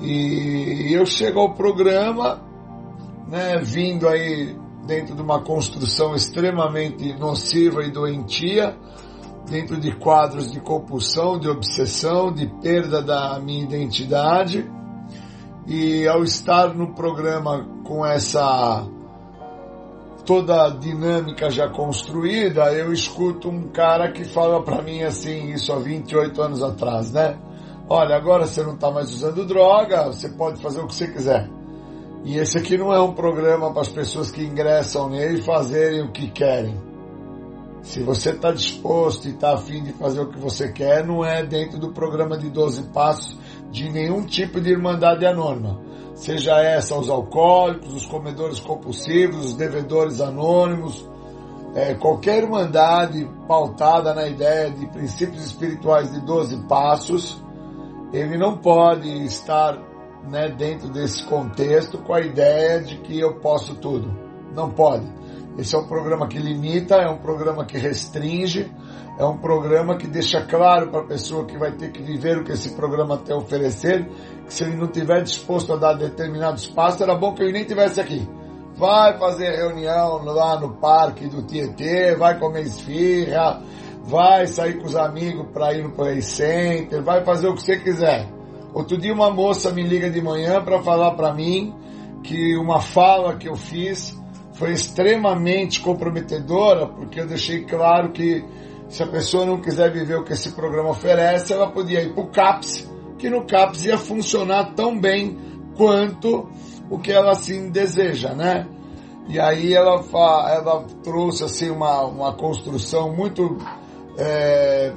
E 0.00 0.92
eu 0.92 1.04
chego 1.04 1.40
ao 1.40 1.54
programa, 1.54 2.40
né, 3.28 3.58
vindo 3.58 4.08
aí 4.08 4.56
dentro 4.86 5.14
de 5.14 5.22
uma 5.22 5.40
construção 5.40 6.14
extremamente 6.14 7.12
nociva 7.14 7.82
e 7.84 7.90
doentia, 7.90 8.76
dentro 9.48 9.80
de 9.80 9.94
quadros 9.96 10.50
de 10.50 10.60
compulsão, 10.60 11.38
de 11.38 11.48
obsessão, 11.48 12.32
de 12.32 12.46
perda 12.60 13.02
da 13.02 13.38
minha 13.40 13.64
identidade 13.64 14.68
e 15.66 16.06
ao 16.06 16.22
estar 16.22 16.74
no 16.74 16.94
programa 16.94 17.66
com 17.84 18.04
essa 18.04 18.86
toda 20.24 20.66
a 20.66 20.70
dinâmica 20.70 21.50
já 21.50 21.68
construída, 21.68 22.72
eu 22.72 22.92
escuto 22.92 23.50
um 23.50 23.68
cara 23.68 24.10
que 24.10 24.24
fala 24.24 24.62
para 24.62 24.82
mim 24.82 25.02
assim, 25.02 25.50
isso 25.52 25.72
há 25.72 25.78
28 25.78 26.40
anos 26.40 26.62
atrás, 26.62 27.12
né? 27.12 27.36
Olha, 27.88 28.16
agora 28.16 28.46
você 28.46 28.62
não 28.62 28.74
está 28.74 28.90
mais 28.90 29.12
usando 29.12 29.44
droga, 29.44 30.06
você 30.06 30.30
pode 30.30 30.60
fazer 30.62 30.80
o 30.80 30.86
que 30.86 30.94
você 30.94 31.08
quiser. 31.08 31.48
E 32.24 32.38
esse 32.38 32.56
aqui 32.56 32.78
não 32.78 32.90
é 32.92 32.98
um 32.98 33.12
programa 33.12 33.70
para 33.70 33.82
as 33.82 33.88
pessoas 33.88 34.30
que 34.30 34.42
ingressam 34.42 35.10
nele 35.10 35.42
fazerem 35.42 36.00
o 36.02 36.10
que 36.10 36.30
querem. 36.30 36.74
Se 37.82 38.00
você 38.00 38.30
está 38.30 38.50
disposto 38.50 39.28
e 39.28 39.32
está 39.32 39.52
afim 39.52 39.82
de 39.82 39.92
fazer 39.92 40.20
o 40.20 40.28
que 40.30 40.38
você 40.38 40.72
quer, 40.72 41.06
não 41.06 41.22
é 41.22 41.44
dentro 41.44 41.78
do 41.78 41.92
programa 41.92 42.38
de 42.38 42.48
12 42.48 42.84
passos 42.84 43.36
de 43.74 43.90
nenhum 43.90 44.24
tipo 44.24 44.60
de 44.60 44.70
irmandade 44.70 45.26
anônima. 45.26 45.80
seja 46.14 46.60
essa 46.60 46.96
os 46.96 47.10
alcoólicos, 47.10 47.92
os 47.92 48.06
comedores 48.06 48.60
compulsivos, 48.60 49.46
os 49.46 49.56
devedores 49.56 50.20
anônimos, 50.20 51.04
é, 51.74 51.92
qualquer 51.94 52.44
irmandade 52.44 53.28
pautada 53.48 54.14
na 54.14 54.28
ideia 54.28 54.70
de 54.70 54.86
princípios 54.86 55.44
espirituais 55.44 56.12
de 56.12 56.20
12 56.20 56.68
passos, 56.68 57.42
ele 58.12 58.38
não 58.38 58.58
pode 58.58 59.08
estar 59.24 59.76
né, 60.30 60.48
dentro 60.50 60.88
desse 60.88 61.26
contexto 61.26 61.98
com 61.98 62.14
a 62.14 62.20
ideia 62.20 62.80
de 62.80 62.98
que 62.98 63.18
eu 63.18 63.40
posso 63.40 63.74
tudo. 63.74 64.08
Não 64.54 64.70
pode. 64.70 65.04
Esse 65.56 65.76
é 65.76 65.78
um 65.78 65.86
programa 65.86 66.26
que 66.26 66.38
limita, 66.38 66.96
é 66.96 67.08
um 67.08 67.18
programa 67.18 67.64
que 67.64 67.78
restringe, 67.78 68.72
é 69.18 69.24
um 69.24 69.38
programa 69.38 69.96
que 69.96 70.06
deixa 70.08 70.42
claro 70.42 70.90
para 70.90 71.00
a 71.00 71.06
pessoa 71.06 71.44
que 71.44 71.56
vai 71.56 71.70
ter 71.72 71.92
que 71.92 72.02
viver 72.02 72.38
o 72.38 72.44
que 72.44 72.50
esse 72.50 72.70
programa 72.70 73.18
tem 73.18 73.34
a 73.34 73.38
oferecer, 73.38 74.04
que 74.46 74.52
se 74.52 74.64
ele 74.64 74.76
não 74.76 74.88
tiver 74.88 75.22
disposto 75.22 75.72
a 75.72 75.76
dar 75.76 75.94
determinados 75.94 76.66
passos, 76.66 77.00
era 77.00 77.14
bom 77.14 77.32
que 77.32 77.42
ele 77.42 77.52
nem 77.52 77.64
tivesse 77.64 78.00
aqui. 78.00 78.28
Vai 78.76 79.16
fazer 79.16 79.54
reunião 79.54 80.24
lá 80.24 80.58
no 80.58 80.74
parque 80.74 81.28
do 81.28 81.42
Tietê, 81.42 82.16
vai 82.16 82.36
comer 82.40 82.62
esfirra, 82.62 83.62
vai 84.02 84.48
sair 84.48 84.80
com 84.80 84.86
os 84.86 84.96
amigos 84.96 85.46
para 85.52 85.72
ir 85.72 85.84
no 85.84 85.92
Play 85.92 86.20
Center, 86.20 87.00
vai 87.00 87.24
fazer 87.24 87.46
o 87.46 87.54
que 87.54 87.62
você 87.62 87.78
quiser. 87.78 88.28
Outro 88.74 88.98
dia 88.98 89.14
uma 89.14 89.30
moça 89.30 89.70
me 89.70 89.84
liga 89.84 90.10
de 90.10 90.20
manhã 90.20 90.60
para 90.64 90.82
falar 90.82 91.12
para 91.12 91.32
mim 91.32 91.72
que 92.24 92.56
uma 92.56 92.80
fala 92.80 93.36
que 93.36 93.48
eu 93.48 93.54
fiz 93.54 94.18
foi 94.54 94.72
extremamente 94.72 95.80
comprometedora, 95.80 96.86
porque 96.86 97.20
eu 97.20 97.26
deixei 97.26 97.64
claro 97.64 98.12
que 98.12 98.44
se 98.88 99.02
a 99.02 99.06
pessoa 99.06 99.44
não 99.44 99.60
quiser 99.60 99.90
viver 99.92 100.16
o 100.16 100.24
que 100.24 100.32
esse 100.32 100.52
programa 100.52 100.90
oferece, 100.90 101.52
ela 101.52 101.70
podia 101.70 102.02
ir 102.02 102.14
para 102.14 102.22
o 102.22 102.28
CAPS, 102.28 102.90
que 103.18 103.28
no 103.28 103.44
CAPS 103.44 103.86
ia 103.86 103.98
funcionar 103.98 104.74
tão 104.74 104.98
bem 104.98 105.36
quanto 105.76 106.48
o 106.88 106.98
que 106.98 107.10
ela 107.10 107.32
assim 107.32 107.70
deseja, 107.70 108.34
né? 108.34 108.66
E 109.26 109.40
aí 109.40 109.72
ela, 109.72 110.04
ela 110.50 110.84
trouxe 111.02 111.44
assim 111.44 111.70
uma, 111.70 112.04
uma 112.04 112.34
construção 112.34 113.12
muito 113.12 113.56
é, 114.18 114.92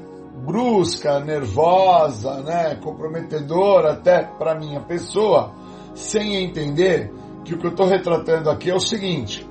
brusca, 0.45 1.19
nervosa, 1.19 2.41
né, 2.41 2.75
comprometedora 2.75 3.93
até 3.93 4.23
para 4.23 4.59
minha 4.59 4.81
pessoa, 4.81 5.53
sem 5.95 6.43
entender 6.43 7.11
que 7.47 7.53
o 7.53 7.57
que 7.57 7.65
eu 7.65 7.71
estou 7.71 7.87
retratando 7.87 8.49
aqui 8.49 8.69
é 8.69 8.75
o 8.75 8.79
seguinte: 8.79 9.47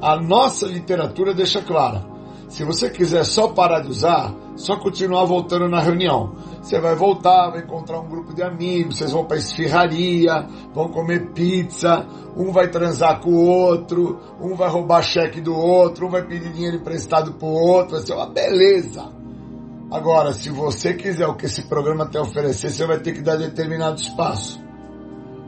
a 0.00 0.16
nossa 0.16 0.66
literatura 0.66 1.34
deixa 1.34 1.60
clara. 1.60 2.06
Se 2.48 2.64
você 2.64 2.88
quiser 2.88 3.24
só 3.24 3.48
parar 3.48 3.80
de 3.80 3.88
usar, 3.88 4.32
só 4.56 4.76
continuar 4.76 5.24
voltando 5.24 5.68
na 5.68 5.80
reunião. 5.80 6.34
Você 6.62 6.78
vai 6.78 6.94
voltar, 6.94 7.50
vai 7.50 7.62
encontrar 7.62 7.98
um 7.98 8.08
grupo 8.08 8.34
de 8.34 8.42
amigos, 8.42 8.98
vocês 8.98 9.10
vão 9.10 9.24
para 9.24 9.38
esfirraria, 9.38 10.46
vão 10.72 10.88
comer 10.88 11.30
pizza, 11.32 12.06
um 12.36 12.52
vai 12.52 12.68
transar 12.68 13.20
com 13.20 13.30
o 13.30 13.46
outro, 13.46 14.20
um 14.40 14.54
vai 14.54 14.68
roubar 14.68 15.02
cheque 15.02 15.40
do 15.40 15.56
outro, 15.56 16.06
um 16.06 16.10
vai 16.10 16.22
pedir 16.22 16.52
dinheiro 16.52 16.76
emprestado 16.76 17.32
pro 17.32 17.48
outro, 17.48 17.96
vai 17.96 18.06
ser 18.06 18.12
uma 18.12 18.26
beleza. 18.26 19.10
Agora, 19.90 20.32
se 20.32 20.50
você 20.50 20.94
quiser 20.94 21.26
o 21.26 21.34
que 21.34 21.46
esse 21.46 21.62
programa 21.62 22.06
tem 22.06 22.20
a 22.20 22.24
oferecer, 22.24 22.70
você 22.70 22.86
vai 22.86 23.00
ter 23.00 23.12
que 23.12 23.22
dar 23.22 23.36
determinado 23.36 24.00
espaço. 24.00 24.61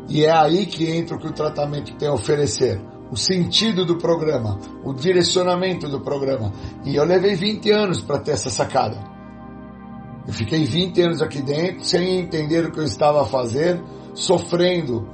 E 0.09 0.25
é 0.25 0.31
aí 0.31 0.67
que 0.67 0.91
entra 0.91 1.17
o 1.17 1.19
que 1.19 1.29
o 1.29 1.33
tratamento 1.33 1.95
tem 1.97 2.09
a 2.09 2.13
oferecer. 2.13 2.81
O 3.11 3.17
sentido 3.17 3.85
do 3.85 3.97
programa, 3.97 4.59
o 4.83 4.93
direcionamento 4.93 5.89
do 5.89 6.01
programa. 6.01 6.53
E 6.85 6.97
eu 6.97 7.05
levei 7.05 7.35
20 7.35 7.71
anos 7.71 8.01
para 8.01 8.19
ter 8.19 8.33
essa 8.33 8.51
sacada. 8.51 8.99
Eu 10.27 10.33
fiquei 10.33 10.65
20 10.65 11.01
anos 11.03 11.23
aqui 11.23 11.43
dentro 11.43 11.85
sem 11.85 12.19
entender 12.19 12.65
o 12.65 12.73
que 12.73 12.81
eu 12.81 12.85
estava 12.85 13.23
a 13.23 13.27
fazer, 13.27 13.81
sofrendo 14.15 15.07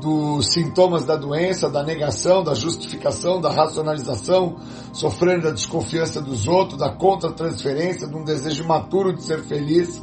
dos 0.00 0.52
sintomas 0.52 1.04
da 1.04 1.16
doença, 1.16 1.70
da 1.70 1.84
negação, 1.84 2.42
da 2.42 2.54
justificação, 2.54 3.40
da 3.40 3.52
racionalização, 3.52 4.56
sofrendo 4.92 5.44
da 5.44 5.50
desconfiança 5.52 6.20
dos 6.20 6.48
outros, 6.48 6.78
da 6.78 6.90
contra-transferência, 6.90 8.08
de 8.08 8.16
um 8.16 8.24
desejo 8.24 8.66
maturo 8.66 9.14
de 9.14 9.22
ser 9.22 9.44
feliz, 9.44 10.02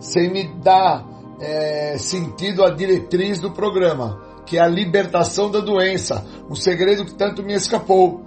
sem 0.00 0.32
me 0.32 0.48
dar 0.60 1.06
é, 1.40 1.96
sentido 1.98 2.64
à 2.64 2.70
diretriz 2.70 3.40
do 3.40 3.50
programa, 3.50 4.20
que 4.46 4.56
é 4.56 4.60
a 4.60 4.68
libertação 4.68 5.50
da 5.50 5.60
doença, 5.60 6.24
o 6.48 6.56
segredo 6.56 7.04
que 7.04 7.14
tanto 7.14 7.42
me 7.42 7.54
escapou. 7.54 8.22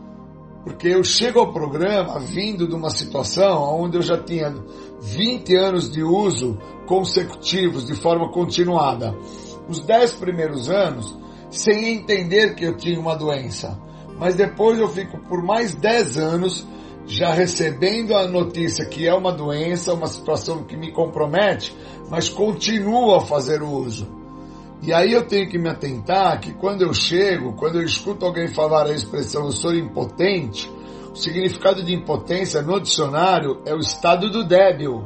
Porque 0.64 0.90
eu 0.90 1.04
chego 1.04 1.40
ao 1.40 1.52
programa 1.52 2.20
vindo 2.20 2.68
de 2.68 2.76
uma 2.76 2.92
situação 2.92 3.82
onde 3.82 3.98
eu 3.98 4.02
já 4.02 4.18
tinha 4.18 4.54
20 5.02 5.56
anos 5.56 5.92
de 5.92 6.04
uso 6.04 6.60
consecutivos, 6.86 7.88
de 7.88 7.96
forma 7.96 8.32
continuada 8.32 9.16
os 9.72 9.80
dez 9.80 10.12
primeiros 10.14 10.70
anos 10.70 11.18
sem 11.50 11.94
entender 11.96 12.56
que 12.56 12.66
eu 12.66 12.78
tinha 12.78 13.00
uma 13.00 13.16
doença. 13.16 13.80
Mas 14.18 14.36
depois 14.36 14.78
eu 14.78 14.88
fico 14.88 15.18
por 15.28 15.44
mais 15.44 15.74
dez 15.74 16.18
anos 16.18 16.68
já 17.06 17.34
recebendo 17.34 18.16
a 18.16 18.28
notícia 18.28 18.86
que 18.86 19.08
é 19.08 19.14
uma 19.14 19.32
doença, 19.32 19.94
uma 19.94 20.08
situação 20.08 20.64
que 20.64 20.78
me 20.78 20.92
compromete, 20.92 21.76
mas 22.10 22.30
continuo 22.30 23.16
a 23.16 23.22
fazer 23.22 23.62
uso. 23.62 24.08
E 24.82 24.92
aí 24.92 25.14
eu 25.14 25.28
tenho 25.28 25.48
que 25.48 25.60
me 25.60 25.70
atentar 25.70 26.40
que 26.40 26.54
quando 26.54 26.82
eu 26.82 26.94
chego, 26.94 27.54
quando 27.54 27.76
eu 27.76 27.84
escuto 27.84 28.26
alguém 28.26 28.48
falar 28.48 28.88
a 28.88 28.94
expressão 28.94 29.46
eu 29.46 29.52
sou 29.52 29.74
impotente, 29.76 30.72
o 31.12 31.16
significado 31.16 31.84
de 31.84 31.94
impotência 31.94 32.62
no 32.62 32.80
dicionário 32.80 33.62
é 33.66 33.74
o 33.76 33.80
estado 33.80 34.30
do 34.30 34.44
débil. 34.44 35.04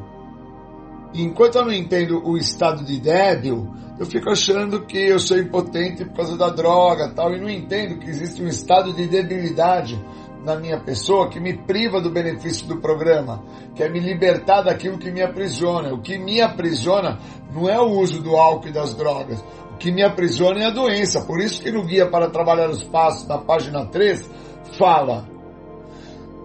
E 1.13 1.23
enquanto 1.23 1.55
eu 1.55 1.65
não 1.65 1.73
entendo 1.73 2.21
o 2.25 2.37
estado 2.37 2.85
de 2.85 2.99
débil, 2.99 3.67
eu 3.99 4.05
fico 4.05 4.29
achando 4.29 4.85
que 4.85 4.97
eu 4.97 5.19
sou 5.19 5.37
impotente 5.37 6.05
por 6.05 6.15
causa 6.17 6.37
da 6.37 6.49
droga 6.49 7.13
tal, 7.13 7.33
e 7.33 7.39
não 7.39 7.49
entendo 7.49 7.97
que 7.99 8.09
existe 8.09 8.41
um 8.43 8.47
estado 8.47 8.93
de 8.93 9.07
debilidade 9.07 9.99
na 10.45 10.55
minha 10.55 10.79
pessoa 10.79 11.27
que 11.27 11.39
me 11.39 11.57
priva 11.57 11.99
do 11.99 12.11
benefício 12.11 12.67
do 12.67 12.77
programa, 12.77 13.43
que 13.75 13.83
é 13.83 13.89
me 13.89 13.99
libertar 13.99 14.61
daquilo 14.61 14.99
que 14.99 15.11
me 15.11 15.21
aprisiona. 15.21 15.91
O 15.91 16.01
que 16.01 16.17
me 16.17 16.39
aprisiona 16.39 17.19
não 17.51 17.67
é 17.67 17.79
o 17.79 17.89
uso 17.99 18.21
do 18.21 18.37
álcool 18.37 18.69
e 18.69 18.71
das 18.71 18.93
drogas. 18.93 19.43
O 19.73 19.77
que 19.77 19.91
me 19.91 20.03
aprisiona 20.03 20.59
é 20.59 20.65
a 20.67 20.69
doença. 20.69 21.25
Por 21.25 21.39
isso 21.39 21.61
que 21.61 21.71
no 21.71 21.83
Guia 21.83 22.07
para 22.07 22.29
Trabalhar 22.29 22.69
os 22.69 22.83
Passos, 22.83 23.27
na 23.27 23.39
página 23.39 23.85
3, 23.87 24.29
fala 24.77 25.35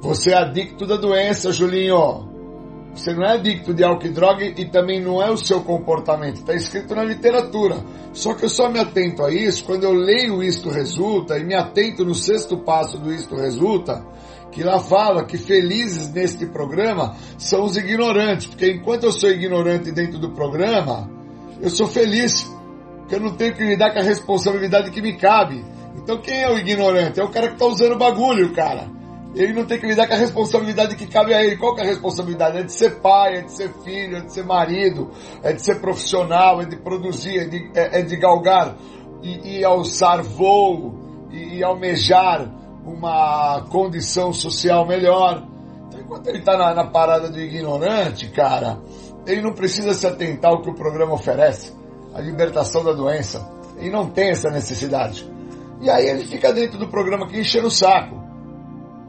você 0.01 0.31
é 0.31 0.39
adicto 0.39 0.87
da 0.87 0.97
doença, 0.97 1.53
Julinho. 1.53 2.30
Você 2.95 3.15
não 3.15 3.25
é 3.25 3.35
adicto 3.35 3.73
de 3.73 3.85
álcool 3.85 4.07
e 4.07 4.11
droga 4.11 4.45
e 4.45 4.65
também 4.67 5.01
não 5.01 5.23
é 5.23 5.31
o 5.31 5.37
seu 5.37 5.63
comportamento. 5.63 6.37
Está 6.37 6.55
escrito 6.55 6.95
na 6.95 7.05
literatura. 7.05 7.83
Só 8.13 8.35
que 8.35 8.45
eu 8.45 8.49
só 8.49 8.69
me 8.69 8.79
atento 8.79 9.25
a 9.25 9.33
isso 9.33 9.65
quando 9.65 9.85
eu 9.85 9.93
leio 9.93 10.43
Isto 10.43 10.69
Resulta 10.69 11.39
e 11.39 11.45
me 11.45 11.55
atento 11.55 12.05
no 12.05 12.15
sexto 12.15 12.59
passo 12.59 12.99
do 12.99 13.13
Isto 13.13 13.37
Resulta, 13.37 14.05
que 14.51 14.65
lá 14.65 14.81
fala 14.81 15.25
que 15.25 15.39
felizes 15.39 16.13
neste 16.13 16.47
programa 16.47 17.15
são 17.39 17.65
os 17.65 17.77
ignorantes. 17.77 18.47
Porque 18.47 18.73
enquanto 18.73 19.05
eu 19.05 19.13
sou 19.13 19.31
ignorante 19.31 19.93
dentro 19.93 20.19
do 20.19 20.33
programa, 20.33 21.09
eu 21.61 21.71
sou 21.71 21.87
feliz. 21.87 22.43
Porque 22.99 23.15
eu 23.15 23.21
não 23.21 23.37
tenho 23.37 23.55
que 23.55 23.63
lidar 23.63 23.93
com 23.93 24.01
a 24.01 24.03
responsabilidade 24.03 24.91
que 24.91 25.01
me 25.01 25.17
cabe. 25.17 25.65
Então 25.97 26.21
quem 26.21 26.43
é 26.43 26.51
o 26.51 26.59
ignorante? 26.59 27.21
É 27.21 27.25
o 27.25 27.31
cara 27.31 27.49
que 27.49 27.55
está 27.55 27.67
usando 27.67 27.93
o 27.93 27.99
bagulho, 27.99 28.53
cara 28.53 29.00
ele 29.35 29.53
não 29.53 29.65
tem 29.65 29.79
que 29.79 29.87
lidar 29.87 30.09
com 30.09 30.15
a 30.15 30.17
responsabilidade 30.17 30.97
que 30.97 31.07
cabe 31.07 31.33
a 31.33 31.43
ele. 31.43 31.57
Qual 31.57 31.75
que 31.75 31.81
é 31.81 31.85
a 31.85 31.87
responsabilidade? 31.87 32.59
É 32.59 32.63
de 32.63 32.73
ser 32.73 33.01
pai, 33.01 33.39
é 33.39 33.41
de 33.43 33.53
ser 33.53 33.73
filho, 33.85 34.17
é 34.17 34.21
de 34.23 34.33
ser 34.33 34.45
marido, 34.45 35.11
é 35.43 35.53
de 35.53 35.63
ser 35.63 35.81
profissional, 35.81 36.61
é 36.61 36.65
de 36.65 36.77
produzir, 36.77 37.39
é 37.39 37.45
de, 37.45 37.71
é, 37.75 38.01
é 38.01 38.03
de 38.03 38.17
galgar 38.17 38.77
e, 39.23 39.59
e, 39.59 39.65
alçar 39.65 40.23
voo 40.23 41.29
e, 41.31 41.59
e, 41.59 41.65
almejar 41.65 42.51
uma 42.85 43.65
condição 43.71 44.33
social 44.33 44.85
melhor. 44.85 45.47
Então, 45.89 46.01
enquanto 46.01 46.27
ele 46.27 46.39
está 46.39 46.57
na, 46.57 46.75
na 46.75 46.87
parada 46.87 47.31
do 47.31 47.39
ignorante, 47.39 48.29
cara, 48.31 48.81
ele 49.27 49.43
não 49.43 49.53
precisa 49.53 49.95
se 49.95 50.07
atentar 50.07 50.51
ao 50.51 50.63
que 50.63 50.71
o 50.71 50.75
programa 50.75 51.13
oferece, 51.13 51.73
a 52.15 52.21
libertação 52.21 52.83
da 52.83 52.93
doença. 52.93 53.49
Ele 53.77 53.91
não 53.91 54.11
tem 54.11 54.31
essa 54.31 54.51
necessidade. 54.51 55.31
E 55.81 55.89
aí 55.89 56.07
ele 56.07 56.25
fica 56.25 56.53
dentro 56.53 56.79
do 56.79 56.89
programa 56.89 57.27
aqui 57.27 57.41
enchendo 57.41 57.69
o 57.69 57.71
saco. 57.71 58.30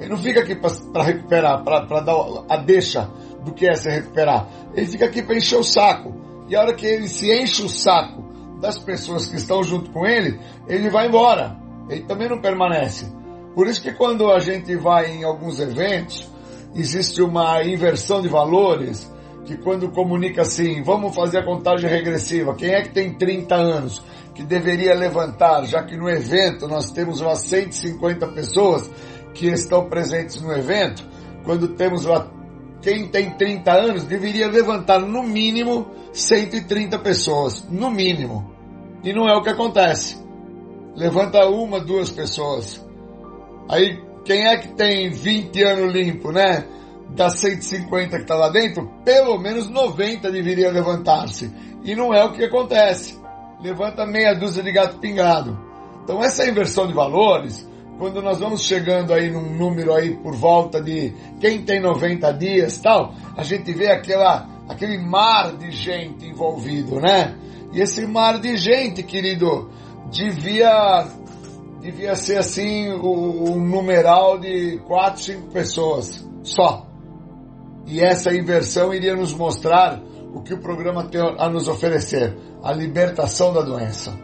Ele 0.02 0.10
não 0.10 0.18
fica 0.18 0.40
aqui 0.40 0.56
para 0.56 1.04
recuperar, 1.04 1.64
para 1.64 2.00
dar 2.00 2.16
a 2.50 2.58
deixa 2.58 3.08
do 3.46 3.54
que 3.54 3.68
é 3.68 3.76
se 3.76 3.88
recuperar. 3.88 4.48
Ele 4.74 4.88
fica 4.88 5.06
aqui 5.06 5.22
para 5.22 5.38
encher 5.38 5.60
o 5.60 5.64
saco. 5.64 6.12
E 6.50 6.56
a 6.56 6.62
hora 6.62 6.74
que 6.74 6.88
ele 6.88 7.08
se 7.08 7.32
enche 7.32 7.62
o 7.62 7.70
saco 7.70 8.24
das 8.60 8.80
pessoas 8.80 9.28
que 9.28 9.36
estão 9.36 9.64
junto 9.64 9.92
com 9.92 10.04
ele, 10.04 10.40
ele 10.68 10.90
vai 10.90 11.08
embora. 11.08 11.56
Ele 11.88 12.02
também 12.02 12.28
não 12.28 12.42
permanece. 12.42 13.06
Por 13.54 13.68
isso 13.68 13.80
que 13.80 13.94
quando 13.94 14.32
a 14.32 14.40
gente 14.40 14.76
vai 14.76 15.12
em 15.12 15.24
alguns 15.24 15.60
eventos, 15.60 16.28
existe 16.74 17.22
uma 17.22 17.64
inversão 17.64 18.24
de 18.24 18.28
valores, 18.28 19.08
que 19.46 19.56
quando 19.58 19.92
comunica 19.92 20.42
assim, 20.42 20.82
vamos 20.82 21.16
fazer 21.16 21.40
a 21.40 21.46
contagem 21.46 21.88
regressiva, 21.88 22.56
quem 22.56 22.72
é 22.72 22.82
que 22.82 22.90
tem 22.90 23.14
30 23.14 23.54
anos 23.54 24.02
que 24.34 24.44
deveria 24.44 24.96
levantar, 24.96 25.66
já 25.66 25.84
que 25.84 25.96
no 25.96 26.10
evento 26.10 26.68
nós 26.68 26.92
temos 26.92 27.22
umas 27.22 27.40
150 27.40 28.28
pessoas, 28.30 28.90
que 29.34 29.48
estão 29.48 29.90
presentes 29.90 30.42
no 30.42 30.52
evento, 30.52 31.08
quando 31.44 31.70
temos 31.70 32.06
lá 32.06 32.28
quem 32.82 33.08
tem 33.08 33.30
30 33.32 33.72
anos, 33.72 34.04
deveria 34.06 34.48
levantar 34.48 35.00
no 35.00 35.22
mínimo 35.22 35.88
130 36.12 36.98
pessoas, 37.00 37.68
no 37.70 37.92
mínimo. 37.92 38.52
E 39.04 39.14
não 39.14 39.28
é 39.28 39.36
o 39.36 39.42
que 39.42 39.50
acontece. 39.50 40.20
Levanta 40.96 41.46
uma, 41.46 41.80
duas 41.80 42.10
pessoas. 42.10 42.84
Aí, 43.70 44.02
quem 44.26 44.48
é 44.48 44.58
que 44.58 44.70
tem 44.70 45.12
20 45.12 45.64
anos 45.64 45.94
limpo, 45.94 46.32
né? 46.32 46.66
Das 47.10 47.40
150 47.40 48.18
que 48.18 48.24
está 48.24 48.36
lá 48.36 48.50
dentro, 48.50 48.90
pelo 49.06 49.38
menos 49.38 49.70
90 49.70 50.32
deveria 50.32 50.72
levantar-se. 50.72 51.52
E 51.84 51.96
não 51.96 52.14
é 52.14 52.24
o 52.24 52.32
que 52.32 52.44
acontece. 52.44 53.20
Levanta 53.62 54.06
meia 54.06 54.34
dúzia 54.34 54.64
de 54.64 54.72
gato 54.72 54.98
pingado. 54.98 55.58
Então 56.04 56.24
essa 56.24 56.48
inversão 56.48 56.88
de 56.88 56.94
valores, 56.94 57.68
quando 58.02 58.20
nós 58.20 58.40
vamos 58.40 58.64
chegando 58.64 59.14
aí 59.14 59.30
num 59.30 59.56
número 59.56 59.94
aí 59.94 60.16
por 60.16 60.34
volta 60.36 60.82
de 60.82 61.14
quem 61.40 61.62
tem 61.62 61.80
90 61.80 62.34
dias 62.34 62.80
tal, 62.80 63.14
a 63.38 63.44
gente 63.44 63.72
vê 63.74 63.92
aquela, 63.92 64.50
aquele 64.68 64.98
mar 64.98 65.56
de 65.56 65.70
gente 65.70 66.26
envolvido, 66.26 67.00
né? 67.00 67.38
E 67.72 67.80
esse 67.80 68.08
mar 68.08 68.40
de 68.40 68.58
gente, 68.58 69.04
querido, 69.04 69.70
devia, 70.10 71.06
devia 71.80 72.16
ser 72.16 72.40
assim 72.40 72.90
o, 72.90 73.52
o 73.52 73.60
numeral 73.60 74.40
de 74.40 74.80
4, 74.88 75.22
5 75.22 75.52
pessoas 75.52 76.28
só. 76.42 76.88
E 77.86 78.02
essa 78.02 78.34
inversão 78.34 78.92
iria 78.92 79.16
nos 79.16 79.32
mostrar 79.32 80.02
o 80.34 80.42
que 80.42 80.56
o 80.56 80.60
programa 80.60 81.04
tem 81.04 81.22
a 81.22 81.48
nos 81.48 81.68
oferecer: 81.68 82.36
a 82.64 82.74
libertação 82.74 83.54
da 83.54 83.62
doença. 83.62 84.18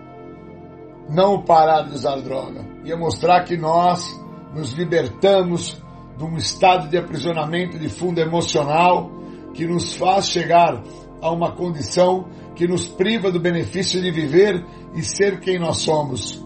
Não 1.08 1.44
parar 1.44 1.84
de 1.84 1.94
usar 1.94 2.16
droga. 2.22 2.77
Ia 2.88 2.96
mostrar 2.96 3.44
que 3.44 3.58
nós 3.58 4.18
nos 4.54 4.72
libertamos 4.72 5.78
de 6.18 6.24
um 6.24 6.38
estado 6.38 6.88
de 6.88 6.98
aprisionamento 6.98 7.78
de 7.78 7.90
fundo 7.90 8.22
emocional 8.22 9.12
que 9.54 9.68
nos 9.68 9.94
faz 9.98 10.30
chegar 10.30 10.82
a 11.22 11.30
uma 11.30 11.52
condição 11.52 12.30
que 12.56 12.66
nos 12.66 12.88
priva 12.88 13.30
do 13.30 13.42
benefício 13.42 14.02
de 14.02 14.10
viver 14.10 14.66
e 14.96 15.04
ser 15.04 15.42
quem 15.42 15.60
nós 15.60 15.80
somos. 15.80 16.42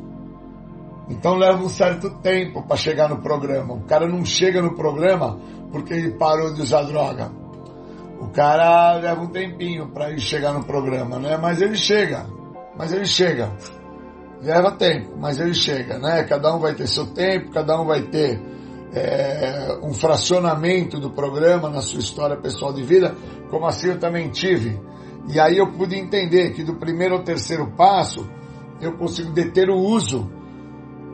Então 1.09 1.35
leva 1.35 1.61
um 1.63 1.69
certo 1.69 2.09
tempo 2.09 2.63
para 2.63 2.75
chegar 2.75 3.07
no 3.07 3.21
programa. 3.21 3.75
O 3.75 3.81
cara 3.81 4.07
não 4.07 4.25
chega 4.25 4.63
no 4.63 4.73
programa 4.73 5.39
porque 5.71 5.93
ele 5.93 6.17
parou 6.17 6.55
de 6.55 6.63
usar 6.63 6.81
droga. 6.85 7.31
O 8.19 8.29
cara 8.29 8.95
leva 8.95 9.21
um 9.21 9.27
tempinho 9.27 9.89
para 9.89 10.09
ir 10.09 10.19
chegar 10.19 10.53
no 10.53 10.63
programa, 10.63 11.19
né? 11.19 11.37
Mas 11.37 11.61
ele 11.61 11.75
chega. 11.75 12.25
Mas 12.75 12.91
ele 12.91 13.05
chega. 13.05 13.51
Leva 14.41 14.71
tempo, 14.71 15.15
mas 15.17 15.39
ele 15.39 15.53
chega, 15.53 15.99
né? 15.99 16.23
Cada 16.23 16.53
um 16.55 16.59
vai 16.59 16.73
ter 16.73 16.87
seu 16.87 17.05
tempo, 17.07 17.51
cada 17.51 17.79
um 17.79 17.85
vai 17.85 18.01
ter 18.01 18.41
é, 18.93 19.79
um 19.83 19.93
fracionamento 19.93 20.99
do 20.99 21.11
programa 21.11 21.69
na 21.69 21.81
sua 21.81 21.99
história 21.99 22.35
pessoal 22.35 22.73
de 22.73 22.81
vida, 22.81 23.15
como 23.49 23.65
assim 23.67 23.89
eu 23.89 23.99
também 23.99 24.29
tive. 24.29 24.79
E 25.29 25.39
aí 25.39 25.57
eu 25.57 25.71
pude 25.71 25.95
entender 25.95 26.53
que 26.53 26.63
do 26.63 26.75
primeiro 26.75 27.15
ao 27.15 27.23
terceiro 27.23 27.71
passo 27.77 28.27
eu 28.81 28.97
consigo 28.97 29.31
deter 29.31 29.69
o 29.69 29.77
uso 29.77 30.27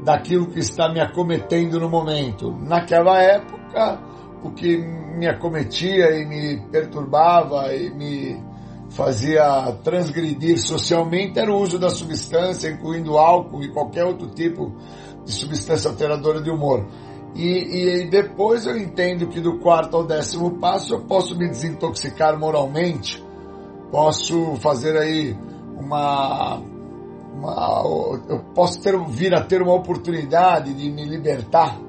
daquilo 0.03 0.47
que 0.47 0.59
está 0.59 0.87
me 0.87 1.01
acometendo 1.01 1.79
no 1.79 1.89
momento. 1.89 2.51
Naquela 2.61 3.21
época, 3.21 3.99
o 4.41 4.51
que 4.51 4.77
me 4.77 5.27
acometia 5.27 6.11
e 6.17 6.25
me 6.25 6.61
perturbava 6.71 7.73
e 7.75 7.93
me 7.93 8.47
fazia 8.98 9.72
transgredir 9.84 10.57
socialmente 10.57 11.38
era 11.38 11.53
o 11.53 11.61
uso 11.61 11.78
da 11.78 11.88
substância, 11.88 12.68
incluindo 12.68 13.15
álcool 13.15 13.61
e 13.64 13.72
qualquer 13.72 14.03
outro 14.03 14.28
tipo 14.30 14.74
de 15.24 15.32
substância 15.32 15.91
alteradora 15.91 16.41
de 16.41 16.49
humor. 16.49 16.84
E, 17.36 18.02
e 18.06 18.10
depois 18.10 18.65
eu 18.65 18.76
entendo 18.76 19.28
que 19.28 19.40
do 19.40 19.60
quarto 19.60 19.95
ao 19.95 20.03
décimo 20.03 20.57
passo 20.57 20.95
eu 20.95 21.02
posso 21.02 21.38
me 21.38 21.48
desintoxicar 21.48 22.40
moralmente, 22.40 23.24
posso 23.91 24.56
fazer 24.56 24.98
aí 24.98 25.38
uma, 25.80 26.60
uma 27.36 27.84
eu 28.28 28.40
posso 28.56 28.82
ter, 28.82 28.98
vir 29.10 29.36
a 29.36 29.44
ter 29.44 29.61
uma 29.61 29.76
oportunidade 29.76 30.74
de 30.74 30.90
me 30.90 31.06
libertar, 31.06 31.80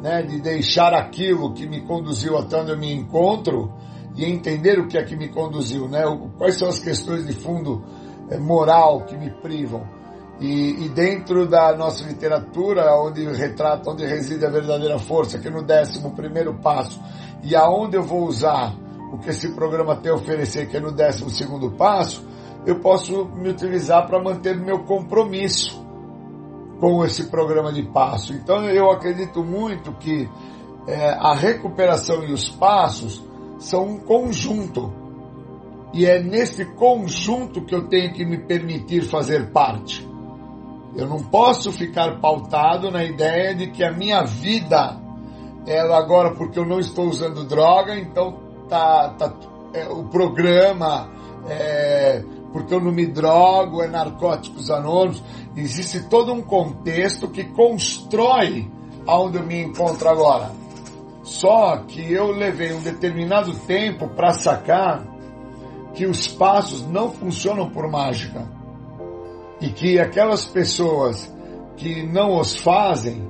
né, 0.00 0.22
de 0.22 0.40
deixar 0.40 0.94
aquilo 0.94 1.52
que 1.52 1.68
me 1.68 1.82
conduziu 1.82 2.38
até 2.38 2.58
onde 2.62 2.70
eu 2.70 2.78
me 2.78 2.94
encontro 2.94 3.74
e 4.16 4.24
entender 4.24 4.78
o 4.78 4.88
que 4.88 4.96
é 4.96 5.04
que 5.04 5.14
me 5.14 5.28
conduziu, 5.28 5.88
né, 5.88 6.02
quais 6.38 6.58
são 6.58 6.68
as 6.68 6.78
questões 6.78 7.26
de 7.26 7.34
fundo 7.34 7.84
é, 8.30 8.38
moral 8.38 9.02
que 9.02 9.16
me 9.16 9.30
privam. 9.30 9.86
E, 10.40 10.84
e, 10.84 10.88
dentro 10.90 11.46
da 11.46 11.74
nossa 11.74 12.04
literatura, 12.04 12.94
onde 13.00 13.24
retrata, 13.24 13.90
onde 13.90 14.04
reside 14.04 14.44
a 14.44 14.50
verdadeira 14.50 14.98
força, 14.98 15.38
que 15.38 15.48
no 15.48 15.62
décimo 15.62 16.14
primeiro 16.14 16.54
passo, 16.54 17.00
e 17.42 17.56
aonde 17.56 17.96
eu 17.96 18.02
vou 18.02 18.26
usar 18.26 18.74
o 19.12 19.18
que 19.18 19.30
esse 19.30 19.54
programa 19.54 19.96
tem 19.96 20.12
a 20.12 20.14
oferecer, 20.14 20.68
que 20.68 20.76
é 20.76 20.80
no 20.80 20.92
décimo 20.92 21.30
segundo 21.30 21.70
passo, 21.70 22.26
eu 22.66 22.80
posso 22.80 23.26
me 23.36 23.48
utilizar 23.48 24.06
para 24.06 24.22
manter 24.22 24.56
meu 24.56 24.80
compromisso 24.80 25.86
com 26.80 27.04
esse 27.04 27.24
programa 27.30 27.72
de 27.72 27.82
passo. 27.84 28.34
Então 28.34 28.64
eu 28.64 28.90
acredito 28.90 29.42
muito 29.42 29.92
que 29.92 30.28
é, 30.86 31.10
a 31.10 31.34
recuperação 31.34 32.24
e 32.24 32.32
os 32.32 32.48
passos 32.50 33.25
são 33.58 33.84
um 33.84 33.98
conjunto. 33.98 34.92
E 35.92 36.04
é 36.04 36.22
nesse 36.22 36.64
conjunto 36.74 37.62
que 37.62 37.74
eu 37.74 37.88
tenho 37.88 38.12
que 38.12 38.24
me 38.24 38.38
permitir 38.38 39.02
fazer 39.02 39.50
parte. 39.50 40.06
Eu 40.94 41.06
não 41.06 41.18
posso 41.18 41.72
ficar 41.72 42.20
pautado 42.20 42.90
na 42.90 43.04
ideia 43.04 43.54
de 43.54 43.68
que 43.68 43.84
a 43.84 43.92
minha 43.92 44.24
vida, 44.24 44.98
ela 45.66 45.98
agora, 45.98 46.34
porque 46.34 46.58
eu 46.58 46.66
não 46.66 46.78
estou 46.78 47.06
usando 47.06 47.44
droga, 47.44 47.96
então 47.96 48.38
tá, 48.68 49.10
tá 49.10 49.34
é, 49.74 49.88
o 49.88 50.04
programa, 50.04 51.10
é, 51.48 52.22
porque 52.52 52.72
eu 52.72 52.80
não 52.80 52.92
me 52.92 53.06
drogo, 53.06 53.82
é 53.82 53.88
narcóticos 53.88 54.70
anônimos. 54.70 55.22
Existe 55.54 56.08
todo 56.08 56.32
um 56.32 56.42
contexto 56.42 57.28
que 57.28 57.44
constrói 57.44 58.70
aonde 59.06 59.38
eu 59.38 59.44
me 59.44 59.62
encontro 59.62 60.08
agora. 60.08 60.50
Só 61.26 61.78
que 61.78 62.12
eu 62.12 62.30
levei 62.30 62.72
um 62.72 62.80
determinado 62.80 63.52
tempo 63.66 64.06
para 64.10 64.32
sacar 64.32 65.04
que 65.92 66.06
os 66.06 66.28
passos 66.28 66.86
não 66.86 67.10
funcionam 67.10 67.68
por 67.68 67.90
mágica 67.90 68.46
e 69.60 69.68
que 69.70 69.98
aquelas 69.98 70.46
pessoas 70.46 71.34
que 71.76 72.06
não 72.06 72.38
os 72.38 72.56
fazem 72.56 73.28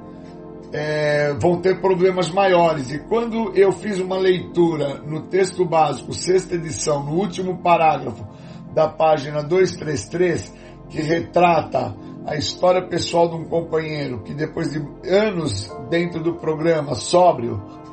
é, 0.74 1.32
vão 1.40 1.58
ter 1.58 1.80
problemas 1.80 2.28
maiores. 2.28 2.92
E 2.92 2.98
quando 2.98 3.56
eu 3.56 3.72
fiz 3.72 3.98
uma 3.98 4.18
leitura 4.18 4.98
no 4.98 5.22
texto 5.22 5.64
básico, 5.64 6.12
sexta 6.12 6.54
edição, 6.54 7.02
no 7.02 7.12
último 7.12 7.62
parágrafo 7.62 8.26
da 8.74 8.86
página 8.86 9.42
233, 9.42 10.52
que 10.90 11.00
retrata 11.00 11.96
a 12.26 12.36
história 12.36 12.86
pessoal 12.86 13.30
de 13.30 13.36
um 13.36 13.44
companheiro 13.44 14.22
que 14.22 14.34
depois 14.34 14.70
de 14.70 14.84
anos 15.08 15.72
dentro 15.88 16.22
do 16.22 16.34
programa 16.34 16.94
sóbrio, 16.94 17.85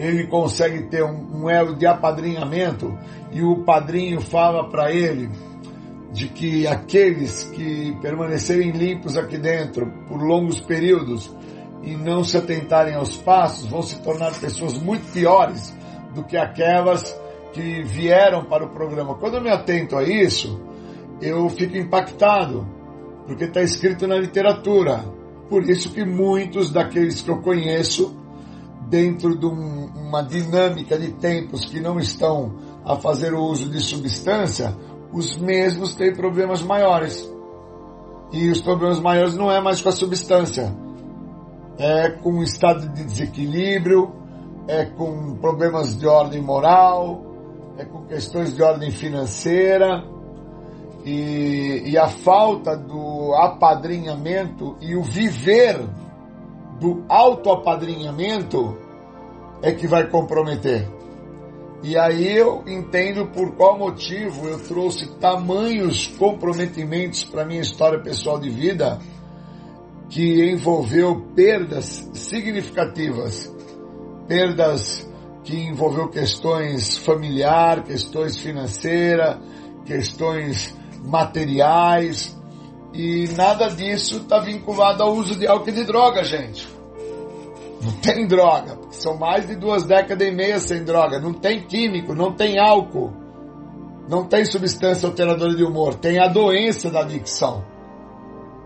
ele 0.00 0.26
consegue 0.26 0.84
ter 0.84 1.04
um, 1.04 1.42
um 1.42 1.50
elo 1.50 1.76
de 1.76 1.86
apadrinhamento 1.86 2.96
e 3.30 3.42
o 3.42 3.64
padrinho 3.64 4.20
fala 4.20 4.68
para 4.70 4.90
ele 4.90 5.28
de 6.10 6.26
que 6.28 6.66
aqueles 6.66 7.44
que 7.44 7.96
permanecerem 8.00 8.70
limpos 8.70 9.16
aqui 9.16 9.36
dentro 9.36 9.86
por 10.08 10.20
longos 10.20 10.60
períodos 10.60 11.30
e 11.82 11.94
não 11.96 12.24
se 12.24 12.36
atentarem 12.36 12.94
aos 12.94 13.16
passos 13.16 13.68
vão 13.68 13.82
se 13.82 14.00
tornar 14.02 14.32
pessoas 14.38 14.78
muito 14.78 15.12
piores 15.12 15.76
do 16.14 16.24
que 16.24 16.36
aquelas 16.36 17.14
que 17.52 17.82
vieram 17.82 18.44
para 18.44 18.64
o 18.64 18.70
programa. 18.70 19.16
Quando 19.16 19.34
eu 19.34 19.42
me 19.42 19.50
atento 19.50 19.96
a 19.96 20.02
isso, 20.02 20.60
eu 21.20 21.48
fico 21.50 21.76
impactado, 21.76 22.66
porque 23.26 23.44
está 23.44 23.62
escrito 23.62 24.06
na 24.06 24.16
literatura. 24.16 25.04
Por 25.48 25.68
isso 25.68 25.92
que 25.92 26.04
muitos 26.04 26.70
daqueles 26.70 27.20
que 27.20 27.30
eu 27.30 27.40
conheço, 27.42 28.16
dentro 28.90 29.38
de 29.38 29.46
um, 29.46 29.86
uma 29.94 30.22
dinâmica 30.22 30.98
de 30.98 31.12
tempos 31.12 31.64
que 31.64 31.80
não 31.80 31.98
estão 31.98 32.56
a 32.84 32.96
fazer 32.96 33.32
o 33.32 33.40
uso 33.40 33.70
de 33.70 33.80
substância, 33.80 34.76
os 35.12 35.38
mesmos 35.38 35.94
têm 35.94 36.12
problemas 36.12 36.60
maiores. 36.60 37.32
E 38.32 38.50
os 38.50 38.60
problemas 38.60 39.00
maiores 39.00 39.34
não 39.36 39.50
é 39.50 39.60
mais 39.60 39.80
com 39.80 39.88
a 39.88 39.92
substância, 39.92 40.74
é 41.78 42.10
com 42.10 42.34
um 42.34 42.42
estado 42.42 42.88
de 42.88 43.04
desequilíbrio, 43.04 44.12
é 44.68 44.84
com 44.84 45.36
problemas 45.36 45.96
de 45.96 46.06
ordem 46.06 46.42
moral, 46.42 47.24
é 47.78 47.84
com 47.84 48.04
questões 48.04 48.54
de 48.54 48.62
ordem 48.62 48.90
financeira 48.90 50.04
e, 51.04 51.82
e 51.86 51.98
a 51.98 52.08
falta 52.08 52.76
do 52.76 53.34
apadrinhamento 53.34 54.76
e 54.80 54.94
o 54.94 55.02
viver 55.02 55.88
do 56.80 57.04
autoapadrinhamento 57.08 58.76
é 59.62 59.72
que 59.72 59.86
vai 59.86 60.08
comprometer. 60.08 60.88
E 61.82 61.96
aí 61.96 62.36
eu 62.36 62.64
entendo 62.66 63.26
por 63.26 63.52
qual 63.52 63.78
motivo 63.78 64.48
eu 64.48 64.58
trouxe 64.58 65.06
tamanhos 65.18 66.06
comprometimentos 66.18 67.24
para 67.24 67.44
minha 67.44 67.60
história 67.60 67.98
pessoal 68.00 68.38
de 68.38 68.50
vida 68.50 68.98
que 70.08 70.50
envolveu 70.50 71.22
perdas 71.34 72.10
significativas, 72.12 73.54
perdas 74.26 75.08
que 75.44 75.56
envolveu 75.56 76.08
questões 76.08 76.98
familiar, 76.98 77.84
questões 77.84 78.36
financeiras, 78.36 79.38
questões 79.86 80.76
materiais 81.02 82.39
E 82.92 83.28
nada 83.36 83.68
disso 83.68 84.18
está 84.18 84.40
vinculado 84.40 85.02
ao 85.02 85.12
uso 85.12 85.38
de 85.38 85.46
álcool 85.46 85.68
e 85.68 85.72
de 85.72 85.84
droga, 85.84 86.24
gente. 86.24 86.68
Não 87.82 87.92
tem 87.92 88.26
droga, 88.26 88.78
são 88.90 89.16
mais 89.16 89.46
de 89.46 89.56
duas 89.56 89.84
décadas 89.84 90.26
e 90.26 90.30
meia 90.30 90.58
sem 90.58 90.84
droga. 90.84 91.18
Não 91.18 91.32
tem 91.32 91.62
químico, 91.62 92.14
não 92.14 92.32
tem 92.32 92.58
álcool, 92.58 93.10
não 94.08 94.26
tem 94.26 94.44
substância 94.44 95.08
alteradora 95.08 95.54
de 95.54 95.64
humor. 95.64 95.94
Tem 95.94 96.18
a 96.18 96.26
doença 96.26 96.90
da 96.90 97.00
adicção. 97.00 97.64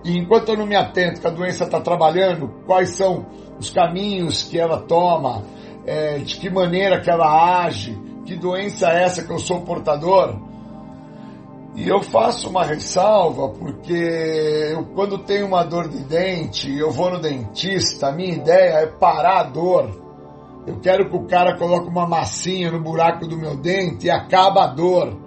E 0.04 0.18
enquanto 0.18 0.50
eu 0.50 0.56
não 0.56 0.66
me 0.66 0.74
atento 0.74 1.20
que 1.20 1.26
a 1.26 1.30
doença 1.30 1.64
está 1.64 1.80
trabalhando, 1.80 2.48
quais 2.66 2.90
são 2.90 3.26
os 3.58 3.70
caminhos 3.70 4.42
que 4.42 4.58
ela 4.58 4.82
toma, 4.82 5.42
é, 5.86 6.18
de 6.18 6.36
que 6.36 6.50
maneira 6.50 7.00
que 7.00 7.10
ela 7.10 7.64
age, 7.64 7.98
que 8.24 8.36
doença 8.36 8.90
é 8.90 9.04
essa 9.04 9.22
que 9.22 9.30
eu 9.30 9.38
sou 9.38 9.60
portador, 9.60 10.36
e 11.74 11.88
eu 11.88 12.00
faço 12.02 12.48
uma 12.48 12.64
ressalva 12.64 13.48
porque 13.48 13.92
eu, 14.72 14.84
quando 14.94 15.18
tenho 15.18 15.46
uma 15.46 15.64
dor 15.64 15.88
de 15.88 16.04
dente, 16.04 16.72
eu 16.72 16.90
vou 16.92 17.10
no 17.10 17.20
dentista, 17.20 18.08
a 18.08 18.12
minha 18.12 18.32
ideia 18.32 18.78
é 18.78 18.86
parar 18.86 19.40
a 19.40 19.44
dor. 19.44 19.90
Eu 20.66 20.78
quero 20.78 21.10
que 21.10 21.16
o 21.16 21.26
cara 21.26 21.58
coloque 21.58 21.88
uma 21.88 22.06
massinha 22.06 22.70
no 22.70 22.80
buraco 22.80 23.26
do 23.26 23.36
meu 23.36 23.56
dente 23.56 24.06
e 24.06 24.10
acaba 24.10 24.64
a 24.64 24.66
dor. 24.68 25.18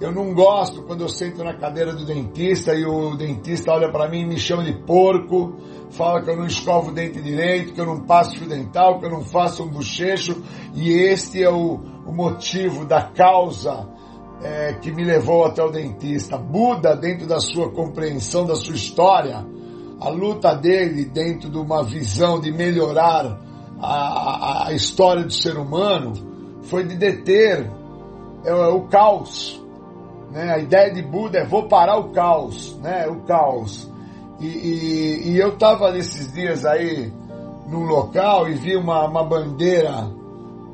Eu 0.00 0.12
não 0.12 0.32
gosto 0.34 0.82
quando 0.82 1.00
eu 1.00 1.08
sento 1.08 1.42
na 1.42 1.54
cadeira 1.54 1.92
do 1.92 2.04
dentista 2.04 2.72
e 2.72 2.84
o 2.84 3.16
dentista 3.16 3.72
olha 3.72 3.90
para 3.90 4.08
mim 4.08 4.20
e 4.20 4.26
me 4.26 4.38
chama 4.38 4.62
de 4.62 4.72
porco, 4.72 5.56
fala 5.90 6.22
que 6.22 6.30
eu 6.30 6.36
não 6.36 6.46
escovo 6.46 6.90
o 6.90 6.94
dente 6.94 7.20
direito, 7.20 7.72
que 7.72 7.80
eu 7.80 7.86
não 7.86 8.04
passo 8.04 8.38
fio 8.38 8.48
dental, 8.48 9.00
que 9.00 9.06
eu 9.06 9.10
não 9.10 9.22
faço 9.22 9.64
um 9.64 9.68
bochecho, 9.68 10.40
e 10.74 10.90
este 10.90 11.42
é 11.42 11.50
o, 11.50 11.80
o 12.06 12.12
motivo 12.12 12.84
da 12.84 13.02
causa 13.02 13.95
é, 14.42 14.74
que 14.74 14.92
me 14.92 15.04
levou 15.04 15.44
até 15.44 15.62
o 15.62 15.70
dentista. 15.70 16.36
Buda, 16.36 16.94
dentro 16.96 17.26
da 17.26 17.40
sua 17.40 17.70
compreensão 17.70 18.46
da 18.46 18.54
sua 18.54 18.74
história, 18.74 19.44
a 20.00 20.08
luta 20.08 20.54
dele 20.54 21.06
dentro 21.06 21.48
de 21.48 21.58
uma 21.58 21.82
visão 21.82 22.40
de 22.40 22.52
melhorar 22.52 23.38
a, 23.80 23.86
a, 23.86 24.68
a 24.68 24.72
história 24.72 25.24
do 25.24 25.32
ser 25.32 25.56
humano 25.56 26.12
foi 26.62 26.84
de 26.84 26.96
deter 26.96 27.70
é, 28.44 28.54
o 28.54 28.82
caos. 28.82 29.62
Né? 30.30 30.52
A 30.52 30.58
ideia 30.58 30.92
de 30.92 31.02
Buda 31.02 31.38
é 31.38 31.44
vou 31.44 31.68
parar 31.68 31.98
o 31.98 32.10
caos, 32.10 32.76
né? 32.82 33.06
o 33.06 33.20
caos. 33.22 33.90
E, 34.40 34.46
e, 34.46 35.30
e 35.30 35.38
eu 35.38 35.54
estava 35.54 35.90
nesses 35.92 36.32
dias 36.32 36.66
aí 36.66 37.10
num 37.68 37.84
local 37.84 38.48
e 38.48 38.54
vi 38.54 38.76
uma, 38.76 39.06
uma 39.06 39.24
bandeira 39.24 40.10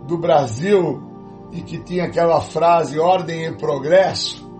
do 0.07 0.19
Brasil 0.19 1.12
e 1.53 1.61
que 1.61 1.79
tinha 1.79 2.05
aquela 2.05 2.41
frase 2.41 2.99
ordem 2.99 3.47
e 3.47 3.53
progresso. 3.53 4.51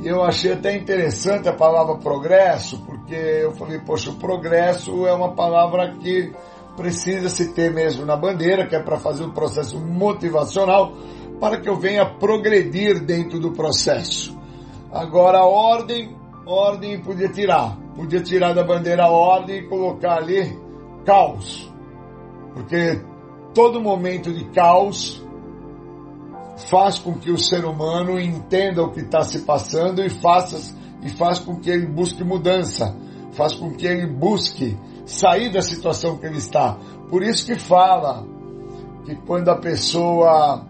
E 0.00 0.08
eu 0.08 0.22
achei 0.22 0.52
até 0.52 0.74
interessante 0.74 1.48
a 1.48 1.52
palavra 1.52 1.96
progresso, 1.96 2.82
porque 2.86 3.14
eu 3.14 3.52
falei, 3.52 3.80
poxa, 3.80 4.10
o 4.10 4.14
progresso 4.14 5.06
é 5.06 5.12
uma 5.12 5.34
palavra 5.34 5.94
que 5.98 6.32
precisa 6.76 7.28
se 7.28 7.52
ter 7.52 7.70
mesmo 7.72 8.06
na 8.06 8.16
bandeira, 8.16 8.66
que 8.66 8.74
é 8.74 8.82
para 8.82 8.98
fazer 8.98 9.24
um 9.24 9.32
processo 9.32 9.78
motivacional 9.78 10.92
para 11.38 11.60
que 11.60 11.68
eu 11.68 11.76
venha 11.76 12.06
progredir 12.06 13.04
dentro 13.04 13.38
do 13.38 13.52
processo. 13.52 14.38
Agora, 14.92 15.38
a 15.38 15.46
ordem, 15.46 16.16
ordem 16.46 17.00
podia 17.00 17.28
tirar. 17.28 17.76
Podia 17.94 18.22
tirar 18.22 18.54
da 18.54 18.62
bandeira 18.62 19.04
a 19.04 19.10
ordem 19.10 19.58
e 19.58 19.68
colocar 19.68 20.18
ali 20.18 20.58
caos. 21.04 21.70
Porque 22.54 23.00
todo 23.54 23.80
momento 23.80 24.32
de 24.32 24.44
caos 24.50 25.24
faz 26.68 26.98
com 26.98 27.14
que 27.14 27.30
o 27.30 27.38
ser 27.38 27.64
humano 27.64 28.18
entenda 28.18 28.82
o 28.82 28.90
que 28.90 29.00
está 29.00 29.22
se 29.22 29.40
passando 29.40 30.04
e 30.04 30.10
faça 30.10 30.74
e 31.02 31.08
faz 31.08 31.38
com 31.38 31.56
que 31.56 31.70
ele 31.70 31.86
busque 31.86 32.22
mudança, 32.22 32.94
faz 33.32 33.54
com 33.54 33.72
que 33.72 33.86
ele 33.86 34.06
busque 34.06 34.76
sair 35.06 35.50
da 35.50 35.62
situação 35.62 36.18
que 36.18 36.26
ele 36.26 36.38
está. 36.38 36.76
Por 37.08 37.22
isso 37.22 37.46
que 37.46 37.54
fala 37.54 38.26
que 39.04 39.14
quando 39.16 39.48
a 39.48 39.56
pessoa 39.56 40.66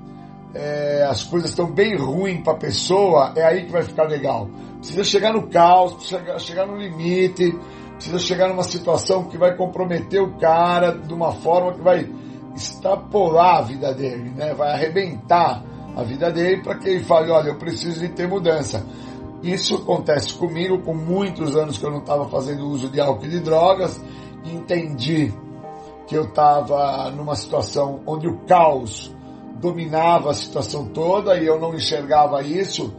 é, 0.54 1.04
as 1.08 1.24
coisas 1.24 1.50
estão 1.50 1.70
bem 1.72 1.96
ruins 1.96 2.42
para 2.42 2.54
a 2.54 2.56
pessoa, 2.56 3.32
é 3.36 3.44
aí 3.44 3.66
que 3.66 3.72
vai 3.72 3.82
ficar 3.82 4.04
legal. 4.04 4.48
Precisa 4.78 5.04
chegar 5.04 5.32
no 5.32 5.48
caos, 5.48 5.94
precisa 5.94 6.38
chegar 6.38 6.66
no 6.66 6.76
limite, 6.76 7.56
precisa 7.94 8.18
chegar 8.18 8.48
numa 8.48 8.62
situação 8.62 9.24
que 9.24 9.36
vai 9.36 9.56
comprometer 9.56 10.22
o 10.22 10.38
cara 10.38 10.92
de 10.92 11.12
uma 11.12 11.32
forma 11.32 11.74
que 11.74 11.82
vai 11.82 12.08
extrapolar 12.54 13.58
a 13.58 13.62
vida 13.62 13.92
dele, 13.94 14.30
né? 14.30 14.54
Vai 14.54 14.72
arrebentar 14.72 15.62
a 16.00 16.04
vida 16.04 16.30
dele 16.32 16.62
para 16.62 16.78
que 16.78 16.88
ele 16.88 17.04
fale, 17.04 17.30
olha, 17.30 17.48
eu 17.48 17.58
preciso 17.58 18.00
de 18.00 18.08
ter 18.08 18.26
mudança. 18.26 18.86
Isso 19.42 19.74
acontece 19.74 20.34
comigo 20.34 20.80
com 20.80 20.94
muitos 20.94 21.56
anos 21.56 21.76
que 21.76 21.84
eu 21.84 21.90
não 21.90 21.98
estava 21.98 22.28
fazendo 22.28 22.66
uso 22.66 22.88
de 22.88 23.00
álcool 23.00 23.26
e 23.26 23.30
de 23.30 23.40
drogas, 23.40 24.00
entendi 24.44 25.32
que 26.06 26.16
eu 26.16 26.24
estava 26.24 27.10
numa 27.10 27.34
situação 27.34 28.00
onde 28.06 28.26
o 28.26 28.38
caos 28.46 29.14
dominava 29.60 30.30
a 30.30 30.34
situação 30.34 30.86
toda 30.86 31.38
e 31.38 31.46
eu 31.46 31.60
não 31.60 31.74
enxergava 31.74 32.42
isso, 32.42 32.94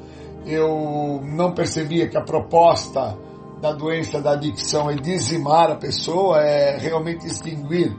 eu 0.45 1.21
não 1.23 1.53
percebia 1.53 2.07
que 2.07 2.17
a 2.17 2.21
proposta 2.21 3.17
da 3.59 3.71
doença 3.71 4.21
da 4.21 4.31
adicção 4.31 4.89
é 4.89 4.95
dizimar 4.95 5.71
a 5.71 5.75
pessoa, 5.75 6.39
é 6.41 6.77
realmente 6.77 7.25
extinguir 7.25 7.95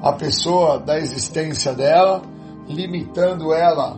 a 0.00 0.12
pessoa 0.12 0.78
da 0.78 0.98
existência 0.98 1.72
dela, 1.72 2.22
limitando 2.68 3.52
ela 3.52 3.96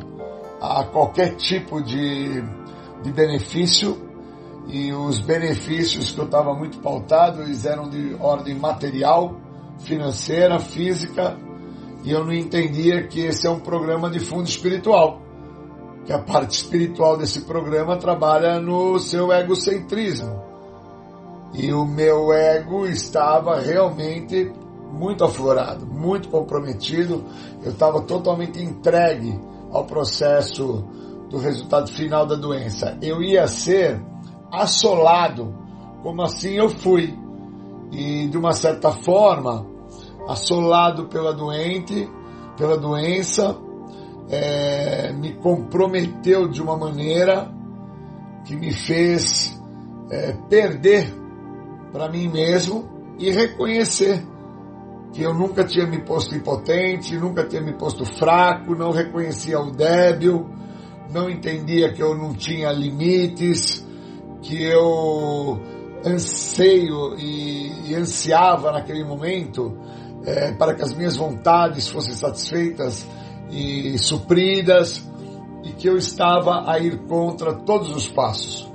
a 0.60 0.84
qualquer 0.84 1.36
tipo 1.36 1.82
de, 1.82 2.42
de 3.02 3.12
benefício. 3.12 4.04
E 4.68 4.92
os 4.92 5.20
benefícios 5.20 6.10
que 6.10 6.18
eu 6.18 6.24
estava 6.24 6.52
muito 6.52 6.78
pautado 6.78 7.42
eles 7.42 7.64
eram 7.64 7.88
de 7.88 8.16
ordem 8.18 8.54
material, 8.54 9.36
financeira, 9.78 10.58
física. 10.58 11.36
E 12.02 12.10
eu 12.10 12.24
não 12.24 12.32
entendia 12.32 13.06
que 13.06 13.20
esse 13.20 13.46
é 13.46 13.50
um 13.50 13.60
programa 13.60 14.10
de 14.10 14.18
fundo 14.20 14.48
espiritual, 14.48 15.20
que 16.04 16.12
a 16.12 16.18
parte 16.18 16.52
espiritual 16.52 17.16
desse 17.16 17.42
programa 17.42 17.96
trabalha 17.96 18.60
no 18.60 18.98
seu 18.98 19.32
egocentrismo. 19.32 20.42
E 21.54 21.72
o 21.72 21.84
meu 21.84 22.32
ego 22.32 22.86
estava 22.86 23.60
realmente 23.60 24.52
muito 24.92 25.24
aflorado, 25.24 25.86
muito 25.86 26.28
comprometido, 26.28 27.24
eu 27.62 27.72
estava 27.72 28.00
totalmente 28.02 28.62
entregue 28.62 29.38
ao 29.76 29.84
processo 29.84 30.84
do 31.30 31.38
resultado 31.38 31.90
final 31.90 32.26
da 32.26 32.34
doença. 32.34 32.96
Eu 33.02 33.22
ia 33.22 33.46
ser 33.46 34.00
assolado, 34.50 35.54
como 36.02 36.22
assim 36.22 36.54
eu 36.54 36.68
fui. 36.68 37.16
E 37.92 38.26
de 38.26 38.36
uma 38.36 38.52
certa 38.52 38.90
forma, 38.90 39.66
assolado 40.28 41.06
pela 41.06 41.32
doente, 41.32 42.08
pela 42.56 42.76
doença, 42.76 43.56
é, 44.28 45.12
me 45.12 45.34
comprometeu 45.34 46.48
de 46.48 46.60
uma 46.60 46.76
maneira 46.76 47.52
que 48.44 48.56
me 48.56 48.72
fez 48.72 49.60
é, 50.10 50.32
perder 50.48 51.12
para 51.92 52.08
mim 52.08 52.28
mesmo 52.28 52.88
e 53.18 53.30
reconhecer 53.30 54.22
que 55.16 55.22
eu 55.22 55.32
nunca 55.32 55.64
tinha 55.64 55.86
me 55.86 55.98
posto 56.02 56.34
impotente, 56.34 57.16
nunca 57.16 57.42
tinha 57.42 57.62
me 57.62 57.72
posto 57.72 58.04
fraco, 58.04 58.74
não 58.74 58.90
reconhecia 58.90 59.58
o 59.58 59.70
débil, 59.70 60.46
não 61.10 61.30
entendia 61.30 61.90
que 61.90 62.02
eu 62.02 62.14
não 62.14 62.34
tinha 62.34 62.70
limites, 62.70 63.82
que 64.42 64.62
eu 64.62 65.58
anseio 66.04 67.16
e, 67.16 67.90
e 67.90 67.94
ansiava 67.94 68.70
naquele 68.70 69.04
momento 69.04 69.78
é, 70.26 70.52
para 70.52 70.74
que 70.74 70.82
as 70.82 70.92
minhas 70.92 71.16
vontades 71.16 71.88
fossem 71.88 72.12
satisfeitas 72.12 73.08
e 73.50 73.96
supridas 73.96 75.02
e 75.64 75.70
que 75.70 75.88
eu 75.88 75.96
estava 75.96 76.70
a 76.70 76.78
ir 76.78 77.06
contra 77.06 77.54
todos 77.54 77.88
os 77.96 78.06
passos, 78.06 78.70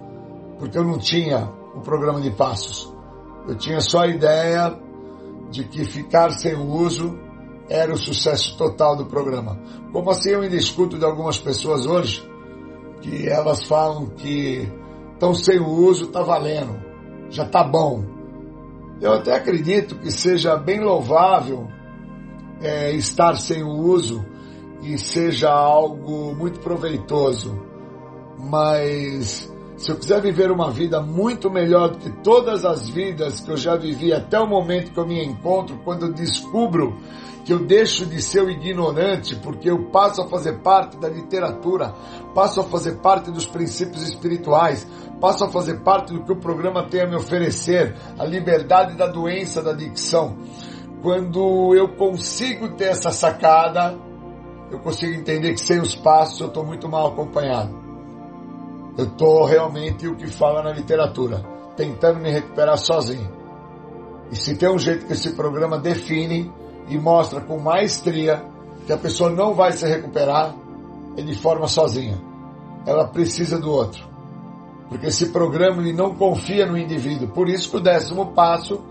porque 0.58 0.76
eu 0.76 0.84
não 0.84 0.98
tinha 0.98 1.48
o 1.76 1.82
programa 1.82 2.20
de 2.20 2.32
passos. 2.32 2.92
Eu 3.48 3.56
tinha 3.56 3.80
só 3.80 4.00
a 4.00 4.08
ideia 4.08 4.76
de 5.52 5.66
que 5.66 5.84
ficar 5.86 6.32
sem 6.32 6.56
o 6.56 6.66
uso 6.66 7.20
era 7.70 7.94
o 7.94 7.98
sucesso 7.98 8.58
total 8.58 8.96
do 8.96 9.06
programa. 9.06 9.60
Como 9.92 10.10
assim 10.10 10.32
eu 10.32 10.42
ainda 10.42 10.56
escuto 10.56 10.98
de 10.98 11.06
algumas 11.06 11.38
pessoas 11.38 11.86
hoje 11.86 12.28
que 13.02 13.28
elas 13.28 13.66
falam 13.66 14.08
que 14.08 14.68
estão 15.14 15.34
sem 15.34 15.60
o 15.60 15.68
uso, 15.68 16.06
está 16.06 16.22
valendo, 16.22 16.80
já 17.30 17.44
está 17.44 17.64
bom. 17.64 18.04
Eu 19.02 19.14
até 19.14 19.36
acredito 19.36 19.96
que 19.96 20.12
seja 20.12 20.56
bem 20.56 20.80
louvável 20.80 21.68
é, 22.62 22.92
estar 22.94 23.36
sem 23.36 23.64
o 23.64 23.70
uso 23.70 24.26
e 24.82 24.98
seja 24.98 25.50
algo 25.50 26.36
muito 26.36 26.60
proveitoso, 26.60 27.60
mas 28.38 29.51
se 29.82 29.90
eu 29.90 29.98
quiser 29.98 30.22
viver 30.22 30.52
uma 30.52 30.70
vida 30.70 31.02
muito 31.02 31.50
melhor 31.50 31.90
do 31.90 31.98
que 31.98 32.12
todas 32.24 32.64
as 32.64 32.88
vidas 32.88 33.40
que 33.40 33.50
eu 33.50 33.58
já 33.58 33.76
vivi 33.76 34.14
até 34.14 34.40
o 34.40 34.48
momento 34.48 34.92
que 34.92 35.00
eu 35.00 35.08
me 35.08 35.26
encontro, 35.26 35.82
quando 35.84 36.06
eu 36.06 36.14
descubro 36.14 36.96
que 37.44 37.52
eu 37.52 37.66
deixo 37.66 38.06
de 38.06 38.22
ser 38.22 38.44
o 38.44 38.50
ignorante, 38.52 39.36
porque 39.38 39.72
eu 39.72 39.86
passo 39.86 40.22
a 40.22 40.28
fazer 40.28 40.60
parte 40.60 40.98
da 40.98 41.10
literatura, 41.10 41.96
passo 42.36 42.62
a 42.62 42.64
fazer 42.64 42.98
parte 42.98 43.32
dos 43.32 43.48
princípios 43.48 44.04
espirituais, 44.04 44.86
passo 45.20 45.46
a 45.46 45.50
fazer 45.50 45.80
parte 45.80 46.14
do 46.14 46.24
que 46.24 46.32
o 46.32 46.40
programa 46.40 46.84
tem 46.88 47.02
a 47.02 47.08
me 47.08 47.16
oferecer, 47.16 47.96
a 48.20 48.24
liberdade 48.24 48.96
da 48.96 49.08
doença, 49.08 49.64
da 49.64 49.72
adicção. 49.72 50.38
Quando 51.02 51.74
eu 51.74 51.90
consigo 51.96 52.76
ter 52.76 52.90
essa 52.90 53.10
sacada, 53.10 53.98
eu 54.70 54.78
consigo 54.78 55.16
entender 55.16 55.54
que 55.54 55.60
sem 55.60 55.82
os 55.82 55.96
passos 55.96 56.40
eu 56.40 56.48
estou 56.50 56.64
muito 56.64 56.88
mal 56.88 57.08
acompanhado. 57.08 57.81
Eu 59.02 59.08
estou 59.08 59.46
realmente 59.46 60.08
o 60.08 60.16
que 60.16 60.28
fala 60.28 60.62
na 60.62 60.72
literatura, 60.72 61.44
tentando 61.76 62.20
me 62.20 62.30
recuperar 62.30 62.78
sozinho. 62.78 63.30
E 64.32 64.36
se 64.36 64.56
tem 64.56 64.70
um 64.70 64.78
jeito 64.78 65.08
que 65.08 65.14
esse 65.14 65.32
programa 65.32 65.80
define, 65.80 66.52
e 66.88 67.00
mostra 67.00 67.42
com 67.42 67.58
maestria 67.58 68.44
que 68.86 68.94
a 68.94 68.98
pessoa 68.98 69.32
não 69.32 69.56
vai 69.56 69.72
se 69.72 69.88
recuperar 69.88 70.56
é 71.18 71.22
de 71.24 71.36
forma 71.36 71.68
sozinha. 71.68 72.22
Ela 72.86 73.08
precisa 73.08 73.58
do 73.58 73.72
outro. 73.72 74.08
Porque 74.88 75.08
esse 75.08 75.30
programa 75.30 75.82
ele 75.82 75.94
não 75.94 76.14
confia 76.14 76.66
no 76.66 76.78
indivíduo. 76.78 77.30
Por 77.30 77.50
isso 77.50 77.72
que 77.72 77.78
o 77.78 77.82
décimo 77.82 78.34
passo 78.34 78.84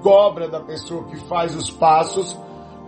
cobra 0.00 0.48
da 0.48 0.60
pessoa 0.60 1.04
que 1.04 1.16
faz 1.16 1.54
os 1.54 1.70
passos 1.70 2.36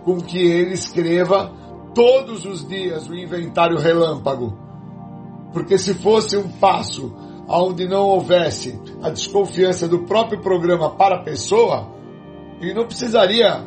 com 0.03 0.17
que 0.17 0.39
ele 0.39 0.73
escreva 0.73 1.51
todos 1.93 2.43
os 2.43 2.67
dias 2.67 3.07
o 3.07 3.15
inventário 3.15 3.77
relâmpago. 3.77 4.64
Porque 5.55 5.77
se 5.77 5.93
fosse 5.93 6.35
um 6.35 6.49
passo 6.49 7.15
onde 7.47 7.87
não 7.87 8.07
houvesse 8.07 8.77
a 9.01 9.09
desconfiança 9.09 9.87
do 9.87 9.99
próprio 9.99 10.41
programa 10.41 10.89
para 10.97 11.15
a 11.15 11.23
pessoa, 11.23 11.95
ele 12.59 12.73
não 12.73 12.85
precisaria 12.85 13.65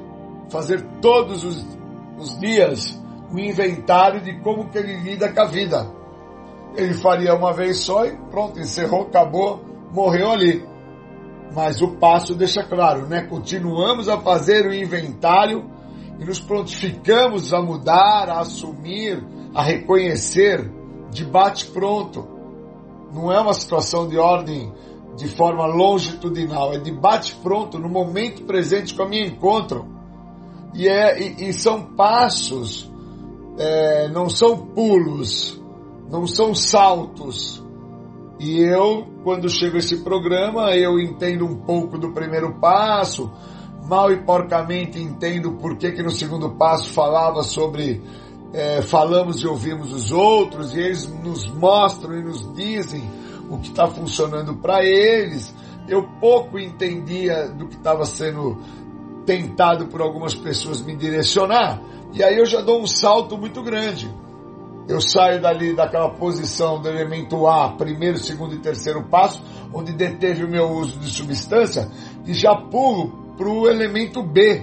fazer 0.50 0.82
todos 1.00 1.44
os, 1.44 1.66
os 2.18 2.38
dias 2.38 3.02
um 3.32 3.38
inventário 3.38 4.20
de 4.20 4.38
como 4.40 4.68
que 4.68 4.76
ele 4.76 4.98
lida 5.00 5.32
com 5.32 5.40
a 5.40 5.46
vida. 5.46 5.90
Ele 6.76 6.92
faria 6.92 7.34
uma 7.34 7.54
vez 7.54 7.78
só 7.78 8.04
e 8.04 8.14
pronto, 8.30 8.60
encerrou, 8.60 9.04
acabou, 9.04 9.64
morreu 9.90 10.30
ali. 10.30 10.62
Mas 11.54 11.80
o 11.80 11.96
passo 11.96 12.34
deixa 12.34 12.62
claro, 12.64 13.06
né? 13.06 13.22
Continuamos 13.22 14.10
a 14.10 14.20
fazer 14.20 14.66
o 14.66 14.74
inventário 14.74 15.64
e 16.18 16.24
nos 16.26 16.38
prontificamos 16.38 17.54
a 17.54 17.62
mudar, 17.62 18.28
a 18.28 18.40
assumir, 18.40 19.24
a 19.54 19.62
reconhecer 19.62 20.76
de 21.10 21.24
bate 21.24 21.66
pronto. 21.66 22.26
Não 23.12 23.32
é 23.32 23.40
uma 23.40 23.54
situação 23.54 24.06
de 24.08 24.18
ordem 24.18 24.72
de 25.16 25.26
forma 25.28 25.66
longitudinal, 25.66 26.72
é 26.72 26.78
de 26.78 26.92
bate 26.92 27.34
pronto 27.42 27.78
no 27.78 27.88
momento 27.88 28.44
presente 28.44 28.94
com 28.94 29.02
a 29.02 29.08
minha 29.08 29.26
encontro. 29.26 29.86
E, 30.74 30.86
é, 30.86 31.20
e, 31.20 31.48
e 31.48 31.52
são 31.52 31.82
passos, 31.94 32.90
é, 33.58 34.08
não 34.08 34.28
são 34.30 34.56
pulos, 34.56 35.60
não 36.10 36.26
são 36.26 36.54
saltos. 36.54 37.64
E 38.38 38.60
eu, 38.60 39.08
quando 39.24 39.48
chego 39.48 39.76
a 39.76 39.78
esse 39.80 40.04
programa, 40.04 40.76
eu 40.76 41.00
entendo 41.00 41.44
um 41.44 41.56
pouco 41.56 41.98
do 41.98 42.12
primeiro 42.12 42.60
passo, 42.60 43.28
mal 43.88 44.12
e 44.12 44.22
porcamente 44.22 45.00
entendo 45.00 45.52
por 45.52 45.76
que, 45.76 45.90
que 45.90 46.02
no 46.02 46.10
segundo 46.10 46.50
passo 46.50 46.92
falava 46.92 47.42
sobre 47.42 48.00
é, 48.52 48.80
falamos 48.80 49.42
e 49.42 49.46
ouvimos 49.46 49.92
os 49.92 50.10
outros, 50.10 50.74
e 50.74 50.80
eles 50.80 51.06
nos 51.22 51.46
mostram 51.46 52.18
e 52.18 52.22
nos 52.22 52.52
dizem 52.54 53.08
o 53.48 53.58
que 53.58 53.68
está 53.68 53.86
funcionando 53.86 54.56
para 54.56 54.84
eles. 54.84 55.54
Eu 55.86 56.04
pouco 56.20 56.58
entendia 56.58 57.48
do 57.48 57.66
que 57.66 57.76
estava 57.76 58.04
sendo 58.04 58.58
tentado 59.24 59.86
por 59.86 60.00
algumas 60.00 60.34
pessoas 60.34 60.80
me 60.80 60.96
direcionar, 60.96 61.80
e 62.12 62.22
aí 62.22 62.38
eu 62.38 62.46
já 62.46 62.60
dou 62.62 62.80
um 62.80 62.86
salto 62.86 63.36
muito 63.36 63.62
grande. 63.62 64.10
Eu 64.88 65.02
saio 65.02 65.42
dali 65.42 65.76
daquela 65.76 66.08
posição 66.08 66.80
do 66.80 66.88
elemento 66.88 67.46
A, 67.46 67.72
primeiro, 67.72 68.16
segundo 68.16 68.54
e 68.54 68.58
terceiro 68.58 69.04
passo, 69.04 69.42
onde 69.72 69.92
deteve 69.92 70.44
o 70.44 70.48
meu 70.48 70.70
uso 70.70 70.98
de 70.98 71.10
substância, 71.10 71.90
e 72.24 72.32
já 72.32 72.54
pulo 72.54 73.34
para 73.36 73.48
o 73.48 73.68
elemento 73.68 74.22
B, 74.22 74.62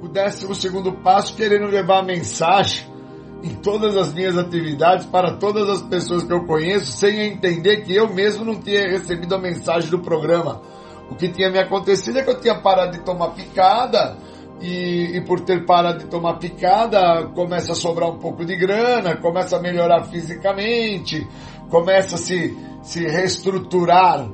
o 0.00 0.06
décimo 0.06 0.54
segundo 0.54 0.92
passo, 0.92 1.34
querendo 1.34 1.66
levar 1.66 1.98
a 1.98 2.04
mensagem 2.04 2.95
em 3.42 3.54
todas 3.56 3.96
as 3.96 4.12
minhas 4.12 4.36
atividades 4.36 5.06
para 5.06 5.36
todas 5.36 5.68
as 5.68 5.82
pessoas 5.82 6.24
que 6.24 6.32
eu 6.32 6.44
conheço, 6.44 6.92
sem 6.92 7.32
entender 7.32 7.82
que 7.82 7.94
eu 7.94 8.12
mesmo 8.12 8.44
não 8.44 8.56
tinha 8.56 8.88
recebido 8.88 9.34
a 9.34 9.38
mensagem 9.38 9.90
do 9.90 9.98
programa 9.98 10.62
o 11.10 11.14
que 11.14 11.28
tinha 11.28 11.50
me 11.50 11.58
acontecido 11.58 12.18
é 12.18 12.22
que 12.22 12.30
eu 12.30 12.40
tinha 12.40 12.54
parado 12.56 12.92
de 12.92 13.04
tomar 13.04 13.30
picada 13.30 14.16
e, 14.60 15.16
e, 15.16 15.20
por 15.20 15.40
ter 15.40 15.64
parado 15.64 15.98
de 15.98 16.06
tomar 16.06 16.38
picada 16.38 17.26
começa 17.34 17.72
a 17.72 17.74
sobrar 17.74 18.10
um 18.10 18.18
pouco 18.18 18.44
de 18.44 18.56
grana, 18.56 19.16
começa 19.16 19.56
a 19.56 19.60
melhorar 19.60 20.04
fisicamente, 20.04 21.26
começa 21.70 22.16
a 22.16 22.18
se, 22.18 22.56
se 22.82 23.04
reestruturar, 23.06 24.26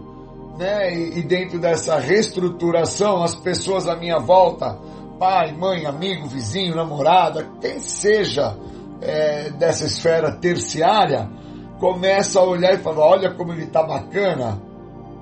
né? 0.59 0.95
E, 0.95 1.19
e 1.19 1.23
dentro 1.23 1.59
dessa 1.59 1.99
reestruturação, 1.99 3.23
as 3.23 3.35
pessoas 3.35 3.89
à 3.89 3.97
minha 3.97 4.19
volta, 4.19 4.79
pai, 5.19 5.53
mãe, 5.53 5.85
amigo, 5.85 6.27
vizinho, 6.27 6.75
namorada, 6.75 7.51
quem 7.61 7.81
seja 7.81 8.57
é, 9.03 9.51
dessa 9.51 9.85
esfera 9.85 10.33
terciária, 10.37 11.29
começa 11.79 12.39
a 12.39 12.45
olhar 12.45 12.75
e 12.75 12.79
falar, 12.79 13.05
olha 13.05 13.35
como 13.35 13.53
ele 13.53 13.67
tá 13.67 13.83
bacana, 13.83 14.63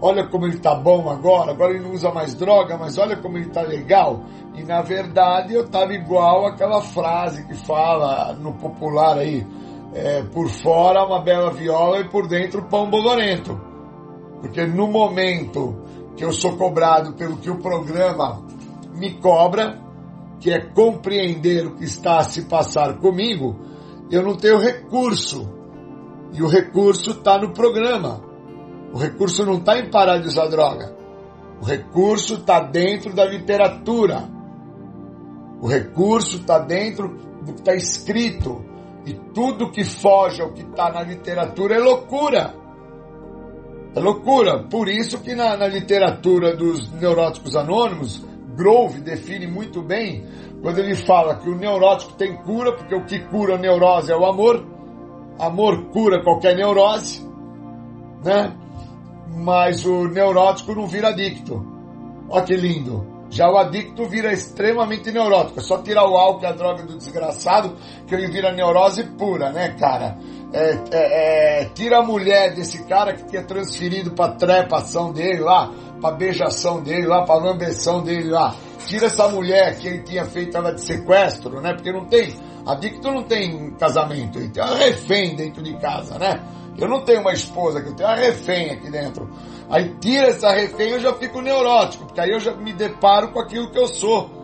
olha 0.03 0.29
como 0.29 0.45
ele 0.45 0.57
está 0.57 0.75
bom 0.75 1.09
agora, 1.09 1.53
agora 1.53 1.73
ele 1.73 1.83
não 1.83 1.93
usa 1.93 2.13
mais 2.13 2.35
droga, 2.35 2.77
mas 2.77 2.99
olha 2.99 3.17
como 3.17 3.39
ele 3.39 3.49
está 3.49 3.63
legal. 3.63 4.23
E 4.55 4.63
na 4.63 4.83
verdade 4.83 5.55
eu 5.55 5.65
estava 5.65 5.95
igual 5.95 6.47
aquela 6.47 6.83
frase 6.83 7.47
que 7.47 7.55
fala 7.55 8.35
no 8.35 8.53
popular 8.53 9.19
aí, 9.19 9.47
é, 9.95 10.23
por 10.23 10.49
fora 10.49 11.05
uma 11.07 11.23
bela 11.23 11.51
viola 11.51 12.01
e 12.01 12.09
por 12.09 12.29
dentro 12.29 12.69
pão 12.69 12.91
bolorento. 12.91 13.59
Porque 14.41 14.67
no 14.67 14.87
momento 14.87 15.83
que 16.17 16.25
eu 16.25 16.33
sou 16.33 16.57
cobrado 16.57 17.15
pelo 17.15 17.39
que 17.39 17.51
o 17.51 17.59
programa 17.59 18.43
me 18.95 19.15
cobra, 19.15 19.79
que 20.39 20.51
é 20.51 20.61
compreender 20.61 21.67
o 21.67 21.77
que 21.77 21.85
está 21.85 22.19
a 22.19 22.25
se 22.25 22.43
passar 22.47 22.99
comigo, 22.99 23.70
eu 24.11 24.23
não 24.23 24.37
tenho 24.37 24.59
recurso. 24.59 25.49
E 26.33 26.43
o 26.43 26.47
recurso 26.47 27.11
está 27.11 27.39
no 27.39 27.53
programa. 27.53 28.21
O 28.93 28.99
recurso 28.99 29.45
não 29.45 29.59
está 29.59 29.79
em 29.79 29.91
parar 29.91 30.19
de 30.19 30.29
usar 30.29 30.47
droga. 30.49 30.95
O 31.61 31.65
recurso 31.65 32.35
está 32.35 32.61
dentro 32.61 33.15
da 33.15 33.25
literatura. 33.25 34.29
O 35.61 35.67
recurso 35.67 36.39
está 36.39 36.59
dentro 36.59 37.09
do 37.43 37.53
que 37.53 37.61
está 37.61 37.75
escrito. 37.75 38.65
E 39.07 39.15
tudo 39.35 39.71
que 39.71 39.85
foge 39.85 40.43
ao 40.43 40.53
que 40.53 40.63
está 40.63 40.91
na 40.91 41.03
literatura 41.03 41.77
é 41.77 41.79
loucura. 41.79 42.55
É 43.95 44.01
loucura. 44.01 44.65
Por 44.65 44.89
isso 44.89 45.21
que 45.21 45.35
na, 45.35 45.57
na 45.57 45.67
literatura 45.67 46.57
dos 46.57 46.91
neuróticos 46.93 47.57
anônimos, 47.57 48.25
Grove 48.57 49.01
define 49.01 49.47
muito 49.47 49.83
bem 49.83 50.25
quando 50.63 50.79
ele 50.79 50.95
fala 50.95 51.37
que 51.37 51.49
o 51.49 51.57
neurótico 51.57 52.13
tem 52.15 52.37
cura, 52.37 52.73
porque 52.73 52.95
o 52.95 53.05
que 53.05 53.21
cura 53.21 53.55
a 53.55 53.59
neurose 53.59 54.13
é 54.13 54.17
o 54.17 54.27
amor. 54.27 54.65
Amor 55.39 55.87
cura 55.91 56.23
qualquer 56.23 56.55
neurose, 56.55 57.27
né? 58.23 58.55
mas 59.37 59.85
o 59.85 60.09
neurótico 60.09 60.75
não 60.75 60.87
vira 60.87 61.09
adicto. 61.09 61.65
Olha 62.29 62.45
que 62.45 62.57
lindo. 62.57 63.09
Já 63.31 63.49
o 63.49 63.57
adicto 63.57 64.07
vira 64.07 64.33
extremamente 64.33 65.11
neurótico. 65.13 65.61
É 65.61 65.63
só 65.63 65.79
tirar 65.79 66.05
o 66.09 66.17
álcool 66.17 66.43
e 66.43 66.47
a 66.47 66.53
droga 66.53 66.83
do 66.83 66.99
desgraçado 66.99 67.77
que 68.07 68.15
ele 68.15 68.27
vira 68.29 68.53
neurose 68.53 69.05
pura, 69.05 69.53
né, 69.53 69.77
cara? 69.79 70.19
É, 70.53 70.73
é, 70.91 71.63
é, 71.63 71.65
tira 71.67 71.99
a 71.99 72.03
mulher 72.03 72.55
desse 72.55 72.85
cara 72.87 73.15
que 73.15 73.25
tinha 73.27 73.45
transferido 73.45 74.11
pra 74.11 74.33
trepação 74.33 75.13
dele 75.13 75.41
lá, 75.41 75.71
pra 76.01 76.13
beijação 76.13 76.83
dele 76.83 77.07
lá, 77.07 77.25
pra 77.25 77.37
lambeção 77.37 78.03
dele 78.03 78.31
lá. 78.31 78.55
Tira 78.87 79.07
essa 79.07 79.29
mulher 79.29 79.79
que 79.79 79.87
ele 79.87 80.03
tinha 80.03 80.25
feito 80.25 80.57
ela 80.57 80.73
de 80.73 80.81
sequestro, 80.81 81.61
né? 81.61 81.75
Porque 81.75 81.93
não 81.93 82.07
tem, 82.07 82.35
adicto 82.67 83.11
não 83.11 83.23
tem 83.23 83.71
casamento, 83.73 84.39
ele 84.39 84.49
tem 84.49 84.63
uma 84.63 84.75
refém 84.75 85.37
dentro 85.37 85.63
de 85.63 85.79
casa, 85.79 86.19
né? 86.19 86.43
Eu 86.79 86.89
não 86.89 87.03
tenho 87.05 87.21
uma 87.21 87.33
esposa, 87.33 87.79
eu 87.81 87.95
tenho 87.95 88.09
uma 88.09 88.17
refém 88.17 88.71
aqui 88.71 88.91
dentro. 88.91 89.29
Aí 89.69 89.95
tira 90.01 90.29
essa 90.29 90.51
refém, 90.51 90.91
eu 90.91 91.01
já 91.01 91.13
fico 91.15 91.41
neurótico, 91.41 92.07
porque 92.07 92.21
aí 92.21 92.31
eu 92.31 92.41
já 92.41 92.55
me 92.55 92.73
deparo 92.73 93.33
com 93.33 93.41
aquilo 93.41 93.71
que 93.71 93.79
eu 93.79 93.87
sou. 93.87 94.41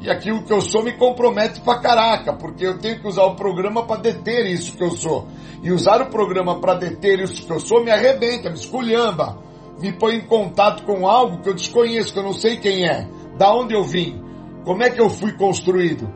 E 0.00 0.10
aquilo 0.10 0.42
que 0.42 0.52
eu 0.52 0.60
sou 0.60 0.82
me 0.82 0.92
compromete 0.92 1.60
pra 1.60 1.78
caraca, 1.78 2.32
porque 2.32 2.66
eu 2.66 2.78
tenho 2.78 3.00
que 3.00 3.06
usar 3.06 3.24
o 3.24 3.36
programa 3.36 3.84
para 3.86 4.00
deter 4.00 4.46
isso 4.46 4.76
que 4.76 4.82
eu 4.82 4.90
sou. 4.90 5.28
E 5.62 5.70
usar 5.70 6.02
o 6.02 6.06
programa 6.06 6.58
para 6.58 6.74
deter 6.74 7.20
isso 7.20 7.46
que 7.46 7.52
eu 7.52 7.60
sou 7.60 7.84
me 7.84 7.90
arrebenta, 7.90 8.50
me 8.50 8.56
esculhamba, 8.56 9.38
me 9.82 9.92
põe 9.92 10.14
em 10.14 10.20
contato 10.20 10.84
com 10.84 11.08
algo 11.08 11.42
que 11.42 11.48
eu 11.48 11.54
desconheço, 11.54 12.12
que 12.12 12.18
eu 12.20 12.22
não 12.22 12.32
sei 12.32 12.56
quem 12.56 12.88
é, 12.88 13.08
da 13.36 13.52
onde 13.52 13.74
eu 13.74 13.82
vim, 13.82 14.22
como 14.64 14.80
é 14.82 14.88
que 14.88 15.00
eu 15.00 15.10
fui 15.10 15.32
construído. 15.32 16.08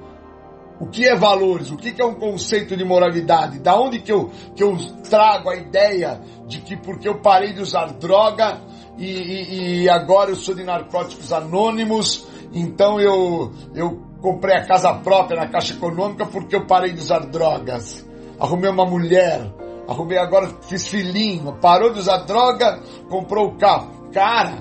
O 0.78 0.86
que 0.86 1.08
é 1.08 1.16
valores? 1.16 1.70
O 1.70 1.76
que 1.76 2.00
é 2.00 2.04
um 2.04 2.14
conceito 2.14 2.76
de 2.76 2.84
moralidade? 2.84 3.58
Da 3.58 3.74
onde 3.74 3.98
que 3.98 4.12
eu, 4.12 4.30
que 4.54 4.62
eu 4.62 4.76
trago 5.08 5.48
a 5.48 5.56
ideia 5.56 6.20
de 6.46 6.60
que 6.60 6.76
porque 6.76 7.08
eu 7.08 7.18
parei 7.20 7.54
de 7.54 7.62
usar 7.62 7.86
droga 7.94 8.60
e, 8.98 9.06
e, 9.06 9.82
e 9.82 9.88
agora 9.88 10.30
eu 10.30 10.36
sou 10.36 10.54
de 10.54 10.62
narcóticos 10.62 11.32
anônimos, 11.32 12.26
então 12.52 13.00
eu, 13.00 13.52
eu 13.74 14.02
comprei 14.20 14.54
a 14.54 14.66
casa 14.66 14.92
própria 14.94 15.40
na 15.40 15.48
Caixa 15.48 15.72
Econômica 15.72 16.26
porque 16.26 16.54
eu 16.54 16.66
parei 16.66 16.92
de 16.92 17.00
usar 17.00 17.20
drogas. 17.20 18.06
Arrumei 18.38 18.70
uma 18.70 18.84
mulher, 18.84 19.50
arrumei 19.88 20.18
agora, 20.18 20.50
fiz 20.62 20.86
filhinho, 20.86 21.52
parou 21.60 21.92
de 21.92 22.00
usar 22.00 22.18
droga, 22.24 22.80
comprou 23.08 23.48
o 23.48 23.56
carro. 23.56 24.10
Cara, 24.12 24.58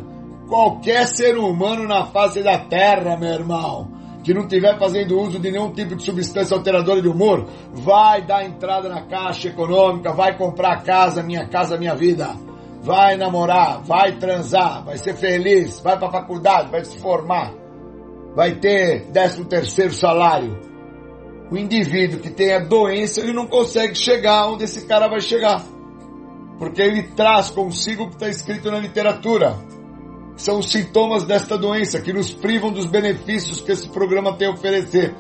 qualquer 0.48 1.08
ser 1.08 1.38
humano 1.38 1.88
na 1.88 2.06
face 2.06 2.42
da 2.44 2.58
terra, 2.60 3.18
meu 3.18 3.34
irmão, 3.34 3.92
que 4.24 4.34
não 4.34 4.42
estiver 4.42 4.78
fazendo 4.80 5.20
uso 5.20 5.40
de 5.40 5.52
nenhum 5.52 5.72
tipo 5.72 5.96
de 5.96 6.04
substância 6.04 6.56
alteradora 6.56 7.02
de 7.02 7.08
humor, 7.08 7.46
vai 7.74 8.26
dar 8.26 8.44
entrada 8.46 8.90
na 8.90 9.04
caixa 9.04 9.50
econômica, 9.50 10.12
vai 10.14 10.38
comprar 10.38 10.84
casa, 10.84 11.22
minha 11.22 11.48
casa, 11.48 11.78
minha 11.78 11.96
vida. 11.96 12.36
Vai 12.82 13.18
namorar, 13.18 13.82
vai 13.84 14.18
transar, 14.18 14.84
vai 14.84 14.98
ser 14.98 15.16
feliz, 15.16 15.80
vai 15.80 15.98
para 15.98 16.12
faculdade, 16.12 16.70
vai 16.70 16.86
se 16.86 17.00
formar, 17.00 17.52
vai 18.36 18.56
ter 18.56 19.12
décimo 19.12 19.46
terceiro 19.46 19.92
salário. 19.92 20.75
O 21.52 21.58
indivíduo 21.58 22.20
que 22.20 22.30
tem 22.30 22.54
a 22.54 22.60
doença, 22.60 23.22
ele 23.22 23.34
não 23.34 23.48
consegue 23.48 23.96
chegar 23.96 24.48
onde 24.48 24.64
esse 24.64 24.86
cara 24.86 25.08
vai 25.08 25.22
chegar. 25.22 25.64
Porque 26.58 26.82
ele 26.82 27.04
traz 27.04 27.50
consigo 27.50 28.04
o 28.04 28.08
que 28.08 28.16
está 28.16 28.30
escrito 28.30 28.72
na 28.72 28.80
literatura 28.80 29.56
são 30.36 30.60
os 30.60 30.72
sintomas 30.72 31.24
desta 31.24 31.58
doença 31.58 32.02
que 32.02 32.12
nos 32.12 32.34
privam 32.34 32.72
dos 32.72 32.86
benefícios 32.86 33.62
que 33.62 33.72
esse 33.72 33.88
programa 33.90 34.36
tem 34.36 34.48
a 34.48 34.52
oferecer. 34.52 35.16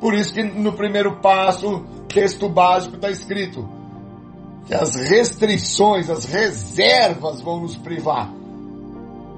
Por 0.00 0.14
isso 0.14 0.32
que 0.32 0.42
no 0.42 0.72
primeiro 0.72 1.20
passo, 1.20 1.84
texto 2.08 2.48
básico 2.48 2.96
está 2.96 3.10
escrito 3.10 3.68
que 4.66 4.74
as 4.74 4.94
restrições, 4.94 6.08
as 6.08 6.24
reservas 6.24 7.40
vão 7.40 7.60
nos 7.60 7.76
privar. 7.76 8.32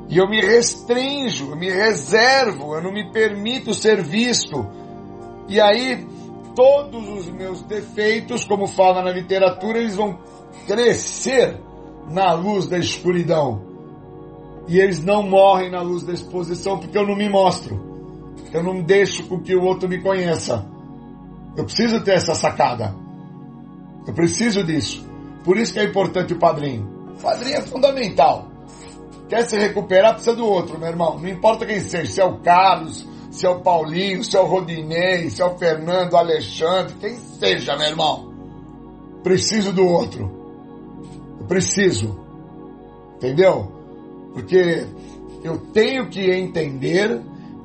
E 0.09 0.19
eu 0.19 0.29
me 0.29 0.41
restringo, 0.41 1.51
eu 1.51 1.57
me 1.57 1.71
reservo, 1.71 2.75
eu 2.75 2.83
não 2.83 2.93
me 2.93 3.11
permito 3.11 3.73
ser 3.73 4.03
visto. 4.03 4.67
E 5.49 5.61
aí, 5.61 6.07
todos 6.55 7.09
os 7.09 7.31
meus 7.31 7.63
defeitos, 7.63 8.45
como 8.45 8.67
fala 8.67 9.03
na 9.03 9.11
literatura, 9.11 9.79
eles 9.79 9.97
vão 9.97 10.19
crescer 10.67 11.61
na 12.11 12.33
luz 12.33 12.67
da 12.67 12.79
escuridão. 12.79 13.63
E 14.67 14.79
eles 14.79 15.05
não 15.05 15.23
morrem 15.23 15.71
na 15.71 15.83
luz 15.83 16.05
da 16.05 16.13
exposição 16.13 16.79
porque 16.79 16.97
eu 16.97 17.07
não 17.07 17.17
me 17.17 17.29
mostro. 17.29 17.79
Eu 18.53 18.63
não 18.63 18.83
deixo 18.83 19.25
com 19.25 19.41
que 19.41 19.55
o 19.55 19.63
outro 19.63 19.89
me 19.89 20.01
conheça. 20.01 20.65
Eu 21.57 21.65
preciso 21.65 22.03
ter 22.03 22.15
essa 22.15 22.35
sacada. 22.35 22.95
Eu 24.07 24.15
preciso 24.15 24.65
disso. 24.65 25.05
Por 25.45 25.59
isso 25.59 25.73
que 25.73 25.81
é 25.81 25.85
importante 25.85 26.33
o 26.33 26.39
padrinho. 26.39 26.89
O 27.19 27.23
padrinho 27.23 27.57
é 27.57 27.63
fundamental. 27.63 28.49
Quer 29.29 29.43
se 29.49 29.59
recuperar, 29.59 30.15
precisa 30.15 30.37
do 30.37 30.47
outro, 30.47 30.79
meu 30.79 30.89
irmão. 30.89 31.19
Não 31.19 31.29
importa 31.29 31.67
quem 31.67 31.81
seja, 31.81 32.11
se 32.11 32.21
é 32.21 32.25
o 32.25 32.39
Carlos, 32.39 33.07
se 33.35 33.45
é 33.45 33.51
o 33.51 33.61
Paulinho, 33.61 34.23
se 34.23 34.37
é 34.37 34.41
o 34.41 34.47
Rodinei, 34.47 35.29
se 35.29 35.43
é 35.43 35.45
o 35.45 35.59
Fernando, 35.59 36.17
Alexandre, 36.17 36.95
quem 37.01 37.17
seja, 37.17 37.77
meu 37.77 37.89
irmão. 37.89 38.33
Preciso 39.25 39.73
do 39.73 39.85
outro. 39.85 40.31
Eu 41.41 41.47
preciso. 41.47 42.17
Entendeu? 43.17 43.73
Porque 44.33 44.87
eu 45.43 45.59
tenho 45.73 46.09
que 46.09 46.31
entender 46.31 47.21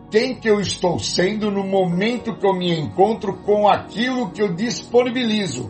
quem 0.09 0.33
que 0.39 0.49
eu 0.49 0.59
estou 0.59 0.97
sendo 0.97 1.51
no 1.51 1.63
momento 1.63 2.35
que 2.35 2.47
eu 2.47 2.55
me 2.55 2.71
encontro 2.71 3.37
com 3.43 3.67
aquilo 3.67 4.31
que 4.31 4.41
eu 4.41 4.55
disponibilizo. 4.55 5.69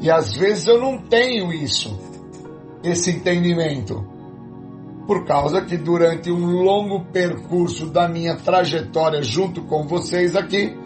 E 0.00 0.10
às 0.10 0.32
vezes 0.32 0.66
eu 0.66 0.80
não 0.80 0.96
tenho 0.96 1.52
isso, 1.52 1.94
esse 2.82 3.10
entendimento. 3.10 4.02
Por 5.06 5.24
causa 5.24 5.62
que 5.62 5.76
durante 5.76 6.30
um 6.30 6.62
longo 6.62 7.04
percurso 7.06 7.86
da 7.86 8.08
minha 8.08 8.36
trajetória 8.36 9.22
junto 9.22 9.62
com 9.62 9.86
vocês 9.86 10.36
aqui, 10.36 10.76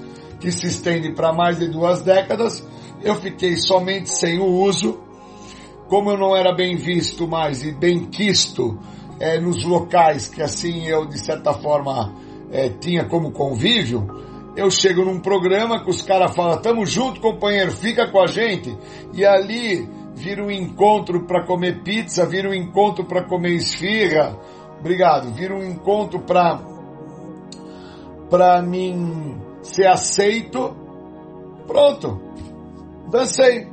que 0.41 0.51
se 0.51 0.67
estende 0.67 1.13
para 1.13 1.33
mais 1.33 1.59
de 1.59 1.69
duas 1.69 2.03
décadas, 2.03 2.67
eu 3.03 3.15
fiquei 3.17 3.57
somente 3.57 4.09
sem 4.09 4.39
o 4.39 4.47
uso. 4.47 5.01
Como 5.89 6.11
eu 6.11 6.19
não 6.19 6.35
era 6.35 6.53
bem 6.55 6.77
visto 6.77 7.29
mais 7.29 7.63
e 7.63 7.73
bem 7.73 8.07
quisto 8.07 8.79
é, 9.21 9.41
nos 9.41 9.65
locais 9.65 10.29
que 10.29 10.43
assim 10.43 10.87
eu 10.87 11.07
de 11.07 11.19
certa 11.19 11.53
forma 11.53 12.15
é, 12.51 12.69
tinha 12.69 13.05
como 13.05 13.33
convívio, 13.33 14.07
eu 14.57 14.71
chego 14.71 15.05
num 15.05 15.21
programa 15.21 15.83
que 15.85 15.91
os 15.91 16.03
caras 16.03 16.35
falam, 16.35 16.61
tamo 16.61 16.87
junto 16.87 17.21
companheiro, 17.21 17.71
fica 17.71 18.11
com 18.11 18.23
a 18.23 18.27
gente, 18.27 18.77
e 19.13 19.25
ali 19.25 19.89
vira 20.17 20.43
um 20.43 20.51
encontro 20.51 21.27
para 21.27 21.45
comer 21.45 21.83
pizza, 21.83 22.25
vira 22.25 22.49
um 22.49 22.55
encontro 22.55 23.05
para 23.05 23.23
comer 23.25 23.51
esfirra, 23.51 24.35
obrigado, 24.81 25.31
vira 25.33 25.55
um 25.55 25.63
encontro 25.63 26.21
para 26.21 26.59
para 28.31 28.61
mim 28.63 29.39
ser 29.63 29.87
aceito, 29.87 30.75
pronto, 31.67 32.21
dancei. 33.11 33.69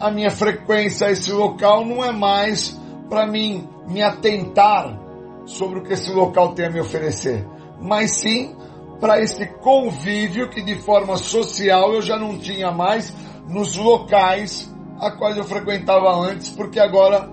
A 0.00 0.10
minha 0.10 0.30
frequência 0.30 1.06
a 1.06 1.10
esse 1.12 1.32
local 1.32 1.84
não 1.84 2.04
é 2.04 2.12
mais 2.12 2.78
para 3.08 3.26
mim 3.26 3.68
me 3.86 4.02
atentar 4.02 4.98
sobre 5.46 5.78
o 5.78 5.82
que 5.82 5.92
esse 5.92 6.12
local 6.12 6.54
tem 6.54 6.66
a 6.66 6.70
me 6.70 6.80
oferecer, 6.80 7.46
mas 7.80 8.10
sim 8.10 8.54
para 9.00 9.20
esse 9.20 9.46
convívio 9.46 10.48
que 10.48 10.62
de 10.62 10.74
forma 10.76 11.16
social 11.16 11.94
eu 11.94 12.02
já 12.02 12.18
não 12.18 12.38
tinha 12.38 12.70
mais 12.70 13.14
nos 13.48 13.76
locais 13.76 14.74
a 15.00 15.10
quais 15.10 15.36
eu 15.36 15.44
frequentava 15.44 16.14
antes, 16.20 16.50
porque 16.50 16.78
agora 16.78 17.30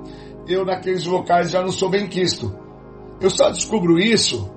eu 0.47 0.65
naqueles 0.65 1.05
locais 1.05 1.51
já 1.51 1.61
não 1.61 1.71
sou 1.71 1.89
bem 1.89 2.07
quisto. 2.07 2.53
Eu 3.19 3.29
só 3.29 3.49
descubro 3.49 3.99
isso 3.99 4.51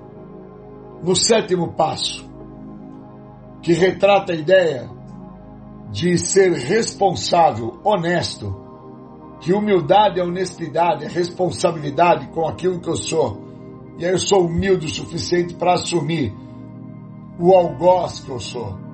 no 1.03 1.15
sétimo 1.15 1.73
passo, 1.73 2.29
que 3.61 3.73
retrata 3.73 4.33
a 4.33 4.35
ideia 4.35 4.89
de 5.91 6.17
ser 6.17 6.51
responsável, 6.51 7.79
honesto, 7.83 8.53
que 9.39 9.53
humildade 9.53 10.19
é 10.19 10.23
honestidade, 10.23 11.05
é 11.05 11.07
responsabilidade 11.07 12.27
com 12.29 12.47
aquilo 12.47 12.79
que 12.79 12.89
eu 12.89 12.95
sou. 12.95 13.45
E 13.97 14.05
aí 14.05 14.11
eu 14.11 14.19
sou 14.19 14.45
humilde 14.45 14.87
o 14.87 14.89
suficiente 14.89 15.53
para 15.55 15.73
assumir 15.73 16.33
o 17.39 17.53
algoz 17.53 18.19
que 18.19 18.29
eu 18.29 18.39
sou. 18.39 18.86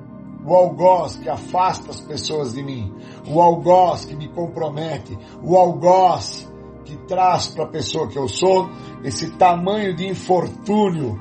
O 0.46 0.54
algoz 0.54 1.16
que 1.18 1.30
afasta 1.30 1.92
as 1.92 2.02
pessoas 2.02 2.54
de 2.54 2.64
mim. 2.64 2.94
O 3.28 3.42
algoz 3.42 4.06
que 4.06 4.16
me 4.16 4.28
compromete. 4.28 5.18
O 5.42 5.56
algoz 5.58 6.52
que 6.84 6.98
traz 7.08 7.48
para 7.48 7.64
a 7.64 7.68
pessoa 7.68 8.08
que 8.08 8.18
eu 8.18 8.28
sou 8.28 8.70
esse 9.04 9.32
tamanho 9.38 9.96
de 9.96 10.08
infortúnio, 10.08 11.20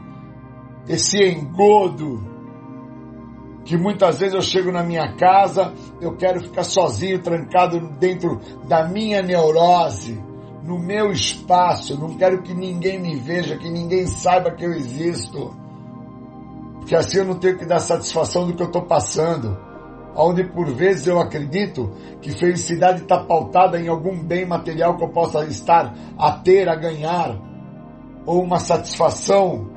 esse 0.88 1.22
engodo 1.22 2.32
que 3.64 3.76
muitas 3.76 4.18
vezes 4.18 4.34
eu 4.34 4.42
chego 4.42 4.72
na 4.72 4.82
minha 4.82 5.14
casa, 5.14 5.72
eu 6.00 6.16
quero 6.16 6.40
ficar 6.40 6.64
sozinho, 6.64 7.22
trancado 7.22 7.78
dentro 7.98 8.40
da 8.66 8.88
minha 8.88 9.22
neurose, 9.22 10.20
no 10.64 10.78
meu 10.78 11.12
espaço, 11.12 11.98
não 11.98 12.16
quero 12.16 12.42
que 12.42 12.54
ninguém 12.54 13.00
me 13.00 13.16
veja, 13.16 13.56
que 13.56 13.70
ninguém 13.70 14.06
saiba 14.06 14.50
que 14.50 14.64
eu 14.64 14.72
existo. 14.72 15.61
Porque 16.82 16.96
assim 16.96 17.18
eu 17.18 17.24
não 17.24 17.36
tenho 17.36 17.56
que 17.56 17.64
dar 17.64 17.78
satisfação 17.78 18.44
do 18.44 18.54
que 18.54 18.62
eu 18.62 18.66
estou 18.66 18.82
passando. 18.82 19.56
Onde 20.14 20.44
por 20.44 20.66
vezes 20.66 21.06
eu 21.06 21.18
acredito 21.18 21.90
que 22.20 22.32
felicidade 22.32 23.02
está 23.02 23.24
pautada 23.24 23.80
em 23.80 23.88
algum 23.88 24.22
bem 24.22 24.44
material 24.44 24.96
que 24.96 25.04
eu 25.04 25.08
possa 25.08 25.44
estar 25.46 25.94
a 26.18 26.32
ter, 26.32 26.68
a 26.68 26.74
ganhar, 26.74 27.38
ou 28.26 28.42
uma 28.42 28.58
satisfação 28.58 29.70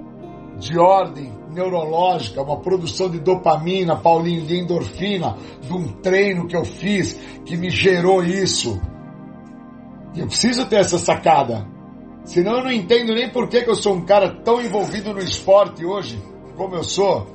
de 0.57 0.77
ordem 0.77 1.31
neurológica, 1.53 2.41
uma 2.41 2.59
produção 2.59 3.09
de 3.09 3.19
dopamina, 3.19 3.95
Paulinho, 3.95 4.45
de 4.45 4.57
endorfina, 4.57 5.37
de 5.61 5.71
um 5.71 5.87
treino 6.01 6.47
que 6.47 6.57
eu 6.57 6.65
fiz 6.65 7.13
que 7.45 7.55
me 7.55 7.69
gerou 7.69 8.23
isso. 8.23 8.81
E 10.13 10.19
eu 10.19 10.27
preciso 10.27 10.65
ter 10.65 10.77
essa 10.77 10.97
sacada. 10.97 11.65
Senão 12.25 12.57
eu 12.57 12.63
não 12.63 12.71
entendo 12.71 13.13
nem 13.13 13.29
por 13.29 13.47
que, 13.47 13.61
que 13.61 13.69
eu 13.69 13.75
sou 13.75 13.93
um 13.93 14.05
cara 14.05 14.41
tão 14.43 14.61
envolvido 14.61 15.13
no 15.13 15.19
esporte 15.19 15.85
hoje, 15.85 16.21
como 16.55 16.75
eu 16.75 16.83
sou. 16.83 17.27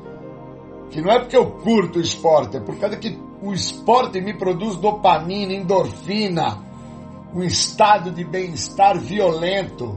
Que 0.91 1.01
não 1.01 1.11
é 1.11 1.21
porque 1.21 1.37
eu 1.37 1.51
curto 1.51 1.99
o 1.99 2.03
esporte, 2.03 2.57
é 2.57 2.61
por 2.61 2.77
causa 2.79 2.97
que 2.97 3.17
o 3.43 3.53
esporte 3.53 4.21
me 4.21 4.37
produz 4.37 4.77
dopamina, 4.77 5.53
endorfina, 5.53 6.59
um 7.33 7.43
estado 7.43 8.11
de 8.11 8.25
bem-estar 8.25 8.99
violento. 8.99 9.97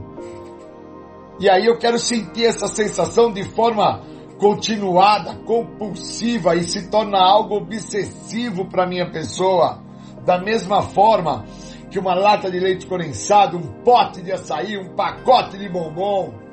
E 1.40 1.50
aí 1.50 1.66
eu 1.66 1.76
quero 1.78 1.98
sentir 1.98 2.46
essa 2.46 2.68
sensação 2.68 3.32
de 3.32 3.42
forma 3.42 4.02
continuada, 4.38 5.34
compulsiva 5.44 6.54
e 6.54 6.62
se 6.62 6.88
torna 6.88 7.18
algo 7.18 7.56
obsessivo 7.56 8.66
para 8.66 8.86
minha 8.86 9.10
pessoa. 9.10 9.82
Da 10.24 10.38
mesma 10.38 10.82
forma 10.82 11.44
que 11.90 11.98
uma 11.98 12.14
lata 12.14 12.50
de 12.50 12.58
leite 12.58 12.86
condensado, 12.86 13.56
um 13.56 13.82
pote 13.82 14.22
de 14.22 14.32
açaí, 14.32 14.76
um 14.78 14.94
pacote 14.94 15.58
de 15.58 15.68
bombom. 15.68 16.43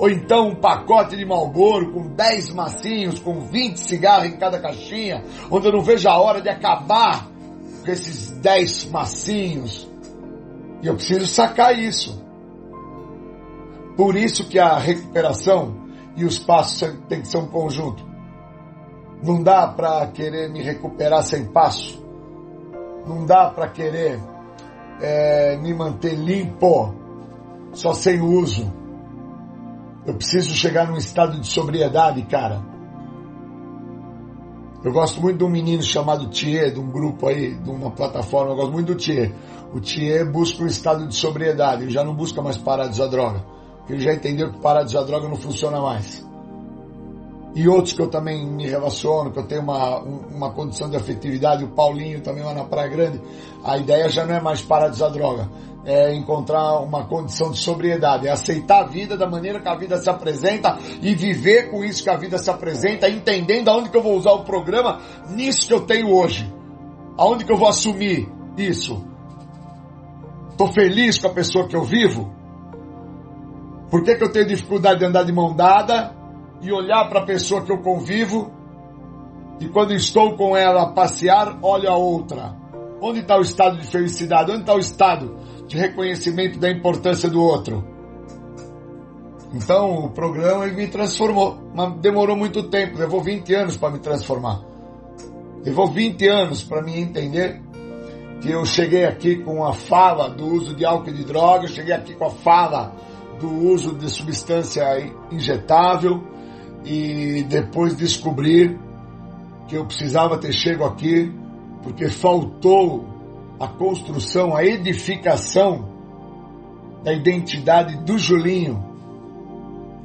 Ou 0.00 0.08
então 0.08 0.48
um 0.48 0.54
pacote 0.54 1.14
de 1.14 1.26
Malboro 1.26 1.92
com 1.92 2.08
10 2.14 2.54
massinhos, 2.54 3.20
com 3.20 3.38
20 3.38 3.76
cigarros 3.76 4.28
em 4.28 4.36
cada 4.38 4.58
caixinha, 4.58 5.22
onde 5.50 5.68
eu 5.68 5.72
não 5.72 5.82
vejo 5.82 6.08
a 6.08 6.18
hora 6.18 6.40
de 6.40 6.48
acabar 6.48 7.28
com 7.84 7.90
esses 7.92 8.30
10 8.30 8.86
massinhos. 8.86 9.86
E 10.82 10.86
eu 10.86 10.94
preciso 10.94 11.26
sacar 11.26 11.78
isso. 11.78 12.18
Por 13.94 14.16
isso 14.16 14.48
que 14.48 14.58
a 14.58 14.78
recuperação 14.78 15.76
e 16.16 16.24
os 16.24 16.38
passos 16.38 16.96
tem 17.06 17.20
que 17.20 17.28
ser 17.28 17.36
um 17.36 17.48
conjunto. 17.48 18.02
Não 19.22 19.42
dá 19.42 19.68
para 19.68 20.06
querer 20.06 20.48
me 20.48 20.62
recuperar 20.62 21.22
sem 21.24 21.44
passo. 21.44 22.02
Não 23.06 23.26
dá 23.26 23.50
para 23.50 23.68
querer 23.68 24.18
é, 25.02 25.58
me 25.58 25.74
manter 25.74 26.14
limpo 26.14 26.94
só 27.74 27.92
sem 27.92 28.18
uso. 28.18 28.79
Eu 30.06 30.14
preciso 30.14 30.54
chegar 30.54 30.88
num 30.88 30.96
estado 30.96 31.38
de 31.38 31.46
sobriedade, 31.46 32.22
cara. 32.22 32.62
Eu 34.82 34.92
gosto 34.92 35.20
muito 35.20 35.38
de 35.38 35.44
um 35.44 35.50
menino 35.50 35.82
chamado 35.82 36.28
Thier, 36.28 36.72
de 36.72 36.80
um 36.80 36.90
grupo 36.90 37.26
aí, 37.26 37.54
de 37.54 37.70
uma 37.70 37.90
plataforma, 37.90 38.52
eu 38.52 38.56
gosto 38.56 38.72
muito 38.72 38.94
do 38.94 38.96
Thier. 38.96 39.32
O 39.74 39.80
Thier 39.80 40.30
busca 40.30 40.62
um 40.62 40.66
estado 40.66 41.06
de 41.06 41.14
sobriedade, 41.14 41.82
ele 41.82 41.90
já 41.90 42.02
não 42.02 42.14
busca 42.14 42.40
mais 42.40 42.56
parar 42.56 42.86
de 42.86 42.92
usar 42.92 43.08
droga. 43.08 43.44
Porque 43.78 43.92
ele 43.92 44.02
já 44.02 44.14
entendeu 44.14 44.50
que 44.50 44.58
parar 44.58 44.80
de 44.80 44.96
usar 44.96 45.02
droga 45.02 45.28
não 45.28 45.36
funciona 45.36 45.80
mais 45.80 46.24
e 47.54 47.68
outros 47.68 47.92
que 47.92 48.00
eu 48.00 48.08
também 48.08 48.46
me 48.46 48.66
relaciono, 48.66 49.32
que 49.32 49.38
eu 49.38 49.46
tenho 49.46 49.62
uma, 49.62 49.98
uma 50.00 50.50
condição 50.52 50.88
de 50.88 50.96
afetividade, 50.96 51.64
o 51.64 51.68
Paulinho 51.68 52.20
também 52.20 52.44
lá 52.44 52.54
na 52.54 52.64
Praia 52.64 52.88
Grande, 52.88 53.20
a 53.64 53.76
ideia 53.76 54.08
já 54.08 54.24
não 54.24 54.34
é 54.34 54.40
mais 54.40 54.62
parar 54.62 54.88
de 54.88 54.94
usar 54.94 55.08
droga, 55.08 55.48
é 55.84 56.14
encontrar 56.14 56.80
uma 56.80 57.06
condição 57.06 57.50
de 57.50 57.58
sobriedade, 57.58 58.26
é 58.26 58.30
aceitar 58.30 58.82
a 58.82 58.86
vida 58.86 59.16
da 59.16 59.28
maneira 59.28 59.60
que 59.60 59.68
a 59.68 59.76
vida 59.76 59.96
se 59.96 60.10
apresenta 60.10 60.78
e 61.00 61.14
viver 61.14 61.70
com 61.70 61.82
isso 61.84 62.02
que 62.02 62.10
a 62.10 62.16
vida 62.16 62.38
se 62.38 62.50
apresenta, 62.50 63.08
entendendo 63.08 63.68
aonde 63.68 63.90
que 63.90 63.96
eu 63.96 64.02
vou 64.02 64.16
usar 64.16 64.32
o 64.32 64.44
programa 64.44 65.00
nisso 65.30 65.66
que 65.66 65.74
eu 65.74 65.80
tenho 65.86 66.14
hoje. 66.14 66.52
Aonde 67.16 67.44
que 67.44 67.52
eu 67.52 67.56
vou 67.56 67.68
assumir 67.68 68.28
isso? 68.56 69.04
Tô 70.56 70.66
feliz 70.72 71.18
com 71.18 71.28
a 71.28 71.32
pessoa 71.32 71.66
que 71.66 71.76
eu 71.76 71.82
vivo? 71.82 72.32
Por 73.90 74.04
que, 74.04 74.14
que 74.14 74.24
eu 74.24 74.30
tenho 74.30 74.46
dificuldade 74.46 75.00
de 75.00 75.06
andar 75.06 75.24
de 75.24 75.32
mão 75.32 75.54
dada? 75.54 76.20
e 76.62 76.72
olhar 76.72 77.08
para 77.08 77.20
a 77.20 77.26
pessoa 77.26 77.64
que 77.64 77.72
eu 77.72 77.78
convivo 77.78 78.52
e 79.60 79.68
quando 79.68 79.92
estou 79.92 80.36
com 80.36 80.56
ela 80.56 80.82
a 80.82 80.92
passear, 80.92 81.58
olho 81.62 81.90
a 81.90 81.96
outra. 81.96 82.56
Onde 83.00 83.20
está 83.20 83.38
o 83.38 83.42
estado 83.42 83.78
de 83.78 83.86
felicidade? 83.86 84.50
Onde 84.50 84.60
está 84.60 84.74
o 84.74 84.78
estado 84.78 85.36
de 85.66 85.76
reconhecimento 85.76 86.58
da 86.58 86.70
importância 86.70 87.28
do 87.28 87.42
outro? 87.42 87.84
Então 89.52 90.04
o 90.04 90.10
programa 90.10 90.66
me 90.66 90.86
transformou, 90.86 91.58
mas 91.74 91.94
demorou 92.00 92.36
muito 92.36 92.64
tempo, 92.64 92.98
levou 92.98 93.20
20 93.20 93.54
anos 93.54 93.76
para 93.76 93.90
me 93.90 93.98
transformar. 93.98 94.60
Levou 95.64 95.88
20 95.88 96.28
anos 96.28 96.62
para 96.62 96.82
me 96.82 96.98
entender 96.98 97.60
que 98.40 98.50
eu 98.50 98.64
cheguei 98.64 99.04
aqui 99.04 99.36
com 99.36 99.64
a 99.64 99.72
fala 99.72 100.30
do 100.30 100.46
uso 100.46 100.74
de 100.74 100.84
álcool 100.84 101.10
e 101.10 101.14
de 101.14 101.24
droga, 101.24 101.64
eu 101.64 101.68
cheguei 101.68 101.92
aqui 101.92 102.14
com 102.14 102.26
a 102.26 102.30
fala 102.30 102.94
do 103.38 103.50
uso 103.50 103.94
de 103.94 104.08
substância 104.08 104.84
injetável, 105.30 106.22
e 106.84 107.44
depois 107.48 107.96
descobrir 107.96 108.78
que 109.68 109.76
eu 109.76 109.84
precisava 109.84 110.38
ter 110.38 110.52
chego 110.52 110.84
aqui 110.84 111.32
porque 111.82 112.08
faltou 112.08 113.04
a 113.58 113.68
construção, 113.68 114.56
a 114.56 114.64
edificação 114.64 115.88
da 117.02 117.12
identidade 117.12 117.96
do 117.98 118.18
Julinho, 118.18 118.82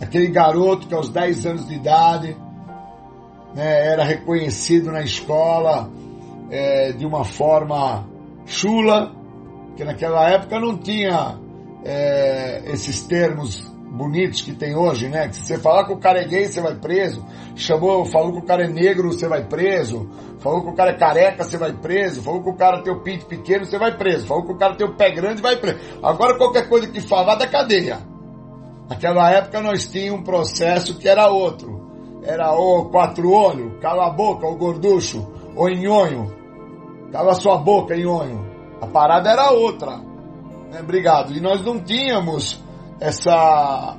aquele 0.02 0.28
garoto 0.28 0.88
que 0.88 0.94
aos 0.94 1.10
10 1.10 1.46
anos 1.46 1.68
de 1.68 1.76
idade 1.76 2.38
né, 3.54 3.88
era 3.88 4.04
reconhecido 4.04 4.92
na 4.92 5.02
escola 5.02 5.90
é, 6.50 6.92
de 6.92 7.06
uma 7.06 7.24
forma 7.24 8.06
chula, 8.46 9.14
que 9.76 9.84
naquela 9.84 10.30
época 10.30 10.60
não 10.60 10.78
tinha 10.78 11.38
é, 11.84 12.64
esses 12.68 13.04
termos 13.04 13.75
bonitos 13.92 14.42
que 14.42 14.54
tem 14.54 14.76
hoje, 14.76 15.08
né? 15.08 15.28
Que 15.28 15.36
se 15.36 15.46
você 15.46 15.58
falar 15.58 15.86
que 15.86 15.94
o 15.94 15.98
cara 15.98 16.22
é 16.22 16.28
gay, 16.28 16.48
você 16.48 16.62
vai 16.62 16.76
preso. 16.76 17.26
Chamou, 17.56 18.06
falou 18.06 18.34
que 18.34 18.40
o 18.40 18.46
cara 18.46 18.66
é 18.66 18.68
negro, 18.68 19.12
você 19.12 19.28
vai 19.28 19.44
preso. 19.44 20.10
Falou 20.40 20.62
que 20.64 20.70
o 20.70 20.74
cara 20.74 20.92
é 20.92 20.98
careca, 20.98 21.44
você 21.44 21.58
vai 21.58 21.74
preso. 21.74 22.22
Falou 22.22 22.44
que 22.44 22.50
o 22.50 22.56
cara 22.56 22.82
tem 22.82 22.94
o 22.94 23.02
pinto 23.02 23.26
pequeno, 23.26 23.66
você 23.66 23.78
vai 23.78 23.98
preso. 23.98 24.28
Falou 24.28 24.46
que 24.46 24.52
o 24.52 24.58
cara 24.58 24.76
tem 24.76 24.88
o 24.88 24.96
pé 24.96 25.12
grande, 25.12 25.42
vai 25.42 25.56
preso. 25.58 25.80
Agora 26.04 26.38
qualquer 26.38 26.68
coisa 26.68 26.88
que 26.88 27.00
falar 27.02 27.36
da 27.36 27.48
cadeia. 27.48 28.00
Naquela 28.90 29.32
época 29.32 29.62
nós 29.62 29.88
tínhamos 29.88 30.22
um 30.22 30.24
processo 30.24 30.98
que 30.98 31.08
era 31.08 31.30
outro. 31.30 31.84
Era 32.24 32.54
o 32.54 32.86
quatro 32.90 33.32
olho, 33.32 33.80
cala 33.80 34.08
a 34.08 34.10
boca, 34.10 34.48
o 34.48 34.56
gorducho, 34.56 35.32
o 35.56 35.68
nhonho. 35.70 36.34
Cala 37.12 37.34
sua 37.36 37.58
boca, 37.58 37.96
nhonho. 37.96 38.46
A 38.82 38.88
parada 38.88 39.30
era 39.30 39.52
outra. 39.52 39.98
Né? 40.72 40.82
Obrigado. 40.82 41.34
E 41.34 41.40
nós 41.40 41.64
não 41.64 41.80
tínhamos 41.80 42.64
essa 43.00 43.98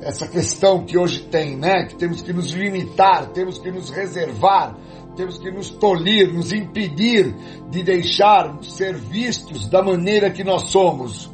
essa 0.00 0.28
questão 0.28 0.84
que 0.84 0.96
hoje 0.96 1.24
tem, 1.24 1.56
né? 1.56 1.86
Que 1.86 1.96
temos 1.96 2.22
que 2.22 2.32
nos 2.32 2.52
limitar, 2.52 3.26
temos 3.30 3.58
que 3.58 3.70
nos 3.70 3.90
reservar, 3.90 4.76
temos 5.16 5.38
que 5.38 5.50
nos 5.50 5.70
tolir, 5.70 6.32
nos 6.32 6.52
impedir 6.52 7.34
de 7.68 7.82
deixar 7.82 8.56
ser 8.62 8.94
vistos 8.94 9.68
da 9.68 9.82
maneira 9.82 10.30
que 10.30 10.44
nós 10.44 10.70
somos. 10.70 11.28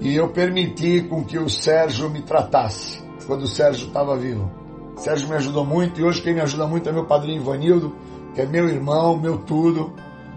E 0.00 0.14
eu 0.14 0.28
permiti 0.28 1.02
com 1.02 1.24
que 1.24 1.38
o 1.38 1.48
Sérgio 1.48 2.08
me 2.10 2.22
tratasse 2.22 3.02
quando 3.26 3.42
o 3.42 3.48
Sérgio 3.48 3.88
estava 3.88 4.16
vivo. 4.16 4.50
O 4.96 5.00
Sérgio 5.00 5.28
me 5.28 5.34
ajudou 5.34 5.64
muito 5.64 6.00
e 6.00 6.04
hoje 6.04 6.22
quem 6.22 6.34
me 6.34 6.40
ajuda 6.40 6.66
muito 6.66 6.88
é 6.88 6.92
meu 6.92 7.06
padrinho 7.06 7.40
Ivanildo, 7.40 7.96
que 8.34 8.40
é 8.40 8.46
meu 8.46 8.68
irmão, 8.68 9.16
meu 9.16 9.38
tudo. 9.38 9.92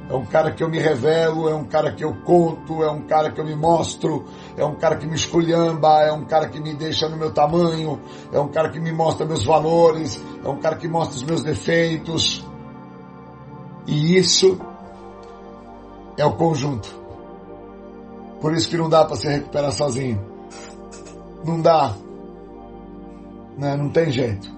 É 0.09 0.15
um 0.15 0.25
cara 0.25 0.51
que 0.51 0.63
eu 0.63 0.69
me 0.69 0.79
revelo, 0.79 1.49
é 1.49 1.55
um 1.55 1.65
cara 1.65 1.91
que 1.91 2.03
eu 2.03 2.13
conto, 2.23 2.81
é 2.81 2.89
um 2.89 3.01
cara 3.01 3.29
que 3.29 3.41
eu 3.41 3.45
me 3.45 3.55
mostro, 3.55 4.23
é 4.55 4.63
um 4.63 4.75
cara 4.75 4.95
que 4.95 5.05
me 5.05 5.15
esculhamba, 5.15 6.01
é 6.01 6.13
um 6.13 6.23
cara 6.23 6.47
que 6.47 6.61
me 6.61 6.73
deixa 6.73 7.09
no 7.09 7.17
meu 7.17 7.33
tamanho, 7.33 7.99
é 8.31 8.39
um 8.39 8.47
cara 8.47 8.69
que 8.69 8.79
me 8.79 8.91
mostra 8.93 9.25
meus 9.25 9.43
valores, 9.45 10.21
é 10.43 10.47
um 10.47 10.57
cara 10.59 10.77
que 10.77 10.87
mostra 10.87 11.17
os 11.17 11.23
meus 11.23 11.43
defeitos. 11.43 12.45
E 13.85 14.17
isso 14.17 14.57
é 16.17 16.25
o 16.25 16.33
conjunto. 16.33 16.89
Por 18.39 18.53
isso 18.53 18.69
que 18.69 18.77
não 18.77 18.89
dá 18.89 19.03
para 19.03 19.17
se 19.17 19.27
recuperar 19.27 19.73
sozinho. 19.73 20.23
Não 21.43 21.61
dá. 21.61 21.93
Né? 23.57 23.75
Não 23.75 23.89
tem 23.89 24.09
jeito. 24.11 24.55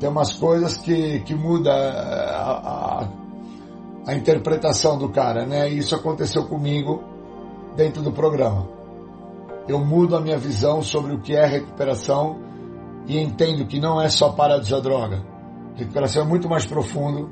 Tem 0.00 0.08
umas 0.08 0.34
coisas 0.34 0.76
que, 0.78 1.20
que 1.20 1.34
muda 1.34 1.72
a, 1.72 3.02
a 3.02 3.25
a 4.06 4.14
interpretação 4.14 4.96
do 4.96 5.08
cara, 5.08 5.44
né? 5.44 5.68
Isso 5.68 5.94
aconteceu 5.94 6.44
comigo 6.46 7.02
dentro 7.74 8.02
do 8.02 8.12
programa. 8.12 8.68
Eu 9.66 9.84
mudo 9.84 10.16
a 10.16 10.20
minha 10.20 10.38
visão 10.38 10.80
sobre 10.80 11.12
o 11.12 11.20
que 11.20 11.34
é 11.34 11.44
recuperação 11.44 12.40
e 13.08 13.18
entendo 13.18 13.66
que 13.66 13.80
não 13.80 14.00
é 14.00 14.08
só 14.08 14.30
parar 14.30 14.58
de 14.58 14.72
usar 14.72 14.80
droga. 14.80 15.24
Recuperação 15.74 16.22
é 16.22 16.24
muito 16.24 16.48
mais 16.48 16.64
profundo. 16.64 17.28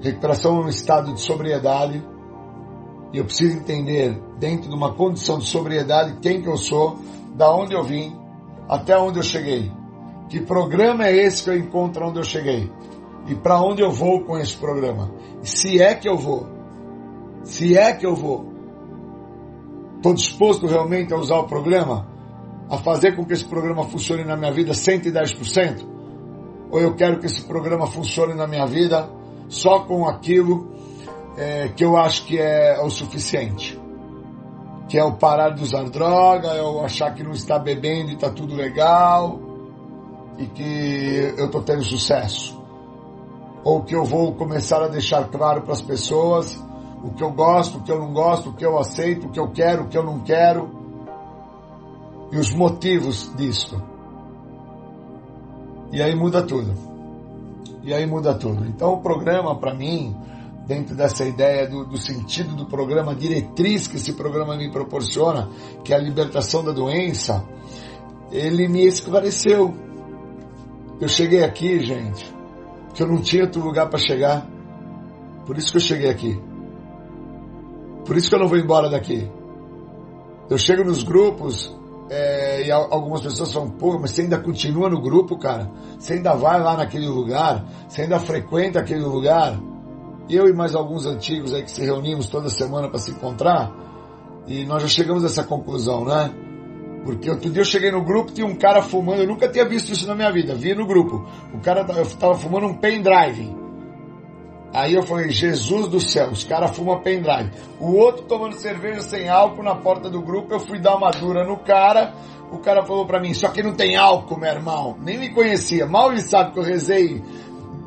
Recuperação 0.00 0.58
é 0.58 0.66
um 0.66 0.68
estado 0.68 1.14
de 1.14 1.20
sobriedade. 1.20 2.06
E 3.12 3.18
eu 3.18 3.24
preciso 3.24 3.56
entender, 3.56 4.20
dentro 4.38 4.68
de 4.68 4.74
uma 4.74 4.92
condição 4.92 5.38
de 5.38 5.46
sobriedade, 5.46 6.18
quem 6.20 6.42
que 6.42 6.48
eu 6.48 6.58
sou, 6.58 6.98
da 7.34 7.50
onde 7.50 7.74
eu 7.74 7.82
vim, 7.82 8.14
até 8.68 8.98
onde 8.98 9.18
eu 9.18 9.22
cheguei. 9.22 9.72
Que 10.28 10.40
programa 10.40 11.06
é 11.06 11.16
esse 11.16 11.42
que 11.42 11.50
eu 11.50 11.58
encontro 11.58 12.06
onde 12.06 12.18
eu 12.18 12.24
cheguei? 12.24 12.70
E 13.26 13.34
para 13.34 13.60
onde 13.60 13.82
eu 13.82 13.90
vou 13.90 14.20
com 14.20 14.38
esse 14.38 14.56
programa. 14.56 15.10
Se 15.42 15.80
é 15.80 15.94
que 15.94 16.08
eu 16.08 16.16
vou. 16.16 16.46
Se 17.42 17.76
é 17.76 17.92
que 17.92 18.06
eu 18.06 18.14
vou. 18.14 18.52
Estou 19.96 20.14
disposto 20.14 20.66
realmente 20.66 21.12
a 21.14 21.16
usar 21.16 21.38
o 21.38 21.44
programa? 21.44 22.06
A 22.68 22.76
fazer 22.78 23.16
com 23.16 23.24
que 23.24 23.32
esse 23.32 23.44
programa 23.44 23.84
funcione 23.84 24.24
na 24.24 24.36
minha 24.36 24.52
vida 24.52 24.72
110%? 24.72 25.86
Ou 26.70 26.80
eu 26.80 26.94
quero 26.94 27.18
que 27.18 27.26
esse 27.26 27.42
programa 27.42 27.86
funcione 27.86 28.34
na 28.34 28.46
minha 28.46 28.66
vida 28.66 29.08
só 29.48 29.80
com 29.80 30.06
aquilo 30.06 30.72
é, 31.36 31.68
que 31.68 31.84
eu 31.84 31.96
acho 31.96 32.26
que 32.26 32.38
é 32.38 32.78
o 32.82 32.90
suficiente? 32.90 33.80
Que 34.88 34.98
é 34.98 35.04
o 35.04 35.14
parar 35.14 35.50
de 35.50 35.62
usar 35.62 35.84
droga, 35.84 36.48
é 36.48 36.62
o 36.62 36.80
achar 36.80 37.14
que 37.14 37.22
não 37.22 37.32
está 37.32 37.58
bebendo 37.58 38.10
e 38.10 38.14
está 38.14 38.28
tudo 38.28 38.54
legal 38.54 39.40
e 40.38 40.46
que 40.46 41.34
eu 41.38 41.46
estou 41.46 41.62
tendo 41.62 41.82
sucesso 41.82 42.63
ou 43.64 43.82
que 43.82 43.96
eu 43.96 44.04
vou 44.04 44.34
começar 44.34 44.82
a 44.82 44.88
deixar 44.88 45.26
claro 45.28 45.62
para 45.62 45.72
as 45.72 45.80
pessoas 45.80 46.62
o 47.02 47.10
que 47.10 47.22
eu 47.22 47.32
gosto, 47.32 47.78
o 47.78 47.82
que 47.82 47.90
eu 47.90 47.98
não 47.98 48.12
gosto, 48.12 48.50
o 48.50 48.52
que 48.52 48.64
eu 48.64 48.78
aceito, 48.78 49.26
o 49.26 49.30
que 49.30 49.40
eu 49.40 49.48
quero, 49.50 49.84
o 49.84 49.88
que 49.88 49.96
eu 49.96 50.04
não 50.04 50.20
quero 50.20 50.68
e 52.30 52.36
os 52.36 52.52
motivos 52.52 53.30
disso. 53.36 53.82
E 55.90 56.02
aí 56.02 56.14
muda 56.14 56.42
tudo. 56.42 56.72
E 57.82 57.92
aí 57.92 58.06
muda 58.06 58.34
tudo. 58.34 58.66
Então 58.66 58.94
o 58.94 59.00
programa, 59.00 59.54
para 59.56 59.74
mim, 59.74 60.16
dentro 60.66 60.94
dessa 60.94 61.24
ideia 61.24 61.68
do, 61.68 61.84
do, 61.84 61.96
sentido 61.96 62.54
do 62.56 62.66
programa, 62.66 63.14
diretriz 63.14 63.86
que 63.86 63.96
esse 63.96 64.12
programa 64.14 64.56
me 64.56 64.70
proporciona, 64.70 65.48
que 65.84 65.92
é 65.92 65.96
a 65.96 66.00
libertação 66.00 66.64
da 66.64 66.72
doença, 66.72 67.44
ele 68.30 68.68
me 68.68 68.84
esclareceu. 68.86 69.74
Eu 71.00 71.08
cheguei 71.08 71.44
aqui, 71.44 71.84
gente, 71.84 72.34
que 72.94 73.02
eu 73.02 73.08
não 73.08 73.20
tinha 73.20 73.42
outro 73.42 73.62
lugar 73.62 73.88
para 73.90 73.98
chegar. 73.98 74.46
Por 75.44 75.58
isso 75.58 75.70
que 75.72 75.76
eu 75.78 75.82
cheguei 75.82 76.08
aqui. 76.08 76.40
Por 78.06 78.16
isso 78.16 78.28
que 78.28 78.34
eu 78.34 78.38
não 78.38 78.48
vou 78.48 78.58
embora 78.58 78.88
daqui. 78.88 79.28
Eu 80.48 80.56
chego 80.56 80.84
nos 80.84 81.02
grupos 81.02 81.74
é, 82.10 82.66
e 82.66 82.70
algumas 82.70 83.20
pessoas 83.22 83.52
falam, 83.52 83.70
pô, 83.70 83.98
mas 83.98 84.10
você 84.10 84.22
ainda 84.22 84.38
continua 84.38 84.88
no 84.88 85.00
grupo, 85.00 85.38
cara? 85.38 85.70
Você 85.98 86.14
ainda 86.14 86.34
vai 86.34 86.60
lá 86.62 86.76
naquele 86.76 87.08
lugar? 87.08 87.64
Você 87.88 88.02
ainda 88.02 88.18
frequenta 88.18 88.80
aquele 88.80 89.02
lugar? 89.02 89.58
Eu 90.28 90.46
e 90.48 90.52
mais 90.52 90.74
alguns 90.74 91.06
antigos 91.06 91.52
aí 91.52 91.62
que 91.62 91.70
se 91.70 91.82
reunimos 91.82 92.28
toda 92.28 92.48
semana 92.48 92.88
para 92.88 92.98
se 92.98 93.10
encontrar, 93.10 93.72
e 94.46 94.64
nós 94.64 94.82
já 94.82 94.88
chegamos 94.88 95.22
a 95.22 95.26
essa 95.26 95.44
conclusão, 95.44 96.04
né? 96.04 96.30
Porque 97.04 97.28
outro 97.30 97.50
dia 97.50 97.60
eu 97.60 97.66
cheguei 97.66 97.90
no 97.90 98.02
grupo, 98.02 98.32
tinha 98.32 98.46
um 98.46 98.56
cara 98.56 98.80
fumando, 98.80 99.20
eu 99.20 99.28
nunca 99.28 99.48
tinha 99.48 99.68
visto 99.68 99.92
isso 99.92 100.06
na 100.06 100.14
minha 100.14 100.32
vida, 100.32 100.54
vi 100.54 100.74
no 100.74 100.86
grupo. 100.86 101.26
O 101.52 101.60
cara 101.60 101.84
tava 101.84 102.34
fumando 102.34 102.66
um 102.66 102.74
pendrive. 102.74 103.54
Aí 104.72 104.94
eu 104.94 105.02
falei, 105.02 105.28
Jesus 105.28 105.86
do 105.86 106.00
céu, 106.00 106.30
os 106.30 106.42
caras 106.42 106.74
fumam 106.74 107.00
pendrive. 107.00 107.50
O 107.78 107.92
outro 107.94 108.24
tomando 108.24 108.54
cerveja 108.54 109.02
sem 109.02 109.28
álcool 109.28 109.62
na 109.62 109.74
porta 109.74 110.08
do 110.08 110.20
grupo, 110.22 110.54
eu 110.54 110.60
fui 110.60 110.80
dar 110.80 110.96
uma 110.96 111.10
dura 111.10 111.44
no 111.44 111.58
cara. 111.58 112.14
O 112.50 112.58
cara 112.58 112.84
falou 112.84 113.06
para 113.06 113.20
mim, 113.20 113.34
só 113.34 113.48
que 113.48 113.62
não 113.62 113.74
tem 113.74 113.96
álcool, 113.96 114.40
meu 114.40 114.50
irmão. 114.50 114.96
Nem 115.00 115.18
me 115.18 115.30
conhecia. 115.30 115.86
Mal 115.86 116.10
ele 116.10 116.22
sabe 116.22 116.52
que 116.52 116.58
eu 116.58 116.64
rezei 116.64 117.22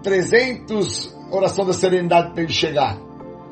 300 0.04 1.18
oração 1.32 1.66
da 1.66 1.74
serenidade 1.74 2.32
para 2.32 2.44
ele 2.44 2.54
chegar. 2.54 2.98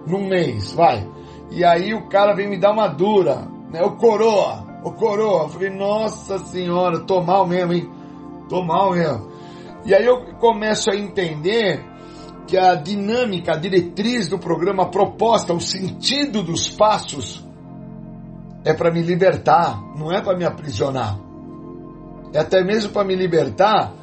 Num 0.07 0.27
mês, 0.27 0.71
vai. 0.71 1.05
E 1.51 1.63
aí 1.63 1.93
o 1.93 2.07
cara 2.07 2.33
vem 2.33 2.47
me 2.47 2.57
dar 2.57 2.71
uma 2.71 2.87
dura, 2.87 3.47
né? 3.71 3.81
O 3.81 3.97
coroa 3.97 4.74
ô 4.85 4.91
coroa. 4.91 5.43
Eu 5.43 5.49
falei, 5.49 5.69
nossa 5.71 6.37
senhora, 6.37 6.99
tô 6.99 7.21
mal 7.21 7.47
mesmo, 7.47 7.73
hein? 7.73 7.89
Tô 8.47 8.63
mal 8.63 8.91
mesmo. 8.91 9.31
E 9.83 9.93
aí 9.93 10.05
eu 10.05 10.21
começo 10.35 10.91
a 10.91 10.95
entender 10.95 11.83
que 12.47 12.55
a 12.55 12.75
dinâmica, 12.75 13.53
a 13.53 13.57
diretriz 13.57 14.27
do 14.27 14.37
programa, 14.37 14.83
a 14.83 14.89
proposta, 14.89 15.53
o 15.53 15.59
sentido 15.59 16.43
dos 16.43 16.69
passos 16.69 17.43
é 18.63 18.73
para 18.73 18.91
me 18.91 19.01
libertar, 19.01 19.81
não 19.95 20.11
é 20.11 20.21
para 20.21 20.37
me 20.37 20.45
aprisionar. 20.45 21.19
É 22.31 22.39
até 22.39 22.63
mesmo 22.63 22.91
para 22.91 23.03
me 23.03 23.15
libertar 23.15 23.93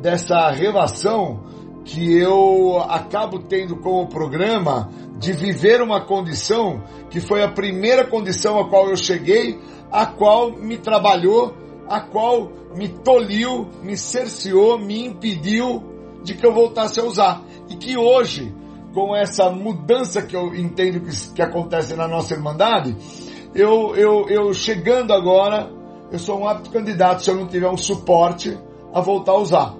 dessa 0.00 0.50
relação 0.50 1.40
que 1.84 2.16
eu 2.16 2.80
acabo 2.88 3.40
tendo 3.40 3.76
com 3.76 4.02
o 4.02 4.06
programa 4.06 4.90
de 5.18 5.32
viver 5.32 5.80
uma 5.80 6.04
condição 6.04 6.82
que 7.10 7.20
foi 7.20 7.42
a 7.42 7.50
primeira 7.50 8.06
condição 8.06 8.60
a 8.60 8.68
qual 8.68 8.88
eu 8.90 8.96
cheguei 8.96 9.58
a 9.90 10.06
qual 10.06 10.52
me 10.52 10.78
trabalhou, 10.78 11.54
a 11.88 12.00
qual 12.00 12.50
me 12.74 12.88
toliu, 12.88 13.66
me 13.82 13.96
cerceou, 13.96 14.78
me 14.78 15.06
impediu 15.06 15.82
de 16.22 16.34
que 16.34 16.44
eu 16.44 16.52
voltasse 16.52 17.00
a 17.00 17.04
usar. 17.04 17.42
E 17.68 17.76
que 17.76 17.96
hoje, 17.96 18.54
com 18.92 19.14
essa 19.14 19.50
mudança 19.50 20.22
que 20.22 20.36
eu 20.36 20.54
entendo 20.54 21.00
que, 21.00 21.34
que 21.34 21.42
acontece 21.42 21.94
na 21.94 22.06
nossa 22.06 22.34
Irmandade, 22.34 22.96
eu, 23.54 23.96
eu, 23.96 24.28
eu 24.28 24.52
chegando 24.52 25.12
agora, 25.12 25.70
eu 26.12 26.18
sou 26.18 26.40
um 26.40 26.48
apto 26.48 26.70
candidato 26.70 27.22
se 27.22 27.30
eu 27.30 27.36
não 27.36 27.46
tiver 27.46 27.68
um 27.68 27.76
suporte 27.76 28.56
a 28.92 29.00
voltar 29.00 29.32
a 29.32 29.38
usar. 29.38 29.74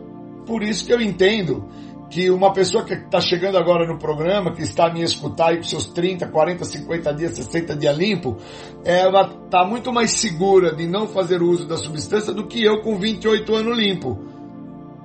Por 0.46 0.62
isso 0.62 0.86
que 0.86 0.92
eu 0.92 1.00
entendo 1.00 1.68
que 2.10 2.30
uma 2.30 2.52
pessoa 2.52 2.84
que 2.84 2.94
está 2.94 3.20
chegando 3.20 3.58
agora 3.58 3.86
no 3.86 3.98
programa, 3.98 4.52
que 4.52 4.62
está 4.62 4.86
a 4.86 4.92
me 4.92 5.02
escutar 5.02 5.48
aí 5.50 5.58
com 5.58 5.64
seus 5.64 5.86
30, 5.88 6.26
40, 6.28 6.64
50 6.64 7.14
dias, 7.14 7.32
60 7.32 7.76
dias 7.76 7.96
limpo, 7.96 8.36
ela 8.84 9.30
está 9.44 9.64
muito 9.64 9.92
mais 9.92 10.12
segura 10.12 10.74
de 10.74 10.86
não 10.86 11.06
fazer 11.06 11.42
uso 11.42 11.66
da 11.66 11.76
substância 11.76 12.32
do 12.32 12.46
que 12.46 12.64
eu 12.64 12.80
com 12.80 12.98
28 12.98 13.54
anos 13.54 13.76
limpo. 13.76 14.18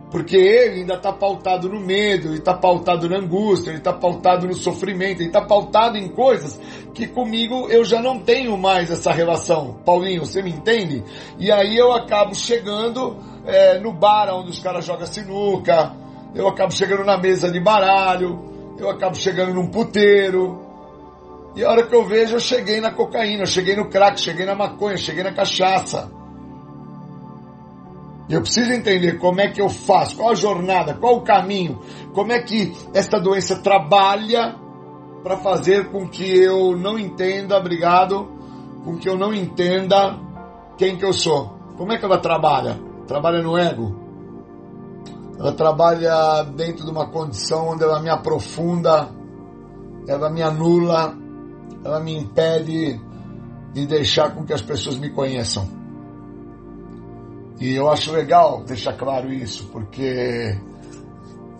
Porque 0.09 0.37
ele 0.37 0.81
ainda 0.81 0.93
está 0.93 1.11
pautado 1.11 1.67
no 1.67 1.79
medo, 1.79 2.27
ele 2.27 2.37
está 2.37 2.53
pautado 2.53 3.09
na 3.09 3.17
angústia, 3.17 3.71
ele 3.71 3.79
está 3.79 3.91
pautado 3.91 4.45
no 4.45 4.53
sofrimento, 4.53 5.21
ele 5.21 5.29
está 5.29 5.41
pautado 5.41 5.97
em 5.97 6.07
coisas 6.07 6.61
que 6.93 7.07
comigo 7.07 7.67
eu 7.67 7.83
já 7.83 7.99
não 7.99 8.19
tenho 8.19 8.55
mais 8.55 8.91
essa 8.91 9.11
relação. 9.11 9.79
Paulinho, 9.83 10.23
você 10.23 10.43
me 10.43 10.51
entende? 10.51 11.03
E 11.39 11.51
aí 11.51 11.75
eu 11.75 11.91
acabo 11.91 12.35
chegando 12.35 13.17
é, 13.43 13.79
no 13.79 13.91
bar 13.91 14.29
onde 14.35 14.51
os 14.51 14.59
caras 14.59 14.85
jogam 14.85 15.07
sinuca, 15.07 16.02
eu 16.33 16.47
acabo 16.47 16.71
chegando 16.71 17.03
na 17.03 17.17
mesa 17.17 17.51
de 17.51 17.59
baralho, 17.59 18.75
eu 18.77 18.89
acabo 18.89 19.15
chegando 19.15 19.53
num 19.53 19.67
puteiro. 19.67 20.61
E 21.55 21.63
a 21.63 21.69
hora 21.69 21.85
que 21.85 21.95
eu 21.95 22.03
vejo, 22.03 22.35
eu 22.35 22.39
cheguei 22.39 22.81
na 22.81 22.91
cocaína, 22.91 23.43
eu 23.43 23.47
cheguei 23.47 23.75
no 23.75 23.89
crack, 23.89 24.19
cheguei 24.19 24.45
na 24.45 24.55
maconha, 24.55 24.97
cheguei 24.97 25.23
na 25.23 25.31
cachaça. 25.31 26.11
Eu 28.27 28.41
preciso 28.41 28.71
entender 28.71 29.19
como 29.19 29.41
é 29.41 29.49
que 29.49 29.61
eu 29.61 29.69
faço, 29.69 30.15
qual 30.15 30.31
a 30.31 30.35
jornada, 30.35 30.95
qual 30.95 31.17
o 31.17 31.21
caminho, 31.21 31.79
como 32.13 32.31
é 32.31 32.41
que 32.41 32.73
esta 32.93 33.19
doença 33.19 33.59
trabalha 33.59 34.55
para 35.21 35.37
fazer 35.37 35.91
com 35.91 36.07
que 36.07 36.25
eu 36.25 36.75
não 36.75 36.97
entenda, 36.97 37.57
obrigado, 37.57 38.31
com 38.83 38.97
que 38.97 39.07
eu 39.07 39.17
não 39.17 39.33
entenda 39.33 40.17
quem 40.77 40.97
que 40.97 41.05
eu 41.05 41.13
sou. 41.13 41.53
Como 41.77 41.91
é 41.93 41.97
que 41.97 42.05
ela 42.05 42.17
trabalha? 42.17 42.79
Trabalha 43.07 43.41
no 43.41 43.57
ego? 43.57 44.02
Ela 45.37 45.51
trabalha 45.53 46.43
dentro 46.43 46.85
de 46.85 46.91
uma 46.91 47.07
condição 47.07 47.69
onde 47.69 47.83
ela 47.83 47.99
me 47.99 48.09
aprofunda, 48.09 49.09
ela 50.07 50.29
me 50.29 50.41
anula, 50.41 51.15
ela 51.83 51.99
me 51.99 52.15
impede 52.15 52.99
de 53.73 53.87
deixar 53.87 54.35
com 54.35 54.45
que 54.45 54.53
as 54.53 54.61
pessoas 54.61 54.97
me 54.97 55.09
conheçam. 55.09 55.67
E 57.59 57.73
eu 57.75 57.89
acho 57.89 58.11
legal 58.11 58.63
deixar 58.63 58.93
claro 58.93 59.31
isso, 59.31 59.67
porque 59.71 60.59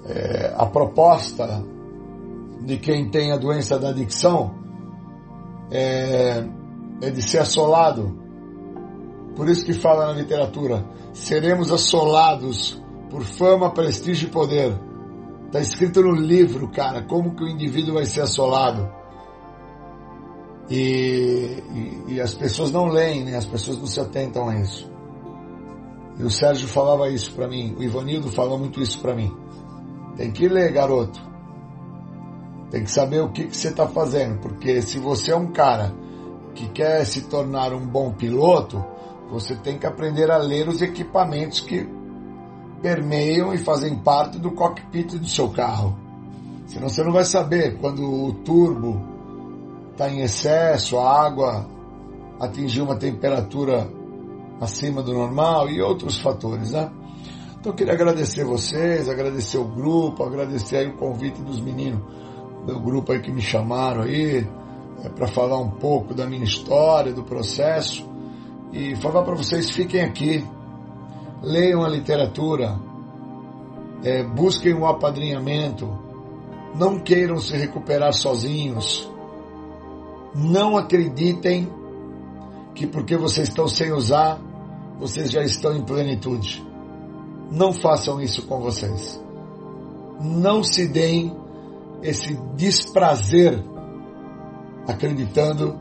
é, 0.06 0.54
a 0.56 0.66
proposta 0.66 1.64
de 2.62 2.78
quem 2.78 3.10
tem 3.10 3.32
a 3.32 3.38
doença 3.38 3.80
da 3.80 3.90
adicção 3.90 4.54
é, 5.72 6.44
é 7.02 7.10
de 7.10 7.22
ser 7.22 7.40
assolado. 7.40 8.22
Por 9.36 9.50
isso 9.50 9.66
que 9.66 9.74
fala 9.74 10.08
na 10.08 10.14
literatura, 10.14 10.86
seremos 11.12 11.72
assolados 11.72 12.83
por 13.14 13.24
fama, 13.24 13.70
prestígio 13.70 14.28
e 14.28 14.32
poder. 14.32 14.76
Está 15.46 15.60
escrito 15.60 16.02
no 16.02 16.14
livro, 16.16 16.68
cara, 16.70 17.04
como 17.04 17.36
que 17.36 17.44
o 17.44 17.48
indivíduo 17.48 17.94
vai 17.94 18.08
ser 18.08 18.22
assolado. 18.22 18.92
E, 20.68 21.62
e, 22.08 22.14
e, 22.14 22.22
as 22.22 22.34
pessoas 22.34 22.72
não 22.72 22.88
leem, 22.88 23.24
né? 23.24 23.38
as 23.38 23.46
pessoas 23.46 23.78
não 23.78 23.86
se 23.86 24.00
atentam 24.00 24.50
a 24.50 24.56
isso. 24.56 24.92
E 26.18 26.24
o 26.24 26.30
Sérgio 26.32 26.68
falava 26.68 27.08
isso 27.08 27.32
para 27.34 27.48
mim, 27.48 27.76
o 27.78 27.84
Ivanildo 27.84 28.32
falou 28.32 28.58
muito 28.58 28.82
isso 28.82 29.00
para 29.00 29.14
mim. 29.14 29.32
Tem 30.16 30.32
que 30.32 30.48
ler, 30.48 30.72
garoto. 30.72 31.22
Tem 32.72 32.84
que 32.84 32.90
saber 32.90 33.22
o 33.22 33.30
que, 33.30 33.46
que 33.46 33.56
você 33.56 33.68
está 33.68 33.88
fazendo, 33.88 34.40
porque 34.40 34.82
se 34.82 34.98
você 34.98 35.32
é 35.32 35.36
um 35.36 35.52
cara 35.52 35.94
que 36.56 36.68
quer 36.70 37.06
se 37.06 37.28
tornar 37.28 37.74
um 37.74 37.86
bom 37.86 38.12
piloto, 38.12 38.84
você 39.30 39.56
tem 39.56 39.78
que 39.78 39.86
aprender 39.86 40.32
a 40.32 40.38
ler 40.38 40.68
os 40.68 40.82
equipamentos 40.82 41.60
que 41.60 41.88
permeiam 42.84 43.54
e 43.54 43.58
fazem 43.58 43.96
parte 43.96 44.38
do 44.38 44.52
cockpit 44.52 45.18
do 45.18 45.28
seu 45.28 45.50
carro. 45.50 45.98
Senão 46.68 46.90
você 46.90 47.02
não 47.02 47.14
vai 47.14 47.24
saber 47.24 47.78
quando 47.80 48.04
o 48.04 48.34
turbo 48.34 49.02
está 49.92 50.10
em 50.10 50.20
excesso, 50.20 50.98
a 50.98 51.26
água 51.26 51.66
atingiu 52.40 52.84
uma 52.84 52.98
temperatura 52.98 53.90
acima 54.60 55.02
do 55.02 55.14
normal 55.14 55.70
e 55.70 55.82
outros 55.82 56.18
fatores, 56.18 56.72
né? 56.74 56.92
Então 57.58 57.72
eu 57.72 57.76
queria 57.76 57.94
agradecer 57.94 58.44
vocês, 58.44 59.08
agradecer 59.08 59.58
o 59.58 59.64
grupo, 59.64 60.24
agradecer 60.24 60.78
aí 60.78 60.88
o 60.88 60.98
convite 60.98 61.42
dos 61.42 61.62
meninos 61.62 62.02
do 62.66 62.80
grupo 62.80 63.14
aí 63.14 63.22
que 63.22 63.32
me 63.32 63.42
chamaram 63.42 64.02
aí 64.02 64.46
é, 65.04 65.10
para 65.10 65.28
falar 65.28 65.58
um 65.58 65.72
pouco 65.72 66.14
da 66.14 66.26
minha 66.26 66.44
história, 66.44 67.14
do 67.14 67.24
processo 67.24 68.06
e 68.74 68.96
falar 68.98 69.24
para 69.24 69.36
vocês 69.36 69.70
fiquem 69.70 70.02
aqui, 70.02 70.44
leiam 71.44 71.84
a 71.84 71.90
literatura, 71.90 72.80
é, 74.04 74.24
busquem 74.24 74.74
o 74.74 74.88
apadrinhamento, 74.88 75.88
não 76.76 77.00
queiram 77.00 77.38
se 77.38 77.56
recuperar 77.58 78.14
sozinhos, 78.14 79.12
não 80.34 80.78
acreditem 80.78 81.70
que 82.74 82.88
porque 82.88 83.18
vocês 83.18 83.50
estão 83.50 83.68
sem 83.68 83.92
usar, 83.92 84.40
vocês 84.98 85.30
já 85.30 85.44
estão 85.44 85.76
em 85.76 85.84
plenitude. 85.84 86.66
Não 87.52 87.74
façam 87.74 88.20
isso 88.20 88.48
com 88.48 88.60
vocês. 88.60 89.22
Não 90.20 90.64
se 90.64 90.88
deem 90.88 91.36
esse 92.02 92.36
desprazer 92.56 93.64
acreditando 94.88 95.78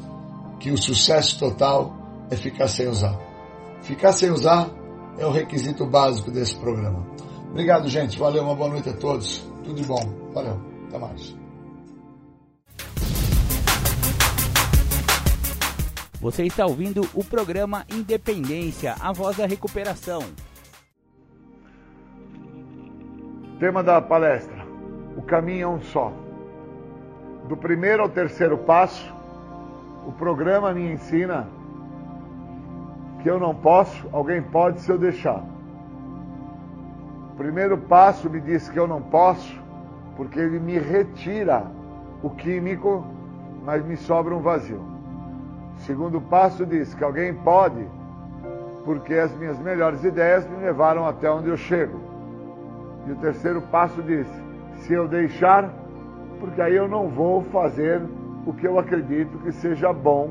que 0.59 0.71
o 0.71 0.77
sucesso 0.77 1.39
total 1.39 1.97
é 2.31 2.37
ficar 2.37 2.69
sem 2.69 2.89
usar. 2.89 3.19
Ficar 3.83 4.13
sem 4.13 4.31
usar 4.31 4.71
é 5.19 5.27
o 5.27 5.31
requisito 5.31 5.87
básico 5.87 6.31
desse 6.31 6.57
programa. 6.57 7.07
Obrigado, 7.51 7.89
gente. 7.89 8.19
Valeu, 8.19 8.43
uma 8.45 8.55
boa 8.55 8.71
noite 8.71 8.89
a 8.89 8.93
todos. 8.95 9.47
Tudo 9.63 9.75
de 9.75 9.85
bom. 9.85 10.03
Valeu. 10.33 10.59
Até 10.89 10.99
mais. 10.99 11.37
Você 16.21 16.45
está 16.45 16.65
ouvindo 16.65 17.03
o 17.15 17.25
programa 17.25 17.85
Independência, 17.93 18.95
a 19.01 19.13
voz 19.13 19.37
da 19.37 19.45
recuperação. 19.45 20.23
Tema 23.59 23.83
da 23.83 24.01
palestra: 24.01 24.65
O 25.17 25.23
caminho 25.23 25.65
é 25.65 25.69
um 25.69 25.81
só. 25.81 26.13
Do 27.49 27.57
primeiro 27.57 28.03
ao 28.03 28.09
terceiro 28.09 28.57
passo, 28.59 29.13
o 30.07 30.13
programa 30.13 30.73
me 30.73 30.93
ensina 30.93 31.49
que 33.23 33.31
eu 33.31 33.39
não 33.39 33.55
posso, 33.55 34.09
alguém 34.13 34.43
pode 34.43 34.81
se 34.81 34.91
eu 34.91 34.99
deixar. 34.99 35.43
O 37.33 37.37
primeiro 37.37 37.79
passo 37.79 38.29
me 38.29 38.41
diz 38.41 38.69
que 38.69 38.79
eu 38.79 38.87
não 38.87 39.01
posso, 39.01 39.61
porque 40.17 40.41
ele 40.41 40.59
me 40.59 40.79
retira 40.79 41.65
o 42.23 42.29
químico, 42.31 43.05
mas 43.65 43.85
me 43.85 43.97
sobra 43.97 44.35
um 44.35 44.41
vazio. 44.41 44.83
O 45.77 45.81
segundo 45.81 46.21
passo 46.21 46.67
diz 46.67 46.93
que 46.95 47.05
alguém 47.05 47.33
pode, 47.33 47.87
porque 48.85 49.15
as 49.15 49.35
minhas 49.37 49.59
melhores 49.61 50.03
ideias 50.05 50.49
me 50.49 50.57
levaram 50.57 51.07
até 51.07 51.31
onde 51.31 51.49
eu 51.49 51.57
chego. 51.57 52.01
E 53.07 53.13
o 53.13 53.17
terceiro 53.17 53.63
passo 53.63 54.03
diz: 54.03 54.27
se 54.79 54.93
eu 54.93 55.07
deixar, 55.07 55.73
porque 56.41 56.61
aí 56.61 56.75
eu 56.75 56.89
não 56.89 57.09
vou 57.09 57.43
fazer 57.45 58.03
o 58.45 58.53
que 58.53 58.67
eu 58.67 58.79
acredito 58.79 59.39
que 59.39 59.53
seja 59.53 59.93
bom 59.93 60.31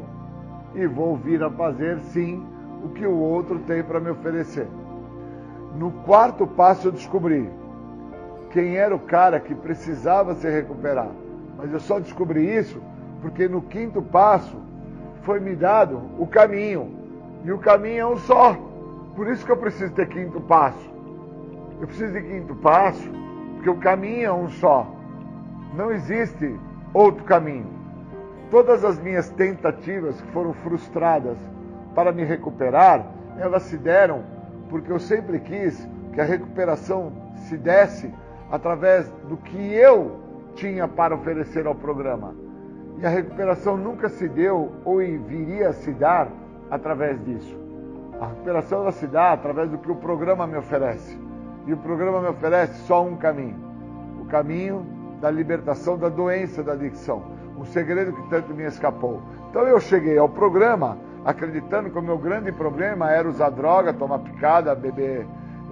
e 0.76 0.86
vou 0.86 1.16
vir 1.16 1.42
a 1.42 1.50
fazer 1.50 2.00
sim 2.00 2.51
o 2.84 2.90
que 2.90 3.06
o 3.06 3.18
outro 3.18 3.60
tem 3.60 3.84
para 3.84 4.00
me 4.00 4.10
oferecer. 4.10 4.68
No 5.76 5.92
quarto 5.92 6.46
passo 6.46 6.88
eu 6.88 6.92
descobri 6.92 7.50
quem 8.52 8.76
era 8.76 8.94
o 8.94 9.00
cara 9.00 9.40
que 9.40 9.56
precisava 9.56 10.36
se 10.36 10.50
recuperar. 10.50 11.10
Mas 11.58 11.72
eu 11.72 11.80
só 11.80 12.00
descobri 12.00 12.46
isso 12.46 12.82
porque 13.22 13.48
no 13.48 13.62
quinto 13.62 14.02
passo 14.02 14.58
foi 15.24 15.40
me 15.40 15.56
dado 15.56 16.02
o 16.18 16.26
caminho. 16.26 16.92
E 17.44 17.52
o 17.52 17.58
caminho 17.58 18.00
é 18.00 18.06
um 18.06 18.18
só. 18.18 18.58
Por 19.16 19.28
isso 19.28 19.46
que 19.46 19.52
eu 19.52 19.58
preciso 19.58 19.94
ter 19.94 20.08
quinto 20.08 20.42
passo. 20.42 20.92
Eu 21.80 21.88
preciso 21.88 22.14
de 22.14 22.22
quinto 22.22 22.56
passo, 22.56 23.10
porque 23.56 23.70
o 23.70 23.78
caminho 23.78 24.26
é 24.26 24.34
um 24.34 24.50
só. 24.50 24.88
Não 25.76 25.92
existe 25.92 26.56
outro 26.94 27.24
caminho. 27.24 27.68
Todas 28.50 28.84
as 28.84 29.00
minhas 29.00 29.30
tentativas 29.30 30.20
que 30.22 30.28
foram 30.32 30.54
frustradas 30.54 31.38
para 31.94 32.12
me 32.12 32.24
recuperar, 32.24 33.06
elas 33.38 33.64
se 33.64 33.78
deram 33.78 34.24
porque 34.70 34.92
eu 34.92 35.00
sempre 35.00 35.40
quis 35.40 35.88
que 36.14 36.22
a 36.22 36.24
recuperação 36.24 37.12
se 37.36 37.58
desse 37.58 38.14
através 38.50 39.10
do 39.28 39.38
que 39.38 39.74
eu 39.74 40.20
tinha 40.56 40.88
para 40.88 41.16
oferecer 41.16 41.66
ao 41.66 41.76
programa. 41.76 42.34
E 42.98 43.06
a 43.06 43.10
recuperação 43.10 43.78
nunca 43.78 44.10
se 44.10 44.28
deu 44.28 44.72
ou 44.86 44.98
viria 44.98 45.70
a 45.70 45.74
se 45.74 45.92
dar 45.92 46.30
através 46.70 47.24
disso. 47.26 47.60
A 48.20 48.28
recuperação 48.28 48.82
ela 48.82 48.92
se 48.92 49.08
dá 49.08 49.34
através 49.34 49.70
do 49.70 49.78
que 49.78 49.92
o 49.92 49.96
programa 49.96 50.46
me 50.46 50.58
oferece. 50.58 51.18
E 51.66 51.74
o 51.74 51.78
programa 51.78 52.22
me 52.22 52.28
oferece 52.28 52.74
só 52.84 53.04
um 53.04 53.16
caminho: 53.16 53.56
o 54.20 54.26
caminho 54.26 54.86
da 55.20 55.32
libertação 55.32 55.98
da 55.98 56.10
doença 56.10 56.64
da 56.64 56.74
adicção. 56.74 57.24
Um 57.58 57.66
segredo 57.66 58.14
que 58.14 58.30
tanto 58.30 58.54
me 58.54 58.64
escapou. 58.64 59.22
Então 59.50 59.64
eu 59.68 59.80
cheguei 59.80 60.18
ao 60.18 60.30
programa 60.30 60.98
acreditando 61.26 61.90
que 61.90 61.98
o 61.98 62.02
meu 62.02 62.18
grande 62.18 62.52
problema 62.52 63.12
era 63.12 63.28
usar 63.30 63.50
droga, 63.50 63.94
tomar 63.94 64.20
picada, 64.20 64.74
beber, 64.74 65.26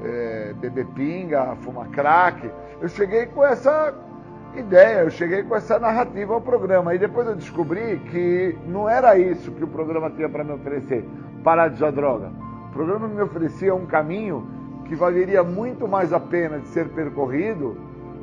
é, 0.04 0.54
beber 0.60 0.86
pinga, 0.88 1.56
fumar 1.62 1.88
crack. 1.90 2.50
Eu 2.82 2.88
cheguei 2.88 3.26
com 3.26 3.44
essa 3.44 3.94
ideia, 4.56 5.00
eu 5.02 5.10
cheguei 5.10 5.44
com 5.44 5.56
essa 5.56 5.80
narrativa 5.80 6.34
ao 6.34 6.42
programa. 6.42 6.94
E 6.94 7.00
depois 7.00 7.28
eu 7.28 7.36
descobri 7.36 7.98
que 8.10 8.58
não 8.68 8.88
era 8.88 9.18
isso 9.18 9.52
que 9.52 9.64
o 9.64 9.68
programa 9.68 10.10
tinha 10.10 10.30
para 10.30 10.44
me 10.44 10.54
oferecer, 10.54 11.08
parar 11.44 11.70
de 11.70 11.76
usar 11.76 11.92
droga. 11.92 12.32
O 12.70 12.72
programa 12.72 13.08
me 13.08 13.22
oferecia 13.22 13.74
um 13.74 13.86
caminho 13.86 14.48
que 14.86 14.96
valeria 14.96 15.44
muito 15.44 15.88
mais 15.88 16.12
a 16.14 16.20
pena 16.20 16.60
de 16.60 16.68
ser 16.70 16.90
percorrido 16.90 17.78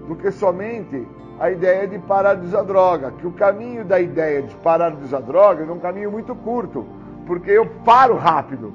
do 0.09 0.16
que 0.16 0.31
somente 0.31 1.07
a 1.39 1.51
ideia 1.51 1.86
de 1.86 1.98
parar 1.98 2.35
de 2.35 2.47
usar 2.47 2.62
droga. 2.62 3.11
Que 3.12 3.27
o 3.27 3.32
caminho 3.32 3.85
da 3.85 4.01
ideia 4.01 4.43
de 4.43 4.55
parar 4.57 4.90
de 4.90 5.05
usar 5.05 5.20
droga 5.20 5.65
é 5.65 5.70
um 5.70 5.78
caminho 5.78 6.11
muito 6.11 6.35
curto, 6.35 6.86
porque 7.27 7.51
eu 7.51 7.66
paro 7.85 8.16
rápido. 8.16 8.73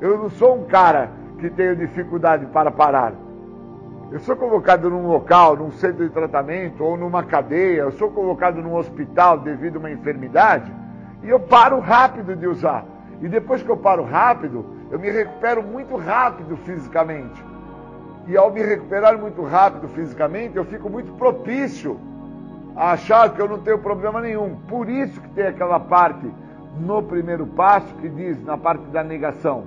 Eu 0.00 0.18
não 0.18 0.30
sou 0.30 0.56
um 0.56 0.64
cara 0.64 1.10
que 1.38 1.50
tenho 1.50 1.76
dificuldade 1.76 2.46
para 2.46 2.70
parar. 2.70 3.12
Eu 4.10 4.18
sou 4.20 4.34
convocado 4.34 4.90
num 4.90 5.06
local, 5.06 5.56
num 5.56 5.70
centro 5.70 6.04
de 6.04 6.10
tratamento 6.10 6.82
ou 6.82 6.96
numa 6.96 7.22
cadeia, 7.22 7.82
eu 7.82 7.92
sou 7.92 8.10
convocado 8.10 8.60
num 8.60 8.74
hospital 8.74 9.38
devido 9.38 9.76
a 9.76 9.78
uma 9.78 9.90
enfermidade 9.90 10.72
e 11.22 11.28
eu 11.28 11.38
paro 11.38 11.78
rápido 11.78 12.34
de 12.34 12.46
usar. 12.46 12.84
E 13.20 13.28
depois 13.28 13.62
que 13.62 13.68
eu 13.68 13.76
paro 13.76 14.02
rápido, 14.02 14.64
eu 14.90 14.98
me 14.98 15.10
recupero 15.10 15.62
muito 15.62 15.94
rápido 15.96 16.56
fisicamente. 16.56 17.44
E 18.26 18.36
ao 18.36 18.50
me 18.50 18.62
recuperar 18.62 19.16
muito 19.18 19.42
rápido 19.44 19.88
fisicamente, 19.88 20.56
eu 20.56 20.64
fico 20.64 20.88
muito 20.88 21.12
propício 21.12 22.00
a 22.74 22.92
achar 22.92 23.30
que 23.30 23.40
eu 23.40 23.48
não 23.48 23.58
tenho 23.58 23.78
problema 23.78 24.20
nenhum. 24.20 24.56
Por 24.68 24.88
isso 24.88 25.20
que 25.20 25.28
tem 25.30 25.46
aquela 25.46 25.78
parte 25.78 26.26
no 26.78 27.02
primeiro 27.02 27.46
passo 27.46 27.94
que 27.96 28.08
diz, 28.08 28.42
na 28.44 28.56
parte 28.56 28.84
da 28.86 29.02
negação, 29.02 29.64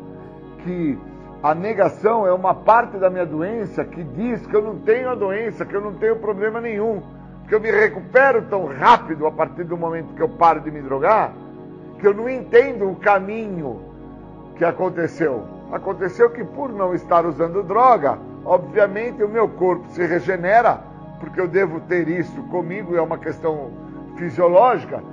que 0.60 0.98
a 1.42 1.54
negação 1.54 2.26
é 2.26 2.32
uma 2.32 2.54
parte 2.54 2.98
da 2.98 3.10
minha 3.10 3.26
doença 3.26 3.84
que 3.84 4.04
diz 4.04 4.46
que 4.48 4.56
eu 4.56 4.62
não 4.62 4.80
tenho 4.80 5.10
a 5.10 5.16
doença, 5.16 5.66
que 5.66 5.76
eu 5.76 5.82
não 5.82 5.94
tenho 5.96 6.16
problema 6.16 6.62
nenhum, 6.62 7.02
que 7.48 7.54
eu 7.54 7.60
me 7.60 7.70
recupero 7.70 8.44
tão 8.44 8.66
rápido 8.66 9.28
a 9.28 9.32
partir 9.32 9.66
do 9.66 9.76
momento 9.76 10.14
que 10.14 10.22
eu 10.22 10.30
paro 10.30 10.62
de 10.62 10.72
me 10.72 10.82
drogar, 10.82 11.34
que 12.00 12.08
eu 12.08 12.14
não 12.14 12.30
entendo 12.30 12.90
o 12.90 12.96
caminho 12.96 13.82
que 14.56 14.64
aconteceu. 14.64 15.44
Aconteceu 15.72 16.30
que 16.30 16.44
por 16.44 16.72
não 16.72 16.94
estar 16.94 17.26
usando 17.26 17.64
droga, 17.64 18.18
obviamente 18.46 19.22
o 19.24 19.28
meu 19.28 19.50
corpo 19.50 19.90
se 19.90 20.06
regenera, 20.06 20.80
porque 21.20 21.42
eu 21.42 21.48
devo 21.48 21.82
ter 21.82 22.08
isso 22.08 22.42
comigo, 22.44 22.96
é 22.96 23.02
uma 23.02 23.18
questão 23.18 23.72
fisiológica, 24.16 25.04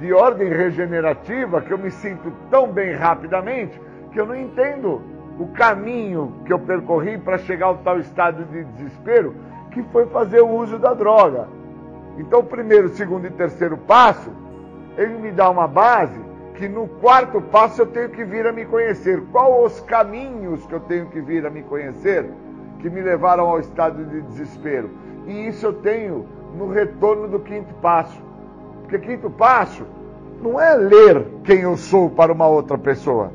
de 0.00 0.12
ordem 0.12 0.48
regenerativa, 0.48 1.60
que 1.60 1.70
eu 1.70 1.78
me 1.78 1.90
sinto 1.90 2.32
tão 2.50 2.72
bem 2.72 2.94
rapidamente 2.94 3.80
que 4.10 4.18
eu 4.18 4.26
não 4.26 4.34
entendo 4.34 5.02
o 5.38 5.46
caminho 5.48 6.34
que 6.44 6.52
eu 6.52 6.58
percorri 6.58 7.18
para 7.18 7.38
chegar 7.38 7.66
ao 7.66 7.78
tal 7.78 7.98
estado 7.98 8.44
de 8.44 8.64
desespero, 8.64 9.34
que 9.70 9.82
foi 9.84 10.06
fazer 10.06 10.40
o 10.40 10.48
uso 10.48 10.78
da 10.78 10.94
droga. 10.94 11.48
Então, 12.18 12.40
o 12.40 12.44
primeiro, 12.44 12.88
segundo 12.88 13.26
e 13.26 13.30
terceiro 13.30 13.76
passo, 13.76 14.30
ele 14.96 15.16
me 15.18 15.30
dá 15.30 15.48
uma 15.48 15.68
base 15.68 16.20
que 16.54 16.68
no 16.68 16.88
quarto 16.88 17.40
passo 17.40 17.82
eu 17.82 17.86
tenho 17.86 18.08
que 18.10 18.24
vir 18.24 18.46
a 18.46 18.52
me 18.52 18.66
conhecer. 18.66 19.22
Qual 19.30 19.64
os 19.64 19.80
caminhos 19.80 20.66
que 20.66 20.74
eu 20.74 20.80
tenho 20.80 21.06
que 21.06 21.20
vir 21.20 21.46
a 21.46 21.50
me 21.50 21.62
conhecer 21.62 22.30
que 22.80 22.90
me 22.90 23.00
levaram 23.00 23.48
ao 23.48 23.60
estado 23.60 24.04
de 24.04 24.20
desespero? 24.22 24.90
E 25.26 25.46
isso 25.46 25.66
eu 25.66 25.72
tenho 25.74 26.26
no 26.54 26.68
retorno 26.68 27.28
do 27.28 27.40
quinto 27.40 27.72
passo. 27.74 28.29
Porque 28.90 29.06
quinto 29.06 29.30
passo 29.30 29.86
não 30.42 30.60
é 30.60 30.74
ler 30.74 31.24
quem 31.44 31.60
eu 31.60 31.76
sou 31.76 32.10
para 32.10 32.32
uma 32.32 32.48
outra 32.48 32.76
pessoa 32.76 33.30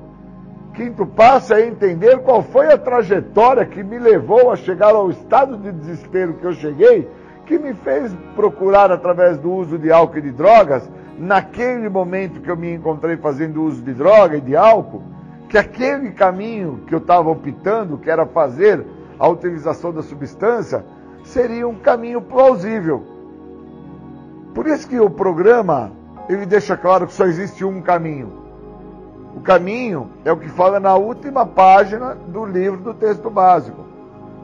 Quinto 0.76 1.06
passo 1.06 1.54
é 1.54 1.66
entender 1.66 2.20
qual 2.20 2.44
foi 2.44 2.68
a 2.68 2.78
trajetória 2.78 3.66
que 3.66 3.82
me 3.82 3.98
levou 3.98 4.52
a 4.52 4.58
chegar 4.58 4.94
ao 4.94 5.10
estado 5.10 5.56
de 5.56 5.72
desespero 5.72 6.34
que 6.34 6.44
eu 6.44 6.52
cheguei, 6.52 7.10
que 7.46 7.58
me 7.58 7.74
fez 7.74 8.14
procurar 8.36 8.92
através 8.92 9.38
do 9.38 9.50
uso 9.50 9.80
de 9.80 9.90
álcool 9.90 10.18
e 10.18 10.24
de 10.24 10.32
drogas, 10.32 10.92
naquele 11.18 11.88
momento 11.88 12.42
que 12.42 12.52
eu 12.52 12.58
me 12.58 12.74
encontrei 12.74 13.16
fazendo 13.16 13.64
uso 13.64 13.82
de 13.82 13.94
droga 13.94 14.36
e 14.36 14.42
de 14.42 14.58
álcool, 14.58 15.02
que 15.48 15.58
aquele 15.58 16.12
caminho 16.12 16.82
que 16.86 16.94
eu 16.94 17.00
estava 17.00 17.30
optando, 17.30 17.98
que 17.98 18.10
era 18.10 18.26
fazer 18.26 18.86
a 19.18 19.30
utilização 19.30 19.94
da 19.94 20.04
substância, 20.04 20.84
seria 21.24 21.66
um 21.66 21.76
caminho 21.76 22.20
plausível. 22.20 23.15
Por 24.56 24.66
isso 24.68 24.88
que 24.88 24.98
o 24.98 25.10
programa 25.10 25.92
ele 26.30 26.46
deixa 26.46 26.78
claro 26.78 27.06
que 27.06 27.14
só 27.14 27.26
existe 27.26 27.66
um 27.66 27.82
caminho. 27.82 28.32
O 29.36 29.42
caminho 29.42 30.10
é 30.24 30.32
o 30.32 30.38
que 30.38 30.48
fala 30.48 30.80
na 30.80 30.96
última 30.96 31.46
página 31.46 32.16
do 32.16 32.46
livro 32.46 32.80
do 32.80 32.94
texto 32.94 33.30
básico, 33.30 33.84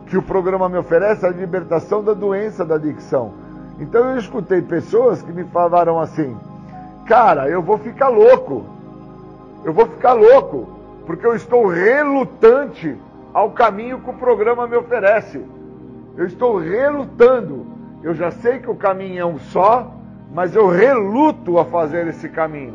que 0.08 0.18
o 0.18 0.22
programa 0.22 0.68
me 0.68 0.78
oferece 0.78 1.26
a 1.26 1.30
libertação 1.30 2.04
da 2.04 2.14
doença 2.14 2.66
da 2.66 2.76
adicção. 2.76 3.32
Então 3.80 4.10
eu 4.10 4.18
escutei 4.18 4.62
pessoas 4.62 5.22
que 5.22 5.32
me 5.32 5.46
falaram 5.46 5.98
assim: 5.98 6.38
"Cara, 7.06 7.48
eu 7.48 7.62
vou 7.62 7.78
ficar 7.78 8.10
louco. 8.10 8.66
Eu 9.64 9.72
vou 9.72 9.86
ficar 9.86 10.12
louco, 10.12 10.68
porque 11.06 11.26
eu 11.26 11.36
estou 11.36 11.68
relutante 11.68 12.98
ao 13.34 13.52
caminho 13.52 14.02
que 14.02 14.10
o 14.10 14.14
programa 14.14 14.68
me 14.68 14.76
oferece. 14.76 15.42
Eu 16.18 16.26
estou 16.26 16.58
relutando. 16.58 17.66
Eu 18.04 18.14
já 18.14 18.30
sei 18.30 18.60
que 18.60 18.70
o 18.70 18.76
caminho 18.76 19.22
é 19.22 19.26
um 19.26 19.40
só, 19.40 20.01
mas 20.34 20.56
eu 20.56 20.68
reluto 20.68 21.60
a 21.60 21.66
fazer 21.66 22.08
esse 22.08 22.30
caminho. 22.30 22.74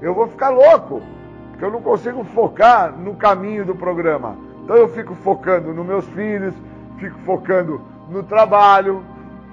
Eu 0.00 0.14
vou 0.14 0.28
ficar 0.28 0.50
louco 0.50 1.02
porque 1.50 1.64
eu 1.64 1.70
não 1.70 1.80
consigo 1.80 2.24
focar 2.24 2.92
no 2.92 3.14
caminho 3.14 3.64
do 3.64 3.74
programa. 3.74 4.36
Então 4.64 4.76
eu 4.76 4.88
fico 4.88 5.14
focando 5.14 5.72
nos 5.72 5.86
meus 5.86 6.06
filhos, 6.08 6.54
fico 6.98 7.18
focando 7.20 7.80
no 8.10 8.22
trabalho, 8.22 9.04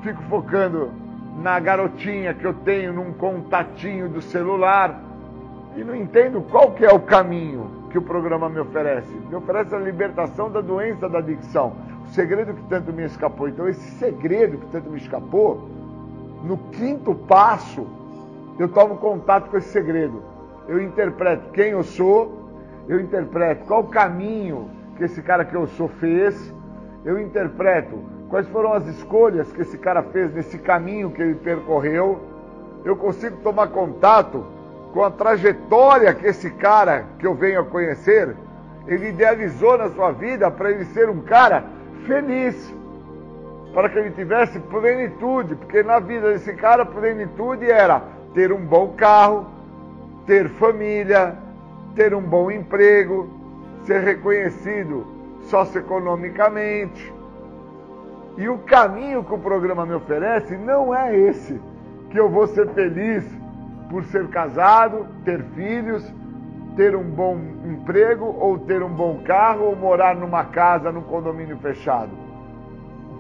fico 0.02 0.22
focando 0.24 0.92
na 1.38 1.60
garotinha 1.60 2.34
que 2.34 2.46
eu 2.46 2.54
tenho 2.54 2.92
num 2.92 3.14
contatinho 3.14 4.10
do 4.10 4.22
celular. 4.22 5.00
e 5.76 5.86
não 5.86 5.96
entendo 5.96 6.42
qual 6.52 6.72
que 6.72 6.84
é 6.84 6.92
o 6.92 7.00
caminho 7.00 7.88
que 7.92 7.98
o 7.98 8.02
programa 8.02 8.50
me 8.50 8.60
oferece. 8.60 9.14
Me 9.30 9.36
oferece 9.36 9.74
a 9.74 9.80
libertação 9.80 10.52
da 10.52 10.60
doença 10.60 11.08
da 11.08 11.20
adicção, 11.20 11.74
o 12.04 12.10
segredo 12.10 12.54
que 12.54 12.64
tanto 12.64 12.92
me 12.92 13.06
escapou. 13.06 13.48
Então 13.48 13.70
esse 13.70 13.92
segredo 13.92 14.58
que 14.58 14.66
tanto 14.68 14.90
me 14.90 14.98
escapou, 14.98 15.70
no 16.44 16.58
quinto 16.72 17.14
passo, 17.14 17.86
eu 18.58 18.68
tomo 18.68 18.98
contato 18.98 19.50
com 19.50 19.58
esse 19.58 19.70
segredo. 19.70 20.22
Eu 20.68 20.82
interpreto 20.82 21.52
quem 21.52 21.70
eu 21.70 21.84
sou, 21.84 22.50
eu 22.88 23.00
interpreto 23.00 23.66
qual 23.66 23.82
o 23.82 23.88
caminho 23.88 24.70
que 24.96 25.04
esse 25.04 25.22
cara 25.22 25.46
que 25.46 25.56
eu 25.56 25.68
sou 25.68 25.88
fez, 25.88 26.54
eu 27.04 27.20
interpreto 27.20 27.98
quais 28.30 28.48
foram 28.48 28.74
as 28.74 28.86
escolhas 28.88 29.52
que 29.52 29.62
esse 29.62 29.78
cara 29.78 30.04
fez 30.04 30.34
nesse 30.34 30.58
caminho 30.58 31.12
que 31.12 31.22
ele 31.22 31.36
percorreu, 31.36 32.20
eu 32.86 32.96
consigo 32.96 33.38
tomar 33.38 33.68
contato 33.68 34.46
com 34.94 35.04
a 35.04 35.12
trajetória 35.12 36.14
que 36.14 36.26
esse 36.26 36.50
cara 36.52 37.06
que 37.20 37.26
eu 37.26 37.34
venho 37.34 37.62
a 37.62 37.66
conhecer, 37.66 38.36
ele 38.88 39.10
idealizou 39.10 39.78
na 39.78 39.90
sua 39.90 40.12
vida 40.12 40.50
para 40.50 40.72
ele 40.72 40.86
ser 40.86 41.10
um 41.10 41.22
cara 41.22 41.64
feliz, 42.06 42.74
para 43.74 43.90
que 43.90 43.98
ele 43.98 44.12
tivesse 44.12 44.60
plenitude, 44.60 45.56
porque 45.56 45.82
na 45.84 46.00
vida 46.00 46.32
desse 46.32 46.54
cara 46.54 46.86
plenitude 46.86 47.70
era 47.70 48.02
ter 48.34 48.52
um 48.52 48.66
bom 48.66 48.94
carro, 48.98 49.46
ter 50.26 50.50
família, 50.50 51.36
ter 51.96 52.14
um 52.14 52.22
bom 52.22 52.52
emprego, 52.52 53.30
ser 53.84 54.02
reconhecido 54.02 55.06
socioeconomicamente. 55.44 57.14
E 58.38 58.48
o 58.48 58.58
caminho 58.60 59.24
que 59.24 59.34
o 59.34 59.38
programa 59.38 59.86
me 59.86 59.94
oferece 59.94 60.56
não 60.56 60.96
é 60.96 61.18
esse, 61.18 61.60
que 62.10 62.20
eu 62.20 62.30
vou 62.30 62.48
ser 62.48 62.68
feliz 62.70 63.24
por 63.90 64.04
ser 64.06 64.28
casado, 64.30 65.06
ter 65.26 65.44
filhos, 65.56 66.04
ter 66.78 66.96
um 66.96 67.04
bom 67.04 67.38
emprego, 67.66 68.36
ou 68.40 68.58
ter 68.60 68.82
um 68.82 68.90
bom 68.90 69.22
carro, 69.26 69.66
ou 69.66 69.76
morar 69.76 70.16
numa 70.16 70.46
casa, 70.46 70.92
num 70.92 71.02
condomínio 71.02 71.58
fechado. 71.58 72.31